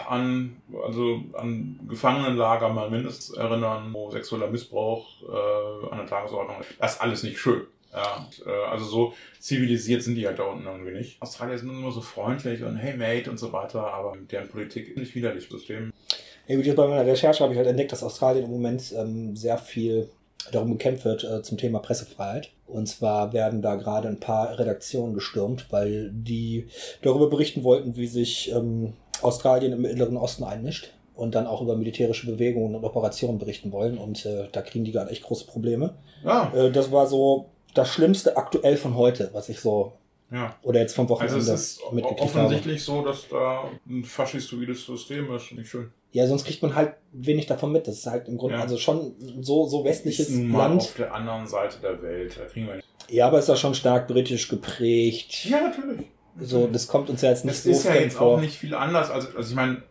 an, 0.07 0.61
also 0.85 1.21
an 1.33 1.79
Gefangenenlager 1.87 2.69
mal 2.69 2.89
mindestens 2.89 3.35
erinnern, 3.35 3.93
wo 3.93 4.09
sexueller 4.09 4.47
Missbrauch 4.47 5.05
äh, 5.23 5.91
an 5.91 5.97
der 5.97 6.07
Tagesordnung 6.07 6.61
ist. 6.61 6.69
Das 6.79 6.93
ist 6.93 7.01
alles 7.01 7.23
nicht 7.23 7.39
schön. 7.39 7.61
Ja, 7.93 8.17
und, 8.17 8.45
äh, 8.45 8.65
also 8.69 8.85
so 8.85 9.13
zivilisiert 9.39 10.03
sind 10.03 10.15
die 10.15 10.27
halt 10.27 10.39
da 10.39 10.43
unten 10.43 10.65
irgendwie 10.65 10.91
nicht. 10.91 11.21
Australier 11.21 11.57
sind 11.57 11.69
immer 11.69 11.91
so 11.91 12.01
freundlich 12.01 12.63
und 12.63 12.75
hey 12.75 12.95
mate 12.97 13.29
und 13.29 13.37
so 13.37 13.51
weiter, 13.53 13.93
aber 13.93 14.15
deren 14.29 14.49
Politik 14.49 14.89
ist 14.89 14.97
nicht 14.97 15.15
widerlich 15.15 15.47
System. 15.47 15.91
Ja, 16.47 16.73
bei 16.73 16.87
meiner 16.87 17.05
Recherche 17.05 17.43
habe 17.43 17.53
ich 17.53 17.57
halt 17.57 17.67
entdeckt, 17.67 17.91
dass 17.91 18.03
Australien 18.03 18.45
im 18.45 18.51
Moment 18.51 18.93
ähm, 18.95 19.35
sehr 19.35 19.57
viel 19.57 20.09
darum 20.51 20.71
gekämpft 20.71 21.05
wird 21.05 21.23
äh, 21.23 21.41
zum 21.41 21.57
Thema 21.57 21.79
Pressefreiheit. 21.79 22.51
Und 22.67 22.87
zwar 22.87 23.33
werden 23.33 23.61
da 23.61 23.75
gerade 23.75 24.07
ein 24.07 24.19
paar 24.19 24.57
Redaktionen 24.57 25.13
gestürmt, 25.13 25.67
weil 25.71 26.09
die 26.13 26.67
darüber 27.01 27.29
berichten 27.29 27.63
wollten, 27.63 27.95
wie 27.95 28.07
sich 28.07 28.51
ähm, 28.51 28.93
Australien 29.23 29.73
im 29.73 29.81
Mittleren 29.81 30.17
Osten 30.17 30.43
einmischt 30.43 30.93
und 31.15 31.35
dann 31.35 31.47
auch 31.47 31.61
über 31.61 31.75
militärische 31.75 32.27
Bewegungen 32.27 32.75
und 32.75 32.83
Operationen 32.83 33.39
berichten 33.39 33.71
wollen. 33.71 33.97
Und 33.97 34.25
äh, 34.25 34.47
da 34.51 34.61
kriegen 34.61 34.85
die 34.85 34.91
gerade 34.91 35.11
echt 35.11 35.23
große 35.23 35.45
Probleme. 35.45 35.95
Ja. 36.23 36.51
Äh, 36.55 36.71
das 36.71 36.91
war 36.91 37.07
so 37.07 37.49
das 37.73 37.89
Schlimmste 37.89 38.37
aktuell 38.37 38.77
von 38.77 38.95
heute, 38.95 39.29
was 39.33 39.49
ich 39.49 39.59
so 39.59 39.93
ja. 40.31 40.55
Oder 40.61 40.81
jetzt 40.81 40.93
vom 40.95 41.07
Wochenende 41.07 41.35
also 41.35 41.53
es 41.53 41.77
ist 41.77 41.83
offensichtlich 41.83 42.87
habe. 42.87 42.99
so, 42.99 43.05
dass 43.05 43.29
da 43.29 43.71
ein 43.87 44.03
faschistoides 44.03 44.85
System 44.85 45.33
ist. 45.33 45.53
Nicht 45.53 45.69
schön. 45.69 45.91
Ja, 46.11 46.27
sonst 46.27 46.45
kriegt 46.45 46.61
man 46.61 46.75
halt 46.75 46.95
wenig 47.13 47.45
davon 47.45 47.71
mit. 47.71 47.87
Das 47.87 47.95
ist 47.95 48.07
halt 48.07 48.27
im 48.27 48.37
Grunde 48.37 48.55
ja. 48.55 48.61
also 48.61 48.77
schon 48.77 49.13
so, 49.41 49.67
so 49.67 49.85
westliches 49.85 50.29
ist 50.29 50.51
Land. 50.51 50.81
auf 50.81 50.95
der 50.95 51.13
anderen 51.13 51.47
Seite 51.47 51.77
der 51.81 52.01
Welt. 52.01 52.37
Da 52.37 52.45
kriegen 52.45 52.67
wir 52.67 52.75
nicht. 52.75 52.87
Ja, 53.09 53.27
aber 53.27 53.39
ist 53.39 53.47
ja 53.47 53.55
schon 53.55 53.73
stark 53.73 54.07
britisch 54.07 54.49
geprägt. 54.49 55.45
Ja, 55.45 55.61
natürlich. 55.61 56.07
So, 56.39 56.67
das 56.67 56.87
kommt 56.87 57.09
uns 57.09 57.21
ja 57.21 57.29
jetzt 57.29 57.45
nicht 57.45 57.57
das 57.57 57.63
so 57.63 57.71
ist 57.71 57.83
ja 57.85 57.95
jetzt 57.95 58.17
vor. 58.17 58.35
auch 58.35 58.39
nicht 58.39 58.57
viel 58.57 58.75
anders. 58.75 59.09
Also, 59.09 59.29
also 59.35 59.49
ich 59.49 59.55
meine, 59.55 59.81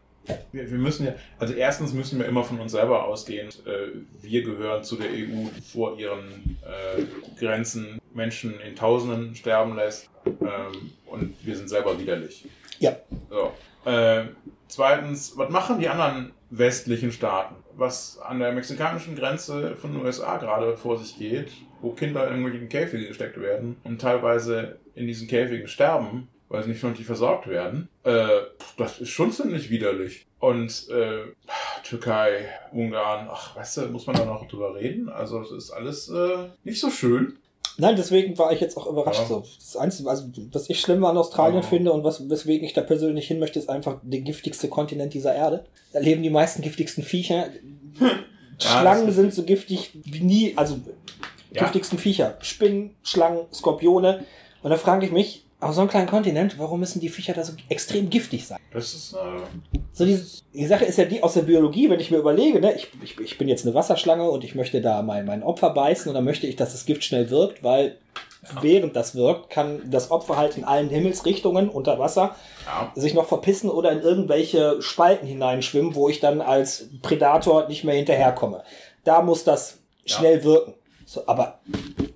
wir, 0.52 0.70
wir 0.70 0.78
müssen 0.78 1.06
ja, 1.06 1.14
also 1.38 1.54
erstens 1.54 1.92
müssen 1.92 2.18
wir 2.18 2.26
immer 2.26 2.44
von 2.44 2.60
uns 2.60 2.72
selber 2.72 3.04
ausgehen. 3.04 3.48
Äh, 3.48 3.98
wir 4.22 4.42
gehören 4.42 4.82
zu 4.84 4.96
der 4.96 5.08
EU, 5.08 5.48
die 5.56 5.60
vor 5.60 5.98
ihren 5.98 6.58
äh, 6.62 7.02
Grenzen 7.38 8.00
Menschen 8.14 8.58
in 8.60 8.74
Tausenden 8.74 9.34
sterben 9.34 9.76
lässt. 9.76 10.08
Ähm, 10.26 10.92
und 11.06 11.34
wir 11.44 11.56
sind 11.56 11.68
selber 11.68 11.98
widerlich. 11.98 12.46
Ja. 12.78 12.96
So. 13.30 13.52
Äh, 13.90 14.24
zweitens, 14.68 15.34
was 15.36 15.50
machen 15.50 15.78
die 15.78 15.88
anderen 15.88 16.32
westlichen 16.50 17.12
Staaten? 17.12 17.56
Was 17.74 18.18
an 18.18 18.38
der 18.38 18.52
mexikanischen 18.52 19.16
Grenze 19.16 19.76
von 19.76 19.92
den 19.92 20.04
USA 20.04 20.38
gerade 20.38 20.76
vor 20.76 20.98
sich 20.98 21.18
geht, 21.18 21.52
wo 21.80 21.90
Kinder 21.90 22.24
in 22.26 22.36
irgendwelchen 22.36 22.68
Käfige 22.68 23.06
gesteckt 23.06 23.40
werden 23.40 23.76
und 23.84 24.00
teilweise 24.00 24.78
in 24.94 25.06
diesen 25.06 25.28
Käfigen 25.28 25.68
sterben, 25.68 26.28
weil 26.48 26.62
sie 26.62 26.70
nicht 26.70 26.80
vernünftig 26.80 27.06
versorgt 27.06 27.46
werden, 27.48 27.88
äh, 28.04 28.26
das 28.76 29.00
ist 29.00 29.10
schon 29.10 29.32
ziemlich 29.32 29.70
widerlich. 29.70 30.26
Und 30.38 30.88
äh, 30.90 31.24
Türkei, 31.82 32.46
Ungarn, 32.72 33.28
ach, 33.30 33.56
weißt 33.56 33.78
du, 33.78 33.86
muss 33.86 34.06
man 34.06 34.16
da 34.16 34.24
noch 34.24 34.46
drüber 34.46 34.74
reden? 34.74 35.08
Also 35.08 35.40
es 35.40 35.50
ist 35.50 35.70
alles 35.70 36.08
äh, 36.08 36.48
nicht 36.64 36.80
so 36.80 36.90
schön. 36.90 37.38
Nein, 37.78 37.96
deswegen 37.96 38.38
war 38.38 38.52
ich 38.52 38.60
jetzt 38.60 38.76
auch 38.76 38.86
überrascht. 38.86 39.20
Ja. 39.20 39.26
So. 39.26 39.44
Das 39.58 39.76
Einzige, 39.76 40.08
also, 40.08 40.28
was 40.52 40.70
ich 40.70 40.80
schlimm 40.80 41.04
an 41.04 41.18
Australien 41.18 41.62
Ja. 41.62 41.68
finde 41.68 41.92
und 41.92 42.04
was, 42.04 42.28
weswegen 42.30 42.66
ich 42.66 42.72
da 42.72 42.80
persönlich 42.80 43.26
hin 43.26 43.38
möchte, 43.38 43.58
ist 43.58 43.68
einfach 43.68 43.98
der 44.02 44.20
giftigste 44.20 44.68
Kontinent 44.68 45.12
dieser 45.14 45.34
Erde. 45.34 45.66
Da 45.92 45.98
leben 45.98 46.22
die 46.22 46.30
meisten 46.30 46.62
giftigsten 46.62 47.04
Viecher. 47.04 47.48
Schlangen 48.58 49.06
das 49.06 49.16
sind 49.16 49.34
so 49.34 49.42
giftig 49.42 49.90
wie 50.04 50.20
nie, 50.20 50.52
also 50.56 50.78
giftigsten 51.52 51.98
Viecher. 51.98 52.38
Spinnen, 52.40 52.96
Schlangen, 53.02 53.46
Skorpione. 53.52 54.24
Und 54.62 54.70
da 54.70 54.76
frage 54.76 55.04
ich 55.06 55.12
mich, 55.12 55.45
auf 55.60 55.74
so 55.74 55.80
einem 55.80 55.90
kleinen 55.90 56.08
Kontinent, 56.08 56.58
warum 56.58 56.80
müssen 56.80 57.00
die 57.00 57.08
Viecher 57.08 57.32
da 57.32 57.42
so 57.42 57.52
extrem 57.68 58.10
giftig 58.10 58.46
sein? 58.46 58.58
Das 58.72 58.94
ist 58.94 59.14
äh, 59.14 59.78
So 59.92 60.04
die, 60.04 60.20
die 60.52 60.66
Sache 60.66 60.84
ist 60.84 60.98
ja 60.98 61.06
die 61.06 61.22
aus 61.22 61.34
der 61.34 61.42
Biologie, 61.42 61.88
wenn 61.88 61.98
ich 62.00 62.10
mir 62.10 62.18
überlege, 62.18 62.60
ne, 62.60 62.74
ich, 62.74 62.88
ich, 63.02 63.18
ich 63.18 63.38
bin 63.38 63.48
jetzt 63.48 63.64
eine 63.64 63.74
Wasserschlange 63.74 64.28
und 64.30 64.44
ich 64.44 64.54
möchte 64.54 64.80
da 64.82 65.00
mein, 65.02 65.24
mein 65.24 65.42
Opfer 65.42 65.70
beißen 65.70 66.08
und 66.08 66.14
dann 66.14 66.24
möchte 66.24 66.46
ich, 66.46 66.56
dass 66.56 66.72
das 66.72 66.84
Gift 66.84 67.04
schnell 67.04 67.30
wirkt, 67.30 67.62
weil 67.64 67.96
während 68.60 68.94
das 68.94 69.14
wirkt, 69.16 69.50
kann 69.50 69.80
das 69.90 70.10
Opfer 70.10 70.36
halt 70.36 70.56
in 70.56 70.64
allen 70.64 70.88
Himmelsrichtungen 70.90 71.68
unter 71.68 71.98
Wasser 71.98 72.36
ja, 72.66 72.92
sich 72.94 73.14
noch 73.14 73.26
verpissen 73.26 73.70
oder 73.70 73.90
in 73.90 74.00
irgendwelche 74.02 74.80
Spalten 74.82 75.26
hineinschwimmen, 75.26 75.94
wo 75.94 76.08
ich 76.08 76.20
dann 76.20 76.40
als 76.40 76.88
Predator 77.02 77.66
nicht 77.66 77.82
mehr 77.82 77.94
hinterherkomme. 77.96 78.62
Da 79.04 79.22
muss 79.22 79.42
das 79.42 79.78
Ja. 80.04 80.18
schnell 80.18 80.44
wirken. 80.44 80.74
So, 81.06 81.22
aber 81.26 81.60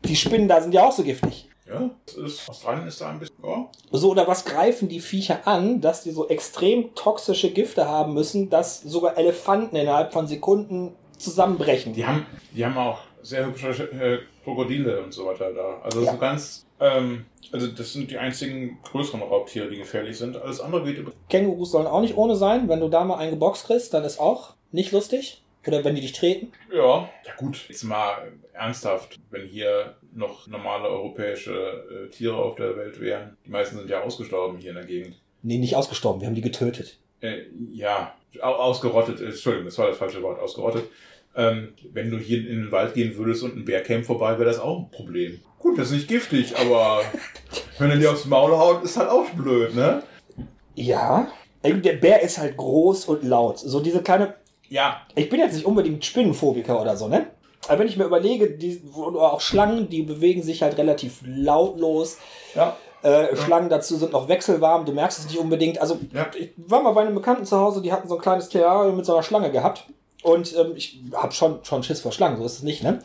die 0.05 0.15
Spinnen 0.17 0.47
da 0.47 0.61
sind 0.61 0.73
ja 0.75 0.85
auch 0.87 0.93
so 0.93 1.03
giftig. 1.03 1.50
Ja, 1.73 1.91
das 2.07 2.15
ist, 2.17 2.49
Australien 2.49 2.87
ist 2.87 3.01
da 3.01 3.11
ein 3.11 3.19
bisschen, 3.21 3.37
ja, 3.43 3.69
So, 3.93 4.11
oder 4.11 4.27
was 4.27 4.45
greifen 4.45 4.89
die 4.89 5.01
Viecher 5.01 5.47
an, 5.47 5.81
dass 5.81 6.03
die 6.03 6.11
so 6.11 6.29
extrem 6.29 6.95
toxische 6.95 7.51
Gifte 7.51 7.87
haben 7.89 8.15
müssen, 8.15 8.51
dass 8.51 8.83
sogar 8.83 9.17
Elefanten 9.19 9.77
innerhalb 9.77 10.13
von 10.13 10.27
Sekunden 10.27 10.95
zusammenbrechen? 11.19 11.93
Die 11.95 12.07
haben, 12.07 12.27
die 12.55 12.65
haben 12.65 12.77
auch 12.77 12.99
sehr 13.23 13.47
hübsche 13.47 13.69
äh, 13.93 14.19
Krokodile 14.45 15.03
und 15.03 15.13
so 15.13 15.27
weiter 15.27 15.53
da. 15.53 15.81
Also 15.83 16.01
Ja. 16.03 16.13
so 16.13 16.19
ganz, 16.19 16.67
ähm, 16.81 17.27
also 17.53 17.67
das 17.67 17.93
sind 17.93 18.11
die 18.11 18.19
einzigen 18.19 18.79
größeren 18.91 19.21
Raubtiere, 19.23 19.69
die 19.69 19.77
gefährlich 19.77 20.17
sind. 20.19 20.37
Alles 20.41 20.61
andere 20.61 20.85
geht 20.85 20.99
über. 20.99 21.13
Kängurus 21.29 21.73
sollen 21.73 21.87
auch 21.87 22.01
nicht 22.01 22.17
ohne 22.17 22.37
sein. 22.37 22.69
Wenn 22.69 22.81
du 22.81 22.89
da 22.89 23.05
mal 23.05 23.17
einen 23.19 23.33
geboxt 23.33 23.67
kriegst, 23.67 23.93
dann 23.95 24.05
ist 24.05 24.19
auch 24.19 24.55
nicht 24.73 24.93
lustig. 24.93 25.43
Oder 25.67 25.85
wenn 25.85 25.95
die 25.95 26.01
dich 26.01 26.13
treten. 26.13 26.53
Ja. 26.73 27.09
Ja 27.27 27.33
gut, 27.37 27.67
jetzt 27.69 27.83
mal 27.85 28.33
ernsthaft, 28.55 29.19
wenn 29.31 29.47
hier 29.47 29.95
noch 30.15 30.47
normale 30.47 30.89
europäische 30.89 31.53
äh, 31.53 32.11
Tiere 32.11 32.37
auf 32.37 32.57
der 32.57 32.77
Welt 32.77 33.01
wären, 33.01 33.37
die 33.47 33.51
meisten 33.51 33.77
sind 33.79 33.91
ja 33.91 34.01
ausgestorben 34.03 34.59
hier 34.59 34.71
in 34.71 34.77
der 34.77 34.87
Gegend. 34.87 35.21
Nee, 35.43 35.59
nicht 35.59 35.77
ausgestorben, 35.77 36.21
wir 36.21 36.27
haben 36.29 36.35
die 36.35 36.41
getötet. 36.41 36.99
Äh, 37.21 37.43
ja, 37.73 38.15
au- 38.41 38.55
ausgerottet, 38.55 39.21
äh, 39.21 39.27
Entschuldigung, 39.27 39.67
das 39.67 39.79
war 39.79 39.89
das 39.89 39.99
falsche 39.99 40.23
Wort, 40.23 40.41
ausgerottet. 40.41 40.85
Ähm, 41.37 41.75
wenn 41.93 42.11
du 42.11 42.19
hier 42.19 42.39
in 42.39 42.47
den 42.47 42.73
Wald 42.73 42.95
gehen 42.95 43.17
würdest 43.17 43.43
und 43.43 43.57
ein 43.57 43.65
Bär 43.65 43.83
käme 43.83 44.03
vorbei, 44.03 44.33
wäre 44.39 44.47
das 44.47 44.59
auch 44.59 44.79
ein 44.81 44.91
Problem. 44.91 45.41
Gut, 45.59 45.79
das 45.79 45.89
ist 45.89 45.93
nicht 45.93 46.09
giftig, 46.09 46.57
aber 46.57 47.03
wenn 47.79 47.91
er 47.91 47.97
dir 47.99 48.11
aufs 48.11 48.25
Maul 48.25 48.51
haut, 48.57 48.83
ist 48.83 48.97
halt 48.97 49.11
auch 49.11 49.29
blöd, 49.31 49.75
ne? 49.75 50.03
Ja. 50.75 51.31
Der 51.63 51.93
Bär 51.95 52.23
ist 52.23 52.39
halt 52.39 52.57
groß 52.57 53.05
und 53.05 53.23
laut. 53.23 53.59
So 53.59 53.81
diese 53.81 54.03
kleine. 54.03 54.35
Ja, 54.71 55.03
Ich 55.17 55.29
bin 55.29 55.41
jetzt 55.41 55.55
nicht 55.55 55.67
unbedingt 55.67 56.03
Spinnenphobiker 56.05 56.81
oder 56.81 56.97
so, 56.97 57.09
ne? 57.09 57.27
Aber 57.69 57.81
wenn 57.81 57.89
ich 57.89 57.97
mir 57.99 58.05
überlege, 58.05 58.51
die, 58.53 58.81
oder 58.97 59.35
auch 59.35 59.41
Schlangen, 59.43 59.91
die 59.91 60.03
bewegen 60.03 60.43
sich 60.43 60.63
halt 60.63 60.79
relativ 60.79 61.21
lautlos. 61.27 62.17
ja, 62.55 62.77
Äh, 63.03 63.35
Schlangen 63.37 63.69
dazu 63.69 63.97
sind 63.97 64.13
noch 64.13 64.29
wechselwarm, 64.29 64.85
du 64.85 64.93
merkst 64.93 65.19
es 65.19 65.27
nicht 65.27 65.39
unbedingt. 65.39 65.81
Also, 65.81 65.99
Ja. 66.13 66.31
ich 66.39 66.51
war 66.57 66.83
mal 66.83 66.93
bei 66.93 67.01
einem 67.03 67.15
Bekannten 67.15 67.45
zu 67.47 67.59
Hause, 67.59 67.83
die 67.83 67.93
hatten 67.93 68.09
so 68.09 68.17
ein 68.17 68.21
kleines 68.21 68.49
Terrarium 68.49 68.97
mit 68.97 69.05
so 69.07 69.13
einer 69.15 69.23
Schlange 69.23 69.51
gehabt. 69.51 69.85
Und 70.23 70.55
ähm, 70.57 70.73
ich 70.77 71.01
habe 71.15 71.33
schon, 71.33 71.65
schon 71.65 71.83
Schiss 71.83 72.01
vor 72.01 72.13
Schlangen, 72.13 72.37
so 72.39 72.45
ist 72.45 72.53
es 72.59 72.63
nicht, 72.63 72.83
ne? 72.83 72.99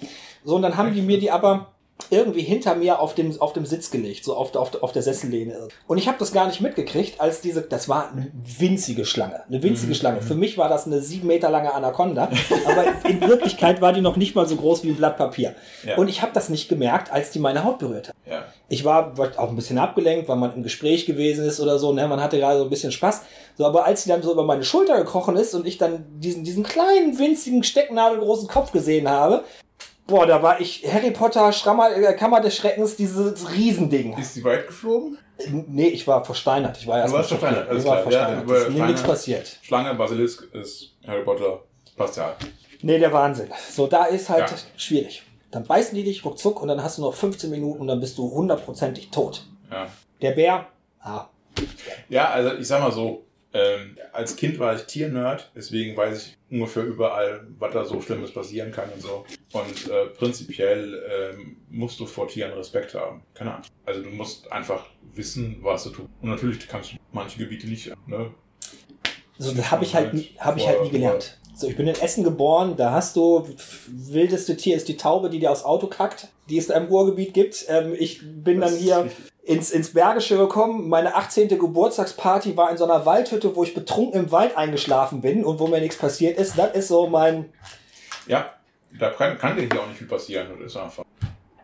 So, 0.43 0.55
und 0.57 0.61
dann 0.61 0.75
haben 0.77 0.93
die 0.93 1.01
mir 1.01 1.17
die 1.19 1.31
aber 1.31 1.67
irgendwie 2.09 2.41
hinter 2.41 2.75
mir 2.75 2.99
auf 2.99 3.15
dem, 3.15 3.39
auf 3.41 3.53
dem 3.53 3.65
Sitz 3.65 3.89
gelegt, 3.89 4.25
so 4.25 4.35
auf, 4.35 4.51
der- 4.51 4.61
auf, 4.61 4.69
der- 4.69 4.83
auf 4.83 4.91
der 4.91 5.01
Sessellehne. 5.01 5.69
Und 5.87 5.97
ich 5.97 6.07
habe 6.07 6.17
das 6.19 6.33
gar 6.33 6.45
nicht 6.45 6.61
mitgekriegt, 6.61 7.19
als 7.21 7.41
diese, 7.41 7.61
das 7.61 7.87
war 7.89 8.11
eine 8.11 8.27
winzige 8.59 9.05
Schlange, 9.05 9.43
eine 9.47 9.63
winzige 9.63 9.95
Schlange. 9.95 10.21
Für 10.21 10.35
mich 10.35 10.57
war 10.57 10.69
das 10.69 10.85
eine 10.85 11.01
sieben 11.01 11.27
Meter 11.27 11.49
lange 11.49 11.73
Anaconda, 11.73 12.29
aber 12.67 12.85
in 13.09 13.21
Wirklichkeit 13.21 13.81
war 13.81 13.93
die 13.93 14.01
noch 14.01 14.17
nicht 14.17 14.35
mal 14.35 14.45
so 14.47 14.55
groß 14.55 14.83
wie 14.83 14.89
ein 14.89 14.95
Blatt 14.97 15.17
Papier. 15.17 15.55
Ja. 15.85 15.95
Und 15.97 16.07
ich 16.09 16.21
habe 16.21 16.31
das 16.33 16.49
nicht 16.49 16.67
gemerkt, 16.69 17.11
als 17.11 17.31
die 17.31 17.39
meine 17.39 17.63
Haut 17.63 17.79
berührt 17.79 18.09
hat. 18.09 18.15
ja. 18.29 18.43
Ich 18.67 18.83
war 18.83 19.13
auch 19.37 19.49
ein 19.49 19.55
bisschen 19.55 19.77
abgelenkt, 19.77 20.27
weil 20.27 20.37
man 20.37 20.53
im 20.55 20.63
Gespräch 20.63 21.05
gewesen 21.05 21.45
ist 21.45 21.59
oder 21.59 21.77
so, 21.77 21.93
ne? 21.93 22.07
Man 22.07 22.19
hatte 22.19 22.39
gerade 22.39 22.57
so 22.57 22.63
ein 22.63 22.69
bisschen 22.71 22.91
Spaß. 22.91 23.21
So, 23.57 23.63
aber 23.65 23.85
als 23.85 24.03
sie 24.03 24.09
dann 24.09 24.23
so 24.23 24.31
über 24.31 24.43
meine 24.43 24.63
Schulter 24.63 24.97
gekrochen 24.97 25.35
ist 25.37 25.53
und 25.53 25.67
ich 25.67 25.77
dann 25.77 26.03
diesen, 26.19 26.43
diesen 26.43 26.63
kleinen, 26.63 27.19
winzigen, 27.19 27.63
stecknadelgroßen 27.63 28.47
Kopf 28.47 28.71
gesehen 28.71 29.07
habe, 29.07 29.43
boah, 30.07 30.25
da 30.25 30.41
war 30.41 30.59
ich 30.61 30.85
Harry 30.91 31.11
Potter, 31.11 31.51
Schrammer, 31.51 31.95
äh, 31.95 32.13
Kammer 32.13 32.41
des 32.41 32.55
Schreckens, 32.55 32.95
dieses 32.95 33.51
Riesending. 33.53 34.17
Ist 34.17 34.33
sie 34.35 34.43
weit 34.43 34.67
geflogen? 34.67 35.17
Nee, 35.67 35.87
ich 35.87 36.07
war 36.07 36.23
versteinert. 36.23 36.77
Ich 36.77 36.87
war 36.87 36.99
erst 36.99 37.13
warst 37.13 37.31
mal 37.31 37.37
versteinert, 37.37 37.69
alles 37.69 37.83
Ich 37.83 37.89
war 37.89 38.01
klar. 38.01 38.11
Ja, 38.11 38.19
versteinert. 38.19 38.43
über 38.45 38.57
ist 38.57 38.69
mir 38.69 38.85
nichts 38.85 39.03
passiert. 39.03 39.59
Schlange, 39.61 39.93
Basilisk 39.95 40.47
ist 40.53 40.93
Harry 41.05 41.23
Potter. 41.23 41.59
Passt 41.97 42.17
ja. 42.17 42.35
Nee, 42.81 42.99
der 42.99 43.11
Wahnsinn. 43.11 43.49
So, 43.71 43.87
da 43.87 44.05
ist 44.05 44.29
halt 44.29 44.49
Ja. 44.49 44.57
schwierig. 44.77 45.23
Dann 45.51 45.63
beißen 45.65 45.95
die 45.95 46.03
dich 46.03 46.23
ruckzuck 46.23 46.61
und 46.61 46.67
dann 46.69 46.81
hast 46.83 46.97
du 46.97 47.01
noch 47.01 47.13
15 47.13 47.49
Minuten 47.49 47.79
und 47.81 47.87
dann 47.87 47.99
bist 47.99 48.17
du 48.17 48.29
hundertprozentig 48.31 49.09
tot. 49.11 49.45
Ja. 49.71 49.87
Der 50.21 50.31
Bär, 50.31 50.67
ah, 51.01 51.25
Ja, 52.09 52.29
also 52.29 52.53
ich 52.55 52.67
sag 52.67 52.81
mal 52.81 52.91
so, 52.91 53.24
ähm, 53.55 53.97
als 54.11 54.35
Kind 54.35 54.59
war 54.59 54.75
ich 54.75 54.83
Tiernerd, 54.83 55.49
deswegen 55.55 55.95
weiß 55.95 56.27
ich 56.27 56.37
ungefähr 56.51 56.83
überall, 56.83 57.47
was 57.57 57.73
da 57.73 57.85
so 57.85 58.01
Schlimmes 58.01 58.31
passieren 58.33 58.71
kann 58.71 58.89
und 58.93 59.01
so. 59.01 59.25
Und 59.53 59.89
äh, 59.89 60.07
prinzipiell 60.07 61.01
ähm, 61.33 61.57
musst 61.69 61.99
du 61.99 62.05
vor 62.05 62.27
Tieren 62.27 62.51
Respekt 62.53 62.93
haben. 62.93 63.23
Keine 63.33 63.51
Ahnung. 63.53 63.65
Also 63.85 64.01
du 64.03 64.09
musst 64.09 64.51
einfach 64.51 64.85
wissen, 65.13 65.57
was 65.61 65.85
du 65.85 65.91
tust. 65.91 66.09
Und 66.21 66.29
natürlich 66.29 66.67
kannst 66.67 66.91
du 66.91 66.97
manche 67.13 67.39
Gebiete 67.39 67.67
nicht, 67.67 67.91
ne? 68.07 68.31
So, 69.37 69.51
das 69.53 69.71
habe 69.71 69.83
ich 69.85 69.95
halt, 69.95 70.13
nie- 70.13 70.31
hab 70.39 70.57
ich 70.57 70.67
halt 70.67 70.83
nie 70.83 70.89
gelernt. 70.89 71.37
So, 71.55 71.67
ich 71.67 71.75
bin 71.77 71.87
in 71.87 71.95
Essen 71.95 72.23
geboren, 72.25 72.75
da 72.75 72.91
hast 72.91 73.15
du, 73.15 73.47
wildeste 73.87 74.57
Tier 74.57 74.75
ist 74.75 74.87
die 74.89 74.97
Taube, 74.97 75.29
die 75.29 75.39
dir 75.39 75.51
aufs 75.51 75.63
Auto 75.63 75.87
kackt, 75.87 76.27
die 76.49 76.57
es 76.57 76.67
da 76.67 76.75
im 76.75 76.85
Ruhrgebiet 76.85 77.33
gibt. 77.33 77.65
Ähm, 77.69 77.95
ich 77.97 78.21
bin 78.23 78.61
Das 78.61 78.71
dann 78.71 78.79
hier 78.79 79.09
ins, 79.43 79.71
ins 79.71 79.93
Bergische 79.93 80.37
gekommen. 80.37 80.89
Meine 80.89 81.15
18. 81.15 81.47
Geburtstagsparty 81.49 82.55
war 82.57 82.71
in 82.71 82.77
so 82.77 82.83
einer 82.85 83.05
Waldhütte, 83.05 83.55
wo 83.55 83.63
ich 83.63 83.73
betrunken 83.73 84.19
im 84.25 84.31
Wald 84.31 84.57
eingeschlafen 84.57 85.21
bin 85.21 85.43
und 85.45 85.59
wo 85.59 85.67
mir 85.67 85.79
nichts 85.81 85.97
passiert 85.97 86.37
ist. 86.39 86.57
Das 86.57 86.75
ist 86.75 86.87
so 86.87 87.07
mein, 87.07 87.51
Ja, 88.27 88.53
da 88.99 89.09
kann, 89.11 89.37
kann 89.37 89.55
dir 89.55 89.63
hier 89.71 89.81
auch 89.81 89.87
nicht 89.87 89.97
viel 89.97 90.07
passieren. 90.07 90.47
Das 90.59 90.71
ist 90.71 90.77
einfach. 90.77 91.03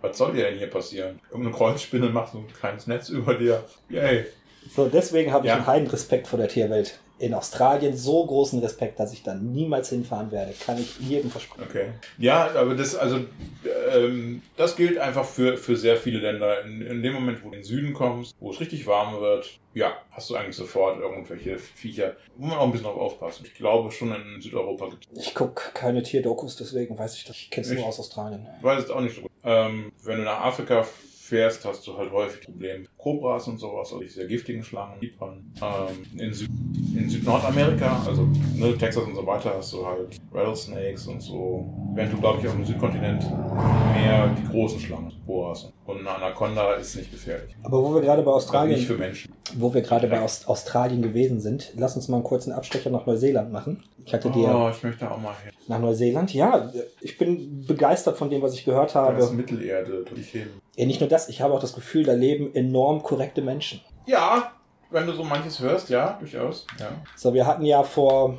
Was 0.01 0.17
soll 0.17 0.33
dir 0.33 0.45
denn 0.45 0.57
hier 0.57 0.69
passieren? 0.69 1.19
Irgendeine 1.29 1.55
Kreuzspinne 1.55 2.09
macht 2.09 2.31
so 2.33 2.39
ein 2.39 2.47
kleines 2.59 2.87
Netz 2.87 3.09
über 3.09 3.35
dir. 3.35 3.63
Yay. 3.89 4.25
so 4.75 4.87
deswegen 4.87 5.31
habe 5.31 5.45
ich 5.45 5.49
Ja. 5.49 5.57
einen 5.57 5.67
heiden 5.67 5.87
Respekt 5.87 6.27
vor 6.27 6.39
der 6.39 6.47
Tierwelt. 6.47 6.99
In 7.21 7.35
Australien 7.35 7.95
so 7.95 8.25
großen 8.25 8.59
Respekt, 8.59 8.99
dass 8.99 9.13
ich 9.13 9.21
da 9.21 9.35
niemals 9.35 9.89
hinfahren 9.89 10.31
werde. 10.31 10.53
Kann 10.65 10.79
ich 10.79 10.99
jedem 10.99 11.29
versprechen. 11.29 11.67
Okay. 11.69 11.85
Ja, 12.17 12.49
aber 12.55 12.73
das, 12.73 12.95
also, 12.95 13.19
ähm, 13.93 14.41
das 14.57 14.75
gilt 14.75 14.97
einfach 14.97 15.25
für, 15.25 15.55
für 15.57 15.75
sehr 15.77 15.97
viele 15.97 16.19
Länder. 16.19 16.63
In, 16.63 16.81
in 16.81 17.03
dem 17.03 17.13
Moment, 17.13 17.43
wo 17.43 17.49
du 17.49 17.55
in 17.55 17.61
den 17.61 17.63
Süden 17.63 17.93
kommst, 17.93 18.35
wo 18.39 18.49
es 18.49 18.59
richtig 18.59 18.87
warm 18.87 19.21
wird, 19.21 19.59
ja, 19.73 19.93
hast 20.11 20.29
du 20.29 20.35
eigentlich 20.35 20.55
sofort 20.55 20.99
irgendwelche 20.99 21.57
Viecher, 21.57 22.15
wo 22.35 22.47
man 22.47 22.57
auch 22.57 22.65
ein 22.65 22.71
bisschen 22.71 22.87
drauf 22.87 22.97
aufpassen. 22.97 23.45
Ich 23.45 23.53
glaube, 23.53 23.91
schon 23.91 24.13
in 24.13 24.41
Südeuropa 24.41 24.89
gibt 24.89 25.07
es. 25.11 25.27
Ich 25.27 25.35
gucke 25.35 25.71
keine 25.73 26.03
Tierdokus, 26.03 26.55
deswegen 26.55 26.97
weiß 26.97 27.15
ich 27.15 27.23
das. 27.23 27.35
Ich 27.37 27.49
kenne 27.51 27.67
es 27.67 27.73
nur 27.73 27.85
aus 27.85 27.99
Australien. 27.99 28.47
Ich 28.57 28.63
weiß 28.63 28.83
es 28.83 28.89
auch 28.89 28.99
nicht 28.99 29.15
so 29.15 29.21
gut. 29.21 29.31
Ähm, 29.43 29.91
wenn 30.03 30.17
du 30.17 30.23
nach 30.23 30.41
Afrika 30.41 30.85
fährst, 31.31 31.63
hast 31.63 31.87
du 31.87 31.97
halt 31.97 32.11
häufig 32.11 32.41
Probleme. 32.45 32.83
Kobras 32.97 33.47
und 33.47 33.57
sowas, 33.57 33.87
also 33.91 33.99
die 34.03 34.09
sehr 34.09 34.25
giftigen 34.27 34.63
Schlangen, 34.63 34.99
Vipern. 35.01 35.49
Ähm, 35.61 36.19
in, 36.19 36.33
Süd 36.33 36.49
in 36.97 37.09
Südnordamerika, 37.09 38.03
also 38.05 38.27
ne, 38.55 38.77
Texas 38.77 39.03
und 39.05 39.15
so 39.15 39.25
weiter, 39.25 39.53
hast 39.57 39.71
du 39.71 39.85
halt 39.85 40.17
Rattlesnakes 40.33 41.07
und 41.07 41.21
so. 41.21 41.73
Während 41.95 42.11
du, 42.13 42.17
glaube 42.17 42.39
ich, 42.41 42.47
auf 42.47 42.53
dem 42.53 42.65
Südkontinent 42.65 43.23
mehr 43.95 44.35
die 44.37 44.47
großen 44.51 44.79
Schlangen, 44.79 45.13
Boas. 45.25 45.71
Und 45.85 45.99
eine 45.99 46.09
Anaconda 46.09 46.73
ist 46.73 46.95
nicht 46.97 47.11
gefährlich. 47.11 47.55
Aber 47.63 47.81
wo 47.81 47.93
wir 47.95 48.01
gerade 48.01 48.21
bei 48.23 48.31
Also 48.31 48.39
nicht 48.39 48.45
Australien, 48.49 48.79
für 48.81 48.97
Menschen. 48.97 49.33
wo 49.55 49.73
wir 49.73 49.81
gerade 49.81 50.07
bei 50.07 50.19
Aus 50.21 50.45
Australien 50.47 51.01
gewesen 51.01 51.39
sind, 51.39 51.71
lass 51.77 51.95
uns 51.95 52.09
mal 52.09 52.17
einen 52.17 52.25
kurzen 52.25 52.51
Abstecher 52.51 52.89
nach 52.89 53.05
Neuseeland 53.05 53.51
machen. 53.53 53.83
Ich 54.05 54.13
hatte 54.13 54.29
dir 54.31 54.53
Oh, 54.53 54.69
ich 54.69 54.83
möchte 54.83 55.09
auch 55.09 55.19
mal 55.21 55.33
hin. 55.43 55.53
nach 55.67 55.79
Neuseeland. 55.79 56.33
Ja, 56.33 56.71
ich 57.01 57.17
bin 57.17 57.65
begeistert 57.65 58.17
von 58.17 58.29
dem, 58.29 58.41
was 58.41 58.53
ich 58.53 58.65
gehört 58.65 58.95
habe. 58.95 59.31
Mittelerde, 59.31 60.03
da 60.09 60.15
ich 60.19 60.29
hin. 60.29 60.47
Ja, 60.75 60.85
nicht 60.85 60.99
nur 61.01 61.09
das, 61.09 61.29
ich 61.29 61.41
habe 61.41 61.53
auch 61.53 61.59
das 61.59 61.73
Gefühl, 61.73 62.03
da 62.03 62.13
leben 62.13 62.53
enorm 62.55 63.03
korrekte 63.03 63.41
Menschen. 63.41 63.81
Ja, 64.05 64.51
wenn 64.89 65.05
du 65.07 65.13
so 65.13 65.23
manches 65.23 65.59
hörst, 65.59 65.89
ja, 65.89 66.17
durchaus. 66.19 66.65
Ja. 66.79 66.89
So, 67.15 67.33
wir 67.33 67.45
hatten 67.45 67.65
ja 67.65 67.83
vor, 67.83 68.37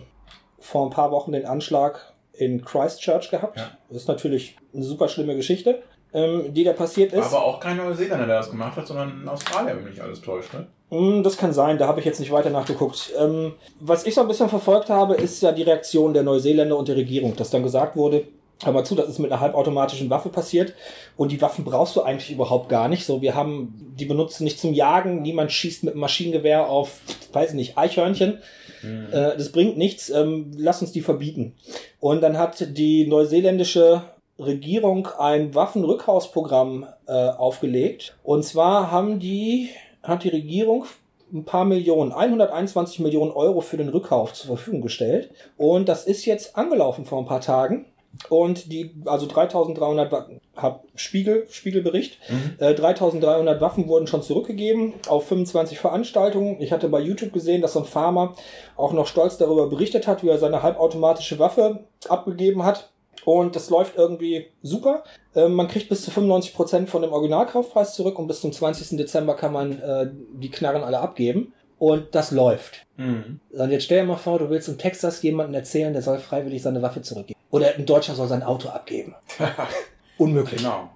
vor 0.59 0.87
ein 0.87 0.91
paar 0.91 1.11
Wochen 1.11 1.33
den 1.33 1.47
Anschlag 1.47 2.13
in 2.33 2.65
Christchurch 2.65 3.31
gehabt. 3.31 3.59
Ja. 3.59 3.71
Das 3.89 3.99
ist 4.03 4.09
natürlich 4.09 4.57
eine 4.75 4.83
super 4.85 5.09
schlimme 5.09 5.37
Geschichte. 5.37 5.83
ähm, 6.15 6.53
die 6.53 6.63
da 6.63 6.75
passiert 6.75 7.15
ist. 7.15 7.25
Aber 7.33 7.43
auch 7.43 7.59
kein 7.59 7.79
Neuseeländer, 7.79 8.27
der 8.27 8.37
das 8.37 8.51
gemacht 8.51 8.77
hat, 8.77 8.87
sondern 8.87 9.23
ein 9.23 9.29
Australier, 9.29 9.77
wenn 9.77 9.85
mich 9.85 10.03
alles 10.03 10.21
täuscht, 10.21 10.51
ne? 10.53 10.67
Mm, 10.91 11.23
Das 11.23 11.39
kann 11.39 11.55
sein, 11.55 11.79
da 11.79 11.87
habe 11.87 12.01
ich 12.01 12.05
jetzt 12.07 12.21
nicht 12.21 12.31
weiter 12.33 12.51
nachgeguckt. 12.51 13.13
Ähm, 13.19 13.55
was 13.81 14.05
ich 14.05 14.15
so 14.15 14.21
ein 14.21 14.29
bisschen 14.29 14.51
verfolgt 14.51 14.91
habe, 14.91 15.15
ist 15.15 15.41
ja 15.43 15.53
die 15.53 15.63
Reaktion 15.63 16.13
der 16.13 16.23
Neuseeländer 16.23 16.77
und 16.77 16.87
der 16.89 16.97
Regierung, 16.97 17.35
dass 17.35 17.49
dann 17.49 17.63
gesagt 17.63 17.97
wurde, 17.97 18.25
hör 18.65 18.73
mal 18.73 18.85
zu, 18.85 18.95
das 18.95 19.09
ist 19.09 19.19
mit 19.19 19.33
einer 19.33 19.41
halbautomatischen 19.41 20.11
Waffe 20.11 20.29
passiert 20.29 20.75
und 21.17 21.33
die 21.33 21.41
Waffen 21.43 21.65
brauchst 21.65 21.97
du 21.97 22.03
eigentlich 22.03 22.31
überhaupt 22.31 22.69
gar 22.69 22.89
nicht. 22.89 23.05
So, 23.05 23.23
wir 23.23 23.35
haben 23.35 23.93
die 23.99 24.05
benutzen 24.05 24.45
nicht 24.45 24.59
zum 24.59 24.73
Jagen, 24.73 25.23
niemand 25.23 25.53
schießt 25.53 25.85
mit 25.85 25.95
einem 25.95 26.01
Maschinengewehr 26.01 26.69
auf, 26.69 27.01
weiß 27.33 27.51
ich 27.51 27.57
nicht, 27.57 27.79
Eichhörnchen. 27.79 28.39
Äh, 28.83 29.37
das 29.37 29.53
bringt 29.53 29.77
nichts, 29.77 30.11
ähm, 30.11 30.51
lass 30.57 30.81
uns 30.81 30.93
die 30.93 31.03
verbieten. 31.03 31.55
Und 32.01 32.23
dann 32.23 32.39
hat 32.39 32.77
die 32.77 33.07
neuseeländische 33.07 34.03
Regierung 34.39 35.09
ein 35.19 35.55
Waffenrückhausprogramm 35.55 36.87
äh, 37.07 37.13
aufgelegt. 37.13 38.17
Und 38.23 38.45
zwar 38.45 38.91
haben 38.91 39.19
die, 39.19 39.69
hat 40.03 40.25
die 40.25 40.31
Regierung 40.31 40.87
ein 41.33 41.45
paar 41.45 41.65
Millionen, 41.65 42.13
121 42.13 43.01
Millionen 43.01 43.31
Euro 43.31 43.61
für 43.61 43.77
den 43.77 43.89
Rückkauf 43.89 44.35
zur 44.35 44.49
Verfügung 44.49 44.83
gestellt. 44.83 45.31
Und 45.57 45.89
das 45.89 46.05
ist 46.05 46.27
jetzt 46.27 46.57
angelaufen 46.57 47.07
vor 47.07 47.19
ein 47.19 47.27
paar 47.27 47.41
Tagen. 47.41 47.87
Und 48.29 48.71
die, 48.71 48.95
also 49.07 49.27
3300 49.27 50.13
Waffen, 50.13 50.41
hab 50.57 50.85
Spiegel, 50.95 51.47
Spiegelbericht, 51.51 52.19
äh, 52.59 52.75
3300 52.75 53.61
Waffen 53.61 53.89
wurden 53.89 54.07
schon 54.07 54.23
zurückgegeben 54.23 54.95
auf 55.09 55.27
25 55.27 55.79
Veranstaltungen. 55.79 56.61
Ich 56.61 56.73
hatte 56.73 56.89
bei 56.89 57.01
YouTube 57.01 57.33
gesehen, 57.33 57.63
dass 57.63 57.73
so 57.73 57.81
ein 57.81 57.85
Farmer 57.85 58.35
auch 58.77 58.93
noch 58.93 59.07
stolz 59.07 59.39
darüber 59.39 59.69
berichtet 59.69 60.07
hat, 60.07 60.23
wie 60.23 60.29
er 60.29 60.39
seine 60.39 60.63
halbautomatische 60.63 61.39
Waffe 61.39 61.85
abgegeben 62.09 62.65
hat. 62.65 62.91
Und 63.25 63.55
das 63.57 63.71
läuft 63.71 63.97
irgendwie 63.97 64.47
super. 64.63 65.05
Ähm, 65.35 65.55
man 65.55 65.69
kriegt 65.69 65.89
bis 65.89 66.03
zu 66.03 66.11
95% 66.11 66.87
von 66.87 67.03
dem 67.03 67.13
Originalkaufpreis 67.13 67.95
zurück 67.95 68.19
und 68.19 68.27
bis 68.27 68.41
zum 68.41 68.53
20. 68.53 68.97
Dezember 68.99 69.35
kann 69.35 69.53
man 69.53 69.81
äh, 69.81 70.11
die 70.35 70.51
Knarren 70.51 70.83
alle 70.83 70.99
abgeben. 70.99 71.53
Und 71.79 72.15
das 72.15 72.31
läuft. 72.31 72.87
Mhm. 72.97 73.41
Und 73.51 73.71
jetzt 73.71 73.85
stell 73.85 74.03
dir 74.03 74.07
mal 74.07 74.17
vor, 74.17 74.39
du 74.39 74.51
willst 74.51 74.69
in 74.69 74.79
Texas 74.79 75.21
jemanden 75.23 75.55
erzählen, 75.55 75.93
der 75.93 76.03
soll 76.03 76.19
freiwillig 76.19 76.63
seine 76.63 76.81
Waffe 76.81 77.03
zurückgeben. 77.03 77.41
Oder 77.53 77.77
ein 77.77 77.87
Deutscher 77.87 78.15
soll 78.15 78.27
sein 78.27 78.43
Auto 78.43 78.71
abgeben. 78.71 79.15
Unmöglich. 80.19 80.61
Genau. 80.63 80.91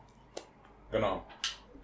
Genau. 0.90 1.22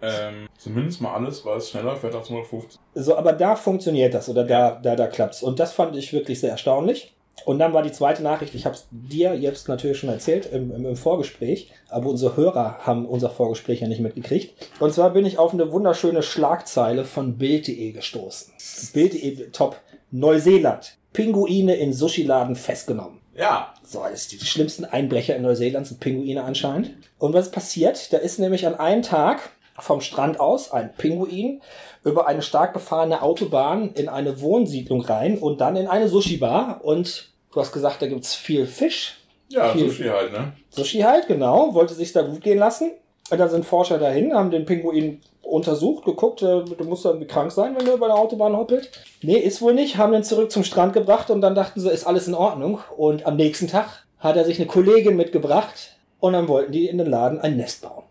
Ähm, 0.01 0.49
zumindest 0.57 0.99
mal 0.99 1.13
alles, 1.13 1.45
weil 1.45 1.57
es 1.57 1.69
schneller 1.69 1.95
fährt 1.95 2.15
als 2.15 2.29
150. 2.29 2.77
So, 2.95 3.15
aber 3.15 3.31
da 3.31 3.55
funktioniert 3.55 4.13
das 4.13 4.27
oder 4.27 4.43
da, 4.43 4.71
da, 4.71 4.95
da 4.95 5.07
klappt's. 5.07 5.43
Und 5.43 5.59
das 5.59 5.71
fand 5.71 5.95
ich 5.95 6.11
wirklich 6.11 6.39
sehr 6.39 6.49
erstaunlich. 6.49 7.13
Und 7.45 7.59
dann 7.59 7.73
war 7.73 7.83
die 7.83 7.91
zweite 7.91 8.23
Nachricht, 8.23 8.55
ich 8.55 8.65
habe 8.65 8.75
es 8.75 8.87
dir 8.91 9.35
jetzt 9.35 9.67
natürlich 9.67 9.97
schon 9.97 10.09
erzählt 10.09 10.47
im, 10.51 10.73
im, 10.73 10.85
im 10.85 10.95
Vorgespräch, 10.95 11.71
aber 11.89 12.09
unsere 12.09 12.35
Hörer 12.35 12.79
haben 12.79 13.05
unser 13.05 13.29
Vorgespräch 13.29 13.81
ja 13.81 13.87
nicht 13.87 14.01
mitgekriegt. 14.01 14.71
Und 14.79 14.93
zwar 14.93 15.11
bin 15.11 15.25
ich 15.25 15.37
auf 15.37 15.53
eine 15.53 15.71
wunderschöne 15.71 16.23
Schlagzeile 16.23 17.05
von 17.05 17.37
Bild.de 17.37 17.91
gestoßen. 17.91 18.53
Bild.de 18.93 19.51
top. 19.51 19.79
Neuseeland. 20.11 20.97
Pinguine 21.11 21.75
in 21.75 21.93
Sushi-Laden 21.93 22.55
festgenommen. 22.55 23.22
Ja. 23.35 23.73
So, 23.83 24.03
das 24.09 24.29
sind 24.29 24.41
die 24.41 24.45
schlimmsten 24.45 24.85
Einbrecher 24.85 25.35
in 25.35 25.41
Neuseeland 25.41 25.87
sind 25.87 25.99
Pinguine 25.99 26.43
anscheinend. 26.43 26.91
Und 27.17 27.33
was 27.33 27.51
passiert? 27.51 28.11
Da 28.13 28.17
ist 28.17 28.39
nämlich 28.39 28.65
an 28.67 28.75
einem 28.75 29.01
Tag 29.01 29.39
vom 29.79 30.01
Strand 30.01 30.39
aus 30.39 30.71
ein 30.71 30.93
Pinguin 30.95 31.61
über 32.03 32.27
eine 32.27 32.41
stark 32.41 32.73
befahrene 32.73 33.21
Autobahn 33.23 33.93
in 33.93 34.07
eine 34.09 34.39
Wohnsiedlung 34.41 35.01
rein 35.01 35.37
und 35.37 35.61
dann 35.61 35.75
in 35.75 35.87
eine 35.87 36.07
Sushi-Bar. 36.07 36.81
Und 36.83 37.29
du 37.51 37.59
hast 37.59 37.71
gesagt, 37.71 38.01
da 38.01 38.07
gibt's 38.07 38.35
viel 38.35 38.67
Fisch. 38.67 39.17
Ja, 39.49 39.69
Viel- 39.73 39.89
Sushi 39.89 40.03
halt, 40.05 40.31
ne? 40.31 40.53
Sushi 40.69 40.99
halt, 41.01 41.27
genau. 41.27 41.73
Wollte 41.73 41.93
sich 41.93 42.11
da 42.13 42.21
gut 42.21 42.41
gehen 42.41 42.57
lassen. 42.59 42.91
Und 43.29 43.39
dann 43.39 43.49
sind 43.49 43.65
Forscher 43.65 43.97
dahin, 43.99 44.33
haben 44.33 44.51
den 44.51 44.65
Pinguin 44.65 45.21
untersucht, 45.41 46.05
geguckt, 46.05 46.41
äh, 46.41 46.63
du 46.63 46.83
musst 46.83 47.05
irgendwie 47.05 47.27
krank 47.27 47.51
sein, 47.51 47.75
wenn 47.77 47.85
du 47.85 47.93
über 47.93 48.07
der 48.07 48.17
Autobahn 48.17 48.55
hoppelt. 48.55 48.89
Nee, 49.21 49.37
ist 49.37 49.61
wohl 49.61 49.73
nicht. 49.73 49.97
Haben 49.97 50.13
den 50.13 50.23
zurück 50.23 50.51
zum 50.51 50.63
Strand 50.63 50.93
gebracht 50.93 51.29
und 51.29 51.41
dann 51.41 51.55
dachten 51.55 51.79
sie, 51.79 51.89
ist 51.89 52.05
alles 52.05 52.27
in 52.27 52.33
Ordnung. 52.33 52.79
Und 52.97 53.25
am 53.25 53.35
nächsten 53.35 53.67
Tag 53.67 54.05
hat 54.19 54.35
er 54.35 54.45
sich 54.45 54.57
eine 54.57 54.67
Kollegin 54.67 55.15
mitgebracht 55.15 55.97
und 56.19 56.33
dann 56.33 56.47
wollten 56.47 56.71
die 56.71 56.87
in 56.87 56.97
den 56.97 57.07
Laden 57.07 57.39
ein 57.39 57.57
Nest 57.57 57.81
bauen. 57.81 58.03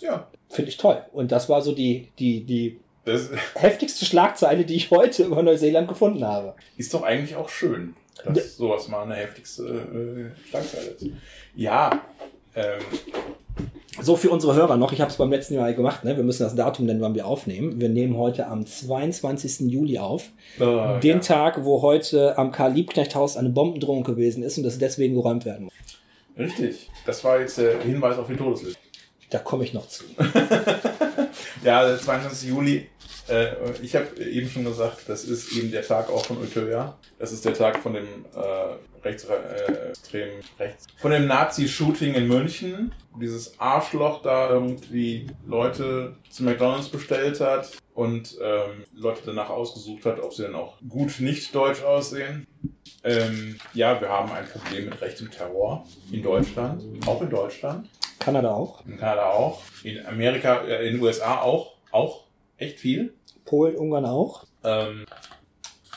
Ja. 0.00 0.28
Finde 0.48 0.70
ich 0.70 0.76
toll. 0.76 1.02
Und 1.12 1.32
das 1.32 1.48
war 1.48 1.60
so 1.60 1.72
die, 1.72 2.08
die, 2.18 2.44
die 2.44 2.80
Das 3.04 3.30
heftigste 3.54 4.04
Schlagzeile, 4.04 4.64
die 4.64 4.76
ich 4.76 4.90
heute 4.90 5.24
über 5.24 5.42
Neuseeland 5.42 5.88
gefunden 5.88 6.24
habe. 6.24 6.54
ist 6.76 6.94
doch 6.94 7.02
eigentlich 7.02 7.36
auch 7.36 7.48
schön, 7.48 7.96
dass 8.24 8.56
sowas 8.56 8.88
mal 8.88 9.02
eine 9.02 9.16
heftigste 9.16 9.64
äh, 9.64 10.48
Schlagzeile 10.48 10.86
ist. 10.90 11.06
Ja. 11.54 12.02
Ähm, 12.54 12.80
So 14.00 14.16
für 14.16 14.30
unsere 14.30 14.54
Hörer 14.54 14.76
noch, 14.76 14.92
ich 14.92 15.00
habe 15.00 15.10
es 15.10 15.16
beim 15.16 15.30
letzten 15.30 15.54
Jahr 15.54 15.72
gemacht, 15.72 16.04
ne? 16.04 16.16
wir 16.16 16.22
müssen 16.22 16.44
das 16.44 16.54
Datum 16.54 16.86
nennen, 16.86 17.00
wann 17.00 17.14
wir 17.16 17.26
aufnehmen. 17.26 17.80
Wir 17.80 17.88
nehmen 17.88 18.16
heute 18.16 18.46
am 18.46 18.64
22. 18.64 19.70
Juli 19.72 19.98
auf. 19.98 20.30
äh, 20.60 21.00
Den 21.00 21.16
ja. 21.16 21.18
Tag, 21.18 21.64
wo 21.64 21.82
heute 21.82 22.38
am 22.38 22.52
Karl-Liebknecht-Haus 22.52 23.36
eine 23.36 23.48
Bombendrohung 23.48 24.04
gewesen 24.04 24.44
ist 24.44 24.56
und 24.56 24.62
das 24.64 24.78
deswegen 24.78 25.14
geräumt 25.14 25.44
werden 25.44 25.64
muss. 25.64 25.72
Richtig. 26.38 26.88
Das 27.06 27.24
war 27.24 27.40
jetzt 27.40 27.58
der 27.58 27.80
Hinweis 27.80 28.16
auf 28.18 28.28
die 28.28 28.36
Todesliste. 28.36 28.78
Da 29.30 29.38
komme 29.40 29.64
ich 29.64 29.74
noch 29.74 29.88
zu. 29.88 30.04
Ja, 31.64 31.86
der 31.86 31.98
22. 31.98 32.48
Juli. 32.48 32.86
Äh, 33.28 33.54
ich 33.82 33.94
habe 33.94 34.06
eben 34.22 34.48
schon 34.48 34.64
gesagt, 34.64 35.08
das 35.08 35.24
ist 35.24 35.52
eben 35.56 35.70
der 35.70 35.82
Tag 35.82 36.10
auch 36.10 36.24
von 36.24 36.38
Utøya. 36.38 36.96
Das 37.18 37.32
ist 37.32 37.44
der 37.44 37.54
Tag 37.54 37.78
von 37.78 37.94
dem 37.94 38.24
äh, 38.34 39.06
rechts, 39.06 39.24
äh, 39.24 40.30
rechts. 40.58 40.86
Von 40.96 41.10
dem 41.10 41.26
Nazi-Shooting 41.26 42.14
in 42.14 42.28
München. 42.28 42.94
Dieses 43.20 43.58
Arschloch 43.58 44.22
da 44.22 44.50
irgendwie 44.50 45.26
Leute 45.46 46.16
zu 46.30 46.44
McDonalds 46.44 46.88
bestellt 46.88 47.40
hat 47.40 47.70
und 47.94 48.38
ähm, 48.40 48.84
Leute 48.94 49.22
danach 49.26 49.50
ausgesucht 49.50 50.04
hat, 50.04 50.20
ob 50.20 50.32
sie 50.32 50.44
dann 50.44 50.54
auch 50.54 50.74
gut 50.88 51.18
nicht 51.18 51.54
deutsch 51.54 51.82
aussehen. 51.82 52.46
Ähm, 53.02 53.58
ja, 53.74 54.00
wir 54.00 54.08
haben 54.08 54.30
ein 54.32 54.46
Problem 54.46 54.86
mit 54.86 55.00
rechtem 55.00 55.30
Terror 55.30 55.84
in 56.12 56.22
Deutschland, 56.22 56.82
auch 57.06 57.20
in 57.22 57.30
Deutschland. 57.30 57.88
Kanada 58.18 58.50
auch. 58.50 58.84
In 58.86 58.98
Kanada 58.98 59.30
auch. 59.30 59.62
In 59.82 60.04
Amerika, 60.06 60.62
äh, 60.64 60.86
in 60.86 60.94
den 60.94 61.02
USA 61.02 61.40
auch. 61.40 61.74
Auch 61.90 62.24
echt 62.56 62.80
viel. 62.80 63.14
Polen, 63.48 63.76
Ungarn 63.76 64.04
auch. 64.04 64.44
Ähm, 64.62 65.06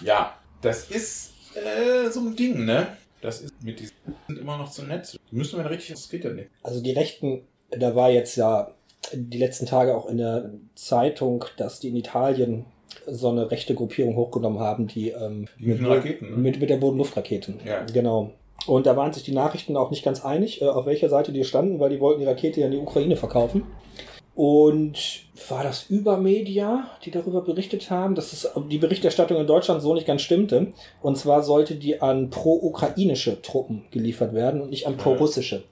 ja, 0.02 0.34
das 0.62 0.90
ist 0.90 1.34
äh, 1.56 2.10
so 2.10 2.22
ein 2.22 2.36
Ding, 2.36 2.66
ne? 2.66 2.88
Das 3.22 3.42
ist 3.42 3.54
mit 3.62 3.80
diesen 3.80 3.96
sind 4.28 4.40
immer 4.40 4.58
noch 4.58 4.72
zu 4.72 4.84
nett. 4.84 5.20
Die 5.30 5.36
müssen 5.36 5.62
wir 5.62 5.70
richtig, 5.70 5.90
das 5.90 6.10
geht 6.10 6.24
ja 6.24 6.32
nicht. 6.32 6.50
Also 6.64 6.82
die 6.82 6.92
Rechten, 6.92 7.42
da 7.70 7.96
war 7.96 8.10
jetzt 8.10 8.36
ja 8.36 8.72
die 9.14 9.38
letzten 9.38 9.66
Tage 9.66 9.96
auch 9.96 10.08
in 10.08 10.18
der 10.18 10.52
Zeitung, 10.76 11.46
dass 11.58 11.80
die 11.80 11.90
in 11.90 11.96
Italien 11.98 12.66
so 13.06 13.30
eine 13.30 13.52
rechte 13.52 13.76
Gruppierung 13.76 14.16
hochgenommen 14.16 14.60
haben, 14.60 14.88
die 14.88 15.10
ähm, 15.10 15.48
Die 15.60 15.66
mit 15.68 15.86
Raketen, 15.86 16.32
ne? 16.32 16.38
mit, 16.38 16.60
mit 16.60 16.70
der 16.70 16.78
Bodenluftraketen. 16.78 17.60
Ja. 17.66 17.84
Genau. 17.86 18.32
Und 18.68 18.86
da 18.86 18.96
waren 18.96 19.12
sich 19.12 19.24
die 19.24 19.34
Nachrichten 19.34 19.76
auch 19.76 19.92
nicht 19.92 20.04
ganz 20.04 20.24
einig, 20.24 20.62
äh, 20.62 20.66
auf 20.68 20.86
welcher 20.86 21.10
Seite 21.10 21.32
die 21.32 21.44
standen, 21.44 21.80
weil 21.80 21.90
die 21.90 22.00
wollten 22.00 22.22
die 22.22 22.28
Rakete 22.28 22.62
ja 22.62 22.68
in 22.68 22.74
die 22.74 22.78
Ukraine 22.78 23.16
verkaufen. 23.16 23.64
Und 24.34 25.24
war 25.50 25.64
das 25.64 25.90
Übermedia, 25.90 26.90
die 27.04 27.12
darüber 27.12 27.42
berichtet 27.42 27.90
haben, 27.90 28.16
dass 28.16 28.32
es, 28.32 28.50
die 28.70 28.78
Berichterstattung 28.78 29.38
in 29.38 29.48
Deutschland 29.48 29.82
so 29.82 29.94
nicht 29.94 30.08
ganz 30.08 30.22
stimmte. 30.22 30.74
Und 31.02 31.18
zwar 31.18 31.44
sollte 31.44 31.76
die 31.76 32.02
an 32.02 32.30
pro-ukrainische 32.30 33.42
Truppen 33.42 33.86
geliefert 33.92 34.34
werden 34.34 34.62
und 34.62 34.70
nicht 34.70 34.88
an 34.88 34.98
pro-russische. 34.98 35.64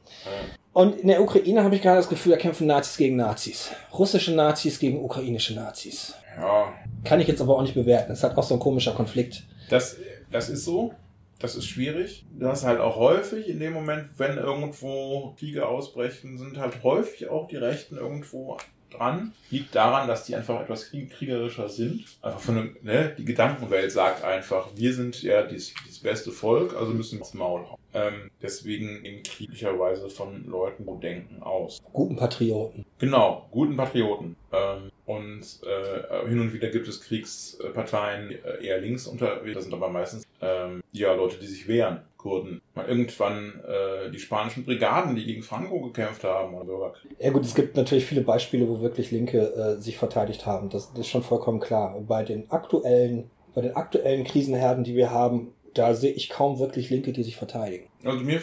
Und 0.73 0.99
in 0.99 1.07
der 1.07 1.21
Ukraine 1.21 1.63
habe 1.63 1.75
ich 1.75 1.81
gerade 1.81 1.97
das 1.97 2.09
Gefühl, 2.09 2.33
da 2.33 2.37
kämpfen 2.37 2.67
Nazis 2.67 2.97
gegen 2.97 3.15
Nazis. 3.15 3.71
Russische 3.97 4.33
Nazis 4.33 4.79
gegen 4.79 5.03
ukrainische 5.03 5.53
Nazis. 5.53 6.15
Ja, 6.39 6.73
Kann 7.03 7.19
ich 7.19 7.27
jetzt 7.27 7.41
aber 7.41 7.55
auch 7.55 7.61
nicht 7.61 7.73
bewerten. 7.73 8.09
Das 8.09 8.19
ist 8.19 8.23
halt 8.23 8.37
auch 8.37 8.43
so 8.43 8.55
ein 8.55 8.59
komischer 8.59 8.93
Konflikt. 8.93 9.43
das, 9.69 9.97
das 10.31 10.49
ist 10.49 10.65
so. 10.65 10.93
Das 11.39 11.55
ist 11.55 11.65
schwierig. 11.67 12.25
Das 12.37 12.59
ist 12.59 12.65
halt 12.65 12.79
auch 12.81 12.97
häufig 12.97 13.47
in 13.47 13.59
dem 13.59 13.73
Moment, 13.73 14.09
wenn 14.17 14.37
irgendwo 14.37 15.35
Kriege 15.39 15.67
ausbrechen, 15.67 16.37
sind 16.37 16.57
halt 16.57 16.83
häufig 16.83 17.29
auch 17.29 17.47
die 17.47 17.55
Rechten 17.55 17.95
irgendwo 17.95 18.57
dran. 18.91 19.33
Liegt 19.49 19.73
daran, 19.73 20.07
dass 20.07 20.25
die 20.25 20.35
einfach 20.35 20.59
etwas 20.61 20.89
krieg- 20.89 21.11
kriegerischer 21.11 21.69
sind. 21.69 22.05
Einfach 22.21 22.39
von 22.41 22.55
dem, 22.55 22.77
ne, 22.81 23.15
die 23.17 23.23
Gedankenwelt 23.23 23.91
sagt 23.91 24.23
einfach, 24.25 24.67
wir 24.75 24.93
sind 24.93 25.21
ja 25.23 25.43
das, 25.43 25.73
das 25.87 25.99
beste 25.99 26.31
Volk, 26.31 26.75
also 26.75 26.91
müssen 26.93 27.19
wir 27.19 27.21
aufs 27.21 27.33
Maul 27.33 27.61
hauen. 27.69 27.78
Ähm, 27.93 28.29
deswegen 28.41 29.03
in 29.03 29.23
krieglicherweise 29.23 30.09
von 30.09 30.45
Leuten 30.45 30.85
wo 30.85 30.95
denken 30.95 31.41
aus. 31.41 31.81
Guten 31.91 32.15
Patrioten. 32.15 32.85
Genau, 32.99 33.47
guten 33.51 33.75
Patrioten. 33.75 34.35
Ähm, 34.51 34.91
und 35.05 35.41
äh, 35.63 36.27
hin 36.27 36.39
und 36.39 36.53
wieder 36.53 36.69
gibt 36.69 36.87
es 36.87 37.01
Kriegsparteien 37.01 38.31
äh, 38.31 38.65
eher 38.65 38.79
links 38.79 39.07
unterwegs. 39.07 39.55
Das 39.55 39.63
sind 39.63 39.73
aber 39.73 39.89
meistens 39.89 40.23
ähm, 40.41 40.81
ja 40.91 41.13
Leute, 41.13 41.37
die 41.39 41.47
sich 41.47 41.67
wehren, 41.67 42.01
Kurden. 42.17 42.61
Mal 42.75 42.85
irgendwann 42.87 43.59
äh, 43.67 44.11
die 44.11 44.19
spanischen 44.19 44.65
Brigaden, 44.65 45.15
die 45.15 45.25
gegen 45.25 45.41
Franco 45.41 45.81
gekämpft 45.81 46.23
haben 46.23 46.53
oder 46.53 46.65
Bürgerkrieg. 46.65 47.15
Ja 47.17 47.31
gut, 47.31 47.43
es 47.43 47.55
gibt 47.55 47.75
natürlich 47.75 48.05
viele 48.05 48.21
Beispiele, 48.21 48.67
wo 48.67 48.81
wirklich 48.81 49.09
Linke 49.09 49.39
äh, 49.39 49.81
sich 49.81 49.97
verteidigt 49.97 50.45
haben. 50.45 50.69
Das, 50.69 50.91
das 50.91 50.99
ist 50.99 51.07
schon 51.07 51.23
vollkommen 51.23 51.59
klar. 51.59 51.95
Und 51.95 52.07
bei 52.07 52.23
den 52.23 52.51
aktuellen, 52.51 53.31
bei 53.55 53.61
den 53.61 53.75
aktuellen 53.75 54.25
Krisenherden, 54.25 54.83
die 54.83 54.95
wir 54.95 55.11
haben, 55.11 55.53
da 55.73 55.93
sehe 55.93 56.11
ich 56.11 56.29
kaum 56.29 56.59
wirklich 56.59 56.89
Linke, 56.89 57.13
die 57.13 57.23
sich 57.23 57.35
verteidigen. 57.35 57.87
Also 58.03 58.23
mir 58.23 58.41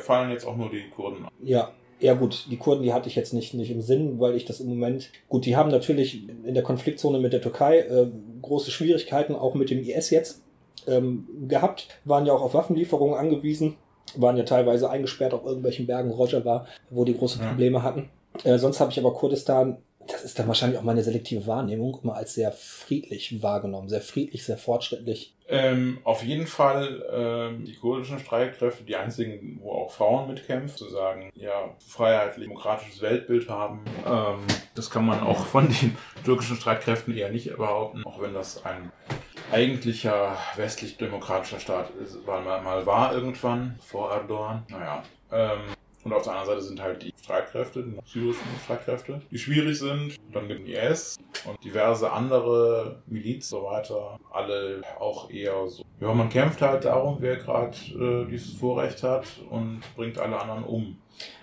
fallen 0.00 0.30
jetzt 0.30 0.46
auch 0.46 0.56
nur 0.56 0.70
die 0.70 0.88
Kurden 0.90 1.24
an. 1.24 1.30
Ja, 1.42 1.72
Ja 1.98 2.14
gut, 2.14 2.46
die 2.50 2.58
Kurden, 2.58 2.82
die 2.82 2.92
hatte 2.92 3.08
ich 3.08 3.16
jetzt 3.16 3.32
nicht, 3.32 3.54
nicht 3.54 3.70
im 3.70 3.80
Sinn, 3.80 4.20
weil 4.20 4.36
ich 4.36 4.44
das 4.44 4.60
im 4.60 4.68
Moment, 4.68 5.10
gut, 5.28 5.46
die 5.46 5.56
haben 5.56 5.70
natürlich 5.70 6.28
in 6.28 6.54
der 6.54 6.62
Konfliktzone 6.62 7.18
mit 7.18 7.32
der 7.32 7.40
Türkei 7.40 7.78
äh, 7.80 8.06
große 8.42 8.70
Schwierigkeiten, 8.70 9.34
auch 9.34 9.54
mit 9.54 9.70
dem 9.70 9.80
IS 9.80 10.10
jetzt 10.10 10.42
ähm, 10.86 11.26
gehabt, 11.48 11.88
waren 12.04 12.26
ja 12.26 12.34
auch 12.34 12.42
auf 12.42 12.54
Waffenlieferungen 12.54 13.16
angewiesen, 13.16 13.76
waren 14.14 14.36
ja 14.36 14.44
teilweise 14.44 14.90
eingesperrt 14.90 15.32
auf 15.32 15.44
irgendwelchen 15.44 15.86
Bergen, 15.86 16.16
war, 16.16 16.66
wo 16.90 17.04
die 17.04 17.16
große 17.16 17.38
Probleme 17.38 17.82
hatten. 17.82 18.10
Äh, 18.44 18.58
sonst 18.58 18.80
habe 18.80 18.92
ich 18.92 18.98
aber 18.98 19.14
Kurdistan 19.14 19.78
das 20.08 20.24
ist 20.24 20.38
dann 20.38 20.48
wahrscheinlich 20.48 20.78
auch 20.78 20.84
meine 20.84 21.02
selektive 21.02 21.46
Wahrnehmung, 21.46 21.98
immer 22.02 22.14
als 22.14 22.34
sehr 22.34 22.52
friedlich 22.52 23.42
wahrgenommen. 23.42 23.88
Sehr 23.88 24.00
friedlich, 24.00 24.44
sehr 24.44 24.58
fortschrittlich. 24.58 25.34
Ähm, 25.48 25.98
auf 26.02 26.24
jeden 26.24 26.46
Fall 26.46 27.04
ähm, 27.12 27.64
die 27.64 27.74
kurdischen 27.74 28.18
Streitkräfte, 28.18 28.82
die 28.82 28.96
einzigen, 28.96 29.60
wo 29.62 29.72
auch 29.72 29.92
Frauen 29.92 30.26
mitkämpfen, 30.28 30.76
zu 30.76 30.88
sagen, 30.88 31.30
ja, 31.36 31.70
freiheitlich, 31.86 32.46
demokratisches 32.48 33.00
Weltbild 33.00 33.48
haben. 33.48 33.84
Ähm, 34.04 34.40
das 34.74 34.90
kann 34.90 35.06
man 35.06 35.20
auch 35.20 35.46
von 35.46 35.68
den 35.68 35.96
türkischen 36.24 36.56
Streitkräften 36.56 37.16
eher 37.16 37.30
nicht 37.30 37.56
behaupten, 37.56 38.02
auch 38.04 38.20
wenn 38.20 38.34
das 38.34 38.64
ein 38.64 38.90
eigentlicher 39.52 40.36
westlich-demokratischer 40.56 41.60
Staat 41.60 41.90
ist, 42.02 42.26
war, 42.26 42.40
mal, 42.40 42.60
mal 42.62 42.84
war 42.84 43.14
irgendwann 43.14 43.78
vor 43.80 44.10
Erdogan. 44.10 44.64
Naja, 44.68 45.04
ähm, 45.30 45.75
und 46.06 46.12
auf 46.12 46.22
der 46.22 46.34
anderen 46.34 46.50
Seite 46.54 46.68
sind 46.68 46.80
halt 46.80 47.02
die 47.02 47.12
Streitkräfte, 47.20 47.82
die 47.82 47.98
syrischen 48.06 48.46
Streitkräfte, 48.62 49.20
die 49.28 49.38
schwierig 49.38 49.76
sind. 49.76 50.14
Dann 50.32 50.46
gibt 50.46 50.68
es 50.68 51.16
IS 51.18 51.18
und 51.48 51.64
diverse 51.64 52.12
andere 52.12 53.02
Miliz 53.08 53.52
und 53.52 53.58
so 53.58 53.66
weiter. 53.66 54.16
Alle 54.32 54.82
auch 55.00 55.28
eher 55.28 55.66
so. 55.66 55.82
Ja, 56.00 56.14
man 56.14 56.28
kämpft 56.28 56.62
halt 56.62 56.84
darum, 56.84 57.16
wer 57.18 57.38
gerade 57.38 57.76
äh, 57.98 58.30
dieses 58.30 58.52
Vorrecht 58.52 59.02
hat 59.02 59.24
und 59.50 59.80
bringt 59.96 60.20
alle 60.20 60.40
anderen 60.40 60.62
um. 60.62 60.96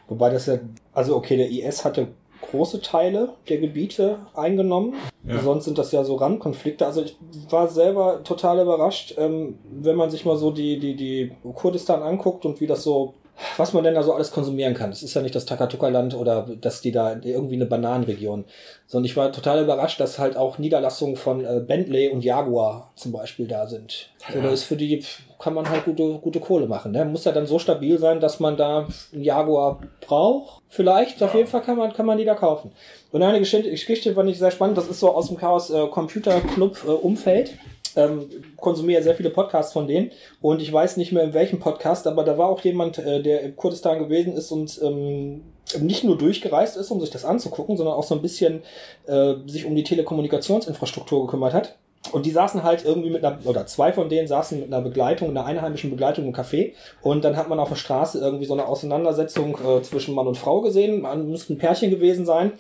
Wobei 0.07 0.29
das 0.29 0.45
ja, 0.45 0.59
also 0.93 1.17
okay, 1.17 1.35
der 1.35 1.49
IS 1.49 1.83
hatte 1.83 2.07
große 2.49 2.81
Teile 2.81 3.33
der 3.49 3.57
Gebiete 3.57 4.19
eingenommen. 4.33 4.93
Ja. 5.27 5.39
Sonst 5.39 5.65
sind 5.65 5.77
das 5.77 5.91
ja 5.91 6.05
so 6.05 6.15
Randkonflikte. 6.15 6.85
Also 6.85 7.01
ich 7.01 7.17
war 7.49 7.67
selber 7.67 8.23
total 8.23 8.61
überrascht, 8.61 9.15
ähm, 9.17 9.59
wenn 9.69 9.97
man 9.97 10.09
sich 10.09 10.23
mal 10.23 10.37
so 10.37 10.51
die, 10.51 10.79
die, 10.79 10.95
die 10.95 11.33
Kurdistan 11.53 12.01
anguckt 12.01 12.45
und 12.45 12.61
wie 12.61 12.67
das 12.67 12.83
so 12.83 13.15
was 13.57 13.73
man 13.73 13.83
denn 13.83 13.95
da 13.95 14.03
so 14.03 14.13
alles 14.13 14.31
konsumieren 14.31 14.73
kann. 14.73 14.89
Das 14.89 15.03
ist 15.03 15.13
ja 15.13 15.21
nicht 15.21 15.35
das 15.35 15.45
Takatuka-Land 15.45 16.15
oder 16.15 16.47
dass 16.61 16.81
die 16.81 16.91
da 16.91 17.17
irgendwie 17.21 17.55
eine 17.55 17.65
Bananenregion. 17.65 18.45
Sondern 18.87 19.05
ich 19.05 19.17
war 19.17 19.31
total 19.31 19.63
überrascht, 19.63 19.99
dass 19.99 20.19
halt 20.19 20.37
auch 20.37 20.57
Niederlassungen 20.57 21.15
von 21.15 21.43
äh, 21.43 21.59
Bentley 21.65 22.09
und 22.09 22.23
Jaguar 22.23 22.91
zum 22.95 23.11
Beispiel 23.11 23.47
da 23.47 23.67
sind. 23.67 24.09
Ja. 24.27 24.35
So, 24.35 24.41
da 24.41 24.49
ist 24.51 24.63
für 24.63 24.75
die, 24.75 25.03
kann 25.39 25.53
man 25.53 25.69
halt 25.69 25.85
gute, 25.85 26.19
gute 26.19 26.39
Kohle 26.39 26.67
machen. 26.67 26.91
Ne? 26.91 27.05
Muss 27.05 27.25
ja 27.25 27.31
dann 27.31 27.47
so 27.47 27.59
stabil 27.59 27.97
sein, 27.97 28.19
dass 28.19 28.39
man 28.39 28.55
da 28.55 28.87
einen 29.11 29.23
Jaguar 29.23 29.81
braucht. 30.01 30.61
Vielleicht, 30.69 31.19
ja. 31.19 31.27
auf 31.27 31.33
jeden 31.33 31.47
Fall 31.47 31.61
kann 31.61 31.77
man, 31.77 31.93
kann 31.93 32.05
man 32.05 32.17
die 32.17 32.25
da 32.25 32.35
kaufen. 32.35 32.71
Und 33.11 33.23
eine 33.23 33.39
Geschichte 33.39 34.13
fand 34.13 34.29
ich 34.29 34.39
sehr 34.39 34.51
spannend. 34.51 34.77
Das 34.77 34.87
ist 34.87 34.99
so 34.99 35.13
aus 35.13 35.27
dem 35.27 35.37
Chaos 35.37 35.69
äh, 35.69 35.87
Computer 35.87 36.39
Club 36.41 36.77
äh, 36.85 36.91
Umfeld 36.91 37.53
ähm, 37.95 38.27
konsumiere 38.57 39.03
sehr 39.03 39.15
viele 39.15 39.29
Podcasts 39.29 39.73
von 39.73 39.87
denen 39.87 40.11
und 40.41 40.61
ich 40.61 40.71
weiß 40.71 40.97
nicht 40.97 41.11
mehr 41.11 41.23
in 41.23 41.33
welchem 41.33 41.59
Podcast, 41.59 42.07
aber 42.07 42.23
da 42.23 42.37
war 42.37 42.49
auch 42.49 42.61
jemand, 42.61 42.97
äh, 42.97 43.21
der 43.21 43.41
in 43.41 43.55
Kurdistan 43.55 43.99
gewesen 43.99 44.33
ist 44.33 44.51
und 44.51 44.79
ähm, 44.83 45.41
nicht 45.79 46.03
nur 46.03 46.17
durchgereist 46.17 46.77
ist, 46.77 46.91
um 46.91 46.99
sich 46.99 47.09
das 47.09 47.25
anzugucken, 47.25 47.77
sondern 47.77 47.95
auch 47.95 48.03
so 48.03 48.15
ein 48.15 48.21
bisschen 48.21 48.63
äh, 49.07 49.35
sich 49.47 49.65
um 49.65 49.75
die 49.75 49.83
Telekommunikationsinfrastruktur 49.83 51.25
gekümmert 51.25 51.53
hat. 51.53 51.75
Und 52.11 52.25
die 52.25 52.31
saßen 52.31 52.63
halt 52.63 52.83
irgendwie 52.83 53.09
mit 53.09 53.23
einer, 53.23 53.39
oder 53.45 53.65
zwei 53.65 53.93
von 53.93 54.09
denen 54.09 54.27
saßen 54.27 54.59
mit 54.59 54.73
einer 54.73 54.81
Begleitung, 54.81 55.29
einer 55.29 55.45
einheimischen 55.45 55.89
Begleitung 55.89 56.25
im 56.25 56.33
Café. 56.33 56.73
Und 57.01 57.23
dann 57.23 57.37
hat 57.37 57.47
man 57.47 57.59
auf 57.59 57.69
der 57.69 57.77
Straße 57.77 58.19
irgendwie 58.19 58.45
so 58.45 58.53
eine 58.53 58.67
Auseinandersetzung 58.67 59.57
äh, 59.65 59.81
zwischen 59.83 60.13
Mann 60.13 60.27
und 60.27 60.37
Frau 60.37 60.59
gesehen. 60.59 61.01
Man 61.01 61.29
müsste 61.29 61.53
ein 61.53 61.57
Pärchen 61.57 61.89
gewesen 61.89 62.25
sein. 62.25 62.51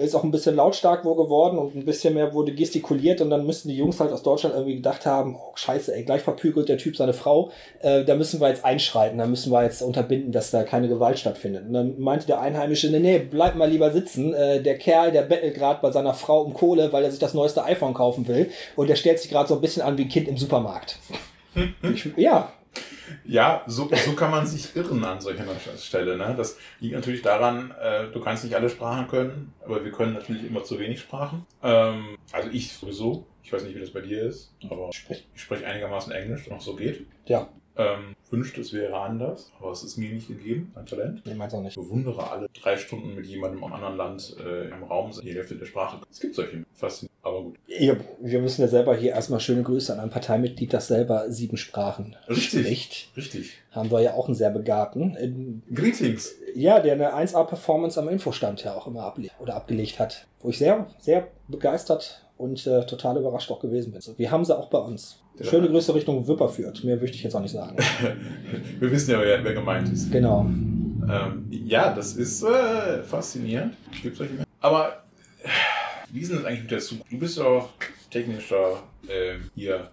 Ist 0.00 0.14
auch 0.14 0.24
ein 0.24 0.30
bisschen 0.30 0.56
lautstark 0.56 1.04
wohl 1.04 1.14
geworden 1.14 1.58
und 1.58 1.74
ein 1.74 1.84
bisschen 1.84 2.14
mehr 2.14 2.32
wurde 2.32 2.54
gestikuliert. 2.54 3.20
Und 3.20 3.28
dann 3.28 3.44
müssten 3.44 3.68
die 3.68 3.76
Jungs 3.76 4.00
halt 4.00 4.12
aus 4.12 4.22
Deutschland 4.22 4.54
irgendwie 4.54 4.76
gedacht 4.76 5.04
haben, 5.04 5.36
oh 5.36 5.52
scheiße, 5.54 5.94
ey, 5.94 6.04
gleich 6.04 6.22
verprügelt 6.22 6.70
der 6.70 6.78
Typ 6.78 6.96
seine 6.96 7.12
Frau. 7.12 7.50
Äh, 7.80 8.04
da 8.04 8.14
müssen 8.14 8.40
wir 8.40 8.48
jetzt 8.48 8.64
einschreiten, 8.64 9.18
da 9.18 9.26
müssen 9.26 9.52
wir 9.52 9.62
jetzt 9.62 9.82
unterbinden, 9.82 10.32
dass 10.32 10.50
da 10.50 10.62
keine 10.62 10.88
Gewalt 10.88 11.18
stattfindet. 11.18 11.66
Und 11.66 11.74
dann 11.74 12.00
meinte 12.00 12.26
der 12.26 12.40
Einheimische, 12.40 12.90
nee, 12.90 12.98
nee, 12.98 13.18
bleib 13.18 13.56
mal 13.56 13.68
lieber 13.68 13.90
sitzen. 13.90 14.32
Äh, 14.32 14.62
der 14.62 14.78
Kerl, 14.78 15.12
der 15.12 15.22
bettelt 15.22 15.54
gerade 15.54 15.80
bei 15.82 15.90
seiner 15.90 16.14
Frau 16.14 16.44
um 16.44 16.54
Kohle, 16.54 16.94
weil 16.94 17.04
er 17.04 17.10
sich 17.10 17.20
das 17.20 17.34
neueste 17.34 17.62
iPhone 17.64 17.92
kaufen 17.92 18.26
will. 18.26 18.48
Und 18.76 18.88
der 18.88 18.96
stellt 18.96 19.18
sich 19.18 19.30
gerade 19.30 19.50
so 19.50 19.56
ein 19.56 19.60
bisschen 19.60 19.82
an 19.82 19.98
wie 19.98 20.04
ein 20.04 20.08
Kind 20.08 20.28
im 20.28 20.38
Supermarkt. 20.38 20.98
ich, 21.82 22.08
ja. 22.16 22.50
Ja, 23.24 23.64
so, 23.66 23.90
so 24.04 24.12
kann 24.12 24.30
man 24.30 24.46
sich 24.46 24.74
irren 24.76 25.04
an 25.04 25.20
solcher 25.20 25.44
Stelle. 25.78 26.16
Ne? 26.16 26.34
Das 26.36 26.58
liegt 26.80 26.94
natürlich 26.94 27.22
daran, 27.22 27.72
äh, 27.80 28.08
du 28.08 28.20
kannst 28.20 28.44
nicht 28.44 28.54
alle 28.54 28.70
Sprachen 28.70 29.08
können, 29.08 29.52
aber 29.64 29.84
wir 29.84 29.92
können 29.92 30.14
natürlich 30.14 30.44
immer 30.44 30.62
zu 30.62 30.78
wenig 30.78 31.00
Sprachen. 31.00 31.46
Ähm, 31.62 32.16
also 32.32 32.48
ich 32.50 32.72
sowieso. 32.72 33.26
Ich 33.42 33.52
weiß 33.52 33.64
nicht, 33.64 33.74
wie 33.74 33.80
das 33.80 33.90
bei 33.90 34.02
dir 34.02 34.22
ist, 34.22 34.52
aber 34.68 34.90
ich 34.90 35.16
spreche 35.34 35.66
einigermaßen 35.66 36.12
Englisch, 36.12 36.46
noch 36.48 36.60
so 36.60 36.76
geht. 36.76 37.06
Ja. 37.26 37.48
Ähm, 37.76 38.14
wünschte, 38.30 38.60
es 38.60 38.72
wäre 38.72 38.98
anders, 38.98 39.50
aber 39.58 39.70
es 39.70 39.82
ist 39.82 39.96
mir 39.96 40.12
nicht 40.12 40.28
gegeben, 40.28 40.72
ein 40.74 40.86
Talent. 40.86 41.22
Ich 41.24 41.34
mein's 41.34 41.54
auch 41.54 41.62
nicht. 41.62 41.76
Ich 41.76 41.82
bewundere 41.82 42.30
alle 42.30 42.48
drei 42.60 42.76
Stunden 42.76 43.14
mit 43.14 43.26
jemandem 43.26 43.62
im 43.62 43.72
anderen 43.72 43.96
Land 43.96 44.36
äh, 44.44 44.68
im 44.68 44.82
Raum 44.84 45.12
die 45.22 45.34
Hälfte 45.34 45.56
der 45.56 45.66
Sprache. 45.66 45.98
Es 46.10 46.20
gibt 46.20 46.34
solche 46.34 46.64
faszinierend, 46.74 47.18
aber 47.22 47.42
gut. 47.42 47.56
Ja, 47.66 47.96
wir 48.20 48.40
müssen 48.40 48.60
ja 48.62 48.68
selber 48.68 48.96
hier 48.96 49.12
erstmal 49.12 49.40
schöne 49.40 49.62
Grüße 49.62 49.92
an 49.92 50.00
ein 50.00 50.10
Parteimitglied, 50.10 50.72
das 50.72 50.88
selber 50.88 51.30
sieben 51.30 51.56
Sprachen 51.56 52.16
Richtig. 52.28 52.60
spricht. 52.60 53.16
Richtig. 53.16 53.52
Haben 53.70 53.90
wir 53.90 54.00
ja 54.00 54.14
auch 54.14 54.26
einen 54.26 54.34
sehr 54.34 54.50
begabten. 54.50 55.14
In, 55.16 55.62
Greetings. 55.72 56.34
Ja, 56.54 56.80
der 56.80 56.94
eine 56.94 57.14
1A-Performance 57.14 57.98
am 58.00 58.08
Infostand 58.08 58.64
ja 58.64 58.74
auch 58.74 58.86
immer 58.86 59.04
able 59.04 59.28
oder 59.38 59.54
abgelegt 59.54 59.98
hat. 59.98 60.26
Wo 60.40 60.50
ich 60.50 60.58
sehr, 60.58 60.86
sehr 60.98 61.28
begeistert 61.48 62.24
und 62.40 62.66
äh, 62.66 62.84
total 62.86 63.18
überrascht 63.18 63.50
auch 63.50 63.60
gewesen 63.60 63.92
bin. 63.92 64.00
Wir 64.16 64.30
haben 64.30 64.44
sie 64.44 64.56
auch 64.56 64.68
bei 64.68 64.78
uns. 64.78 65.20
Schöne 65.42 65.68
Grüße 65.68 65.94
Richtung 65.94 66.26
Wipperfürth. 66.26 66.84
Mehr 66.84 66.96
möchte 66.96 67.16
ich 67.16 67.22
jetzt 67.22 67.34
auch 67.34 67.40
nicht 67.40 67.52
sagen. 67.52 67.76
Wir 68.80 68.90
wissen 68.90 69.12
ja, 69.12 69.20
wer, 69.20 69.42
wer 69.42 69.54
gemeint 69.54 69.90
ist. 69.90 70.10
Genau. 70.10 70.40
Ähm, 70.42 71.46
ja, 71.50 71.94
das 71.94 72.14
ist 72.14 72.42
äh, 72.42 73.02
faszinierend. 73.02 73.74
Aber 74.60 75.04
äh, 75.42 75.48
wie 76.12 76.20
ist 76.20 76.30
denn 76.30 76.38
das 76.38 76.46
eigentlich 76.46 76.62
mit 76.62 76.70
der 76.70 76.78
Zukunft? 76.80 77.12
Du 77.12 77.18
bist 77.18 77.38
doch 77.38 77.70
technischer 78.10 78.82
äh, 79.08 79.36
hier. 79.54 79.90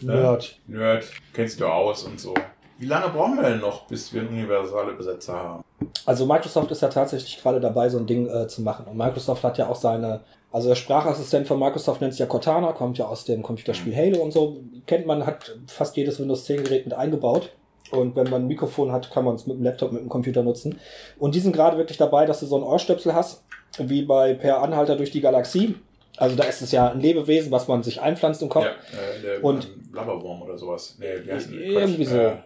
Ne? 0.00 0.14
Nerd. 0.14 0.58
Nerd, 0.66 1.04
kennst 1.34 1.60
du 1.60 1.66
aus 1.66 2.04
und 2.04 2.18
so. 2.18 2.34
Wie 2.78 2.86
lange 2.86 3.08
brauchen 3.08 3.36
wir 3.36 3.42
denn 3.42 3.60
noch, 3.60 3.86
bis 3.86 4.12
wir 4.12 4.22
einen 4.22 4.30
universale 4.30 4.92
Besetzer 4.94 5.34
haben? 5.34 5.64
Also 6.06 6.26
Microsoft 6.26 6.70
ist 6.70 6.82
ja 6.82 6.88
tatsächlich 6.88 7.42
gerade 7.42 7.60
dabei, 7.60 7.88
so 7.88 7.98
ein 7.98 8.06
Ding 8.06 8.28
äh, 8.28 8.46
zu 8.46 8.62
machen. 8.62 8.86
Und 8.86 8.96
Microsoft 8.96 9.44
hat 9.44 9.58
ja 9.58 9.68
auch 9.68 9.76
seine 9.76 10.20
also 10.50 10.68
der 10.68 10.76
Sprachassistent 10.76 11.46
von 11.46 11.58
Microsoft 11.58 12.00
nennt 12.00 12.14
sich 12.14 12.20
ja 12.20 12.26
Cortana, 12.26 12.72
kommt 12.72 12.96
ja 12.96 13.06
aus 13.06 13.24
dem 13.24 13.42
Computerspiel 13.42 13.92
mhm. 13.92 13.96
Halo 13.96 14.22
und 14.22 14.32
so. 14.32 14.62
Kennt 14.86 15.06
man, 15.06 15.26
hat 15.26 15.58
fast 15.66 15.96
jedes 15.96 16.18
Windows 16.18 16.44
10 16.44 16.64
Gerät 16.64 16.86
mit 16.86 16.94
eingebaut. 16.94 17.52
Und 17.90 18.16
wenn 18.16 18.28
man 18.28 18.42
ein 18.42 18.48
Mikrofon 18.48 18.92
hat, 18.92 19.10
kann 19.10 19.24
man 19.24 19.34
es 19.34 19.46
mit 19.46 19.56
dem 19.56 19.64
Laptop, 19.64 19.92
mit 19.92 20.02
dem 20.02 20.08
Computer 20.08 20.42
nutzen. 20.42 20.78
Und 21.18 21.34
die 21.34 21.40
sind 21.40 21.52
gerade 21.52 21.78
wirklich 21.78 21.96
dabei, 21.96 22.26
dass 22.26 22.40
du 22.40 22.46
so 22.46 22.56
ein 22.56 22.62
Ohrstöpsel 22.62 23.14
hast, 23.14 23.44
wie 23.78 24.02
bei 24.02 24.34
Per 24.34 24.62
Anhalter 24.62 24.96
durch 24.96 25.10
die 25.10 25.20
Galaxie. 25.20 25.74
Also 26.16 26.36
da 26.36 26.44
ist 26.44 26.60
es 26.62 26.72
ja 26.72 26.90
ein 26.90 27.00
Lebewesen, 27.00 27.50
was 27.50 27.68
man 27.68 27.82
sich 27.82 28.00
einpflanzt 28.00 28.42
im 28.42 28.48
Kopf. 28.48 28.64
Ja, 28.64 28.70
äh, 28.70 29.22
der 29.22 29.44
und 29.44 29.92
Blubberworm 29.92 30.42
oder 30.42 30.58
sowas. 30.58 30.96
Nee, 30.98 31.06
wie 31.24 31.32
heißt? 31.32 31.50
Irgendwie 31.52 32.04
so. 32.04 32.16
Äh, 32.16 32.36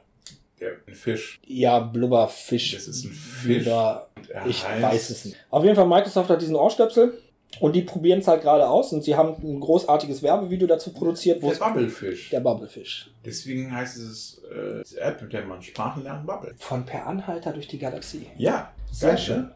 der, 0.63 0.77
ein 0.87 0.95
Fisch. 0.95 1.41
Ja, 1.47 1.81
Blubberfisch. 1.81 2.75
Das 2.75 2.89
ist 2.89 3.05
ein 3.05 3.11
Fisch. 3.11 3.65
Blubber, 3.65 4.09
ich 4.47 4.65
weiß 4.65 5.11
es 5.11 5.25
nicht. 5.25 5.37
Auf 5.51 5.65
jeden 5.65 5.77
Fall, 5.77 5.87
Microsoft 5.87 6.31
hat 6.31 6.41
diesen 6.41 6.57
Ohrstöpsel 6.57 7.19
und 7.61 7.75
die 7.75 7.83
probieren 7.83 8.21
es 8.21 8.29
halt 8.29 8.43
gerade 8.43 8.69
aus 8.69 8.93
und 8.93 9.03
sie 9.05 9.15
haben 9.15 9.35
ein 9.43 9.61
großartiges 9.61 10.23
Werbevideo 10.23 10.67
dazu 10.67 10.93
produziert. 10.93 11.43
Wo 11.43 11.51
der 11.51 11.59
Bubblefish. 11.59 12.31
Der 12.31 12.41
Bubblefish. 12.41 13.11
Deswegen 13.25 13.75
heißt 13.75 13.99
es 13.99 14.43
äh, 14.51 14.83
diese 14.85 15.01
App, 15.01 15.21
mit 15.21 15.33
der 15.33 15.45
man 15.45 15.61
Sprachen 15.61 16.05
lernt, 16.05 16.27
Bubble. 16.27 16.55
Von 16.57 16.87
Per 16.87 17.07
Anhalter 17.07 17.53
durch 17.53 17.69
die 17.69 17.79
Galaxie. 17.79 18.27
Ja. 18.37 18.73
Sehr 18.91 19.17
schön. 19.17 19.51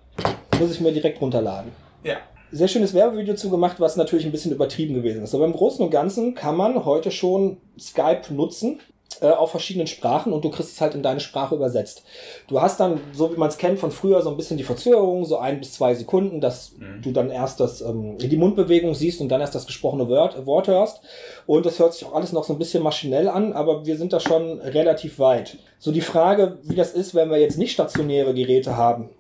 Muss 0.59 0.73
ich 0.73 0.81
mir 0.81 0.93
direkt 0.93 1.21
runterladen. 1.21 1.71
Ja. 2.03 2.17
Sehr 2.53 2.69
schönes 2.69 2.95
Werbevideo 2.95 3.35
zu 3.35 3.51
gemacht, 3.51 3.81
was 3.81 3.97
natürlich 3.97 4.25
ein 4.25 4.33
bisschen 4.33 4.53
übertrieben 4.53 4.95
gewesen 4.95 5.25
ist. 5.25 5.35
Aber 5.35 5.45
im 5.45 5.53
Großen 5.53 5.85
und 5.85 5.91
Ganzen 5.91 6.35
kann 6.35 6.57
man 6.57 6.85
heute 6.85 7.11
schon 7.11 7.59
Skype 7.79 8.33
nutzen 8.33 8.81
äh, 9.21 9.29
auf 9.29 9.51
verschiedenen 9.51 9.87
Sprachen 9.87 10.33
und 10.33 10.45
du 10.45 10.51
kriegst 10.51 10.73
es 10.73 10.81
halt 10.81 10.95
in 10.95 11.03
deine 11.03 11.21
Sprache 11.21 11.55
übersetzt. 11.55 12.03
Du 12.49 12.61
hast 12.61 12.81
dann, 12.81 13.01
so 13.13 13.33
wie 13.33 13.39
man 13.39 13.49
es 13.49 13.59
kennt 13.59 13.79
von 13.79 13.91
früher, 13.91 14.23
so 14.23 14.31
ein 14.31 14.37
bisschen 14.37 14.57
die 14.57 14.65
Verzögerung, 14.65 15.25
so 15.25 15.39
ein 15.39 15.59
bis 15.61 15.73
zwei 15.73 15.95
Sekunden, 15.95 16.41
dass 16.41 16.73
mhm. 16.77 17.03
du 17.03 17.13
dann 17.13 17.31
erst 17.31 17.61
das, 17.61 17.81
ähm, 17.81 18.19
die 18.19 18.37
Mundbewegung 18.37 18.95
siehst 18.95 19.21
und 19.21 19.29
dann 19.29 19.41
erst 19.41 19.55
das 19.55 19.67
gesprochene 19.67 20.09
Wort, 20.09 20.47
Wort 20.47 20.69
hörst. 20.69 21.01
Und 21.47 21.67
das 21.67 21.79
hört 21.79 21.95
sich 21.95 22.07
auch 22.07 22.15
alles 22.15 22.33
noch 22.33 22.45
so 22.45 22.53
ein 22.53 22.59
bisschen 22.59 22.83
maschinell 22.83 23.29
an, 23.29 23.53
aber 23.53 23.87
wir 23.87 23.97
sind 23.97 24.13
da 24.13 24.21
schon 24.21 24.61
relativ 24.61 25.19
weit. 25.19 25.59
So 25.79 25.93
die 25.93 26.01
Frage, 26.01 26.59
wie 26.63 26.77
das 26.77 26.93
ist, 26.93 27.15
wenn 27.15 27.31
wir 27.31 27.39
jetzt 27.39 27.59
nicht 27.59 27.73
stationäre 27.73 28.35
Geräte 28.35 28.77
haben, 28.77 29.11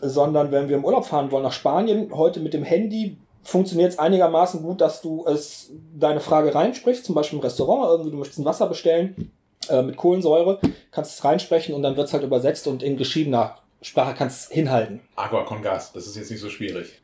sondern 0.00 0.52
wenn 0.52 0.68
wir 0.68 0.76
im 0.76 0.84
Urlaub 0.84 1.06
fahren 1.06 1.30
wollen 1.30 1.44
nach 1.44 1.52
Spanien, 1.52 2.10
heute 2.14 2.40
mit 2.40 2.54
dem 2.54 2.64
Handy 2.64 3.18
funktioniert 3.42 3.92
es 3.92 3.98
einigermaßen 3.98 4.62
gut, 4.62 4.80
dass 4.80 5.00
du 5.00 5.24
es 5.26 5.70
deine 5.96 6.20
Frage 6.20 6.54
reinsprichst, 6.54 7.04
zum 7.04 7.14
Beispiel 7.14 7.38
im 7.38 7.44
Restaurant, 7.44 7.90
irgendwie 7.90 8.10
du 8.10 8.16
möchtest 8.16 8.40
ein 8.40 8.44
Wasser 8.44 8.66
bestellen 8.66 9.30
äh, 9.70 9.82
mit 9.82 9.96
Kohlensäure, 9.96 10.60
kannst 10.90 11.18
es 11.18 11.24
reinsprechen 11.24 11.74
und 11.74 11.82
dann 11.82 11.96
wird 11.96 12.08
es 12.08 12.12
halt 12.12 12.22
übersetzt 12.22 12.66
und 12.66 12.82
in 12.82 12.96
geschriebener 12.96 13.56
Sprache 13.82 14.14
kannst 14.16 14.52
hinhalten. 14.52 15.00
Agua 15.16 15.44
con 15.44 15.62
Gas, 15.62 15.92
das 15.92 16.06
ist 16.06 16.16
jetzt 16.16 16.30
nicht 16.30 16.40
so 16.40 16.50
schwierig. 16.50 17.00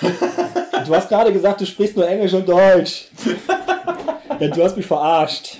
Du 0.86 0.94
hast 0.94 1.08
gerade 1.08 1.32
gesagt, 1.32 1.60
du 1.60 1.66
sprichst 1.66 1.96
nur 1.96 2.08
Englisch 2.08 2.32
und 2.32 2.48
Deutsch. 2.48 3.08
ja, 4.40 4.48
du 4.48 4.62
hast 4.62 4.76
mich 4.76 4.86
verarscht. 4.86 5.58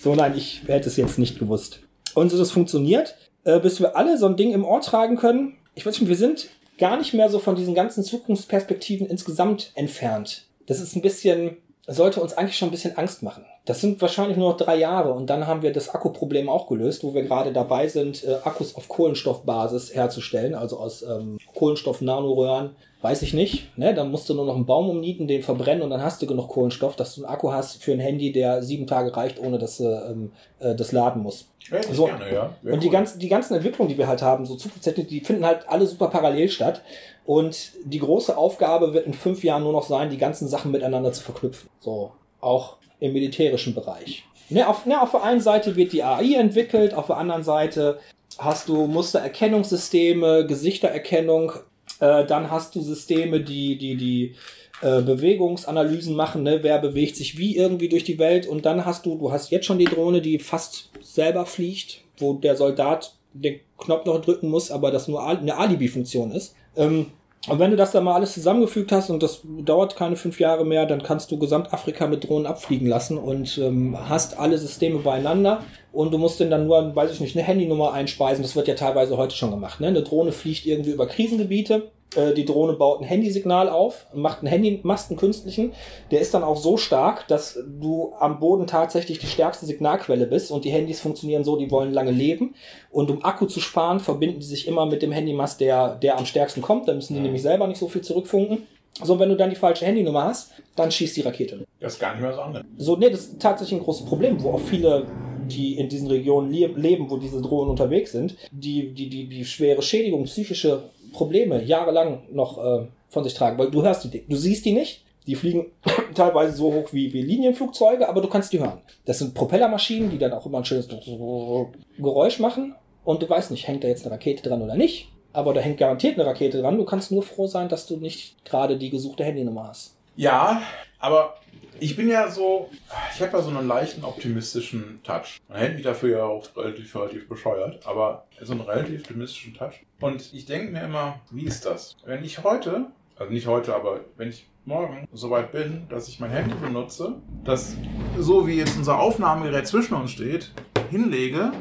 So, 0.00 0.14
nein, 0.14 0.36
ich 0.36 0.62
hätte 0.66 0.88
es 0.88 0.96
jetzt 0.96 1.18
nicht 1.18 1.38
gewusst. 1.38 1.80
Und 2.14 2.30
so 2.30 2.38
das 2.38 2.52
funktioniert, 2.52 3.16
äh, 3.44 3.58
bis 3.58 3.80
wir 3.80 3.96
alle 3.96 4.18
so 4.18 4.26
ein 4.26 4.36
Ding 4.36 4.52
im 4.52 4.64
Ohr 4.64 4.80
tragen 4.80 5.16
können. 5.16 5.56
Ich 5.74 5.84
weiß 5.84 6.00
nicht, 6.00 6.08
wir 6.08 6.16
sind 6.16 6.48
gar 6.78 6.96
nicht 6.96 7.12
mehr 7.12 7.28
so 7.28 7.38
von 7.38 7.56
diesen 7.56 7.74
ganzen 7.74 8.04
Zukunftsperspektiven 8.04 9.06
insgesamt 9.06 9.72
entfernt. 9.74 10.46
Das 10.66 10.80
ist 10.80 10.94
ein 10.94 11.02
bisschen, 11.02 11.56
sollte 11.86 12.20
uns 12.20 12.34
eigentlich 12.34 12.56
schon 12.56 12.68
ein 12.68 12.72
bisschen 12.72 12.96
Angst 12.96 13.22
machen. 13.22 13.44
Das 13.68 13.82
sind 13.82 14.00
wahrscheinlich 14.00 14.38
nur 14.38 14.52
noch 14.52 14.56
drei 14.56 14.76
Jahre 14.76 15.12
und 15.12 15.28
dann 15.28 15.46
haben 15.46 15.60
wir 15.60 15.74
das 15.74 15.90
Akkuproblem 15.90 16.48
auch 16.48 16.68
gelöst, 16.68 17.04
wo 17.04 17.12
wir 17.12 17.22
gerade 17.22 17.52
dabei 17.52 17.86
sind, 17.86 18.24
äh, 18.24 18.36
Akkus 18.42 18.74
auf 18.74 18.88
Kohlenstoffbasis 18.88 19.94
herzustellen, 19.94 20.54
also 20.54 20.78
aus 20.78 21.02
ähm, 21.02 21.36
Kohlenstoff-Nanoröhren. 21.54 22.70
Weiß 23.02 23.20
ich 23.20 23.34
nicht. 23.34 23.76
Ne? 23.76 23.92
Dann 23.92 24.10
musst 24.10 24.28
du 24.30 24.34
nur 24.34 24.46
noch 24.46 24.56
einen 24.56 24.64
Baum 24.64 24.88
umnieten, 24.88 25.28
den 25.28 25.42
verbrennen 25.42 25.82
und 25.82 25.90
dann 25.90 26.02
hast 26.02 26.22
du 26.22 26.26
genug 26.26 26.48
Kohlenstoff, 26.48 26.96
dass 26.96 27.14
du 27.14 27.24
einen 27.24 27.32
Akku 27.32 27.52
hast 27.52 27.82
für 27.82 27.92
ein 27.92 28.00
Handy, 28.00 28.32
der 28.32 28.62
sieben 28.62 28.86
Tage 28.86 29.14
reicht, 29.14 29.38
ohne 29.38 29.58
dass 29.58 29.76
du 29.76 29.84
ähm, 29.84 30.32
äh, 30.60 30.74
das 30.74 30.90
laden 30.92 31.22
musst. 31.22 31.48
Ja, 31.70 31.82
So. 31.92 32.06
gerne, 32.06 32.32
ja. 32.32 32.56
Und 32.64 32.82
die 32.82 32.86
cool. 32.86 32.92
ganzen, 32.92 33.18
die 33.18 33.28
ganzen 33.28 33.54
Entwicklungen, 33.54 33.90
die 33.90 33.98
wir 33.98 34.08
halt 34.08 34.22
haben, 34.22 34.46
so 34.46 34.56
Zukunftstechnik, 34.56 35.08
die 35.08 35.20
finden 35.20 35.44
halt 35.44 35.68
alle 35.68 35.86
super 35.86 36.08
parallel 36.08 36.48
statt. 36.48 36.80
Und 37.26 37.72
die 37.84 37.98
große 37.98 38.34
Aufgabe 38.34 38.94
wird 38.94 39.06
in 39.06 39.12
fünf 39.12 39.44
Jahren 39.44 39.62
nur 39.62 39.72
noch 39.72 39.84
sein, 39.84 40.08
die 40.08 40.16
ganzen 40.16 40.48
Sachen 40.48 40.72
miteinander 40.72 41.12
zu 41.12 41.22
verknüpfen. 41.22 41.68
So, 41.80 42.12
auch 42.40 42.77
im 43.00 43.12
militärischen 43.12 43.74
Bereich. 43.74 44.24
Ne, 44.50 44.66
auf, 44.66 44.86
ne, 44.86 45.00
auf 45.00 45.10
der 45.10 45.22
einen 45.22 45.40
Seite 45.40 45.76
wird 45.76 45.92
die 45.92 46.02
AI 46.02 46.34
entwickelt, 46.34 46.94
auf 46.94 47.06
der 47.06 47.18
anderen 47.18 47.42
Seite 47.42 47.98
hast 48.38 48.68
du 48.68 48.86
Mustererkennungssysteme, 48.86 50.46
Gesichtererkennung, 50.46 51.52
äh, 52.00 52.24
dann 52.24 52.50
hast 52.50 52.74
du 52.74 52.80
Systeme, 52.80 53.40
die, 53.40 53.76
die, 53.76 53.96
die 53.96 54.34
äh, 54.80 55.02
Bewegungsanalysen 55.02 56.14
machen, 56.14 56.44
ne? 56.44 56.60
wer 56.62 56.78
bewegt 56.78 57.16
sich 57.16 57.36
wie 57.36 57.56
irgendwie 57.56 57.88
durch 57.88 58.04
die 58.04 58.18
Welt 58.18 58.46
und 58.46 58.64
dann 58.64 58.84
hast 58.84 59.06
du, 59.06 59.16
du 59.16 59.32
hast 59.32 59.50
jetzt 59.50 59.66
schon 59.66 59.78
die 59.78 59.86
Drohne, 59.86 60.22
die 60.22 60.38
fast 60.38 60.90
selber 61.02 61.46
fliegt, 61.46 62.02
wo 62.18 62.34
der 62.34 62.56
Soldat 62.56 63.14
den 63.32 63.60
Knopf 63.76 64.06
noch 64.06 64.20
drücken 64.20 64.48
muss, 64.48 64.70
aber 64.70 64.90
das 64.90 65.08
nur 65.08 65.26
eine 65.26 65.56
Alibi-Funktion 65.56 66.32
ist. 66.32 66.54
Ähm, 66.76 67.06
und 67.46 67.58
wenn 67.58 67.70
du 67.70 67.76
das 67.76 67.92
dann 67.92 68.04
mal 68.04 68.14
alles 68.14 68.34
zusammengefügt 68.34 68.90
hast 68.90 69.10
und 69.10 69.22
das 69.22 69.40
dauert 69.44 69.96
keine 69.96 70.16
fünf 70.16 70.40
Jahre 70.40 70.66
mehr, 70.66 70.86
dann 70.86 71.02
kannst 71.02 71.30
du 71.30 71.38
Gesamtafrika 71.38 72.06
mit 72.06 72.28
Drohnen 72.28 72.46
abfliegen 72.46 72.86
lassen 72.86 73.16
und 73.16 73.56
ähm, 73.58 73.96
hast 74.08 74.38
alle 74.38 74.58
Systeme 74.58 74.98
beieinander 74.98 75.62
und 75.92 76.12
du 76.12 76.18
musst 76.18 76.40
dann, 76.40 76.50
dann 76.50 76.66
nur, 76.66 76.94
weiß 76.94 77.12
ich 77.12 77.20
nicht, 77.20 77.36
eine 77.36 77.46
Handynummer 77.46 77.92
einspeisen. 77.92 78.42
Das 78.42 78.56
wird 78.56 78.68
ja 78.68 78.74
teilweise 78.74 79.16
heute 79.16 79.36
schon 79.36 79.50
gemacht. 79.50 79.80
Ne? 79.80 79.86
Eine 79.86 80.02
Drohne 80.02 80.32
fliegt 80.32 80.66
irgendwie 80.66 80.90
über 80.90 81.06
Krisengebiete. 81.06 81.90
Äh, 82.16 82.32
die 82.34 82.44
Drohne 82.44 82.74
baut 82.74 83.00
ein 83.00 83.04
Handysignal 83.04 83.68
auf, 83.68 84.06
macht 84.14 84.40
einen 84.40 84.48
Handymast, 84.48 85.10
einen 85.10 85.18
künstlichen. 85.18 85.72
Der 86.10 86.20
ist 86.20 86.32
dann 86.34 86.42
auch 86.42 86.56
so 86.56 86.76
stark, 86.76 87.28
dass 87.28 87.58
du 87.66 88.12
am 88.18 88.40
Boden 88.40 88.66
tatsächlich 88.66 89.18
die 89.18 89.26
stärkste 89.26 89.66
Signalquelle 89.66 90.26
bist 90.26 90.50
und 90.50 90.64
die 90.64 90.70
Handys 90.70 91.00
funktionieren 91.00 91.44
so, 91.44 91.56
die 91.56 91.70
wollen 91.70 91.92
lange 91.92 92.10
leben. 92.10 92.54
Und 92.90 93.10
um 93.10 93.24
Akku 93.24 93.46
zu 93.46 93.60
sparen, 93.60 94.00
verbinden 94.00 94.40
die 94.40 94.46
sich 94.46 94.66
immer 94.66 94.86
mit 94.86 95.02
dem 95.02 95.12
Handymast, 95.12 95.60
der, 95.60 95.96
der 95.96 96.18
am 96.18 96.26
stärksten 96.26 96.62
kommt. 96.62 96.88
Da 96.88 96.94
müssen 96.94 97.14
die 97.14 97.20
nämlich 97.20 97.42
selber 97.42 97.66
nicht 97.66 97.78
so 97.78 97.88
viel 97.88 98.02
zurückfunken. 98.02 98.66
So, 99.02 99.18
wenn 99.20 99.28
du 99.28 99.36
dann 99.36 99.50
die 99.50 99.56
falsche 99.56 99.84
Handynummer 99.84 100.24
hast, 100.24 100.52
dann 100.74 100.90
schießt 100.90 101.16
die 101.16 101.20
Rakete. 101.20 101.64
Das 101.78 101.94
ist 101.94 102.00
gar 102.00 102.12
nicht 102.12 102.22
mehr 102.22 102.32
so 102.32 102.40
anders. 102.40 102.64
So, 102.78 102.96
nee, 102.96 103.10
das 103.10 103.20
ist 103.20 103.40
tatsächlich 103.40 103.78
ein 103.78 103.84
großes 103.84 104.06
Problem, 104.06 104.42
wo 104.42 104.52
auch 104.52 104.60
viele, 104.60 105.06
die 105.46 105.78
in 105.78 105.88
diesen 105.88 106.08
Regionen 106.08 106.50
le 106.50 106.66
leben, 106.66 107.08
wo 107.08 107.16
diese 107.16 107.40
Drohnen 107.40 107.70
unterwegs 107.70 108.12
sind, 108.12 108.36
die, 108.50 108.92
die, 108.92 109.08
die, 109.08 109.28
die 109.28 109.44
schwere 109.44 109.82
Schädigung, 109.82 110.24
psychische 110.24 110.82
Probleme 111.12 111.62
jahrelang 111.62 112.22
noch 112.30 112.58
äh, 112.58 112.86
von 113.08 113.24
sich 113.24 113.34
tragen, 113.34 113.58
weil 113.58 113.70
du 113.70 113.82
hörst 113.82 114.12
die, 114.12 114.26
du 114.26 114.36
siehst 114.36 114.64
die 114.64 114.72
nicht. 114.72 115.04
Die 115.26 115.34
fliegen 115.34 115.66
teilweise 116.14 116.56
so 116.56 116.72
hoch 116.72 116.92
wie, 116.92 117.12
wie 117.12 117.22
Linienflugzeuge, 117.22 118.08
aber 118.08 118.22
du 118.22 118.28
kannst 118.28 118.52
die 118.52 118.60
hören. 118.60 118.80
Das 119.04 119.18
sind 119.18 119.34
Propellermaschinen, 119.34 120.10
die 120.10 120.18
dann 120.18 120.32
auch 120.32 120.46
immer 120.46 120.58
ein 120.58 120.64
schönes 120.64 120.88
Geräusch 121.98 122.38
machen. 122.38 122.74
Und 123.04 123.22
du 123.22 123.28
weißt 123.28 123.50
nicht, 123.50 123.68
hängt 123.68 123.84
da 123.84 123.88
jetzt 123.88 124.04
eine 124.04 124.14
Rakete 124.14 124.48
dran 124.48 124.62
oder 124.62 124.74
nicht. 124.74 125.08
Aber 125.32 125.52
da 125.52 125.60
hängt 125.60 125.78
garantiert 125.78 126.18
eine 126.18 126.26
Rakete 126.26 126.60
dran. 126.60 126.78
Du 126.78 126.84
kannst 126.84 127.12
nur 127.12 127.22
froh 127.22 127.46
sein, 127.46 127.68
dass 127.68 127.86
du 127.86 127.96
nicht 127.96 128.44
gerade 128.44 128.76
die 128.76 128.90
gesuchte 128.90 129.24
Handynummer 129.24 129.68
hast. 129.68 129.96
Ja, 130.16 130.62
aber 130.98 131.34
ich 131.80 131.96
bin 131.96 132.08
ja 132.08 132.30
so, 132.30 132.70
ich 133.14 133.20
habe 133.20 133.36
ja 133.36 133.42
so 133.42 133.50
einen 133.50 133.66
leichten 133.66 134.04
optimistischen 134.04 135.00
Touch. 135.02 135.40
Man 135.48 135.58
hält 135.58 135.74
mich 135.74 135.84
dafür 135.84 136.18
ja 136.18 136.24
auch 136.24 136.44
relativ, 136.56 136.94
relativ 136.94 137.28
bescheuert, 137.28 137.86
aber 137.86 138.26
so 138.40 138.52
einen 138.52 138.62
relativ 138.62 139.00
optimistischen 139.00 139.54
Touch. 139.54 139.84
Und 140.00 140.32
ich 140.32 140.46
denke 140.46 140.72
mir 140.72 140.84
immer, 140.84 141.20
wie 141.30 141.44
ist 141.44 141.64
das? 141.64 141.96
Wenn 142.04 142.24
ich 142.24 142.42
heute, 142.42 142.86
also 143.16 143.32
nicht 143.32 143.46
heute, 143.46 143.74
aber 143.74 144.00
wenn 144.16 144.28
ich 144.28 144.46
morgen 144.64 145.08
soweit 145.12 145.52
bin, 145.52 145.86
dass 145.88 146.08
ich 146.08 146.20
mein 146.20 146.30
Handy 146.30 146.54
benutze, 146.54 147.16
das 147.44 147.74
so 148.18 148.46
wie 148.46 148.56
jetzt 148.56 148.76
unser 148.76 148.98
Aufnahmegerät 148.98 149.66
zwischen 149.66 149.94
uns 149.94 150.10
steht, 150.10 150.52
hinlege 150.90 151.52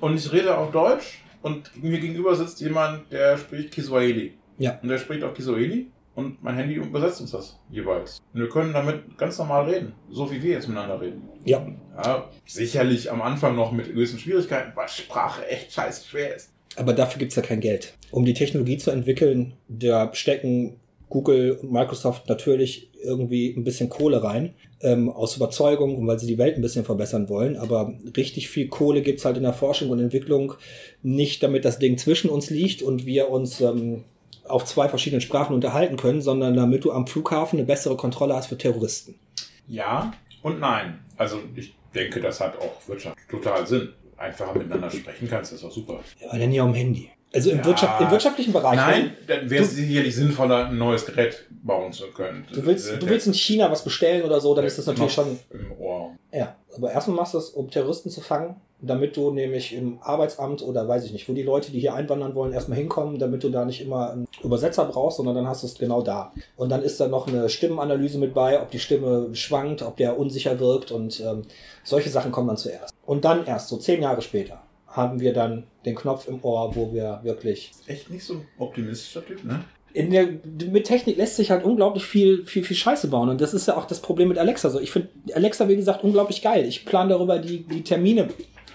und 0.00 0.16
ich 0.16 0.32
rede 0.32 0.56
auf 0.56 0.72
Deutsch 0.72 1.22
und 1.42 1.82
mir 1.82 2.00
gegenüber 2.00 2.34
sitzt 2.34 2.60
jemand, 2.60 3.10
der 3.12 3.38
spricht 3.38 3.72
Kiswahili. 3.72 4.34
Ja. 4.58 4.78
Und 4.82 4.88
der 4.88 4.98
spricht 4.98 5.22
auch 5.22 5.34
Kiswahili 5.34 5.90
und 6.18 6.42
mein 6.42 6.56
Handy 6.56 6.74
übersetzt 6.74 7.20
uns 7.20 7.30
das 7.30 7.56
jeweils. 7.70 8.20
Und 8.34 8.40
wir 8.40 8.48
können 8.48 8.72
damit 8.72 9.16
ganz 9.16 9.38
normal 9.38 9.70
reden, 9.70 9.92
so 10.10 10.28
wie 10.32 10.42
wir 10.42 10.50
jetzt 10.50 10.66
miteinander 10.66 11.00
reden. 11.00 11.22
Ja, 11.44 11.64
Ja, 11.96 12.28
sicherlich 12.44 13.08
am 13.08 13.22
Anfang 13.22 13.54
noch 13.54 13.70
mit 13.70 13.86
gewissen 13.86 14.18
Schwierigkeiten, 14.18 14.72
weil 14.74 14.88
Sprache 14.88 15.46
echt 15.46 15.72
scheiße 15.72 16.08
schwer 16.08 16.34
ist. 16.34 16.50
Aber 16.74 16.92
dafür 16.92 17.20
gibt's 17.20 17.36
ja 17.36 17.42
kein 17.42 17.60
Geld. 17.60 17.94
Um 18.10 18.24
die 18.24 18.34
Technologie 18.34 18.78
zu 18.78 18.90
entwickeln, 18.90 19.54
da 19.68 20.12
stecken 20.12 20.80
Google 21.08 21.52
und 21.52 21.70
Microsoft 21.70 22.28
natürlich 22.28 22.90
irgendwie 23.00 23.54
ein 23.56 23.62
bisschen 23.62 23.88
Kohle 23.88 24.24
rein, 24.24 24.54
ähm, 24.80 25.08
aus 25.08 25.36
Überzeugung 25.36 25.96
und 25.96 26.08
weil 26.08 26.18
sie 26.18 26.26
die 26.26 26.38
Welt 26.38 26.56
ein 26.56 26.62
bisschen 26.62 26.84
verbessern 26.84 27.28
wollen. 27.28 27.56
Aber 27.56 27.94
richtig 28.16 28.48
viel 28.48 28.66
Kohle 28.66 29.02
gibt's 29.02 29.24
halt 29.24 29.36
in 29.36 29.44
der 29.44 29.52
Forschung 29.52 29.90
und 29.90 30.00
Entwicklung 30.00 30.54
nicht, 31.00 31.44
damit 31.44 31.64
das 31.64 31.78
Ding 31.78 31.96
zwischen 31.96 32.28
uns 32.28 32.50
liegt 32.50 32.82
und 32.82 33.06
wir 33.06 33.30
uns 33.30 33.60
ähm, 33.60 34.02
auf 34.48 34.64
zwei 34.64 34.88
verschiedenen 34.88 35.20
Sprachen 35.20 35.54
unterhalten 35.54 35.96
können, 35.96 36.20
sondern 36.22 36.54
damit 36.56 36.84
du 36.84 36.92
am 36.92 37.06
Flughafen 37.06 37.58
eine 37.58 37.66
bessere 37.66 37.96
Kontrolle 37.96 38.34
hast 38.34 38.46
für 38.46 38.58
Terroristen. 38.58 39.18
Ja 39.66 40.12
und 40.42 40.60
nein. 40.60 40.98
Also 41.16 41.38
ich 41.54 41.74
denke, 41.94 42.20
das 42.20 42.40
hat 42.40 42.58
auch 42.58 42.88
Wirtschaft 42.88 43.16
total 43.28 43.66
Sinn. 43.66 43.92
Einfacher 44.16 44.54
miteinander 44.58 44.90
sprechen 44.90 45.28
kannst, 45.28 45.52
ist 45.52 45.62
doch 45.62 45.70
super. 45.70 46.00
Ja, 46.20 46.30
aber 46.30 46.38
dann 46.40 46.50
ja 46.50 46.64
am 46.64 46.74
Handy. 46.74 47.08
Also 47.32 47.50
im, 47.50 47.58
Ja. 47.58 47.64
Wirtschaft, 47.66 48.00
im 48.00 48.10
wirtschaftlichen 48.10 48.52
Bereich. 48.52 48.76
Nein, 48.76 49.16
dann 49.26 49.48
wäre 49.50 49.62
es 49.62 49.76
sicherlich 49.76 50.16
sinnvoller, 50.16 50.66
ein 50.68 50.78
neues 50.78 51.04
Gerät 51.06 51.44
bauen 51.50 51.92
zu 51.92 52.06
können. 52.08 52.46
Du 52.52 52.64
willst, 52.64 52.90
du 53.00 53.06
willst 53.08 53.26
in 53.26 53.34
China 53.34 53.70
was 53.70 53.84
bestellen 53.84 54.22
oder 54.24 54.40
so, 54.40 54.54
dann 54.54 54.64
ist 54.64 54.78
das 54.78 54.86
natürlich 54.86 55.12
schon 55.12 55.38
im 55.50 55.72
Ohr. 55.78 56.16
Ja, 56.32 56.56
aber 56.74 56.90
erstmal 56.90 57.16
machst 57.18 57.34
du 57.34 57.38
es, 57.38 57.50
um 57.50 57.70
Terroristen 57.70 58.10
zu 58.10 58.20
fangen, 58.22 58.56
damit 58.80 59.16
du 59.16 59.30
nämlich 59.30 59.74
im 59.74 59.98
Arbeitsamt 60.02 60.62
oder 60.62 60.86
weiß 60.86 61.04
ich 61.04 61.12
nicht, 61.12 61.28
wo 61.28 61.32
die 61.32 61.42
Leute, 61.42 61.72
die 61.72 61.80
hier 61.80 61.94
einwandern 61.94 62.34
wollen, 62.34 62.52
erstmal 62.52 62.78
hinkommen, 62.78 63.18
damit 63.18 63.42
du 63.42 63.48
da 63.48 63.64
nicht 63.64 63.80
immer 63.80 64.12
einen 64.12 64.28
Übersetzer 64.42 64.84
brauchst, 64.84 65.16
sondern 65.16 65.34
dann 65.34 65.48
hast 65.48 65.62
du 65.62 65.66
es 65.66 65.76
genau 65.76 66.02
da. 66.02 66.32
Und 66.56 66.70
dann 66.70 66.82
ist 66.82 67.00
da 67.00 67.08
noch 67.08 67.26
eine 67.26 67.48
Stimmenanalyse 67.48 68.18
mit 68.18 68.34
bei, 68.34 68.60
ob 68.60 68.70
die 68.70 68.78
Stimme 68.78 69.34
schwankt, 69.34 69.82
ob 69.82 69.96
der 69.96 70.18
unsicher 70.18 70.60
wirkt 70.60 70.92
und 70.92 71.20
ähm, 71.20 71.42
solche 71.82 72.10
Sachen 72.10 72.30
kommen 72.30 72.48
dann 72.48 72.56
zuerst. 72.56 72.94
Und 73.04 73.24
dann 73.24 73.46
erst, 73.46 73.68
so 73.68 73.78
zehn 73.78 74.00
Jahre 74.00 74.22
später, 74.22 74.62
haben 74.86 75.20
wir 75.20 75.32
dann 75.32 75.64
den 75.84 75.94
Knopf 75.94 76.28
im 76.28 76.42
Ohr, 76.42 76.74
wo 76.74 76.92
wir 76.92 77.20
wirklich 77.22 77.72
Echt 77.86 78.10
nicht 78.10 78.24
so 78.24 78.34
ein 78.34 78.48
optimistischer 78.58 79.24
Typ, 79.24 79.44
ne? 79.44 79.64
in 79.92 80.10
der, 80.10 80.28
mit 80.70 80.84
Technik 80.84 81.16
lässt 81.16 81.36
sich 81.36 81.50
halt 81.50 81.64
unglaublich 81.64 82.04
viel, 82.04 82.44
viel, 82.44 82.62
viel 82.62 82.76
Scheiße 82.76 83.08
bauen. 83.08 83.28
Und 83.28 83.40
das 83.40 83.54
ist 83.54 83.66
ja 83.66 83.76
auch 83.76 83.86
das 83.86 84.00
Problem 84.00 84.28
mit 84.28 84.38
Alexa. 84.38 84.70
So, 84.70 84.78
ich 84.80 84.90
finde 84.90 85.08
Alexa, 85.32 85.68
wie 85.68 85.76
gesagt, 85.76 86.04
unglaublich 86.04 86.42
geil. 86.42 86.66
Ich 86.66 86.84
plane 86.84 87.10
darüber 87.10 87.38
die, 87.38 87.64
die 87.64 87.82
Termine 87.82 88.28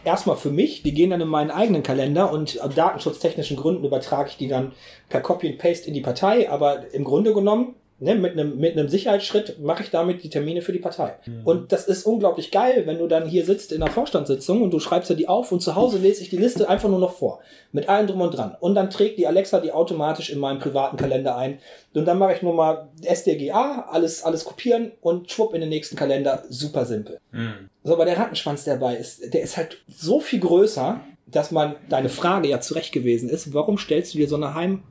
erstmal 0.03 0.35
für 0.35 0.51
mich. 0.51 0.84
Die 0.84 0.93
gehen 0.93 1.09
dann 1.09 1.21
in 1.21 1.27
meinen 1.27 1.51
eigenen 1.51 1.84
Kalender 1.84 2.31
und 2.31 2.61
aus 2.61 2.75
datenschutztechnischen 2.75 3.57
Gründen 3.57 3.85
übertrage 3.85 4.30
ich 4.30 4.38
die 4.38 4.47
dann 4.47 4.73
per 5.09 5.21
Copy 5.21 5.49
and 5.49 5.57
Paste 5.57 5.88
in 5.88 5.93
die 5.93 6.01
Partei. 6.01 6.49
Aber 6.49 6.93
im 6.93 7.03
Grunde 7.03 7.34
genommen, 7.34 7.75
ne, 8.03 8.15
mit 8.15 8.34
einem, 8.34 8.57
mit 8.57 8.77
einem 8.77 8.89
Sicherheitsschritt 8.89 9.59
mache 9.59 9.84
ich 9.84 9.89
damit 9.89 10.23
die 10.23 10.30
Termine 10.30 10.61
für 10.61 10.73
die 10.73 10.80
Partei. 10.80 11.15
Und 11.43 11.71
das 11.71 11.88
ist 11.88 12.05
unglaublich 12.05 12.51
geil, 12.51 12.84
wenn 12.85 12.99
du 12.99 13.07
dann 13.07 13.27
hier 13.27 13.45
sitzt 13.45 13.71
in 13.71 13.80
der 13.80 13.89
Vorstandssitzung 13.89 14.61
und 14.61 14.71
du 14.71 14.80
schreibst 14.80 15.09
ja 15.09 15.15
die 15.15 15.27
auf 15.27 15.51
und 15.51 15.61
zu 15.61 15.75
Hause 15.75 15.97
lese 15.97 16.21
ich 16.21 16.30
die 16.30 16.38
Liste 16.38 16.67
einfach 16.69 16.89
nur 16.89 16.99
noch 16.99 17.13
vor. 17.13 17.39
Mit 17.71 17.89
allem 17.89 18.07
drum 18.07 18.21
und 18.21 18.31
dran. 18.31 18.55
Und 18.59 18.75
dann 18.75 18.89
trägt 18.89 19.17
die 19.17 19.27
Alexa 19.27 19.59
die 19.59 19.71
automatisch 19.71 20.30
in 20.30 20.39
meinem 20.39 20.59
privaten 20.59 20.97
Kalender 20.97 21.35
ein. 21.38 21.59
Und 21.93 22.05
dann 22.05 22.17
mache 22.17 22.34
ich 22.34 22.41
nur 22.41 22.53
mal 22.53 22.89
SDGA, 23.01 23.88
alles, 23.89 24.23
alles 24.23 24.45
kopieren 24.45 24.91
und 25.01 25.31
schwupp 25.31 25.53
in 25.53 25.61
den 25.61 25.69
nächsten 25.69 25.95
Kalender. 25.95 26.43
Super 26.49 26.85
simpel. 26.85 27.19
Hm. 27.31 27.69
So, 27.84 27.93
aber 27.93 28.05
der 28.05 28.17
Rattenschwanz 28.17 28.63
der 28.63 28.75
dabei 28.75 28.95
ist, 28.95 29.34
der 29.34 29.41
ist 29.41 29.57
halt 29.57 29.81
so 29.88 30.19
viel 30.19 30.39
größer, 30.39 31.01
dass 31.27 31.51
man 31.51 31.75
deine 31.89 32.09
Frage 32.09 32.49
ja 32.49 32.59
zurecht 32.59 32.91
gewesen 32.91 33.30
ist. 33.30 33.53
Warum 33.53 33.77
stellst 33.77 34.13
du 34.13 34.17
dir 34.17 34.27
so 34.27 34.35
eine 34.35 34.53
Heim, 34.53 34.84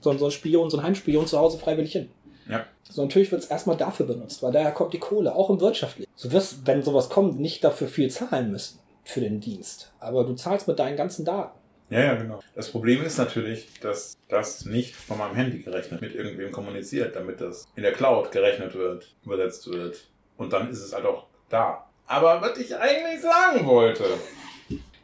so, 0.00 0.12
so 0.16 0.24
einen 0.24 0.32
Spion, 0.32 0.70
so 0.70 0.76
einen 0.78 0.86
Heimspion 0.86 1.26
zu 1.26 1.38
Hause 1.38 1.58
freiwillig 1.58 1.92
hin? 1.92 2.08
Ja. 2.48 2.66
So, 2.88 3.02
natürlich 3.02 3.30
wird 3.32 3.42
es 3.42 3.48
erstmal 3.50 3.76
dafür 3.76 4.06
benutzt, 4.06 4.42
weil 4.42 4.52
daher 4.52 4.72
kommt 4.72 4.92
die 4.92 4.98
Kohle, 4.98 5.34
auch 5.34 5.48
im 5.50 5.60
Wirtschaftlichen. 5.60 6.10
Du 6.20 6.32
wirst, 6.32 6.66
wenn 6.66 6.82
sowas 6.82 7.08
kommt, 7.08 7.40
nicht 7.40 7.62
dafür 7.64 7.88
viel 7.88 8.10
zahlen 8.10 8.50
müssen 8.50 8.78
für 9.04 9.20
den 9.20 9.40
Dienst. 9.40 9.92
Aber 10.00 10.24
du 10.24 10.34
zahlst 10.34 10.68
mit 10.68 10.78
deinen 10.78 10.96
ganzen 10.96 11.24
Daten. 11.24 11.58
Ja, 11.90 12.00
ja, 12.00 12.14
genau. 12.14 12.40
Das 12.54 12.70
Problem 12.70 13.02
ist 13.04 13.18
natürlich, 13.18 13.68
dass 13.80 14.16
das 14.28 14.64
nicht 14.64 14.94
von 14.96 15.18
meinem 15.18 15.34
Handy 15.34 15.58
gerechnet 15.62 16.00
mit 16.00 16.14
irgendwem 16.14 16.50
kommuniziert, 16.50 17.14
damit 17.16 17.40
das 17.40 17.66
in 17.76 17.82
der 17.82 17.92
Cloud 17.92 18.32
gerechnet 18.32 18.74
wird, 18.74 19.14
übersetzt 19.24 19.70
wird. 19.70 19.98
Und 20.38 20.52
dann 20.52 20.70
ist 20.70 20.80
es 20.82 20.94
halt 20.94 21.04
auch 21.04 21.26
da. 21.50 21.86
Aber 22.06 22.40
was 22.40 22.58
ich 22.58 22.74
eigentlich 22.76 23.20
sagen 23.20 23.66
wollte, 23.66 24.04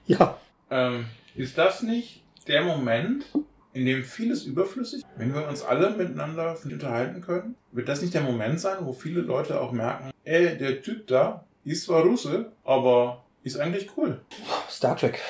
Ja. 0.07 0.39
ähm, 0.71 1.07
ist 1.35 1.57
das 1.59 1.83
nicht 1.83 2.23
der 2.47 2.63
Moment, 2.63 3.27
in 3.73 3.87
dem 3.87 4.05
vieles 4.05 4.45
überflüssig, 4.45 5.03
wenn 5.17 5.35
wir 5.35 5.47
uns 5.49 5.63
alle 5.63 5.91
miteinander 5.91 6.57
unterhalten 6.65 7.21
können? 7.21 7.55
Wird 7.73 7.89
das 7.89 8.03
nicht 8.03 8.15
der 8.15 8.23
Moment 8.23 8.61
sein, 8.61 8.79
wo 8.83 8.93
viele 8.93 9.21
Leute 9.21 9.61
auch 9.61 9.73
merken, 9.73 10.11
ey, 10.25 10.57
der 10.57 10.83
Typ 10.83 11.07
da 11.07 11.45
ist 11.65 11.85
zwar 11.85 12.03
Russe, 12.03 12.53
aber 12.65 13.25
ist 13.43 13.59
eigentlich 13.59 13.91
cool. 13.97 14.21
Star 14.69 14.97
Trek. 14.97 15.21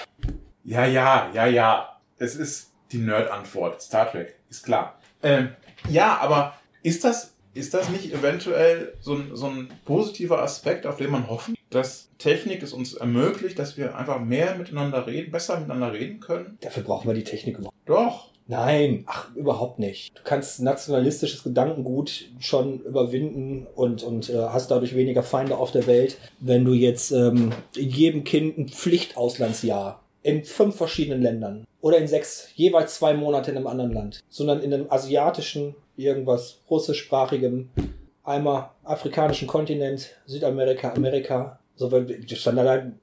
Ja, 0.64 0.86
ja, 0.86 1.30
ja, 1.32 1.46
ja. 1.46 2.00
Es 2.18 2.36
ist 2.36 2.72
die 2.92 2.98
Nerd-Antwort. 2.98 3.82
Star 3.82 4.10
Trek, 4.10 4.36
ist 4.48 4.64
klar. 4.64 4.98
Ähm, 5.22 5.50
ja, 5.88 6.18
aber 6.18 6.54
ist 6.82 7.04
das, 7.04 7.34
ist 7.54 7.74
das 7.74 7.88
nicht 7.88 8.12
eventuell 8.12 8.94
so 9.00 9.14
ein, 9.14 9.30
so 9.34 9.46
ein 9.46 9.68
positiver 9.84 10.42
Aspekt, 10.42 10.86
auf 10.86 10.96
den 10.96 11.10
man 11.10 11.28
hoffen, 11.28 11.56
dass 11.70 12.10
Technik 12.18 12.62
es 12.62 12.72
uns 12.72 12.94
ermöglicht, 12.94 13.58
dass 13.58 13.76
wir 13.76 13.96
einfach 13.96 14.20
mehr 14.20 14.54
miteinander 14.56 15.06
reden, 15.06 15.30
besser 15.30 15.58
miteinander 15.58 15.92
reden 15.92 16.20
können? 16.20 16.58
Dafür 16.60 16.82
brauchen 16.82 17.08
wir 17.08 17.14
die 17.14 17.24
Technik 17.24 17.58
überhaupt. 17.58 17.76
Doch. 17.88 18.28
Nein, 18.46 19.04
ach, 19.06 19.34
überhaupt 19.34 19.78
nicht. 19.78 20.16
Du 20.16 20.22
kannst 20.24 20.62
nationalistisches 20.62 21.42
Gedankengut 21.42 22.26
schon 22.38 22.80
überwinden 22.80 23.66
und, 23.74 24.02
und 24.02 24.30
äh, 24.30 24.38
hast 24.38 24.70
dadurch 24.70 24.94
weniger 24.96 25.22
Feinde 25.22 25.58
auf 25.58 25.70
der 25.70 25.86
Welt, 25.86 26.16
wenn 26.40 26.64
du 26.64 26.72
jetzt 26.72 27.10
ähm, 27.10 27.52
jedem 27.74 28.24
Kind 28.24 28.56
ein 28.56 28.68
Pflichtauslandsjahr 28.68 30.02
in 30.22 30.44
fünf 30.44 30.76
verschiedenen 30.76 31.20
Ländern 31.20 31.66
oder 31.82 31.98
in 31.98 32.08
sechs, 32.08 32.48
jeweils 32.54 32.94
zwei 32.94 33.12
Monate 33.12 33.50
in 33.50 33.58
einem 33.58 33.66
anderen 33.66 33.92
Land, 33.92 34.20
sondern 34.30 34.62
in 34.62 34.72
einem 34.72 34.90
asiatischen, 34.90 35.74
irgendwas 35.96 36.60
russischsprachigem, 36.70 37.68
einmal 38.24 38.70
afrikanischen 38.84 39.46
Kontinent, 39.46 40.10
Südamerika, 40.26 40.92
Amerika, 40.92 41.58
so 41.76 41.92
weil 41.92 42.26
stand 42.28 42.58
allein 42.58 42.98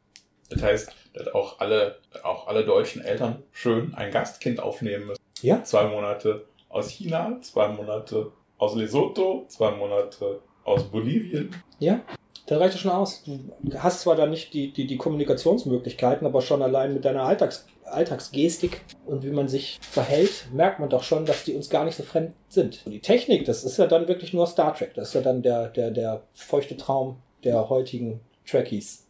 Das 0.50 0.62
heißt, 0.64 0.92
dass 1.16 1.34
auch 1.34 1.60
alle, 1.60 1.98
auch 2.24 2.48
alle 2.48 2.66
deutschen 2.66 3.04
Eltern 3.04 3.44
schön 3.52 3.94
ein 3.96 4.12
Gastkind 4.12 4.60
aufnehmen 4.60 5.08
müssen. 5.08 5.22
Ja. 5.42 5.64
Zwei 5.64 5.88
Monate 5.88 6.46
aus 6.70 6.90
China, 6.90 7.38
zwei 7.42 7.70
Monate 7.70 8.32
aus 8.58 8.76
Lesotho, 8.76 9.46
zwei 9.48 9.72
Monate 9.72 10.42
aus 10.64 10.84
Bolivien. 10.84 11.56
Ja, 11.80 12.02
dann 12.48 12.60
reicht 12.60 12.76
es 12.76 12.82
schon 12.82 12.92
aus. 12.92 13.24
Du 13.26 13.78
hast 13.80 14.02
zwar 14.02 14.16
dann 14.16 14.30
nicht 14.30 14.54
die, 14.54 14.72
die, 14.72 14.86
die 14.86 14.98
Kommunikationsmöglichkeiten, 14.98 16.28
aber 16.28 16.42
schon 16.42 16.62
allein 16.62 16.94
mit 16.94 17.06
deiner 17.06 17.24
Alltags, 17.24 17.66
Alltagsgestik 17.86 18.82
und 19.06 19.24
wie 19.24 19.32
man 19.32 19.48
sich 19.48 19.80
verhält, 19.82 20.48
merkt 20.54 20.80
man 20.80 20.90
doch 20.90 21.04
schon, 21.04 21.26
dass 21.26 21.44
die 21.44 21.54
uns 21.54 21.70
gar 21.70 21.86
nicht 21.86 21.96
so 21.96 22.04
fremd 22.04 22.34
sind. 22.50 22.82
Und 22.86 22.92
die 22.92 23.00
Technik, 23.00 23.46
das 23.46 23.64
ist 23.64 23.78
ja 23.78 23.88
dann 23.88 24.08
wirklich 24.08 24.34
nur 24.34 24.48
Star 24.48 24.74
Trek. 24.76 24.94
Das 24.96 25.10
ist 25.10 25.14
ja 25.14 25.22
dann 25.22 25.42
der, 25.42 25.70
der, 25.70 25.92
der 25.92 26.24
feuchte 26.34 26.78
Traum 26.78 27.18
der 27.44 27.70
heutigen 27.70 28.22
Trekkies. 28.46 29.05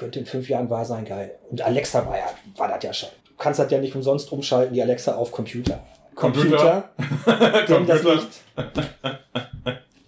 Könnte 0.00 0.18
in 0.18 0.24
fünf 0.24 0.48
Jahren 0.48 0.70
wahr 0.70 0.86
sein, 0.86 1.04
geil. 1.04 1.36
Und 1.50 1.60
Alexa 1.60 2.06
war 2.06 2.16
ja, 2.16 2.24
war 2.56 2.68
das 2.68 2.82
ja 2.82 2.90
schon. 2.94 3.10
Du 3.26 3.34
kannst 3.36 3.60
das 3.60 3.70
ja 3.70 3.76
nicht 3.76 3.94
umsonst 3.94 4.32
umschalten, 4.32 4.72
die 4.72 4.80
Alexa 4.80 5.14
auf 5.14 5.30
Computer. 5.30 5.80
Computer. 6.14 6.88
Wenn 6.96 7.86
das 7.86 8.02
Computer. 8.02 8.14
nicht. 8.14 9.20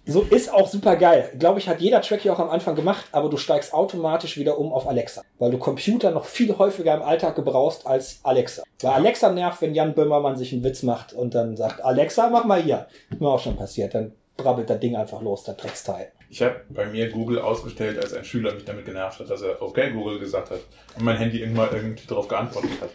So 0.07 0.21
ist 0.23 0.51
auch 0.51 0.67
super 0.67 0.95
geil. 0.95 1.31
Glaube 1.37 1.59
ich, 1.59 1.69
hat 1.69 1.79
jeder 1.79 2.01
Track 2.01 2.21
hier 2.21 2.33
auch 2.33 2.39
am 2.39 2.49
Anfang 2.49 2.73
gemacht, 2.73 3.05
aber 3.11 3.29
du 3.29 3.37
steigst 3.37 3.71
automatisch 3.71 4.35
wieder 4.35 4.57
um 4.57 4.73
auf 4.73 4.87
Alexa, 4.87 5.21
weil 5.37 5.51
du 5.51 5.59
Computer 5.59 6.09
noch 6.09 6.25
viel 6.25 6.57
häufiger 6.57 6.95
im 6.95 7.03
Alltag 7.03 7.35
gebrauchst 7.35 7.85
als 7.85 8.19
Alexa. 8.23 8.63
Weil 8.81 8.93
Alexa 8.93 9.31
nervt, 9.31 9.61
wenn 9.61 9.75
Jan 9.75 9.93
Böhmermann 9.93 10.37
sich 10.37 10.53
einen 10.53 10.63
Witz 10.63 10.81
macht 10.81 11.13
und 11.13 11.35
dann 11.35 11.55
sagt, 11.55 11.85
Alexa, 11.85 12.29
mach 12.29 12.45
mal 12.45 12.63
hier. 12.63 12.87
Ist 13.11 13.21
mir 13.21 13.29
auch 13.29 13.39
schon 13.39 13.57
passiert. 13.57 13.93
Dann 13.93 14.13
brabbelt 14.37 14.71
das 14.71 14.79
Ding 14.79 14.95
einfach 14.95 15.21
los, 15.21 15.43
der 15.43 15.53
Drecksteil. 15.53 16.11
Ich 16.33 16.41
habe 16.41 16.61
bei 16.69 16.87
mir 16.87 17.11
Google 17.11 17.37
ausgestellt, 17.37 17.99
als 17.99 18.11
ein 18.11 18.25
Schüler 18.25 18.55
mich 18.55 18.65
damit 18.65 18.85
genervt 18.85 19.19
hat, 19.19 19.29
dass 19.29 19.43
er 19.43 19.61
okay 19.61 19.91
Google 19.91 20.17
gesagt 20.17 20.49
hat 20.49 20.61
und 20.95 21.03
mein 21.03 21.15
Handy 21.15 21.41
irgendwann 21.41 21.69
irgendwie 21.71 22.07
darauf 22.07 22.27
geantwortet 22.27 22.71
hat. 22.81 22.89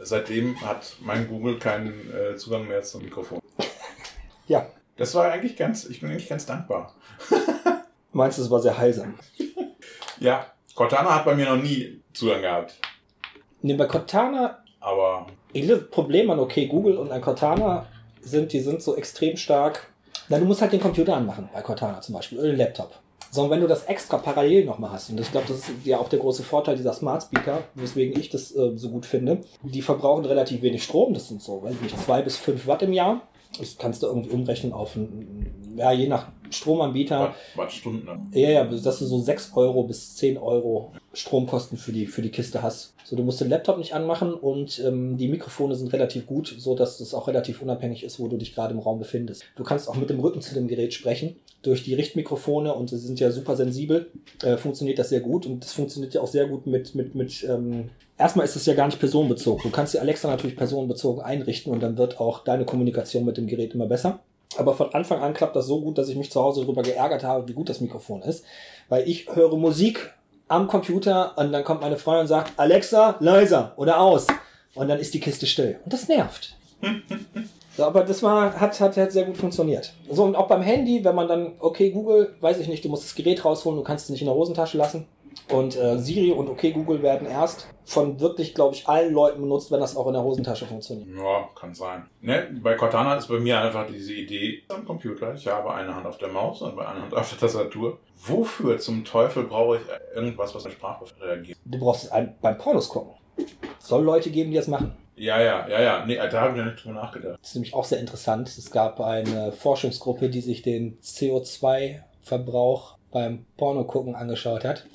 Seitdem 0.00 0.58
hat 0.62 0.96
mein 1.02 1.28
Google 1.28 1.58
keinen 1.58 2.10
äh, 2.10 2.36
Zugang 2.36 2.66
mehr 2.66 2.82
zum 2.82 3.02
Mikrofon. 3.04 3.38
Ja, 4.46 4.66
Das 4.96 5.14
war 5.14 5.30
eigentlich 5.30 5.56
ganz, 5.56 5.84
ich 5.84 6.00
bin 6.00 6.10
eigentlich 6.10 6.28
ganz 6.28 6.46
dankbar. 6.46 6.94
meinst 8.12 8.38
du, 8.38 8.42
es 8.42 8.50
war 8.50 8.60
sehr 8.60 8.78
heilsam? 8.78 9.18
Ja, 10.18 10.46
Cortana 10.74 11.16
hat 11.16 11.26
bei 11.26 11.34
mir 11.34 11.44
noch 11.44 11.62
nie 11.62 12.00
Zugang 12.14 12.40
gehabt. 12.40 12.78
Nee, 13.60 13.74
bei 13.74 13.84
Cortana 13.86 14.64
Aber 14.80 15.26
Das 15.52 15.90
Problem 15.90 16.30
an 16.30 16.38
okay 16.38 16.66
Google 16.66 16.96
und 16.96 17.12
an 17.12 17.20
Cortana 17.20 17.86
sind, 18.22 18.54
die 18.54 18.60
sind 18.60 18.80
so 18.82 18.96
extrem 18.96 19.36
stark. 19.36 19.92
Na, 20.28 20.38
du 20.38 20.44
musst 20.44 20.60
halt 20.60 20.72
den 20.72 20.80
Computer 20.80 21.16
anmachen, 21.16 21.48
bei 21.52 21.60
Cortana 21.60 22.00
zum 22.00 22.14
Beispiel, 22.14 22.38
oder 22.38 22.48
den 22.48 22.58
Laptop. 22.58 22.90
Sondern 23.30 23.52
wenn 23.52 23.60
du 23.62 23.66
das 23.66 23.84
extra 23.84 24.18
parallel 24.18 24.64
nochmal 24.64 24.92
hast, 24.92 25.10
und 25.10 25.20
ich 25.20 25.30
glaube, 25.30 25.48
das 25.48 25.58
ist 25.58 25.70
ja 25.84 25.98
auch 25.98 26.08
der 26.08 26.20
große 26.20 26.44
Vorteil 26.44 26.76
dieser 26.76 26.92
Smart 26.92 27.22
Speaker, 27.22 27.62
weswegen 27.74 28.18
ich 28.18 28.30
das 28.30 28.54
äh, 28.54 28.76
so 28.76 28.90
gut 28.90 29.06
finde, 29.06 29.40
die 29.62 29.82
verbrauchen 29.82 30.24
relativ 30.24 30.62
wenig 30.62 30.84
Strom, 30.84 31.14
das 31.14 31.28
sind 31.28 31.42
so, 31.42 31.62
weiß 31.62 31.74
ich 31.74 31.80
nicht, 31.80 32.00
zwei 32.00 32.22
bis 32.22 32.36
fünf 32.36 32.66
Watt 32.66 32.82
im 32.82 32.92
Jahr. 32.92 33.22
Das 33.58 33.78
kannst 33.78 34.02
du 34.02 34.06
irgendwie 34.06 34.30
umrechnen 34.30 34.72
auf, 34.72 34.96
ja, 35.76 35.92
je 35.92 36.08
nach 36.08 36.28
Stromanbieter. 36.50 37.20
Watt, 37.20 37.34
Wattstunden. 37.54 38.04
ne? 38.04 38.26
Ja, 38.32 38.50
ja, 38.50 38.64
dass 38.64 38.98
du 38.98 39.06
so 39.06 39.20
6 39.20 39.52
Euro 39.54 39.84
bis 39.84 40.16
10 40.16 40.38
Euro 40.38 40.92
Stromkosten 41.12 41.78
für 41.78 41.92
die, 41.92 42.06
für 42.06 42.22
die 42.22 42.30
Kiste 42.30 42.62
hast. 42.62 42.94
So, 43.04 43.16
du 43.16 43.22
musst 43.22 43.40
den 43.40 43.50
Laptop 43.50 43.78
nicht 43.78 43.92
anmachen 43.92 44.32
und 44.32 44.80
ähm, 44.84 45.16
die 45.18 45.28
Mikrofone 45.28 45.74
sind 45.74 45.92
relativ 45.92 46.26
gut, 46.26 46.54
so 46.58 46.74
dass 46.74 47.00
es 47.00 47.12
auch 47.12 47.28
relativ 47.28 47.60
unabhängig 47.60 48.02
ist, 48.02 48.18
wo 48.18 48.28
du 48.28 48.36
dich 48.36 48.54
gerade 48.54 48.72
im 48.72 48.80
Raum 48.80 48.98
befindest. 48.98 49.44
Du 49.56 49.62
kannst 49.62 49.88
auch 49.88 49.96
mit 49.96 50.10
dem 50.10 50.20
Rücken 50.20 50.40
zu 50.40 50.54
dem 50.54 50.68
Gerät 50.68 50.94
sprechen. 50.94 51.36
Durch 51.64 51.82
die 51.82 51.94
Richtmikrofone 51.94 52.72
und 52.74 52.90
sie 52.90 52.98
sind 52.98 53.18
ja 53.18 53.30
super 53.30 53.56
sensibel, 53.56 54.10
äh, 54.42 54.56
funktioniert 54.56 54.98
das 54.98 55.08
sehr 55.08 55.20
gut 55.20 55.46
und 55.46 55.64
das 55.64 55.72
funktioniert 55.72 56.14
ja 56.14 56.20
auch 56.20 56.28
sehr 56.28 56.46
gut 56.46 56.66
mit, 56.66 56.94
mit, 56.94 57.14
mit, 57.14 57.42
ähm, 57.44 57.90
erstmal 58.18 58.44
ist 58.44 58.54
es 58.54 58.66
ja 58.66 58.74
gar 58.74 58.86
nicht 58.86 59.00
personenbezogen. 59.00 59.62
Du 59.62 59.70
kannst 59.70 59.94
die 59.94 59.98
Alexa 59.98 60.28
natürlich 60.28 60.56
personenbezogen 60.56 61.22
einrichten 61.22 61.72
und 61.72 61.82
dann 61.82 61.98
wird 61.98 62.20
auch 62.20 62.44
deine 62.44 62.64
Kommunikation 62.64 63.24
mit 63.24 63.36
dem 63.36 63.46
Gerät 63.46 63.74
immer 63.74 63.86
besser. 63.86 64.20
Aber 64.56 64.74
von 64.74 64.94
Anfang 64.94 65.20
an 65.20 65.34
klappt 65.34 65.56
das 65.56 65.66
so 65.66 65.80
gut, 65.80 65.98
dass 65.98 66.08
ich 66.08 66.16
mich 66.16 66.30
zu 66.30 66.40
Hause 66.40 66.60
darüber 66.60 66.82
geärgert 66.82 67.24
habe, 67.24 67.48
wie 67.48 67.54
gut 67.54 67.68
das 67.68 67.80
Mikrofon 67.80 68.22
ist. 68.22 68.44
Weil 68.88 69.08
ich 69.08 69.28
höre 69.34 69.56
Musik 69.56 70.12
am 70.48 70.68
Computer 70.68 71.36
und 71.36 71.52
dann 71.52 71.64
kommt 71.64 71.80
meine 71.80 71.96
Freundin 71.96 72.22
und 72.22 72.28
sagt, 72.28 72.52
Alexa, 72.56 73.16
leiser 73.20 73.72
oder 73.76 74.00
aus. 74.00 74.26
Und 74.74 74.88
dann 74.88 74.98
ist 74.98 75.14
die 75.14 75.20
Kiste 75.20 75.46
still. 75.46 75.78
Und 75.84 75.92
das 75.92 76.08
nervt. 76.08 76.56
So, 77.76 77.84
aber 77.84 78.04
das 78.04 78.22
war, 78.22 78.58
hat, 78.58 78.80
hat, 78.80 78.96
hat 78.96 79.12
sehr 79.12 79.24
gut 79.24 79.36
funktioniert. 79.36 79.92
So, 80.08 80.24
und 80.24 80.36
auch 80.36 80.46
beim 80.46 80.62
Handy, 80.62 81.04
wenn 81.04 81.14
man 81.14 81.26
dann, 81.26 81.52
okay, 81.58 81.90
Google, 81.90 82.34
weiß 82.40 82.58
ich 82.60 82.68
nicht, 82.68 82.84
du 82.84 82.88
musst 82.88 83.04
das 83.04 83.14
Gerät 83.14 83.44
rausholen, 83.44 83.78
du 83.78 83.84
kannst 83.84 84.04
es 84.04 84.10
nicht 84.10 84.20
in 84.20 84.26
der 84.26 84.34
Hosentasche 84.34 84.78
lassen. 84.78 85.06
Und 85.48 85.76
äh, 85.76 85.98
Siri 85.98 86.30
und 86.30 86.48
okay 86.48 86.70
Google 86.70 87.02
werden 87.02 87.26
erst 87.28 87.66
von 87.84 88.18
wirklich, 88.20 88.54
glaube 88.54 88.74
ich, 88.74 88.88
allen 88.88 89.12
Leuten 89.12 89.42
benutzt, 89.42 89.70
wenn 89.70 89.80
das 89.80 89.96
auch 89.96 90.06
in 90.06 90.14
der 90.14 90.22
Hosentasche 90.22 90.64
funktioniert. 90.64 91.08
Ja, 91.18 91.48
kann 91.54 91.74
sein. 91.74 92.06
Ne, 92.22 92.48
bei 92.62 92.74
Cortana 92.74 93.16
ist 93.16 93.26
bei 93.26 93.38
mir 93.38 93.60
einfach 93.60 93.86
diese 93.86 94.14
Idee 94.14 94.62
am 94.68 94.84
Computer. 94.86 95.34
Ich 95.34 95.46
habe 95.46 95.74
eine 95.74 95.94
Hand 95.94 96.06
auf 96.06 96.16
der 96.16 96.28
Maus 96.28 96.62
und 96.62 96.76
bei 96.76 96.86
einer 96.86 97.02
Hand 97.02 97.14
auf 97.14 97.28
der 97.28 97.38
Tastatur. 97.38 97.98
Wofür 98.26 98.78
zum 98.78 99.04
Teufel 99.04 99.44
brauche 99.44 99.76
ich 99.76 99.82
irgendwas, 100.14 100.54
was 100.54 100.64
mit 100.64 100.72
Sprache 100.72 101.04
reagiert? 101.20 101.58
Du 101.64 101.78
brauchst 101.78 102.04
es 102.04 102.10
beim 102.40 102.56
Pornos 102.56 102.88
gucken. 102.88 103.12
Es 103.36 103.88
soll 103.88 104.02
Leute 104.02 104.30
geben, 104.30 104.50
die 104.50 104.56
das 104.56 104.68
machen. 104.68 104.96
Ja, 105.16 105.40
ja, 105.40 105.68
ja, 105.68 105.80
ja. 105.80 106.06
Nee, 106.06 106.16
da 106.16 106.40
habe 106.40 106.52
ich 106.52 106.64
noch 106.64 106.72
nicht 106.72 106.84
drüber 106.84 106.94
nachgedacht. 106.94 107.38
Das 107.40 107.50
ist 107.50 107.54
nämlich 107.54 107.74
auch 107.74 107.84
sehr 107.84 108.00
interessant. 108.00 108.48
Es 108.48 108.70
gab 108.70 109.00
eine 109.00 109.52
Forschungsgruppe, 109.52 110.28
die 110.28 110.40
sich 110.40 110.62
den 110.62 110.98
CO2-Verbrauch 111.00 112.96
beim 113.12 113.46
Pornogucken 113.56 114.14
angeschaut 114.16 114.64
hat. 114.64 114.86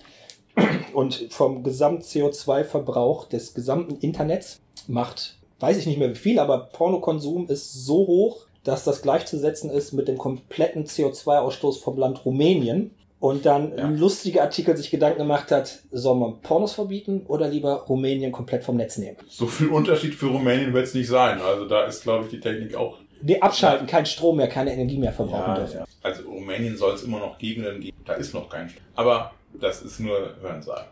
Und 0.94 1.28
vom 1.30 1.64
Gesamt-CO2-Verbrauch 1.64 3.30
des 3.30 3.54
gesamten 3.54 3.96
Internets 3.96 4.60
macht, 4.88 5.38
weiß 5.60 5.78
ich 5.78 5.86
nicht 5.86 6.00
mehr 6.00 6.10
wie 6.10 6.16
viel, 6.16 6.40
aber 6.40 6.66
Pornokonsum 6.66 7.48
ist 7.48 7.86
so 7.86 8.08
hoch, 8.08 8.46
dass 8.64 8.84
das 8.84 9.02
gleichzusetzen 9.02 9.70
ist 9.70 9.94
mit 9.94 10.10
dem 10.10 10.18
kompletten 10.18 10.86
CO2-Ausstoß 10.86 11.82
vom 11.82 11.98
Land 11.98 12.26
Rumänien. 12.26 12.92
Und 13.20 13.46
dann 13.46 13.78
Ja. 13.78 13.84
ein 13.86 13.98
lustiger 13.98 14.44
Artikel 14.44 14.78
sich 14.78 14.90
Gedanken 14.92 15.18
gemacht 15.20 15.52
hat, 15.52 15.80
soll 15.92 16.16
man 16.16 16.40
Pornos 16.42 16.74
verbieten 16.74 17.26
oder 17.28 17.50
lieber 17.50 17.82
Rumänien 17.82 18.32
komplett 18.32 18.64
vom 18.64 18.78
Netz 18.78 18.98
nehmen? 18.98 19.18
So 19.28 19.46
viel 19.46 19.68
Unterschied 19.68 20.16
für 20.16 20.28
Rumänien 20.28 20.74
wird 20.74 20.86
es 20.86 20.94
nicht 20.94 21.08
sein. 21.10 21.42
Also 21.42 21.66
da 21.68 21.84
ist, 21.84 22.04
glaube 22.04 22.26
ich, 22.26 22.32
die 22.32 22.40
Technik 22.40 22.76
auch. 22.76 22.98
Nee, 23.22 23.38
abschalten, 23.42 23.86
kein 23.88 24.06
Strom 24.06 24.38
mehr, 24.38 24.48
keine 24.48 24.72
Energie 24.72 24.98
mehr 24.98 25.12
verbrauchen 25.12 25.48
Ja, 25.50 25.56
dürfen. 25.56 25.78
ja. 25.80 25.86
Also 26.02 26.24
Rumänien 26.30 26.78
soll 26.78 26.94
es 26.94 27.04
immer 27.04 27.20
noch 27.20 27.38
Gegenden 27.38 27.82
geben. 27.82 27.98
Da 28.06 28.14
ist 28.14 28.34
noch 28.34 28.48
kein 28.48 28.70
Strom. 28.70 28.84
Aber 28.96 29.32
das 29.60 29.82
ist 29.82 30.00
nur 30.00 30.36
Hörensagen. 30.42 30.86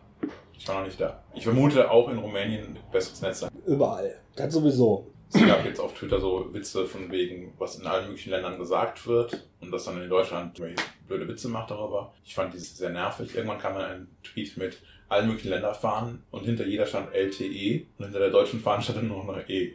Ich 0.60 0.68
war 0.68 0.80
noch 0.80 0.86
nicht 0.86 1.00
da. 1.00 1.24
Ich 1.34 1.44
vermute 1.44 1.90
auch 1.90 2.10
in 2.10 2.18
Rumänien 2.18 2.66
ein 2.66 2.80
besseres 2.92 3.22
Netz 3.22 3.40
sein. 3.40 3.52
Überall. 3.66 4.16
Das 4.36 4.54
sowieso. 4.54 5.08
Es 5.34 5.46
gab 5.46 5.64
jetzt 5.66 5.80
auf 5.80 5.94
Twitter 5.94 6.20
so 6.20 6.54
Witze 6.54 6.86
von 6.86 7.10
wegen, 7.12 7.54
was 7.58 7.78
in 7.80 7.86
allen 7.86 8.08
möglichen 8.08 8.32
Ländern 8.32 8.58
gesagt 8.58 9.06
wird 9.08 9.48
und 9.62 9.72
das 9.72 9.86
dann 9.86 10.02
in 10.02 10.10
Deutschland 10.10 10.58
blöde 11.08 11.28
Witze 11.28 11.48
macht 11.50 11.72
darüber. 11.72 12.14
Ich 12.24 12.36
fand 12.36 12.54
dieses 12.54 12.78
sehr 12.78 12.90
nervig. 12.90 13.36
Irgendwann 13.36 13.60
kam 13.60 13.76
dann 13.76 13.92
ein 13.92 14.08
Tweet 14.24 14.58
mit 14.58 14.78
allen 15.10 15.28
möglichen 15.28 15.50
Länderfahnen 15.50 16.24
und 16.32 16.44
hinter 16.44 16.66
jeder 16.66 16.86
stand 16.86 17.14
LTE 17.14 17.86
und 17.98 18.06
hinter 18.06 18.20
der 18.20 18.30
deutschen 18.30 18.60
Fahne 18.60 18.84
stand 18.84 19.00
dann 19.00 19.08
nur 19.08 19.24
noch 19.24 19.38
E. 19.48 19.74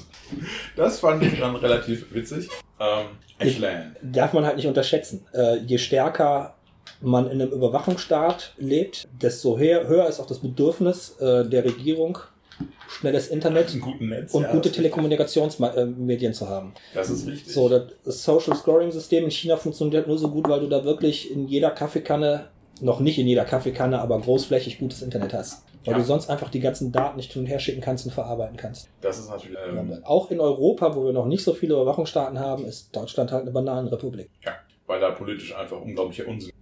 das 0.76 1.00
fand 1.00 1.22
ich 1.22 1.38
dann 1.38 1.56
relativ 1.56 2.12
witzig. 2.12 2.48
Ähm, 2.78 3.06
Ashland. 3.38 3.96
Darf 4.02 4.32
man 4.32 4.44
halt 4.44 4.56
nicht 4.56 4.66
unterschätzen. 4.66 5.26
Äh, 5.32 5.58
je 5.58 5.78
stärker 5.78 6.54
man 7.00 7.30
in 7.30 7.40
einem 7.40 7.52
Überwachungsstaat 7.52 8.54
lebt, 8.58 9.08
desto 9.20 9.58
höher, 9.58 9.86
höher 9.86 10.06
ist 10.08 10.20
auch 10.20 10.26
das 10.26 10.40
Bedürfnis 10.40 11.16
äh, 11.20 11.48
der 11.48 11.64
Regierung, 11.64 12.18
schnelles 12.88 13.28
Internet 13.28 13.74
Netz. 14.00 14.34
und 14.34 14.42
ja, 14.42 14.52
gute 14.52 14.70
Telekommunikationsmedien 14.72 16.34
zu 16.34 16.48
haben. 16.48 16.72
Das 16.94 17.10
ist 17.10 17.26
richtig. 17.26 17.52
So, 17.54 17.68
das 17.68 17.90
Social 18.24 18.56
Scoring 18.56 18.90
System 18.90 19.24
in 19.24 19.30
China 19.30 19.56
funktioniert 19.56 20.06
nur 20.06 20.18
so 20.18 20.30
gut, 20.30 20.48
weil 20.48 20.60
du 20.60 20.66
da 20.68 20.84
wirklich 20.84 21.30
in 21.30 21.46
jeder 21.48 21.70
Kaffeekanne, 21.70 22.46
noch 22.80 23.00
nicht 23.00 23.18
in 23.18 23.26
jeder 23.26 23.44
Kaffeekanne, 23.44 24.00
aber 24.00 24.20
großflächig 24.20 24.78
gutes 24.78 25.02
Internet 25.02 25.32
hast. 25.34 25.64
Weil 25.84 25.92
Ja. 25.94 25.98
du 25.98 26.04
sonst 26.04 26.28
einfach 26.28 26.50
die 26.50 26.60
ganzen 26.60 26.92
Daten 26.92 27.16
nicht 27.16 27.32
hin 27.32 27.42
und 27.42 27.46
her 27.46 27.58
schicken 27.58 27.80
kannst 27.80 28.04
und 28.04 28.12
verarbeiten 28.12 28.56
kannst. 28.58 28.88
das 29.00 29.18
ist 29.18 29.30
natürlich. 29.30 29.56
Ähm, 29.66 29.98
Auch 30.04 30.30
in 30.30 30.38
Europa, 30.40 30.94
wo 30.94 31.04
wir 31.06 31.12
noch 31.12 31.24
nicht 31.26 31.42
so 31.42 31.54
viele 31.54 31.74
Überwachungsstaaten 31.74 32.38
haben, 32.38 32.66
ist 32.66 32.94
Deutschland 32.94 33.32
halt 33.32 33.42
eine 33.42 33.50
Bananenrepublik. 33.50 34.28
ja, 34.44 34.52
weil 34.86 35.00
da 35.00 35.10
politisch 35.12 35.54
einfach 35.56 35.80
unglaublicher 35.80 36.26
Unsinn. 36.28 36.52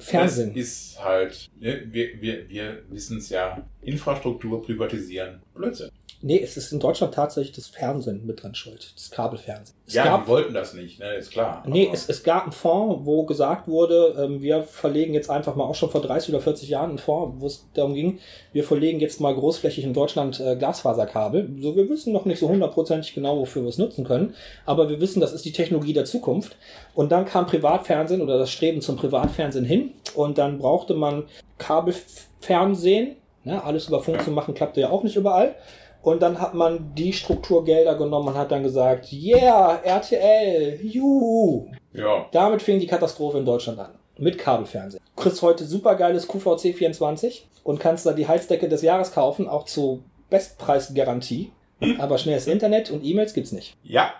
Fernsehen. 0.00 0.54
Das 0.54 0.62
ist 0.62 1.02
halt, 1.02 1.50
ne, 1.60 1.82
wir, 1.86 2.20
wir, 2.20 2.48
wir 2.48 2.82
wissen 2.88 3.18
es 3.18 3.28
ja, 3.28 3.64
Infrastruktur 3.82 4.62
privatisieren, 4.62 5.40
Blödsinn. 5.54 5.90
Nee, 6.24 6.40
es 6.40 6.56
ist 6.56 6.72
in 6.72 6.78
Deutschland 6.78 7.14
tatsächlich 7.14 7.54
das 7.54 7.66
Fernsehen 7.66 8.24
mit 8.24 8.42
dran 8.42 8.54
schuld. 8.54 8.92
Das 8.94 9.10
Kabelfernsehen. 9.10 9.76
Es 9.88 9.94
ja, 9.94 10.04
gab, 10.04 10.24
die 10.24 10.30
wollten 10.30 10.54
das 10.54 10.72
nicht, 10.72 11.00
ne, 11.00 11.14
ist 11.14 11.32
klar. 11.32 11.64
nee, 11.66 11.90
es, 11.92 12.08
es 12.08 12.22
gab 12.22 12.44
einen 12.44 12.52
Fonds, 12.52 13.04
wo 13.04 13.24
gesagt 13.24 13.66
wurde, 13.66 14.14
ähm, 14.16 14.40
wir 14.40 14.62
verlegen 14.62 15.14
jetzt 15.14 15.28
einfach 15.28 15.56
mal 15.56 15.64
auch 15.64 15.74
schon 15.74 15.90
vor 15.90 16.00
30 16.00 16.32
oder 16.32 16.40
40 16.40 16.68
Jahren 16.68 16.90
einen 16.90 16.98
Fonds, 16.98 17.40
wo 17.40 17.46
es 17.46 17.66
darum 17.74 17.94
ging, 17.94 18.20
wir 18.52 18.62
verlegen 18.62 19.00
jetzt 19.00 19.20
mal 19.20 19.34
großflächig 19.34 19.82
in 19.82 19.94
Deutschland 19.94 20.38
äh, 20.38 20.54
Glasfaserkabel. 20.54 21.56
So, 21.60 21.74
wir 21.74 21.88
wissen 21.88 22.12
noch 22.12 22.24
nicht 22.24 22.38
so 22.38 22.48
hundertprozentig 22.48 23.14
genau, 23.14 23.38
wofür 23.38 23.62
wir 23.62 23.68
es 23.68 23.78
nutzen 23.78 24.04
können, 24.04 24.34
aber 24.64 24.88
wir 24.88 25.00
wissen, 25.00 25.20
das 25.20 25.32
ist 25.32 25.44
die 25.44 25.52
Technologie 25.52 25.92
der 25.92 26.04
Zukunft. 26.04 26.56
Und 26.94 27.10
dann 27.10 27.24
kam 27.24 27.46
Privatfernsehen 27.46 28.22
oder 28.22 28.38
das 28.38 28.50
Streben 28.50 28.80
zum 28.80 28.96
Privatfernsehen 28.96 29.64
hin 29.64 29.92
und 30.14 30.38
dann 30.38 30.58
brauchte 30.58 30.94
man 30.94 31.24
Kabelfernsehen. 31.58 33.16
Ne, 33.44 33.62
alles 33.64 33.88
über 33.88 34.00
Funk 34.00 34.22
zu 34.22 34.30
machen, 34.30 34.54
klappte 34.54 34.80
ja 34.80 34.90
auch 34.90 35.02
nicht 35.02 35.16
überall. 35.16 35.56
Und 36.02 36.20
dann 36.20 36.40
hat 36.40 36.54
man 36.54 36.94
die 36.94 37.12
Strukturgelder 37.12 37.94
genommen 37.94 38.28
und 38.28 38.34
hat 38.34 38.50
dann 38.50 38.62
gesagt, 38.62 39.12
yeah, 39.12 39.76
RTL, 39.76 40.80
juhu. 40.82 41.68
ja, 41.92 42.26
Damit 42.32 42.60
fing 42.62 42.80
die 42.80 42.86
Katastrophe 42.88 43.38
in 43.38 43.44
Deutschland 43.44 43.78
an. 43.78 43.94
Mit 44.18 44.36
Kabelfernsehen. 44.36 45.02
Du 45.16 45.22
kriegst 45.22 45.40
heute 45.42 45.64
supergeiles 45.64 46.28
QVC 46.28 46.74
24 46.74 47.46
und 47.64 47.78
kannst 47.80 48.04
da 48.04 48.12
die 48.12 48.28
Heizdecke 48.28 48.68
des 48.68 48.82
Jahres 48.82 49.12
kaufen, 49.12 49.48
auch 49.48 49.64
zu 49.64 50.02
Bestpreisgarantie. 50.28 51.52
Aber 51.98 52.18
schnelles 52.18 52.46
Internet 52.46 52.90
und 52.90 53.04
E-Mails 53.04 53.32
gibt's 53.34 53.52
nicht. 53.52 53.76
ja, 53.82 54.12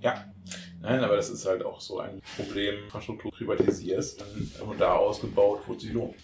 ja. 0.00 0.24
Nein, 0.82 0.98
aber 1.04 1.14
das 1.14 1.30
ist 1.30 1.46
halt 1.46 1.64
auch 1.64 1.80
so 1.80 2.00
ein 2.00 2.20
Problem, 2.36 2.74
Infrastruktur 2.84 3.30
privatisierst 3.30 4.24
und 4.68 4.80
da 4.80 4.96
ausgebaut, 4.96 5.60
wo 5.66 5.74
es 5.74 5.82
sich 5.82 5.92
lohnt. 5.92 6.16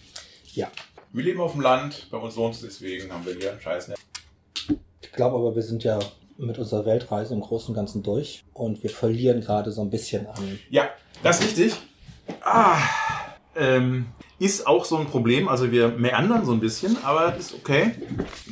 Ja. 0.53 0.69
Wir 1.13 1.23
leben 1.23 1.39
auf 1.39 1.53
dem 1.53 1.61
Land, 1.61 2.07
bei 2.11 2.17
uns 2.17 2.35
lohnt 2.35 2.55
es 2.55 2.61
deswegen, 2.61 3.11
haben 3.11 3.25
wir 3.25 3.35
hier 3.35 3.51
einen 3.51 3.61
Scheiß. 3.61 3.89
Ich 5.19 5.21
glaube 5.21 5.35
aber, 5.35 5.53
wir 5.53 5.63
sind 5.63 5.83
ja 5.83 5.99
mit 6.37 6.57
unserer 6.59 6.85
Weltreise 6.85 7.33
im 7.33 7.41
Großen 7.41 7.71
und 7.71 7.75
Ganzen 7.75 8.03
durch 8.03 8.45
und 8.53 8.81
wir 8.83 8.89
verlieren 8.89 9.41
gerade 9.41 9.69
so 9.69 9.81
ein 9.81 9.89
bisschen 9.89 10.27
an. 10.27 10.57
Ja, 10.69 10.87
das 11.21 11.41
ist 11.41 11.47
richtig. 11.47 11.75
Ah, 12.41 12.77
ähm, 13.53 14.05
ist 14.39 14.65
auch 14.65 14.85
so 14.85 14.95
ein 14.95 15.07
Problem. 15.07 15.49
Also 15.49 15.73
wir 15.73 15.89
meandern 15.89 16.45
so 16.45 16.53
ein 16.53 16.61
bisschen, 16.61 16.95
aber 17.03 17.35
ist 17.35 17.53
okay. 17.53 17.95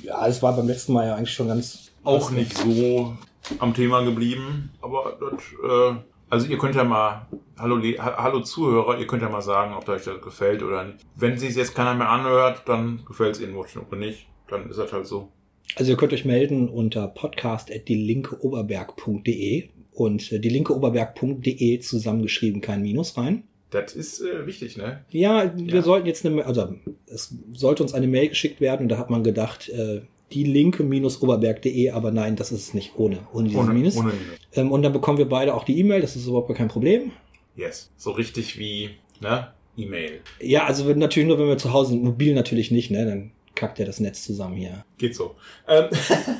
Ja, 0.03 0.27
es 0.27 0.43
war 0.43 0.57
beim 0.57 0.67
letzten 0.67 0.91
Mal 0.91 1.07
ja 1.07 1.15
eigentlich 1.15 1.33
schon 1.33 1.47
ganz. 1.47 1.89
Auch 2.03 2.31
nicht 2.31 2.57
so 2.57 3.15
am 3.59 3.73
Thema 3.73 4.01
geblieben. 4.01 4.69
Aber 4.81 5.17
das, 5.21 5.41
äh, 5.63 5.95
also 6.29 6.47
ihr 6.47 6.57
könnt 6.57 6.75
ja 6.75 6.83
mal, 6.83 7.27
hallo, 7.57 7.81
hallo 7.97 8.41
Zuhörer, 8.41 8.99
ihr 8.99 9.07
könnt 9.07 9.21
ja 9.21 9.29
mal 9.29 9.41
sagen, 9.41 9.73
ob 9.73 9.87
euch 9.87 10.03
das 10.03 10.21
gefällt 10.21 10.61
oder 10.63 10.83
nicht. 10.83 10.99
Wenn 11.15 11.37
sich 11.37 11.55
jetzt 11.55 11.75
keiner 11.75 11.93
mehr 11.93 12.09
anhört, 12.09 12.63
dann 12.65 13.05
gefällt 13.05 13.35
es 13.35 13.41
ihnen 13.41 13.55
wahrscheinlich 13.55 13.87
oder 13.89 13.99
nicht. 13.99 14.27
Dann 14.49 14.69
ist 14.69 14.79
das 14.79 14.91
halt 14.91 15.07
so. 15.07 15.31
Also 15.75 15.91
ihr 15.91 15.97
könnt 15.97 16.13
euch 16.13 16.25
melden 16.25 16.69
unter 16.69 17.07
podcast.dielinkeoberberg.de 17.07 19.65
und 19.93 20.31
äh, 20.31 20.39
dielinkeoberberg.de 20.39 21.79
zusammengeschrieben, 21.79 22.61
kein 22.61 22.81
Minus 22.81 23.17
rein. 23.17 23.43
Das 23.69 23.93
ist 23.93 24.21
äh, 24.21 24.45
wichtig, 24.47 24.77
ne? 24.77 25.03
Ja, 25.09 25.51
wir 25.57 25.75
Ja. 25.75 25.81
sollten 25.81 26.07
jetzt 26.07 26.25
eine, 26.25 26.45
also 26.45 26.75
es 27.07 27.35
sollte 27.53 27.83
uns 27.83 27.93
eine 27.93 28.07
Mail 28.07 28.29
geschickt 28.29 28.61
werden 28.61 28.83
und 28.83 28.89
da 28.89 28.97
hat 28.97 29.09
man 29.09 29.23
gedacht, 29.23 29.69
äh, 29.69 30.01
die 30.31 30.43
linke-oberberg.de, 30.43 31.89
aber 31.91 32.11
nein, 32.11 32.35
das 32.35 32.51
ist 32.51 32.67
es 32.69 32.73
nicht 32.73 32.93
ohne, 32.97 33.19
ohne 33.33 33.49
dieses 33.49 33.67
Minus. 33.67 33.97
ohne 33.97 34.07
Minus. 34.13 34.39
Ähm, 34.53 34.71
und 34.71 34.83
dann 34.83 34.93
bekommen 34.93 35.17
wir 35.17 35.27
beide 35.29 35.53
auch 35.53 35.63
die 35.63 35.77
E-Mail, 35.79 36.01
das 36.01 36.15
ist 36.15 36.27
überhaupt 36.27 36.53
kein 36.55 36.67
Problem. 36.69 37.11
Yes. 37.55 37.91
So 37.97 38.11
richtig 38.11 38.57
wie, 38.59 38.91
ne? 39.21 39.47
E-Mail. 39.77 40.21
Ja, 40.41 40.65
also 40.65 40.91
natürlich 40.93 41.27
nur, 41.27 41.39
wenn 41.39 41.47
wir 41.47 41.57
zu 41.57 41.71
Hause 41.73 41.91
sind, 41.91 42.03
mobil 42.03 42.33
natürlich 42.33 42.71
nicht, 42.71 42.89
ne, 42.91 43.05
dann 43.05 43.31
kackt 43.57 43.79
ja 43.79 43.85
das 43.85 43.99
Netz 43.99 44.23
zusammen 44.23 44.55
hier. 44.55 44.85
Geht 44.97 45.15
so. 45.15 45.35
Ähm, 45.67 45.89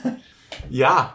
ja, 0.70 1.14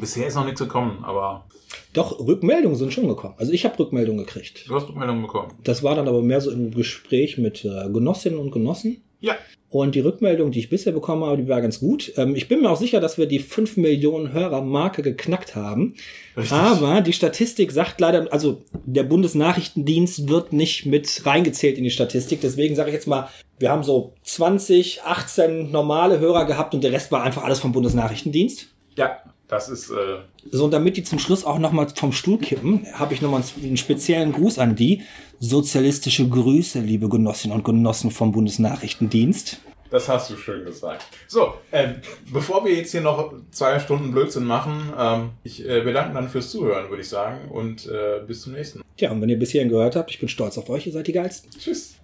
bisher 0.00 0.26
ist 0.26 0.34
noch 0.34 0.44
nichts 0.44 0.60
gekommen, 0.60 1.04
aber 1.04 1.46
Doch, 1.92 2.18
Rückmeldungen 2.18 2.76
sind 2.76 2.92
schon 2.92 3.06
gekommen. 3.06 3.34
Also 3.38 3.52
ich 3.52 3.64
habe 3.64 3.78
Rückmeldungen 3.78 4.24
gekriegt. 4.24 4.68
du 4.68 4.74
hast 4.74 4.88
Rückmeldungen 4.88 5.22
bekommen. 5.22 5.52
Das 5.62 5.82
war 5.82 5.94
dann 5.94 6.08
aber 6.08 6.22
mehr 6.22 6.40
so 6.40 6.50
im 6.50 6.72
Gespräch 6.72 7.38
mit 7.38 7.64
äh, 7.64 7.88
Genossinnen 7.92 8.40
und 8.40 8.50
Genossen. 8.50 9.02
Ja. 9.20 9.36
Und 9.72 9.94
die 9.94 10.00
Rückmeldung, 10.00 10.50
die 10.50 10.58
ich 10.58 10.68
bisher 10.68 10.92
bekommen 10.92 11.24
habe, 11.24 11.38
die 11.38 11.48
war 11.48 11.62
ganz 11.62 11.80
gut. 11.80 12.12
Ähm, 12.18 12.36
ich 12.36 12.46
bin 12.46 12.60
mir 12.60 12.68
auch 12.68 12.76
sicher, 12.76 13.00
dass 13.00 13.16
wir 13.16 13.24
die 13.24 13.38
5 13.38 13.78
Millionen 13.78 14.34
Hörer-Marke 14.34 15.00
geknackt 15.00 15.56
haben. 15.56 15.94
Richtig. 16.36 16.52
Aber 16.52 17.00
die 17.00 17.14
Statistik 17.14 17.72
sagt 17.72 17.98
leider, 17.98 18.30
also 18.30 18.60
der 18.84 19.04
Bundesnachrichtendienst 19.04 20.28
wird 20.28 20.52
nicht 20.52 20.84
mit 20.84 21.24
reingezählt 21.24 21.78
in 21.78 21.84
die 21.84 21.90
Statistik. 21.90 22.42
Deswegen 22.42 22.76
sage 22.76 22.90
ich 22.90 22.94
jetzt 22.94 23.06
mal, 23.06 23.30
wir 23.58 23.70
haben 23.70 23.82
so 23.82 24.12
20, 24.24 25.04
18 25.04 25.70
normale 25.70 26.20
Hörer 26.20 26.44
gehabt 26.44 26.74
und 26.74 26.84
der 26.84 26.92
Rest 26.92 27.10
war 27.10 27.22
einfach 27.22 27.42
alles 27.42 27.58
vom 27.58 27.72
Bundesnachrichtendienst. 27.72 28.66
Ja, 28.98 29.20
das 29.52 29.68
ist, 29.68 29.90
äh, 29.90 30.16
So, 30.50 30.64
und 30.64 30.70
damit 30.70 30.96
die 30.96 31.02
zum 31.04 31.18
Schluss 31.18 31.44
auch 31.44 31.58
nochmal 31.58 31.86
vom 31.94 32.12
Stuhl 32.12 32.38
kippen, 32.38 32.86
habe 32.94 33.12
ich 33.12 33.20
nochmal 33.20 33.42
einen 33.62 33.76
speziellen 33.76 34.32
Gruß 34.32 34.58
an 34.58 34.76
die. 34.76 35.02
Sozialistische 35.40 36.26
Grüße, 36.26 36.80
liebe 36.80 37.10
Genossinnen 37.10 37.54
und 37.54 37.62
Genossen 37.62 38.10
vom 38.10 38.32
Bundesnachrichtendienst. 38.32 39.58
das 39.90 40.08
hast 40.08 40.30
du 40.30 40.36
schön 40.38 40.64
gesagt. 40.64 41.04
So, 41.28 41.52
ähm, 41.70 41.96
bevor 42.32 42.64
wir 42.64 42.74
jetzt 42.74 42.92
hier 42.92 43.02
noch 43.02 43.34
zwei 43.50 43.78
Stunden 43.78 44.10
Blödsinn 44.10 44.44
machen, 44.44 44.90
ähm, 44.98 45.30
ich 45.44 45.68
äh, 45.68 45.82
bedanke 45.82 46.14
dann 46.14 46.30
fürs 46.30 46.50
Zuhören, 46.50 46.88
würde 46.88 47.02
ich 47.02 47.08
sagen, 47.10 47.50
und 47.50 47.86
äh, 47.86 48.20
bis 48.26 48.40
zum 48.40 48.54
nächsten 48.54 48.78
Mal. 48.78 48.84
Tja, 48.96 49.10
und 49.10 49.20
wenn 49.20 49.28
ihr 49.28 49.38
bis 49.38 49.50
hierhin 49.50 49.68
gehört 49.68 49.96
habt, 49.96 50.10
ich 50.10 50.18
bin 50.18 50.30
stolz 50.30 50.56
auf 50.56 50.70
euch, 50.70 50.86
ihr 50.86 50.92
seid 50.94 51.08
die 51.08 51.12
Geilsten. 51.12 51.50
Tschüss. 51.58 51.96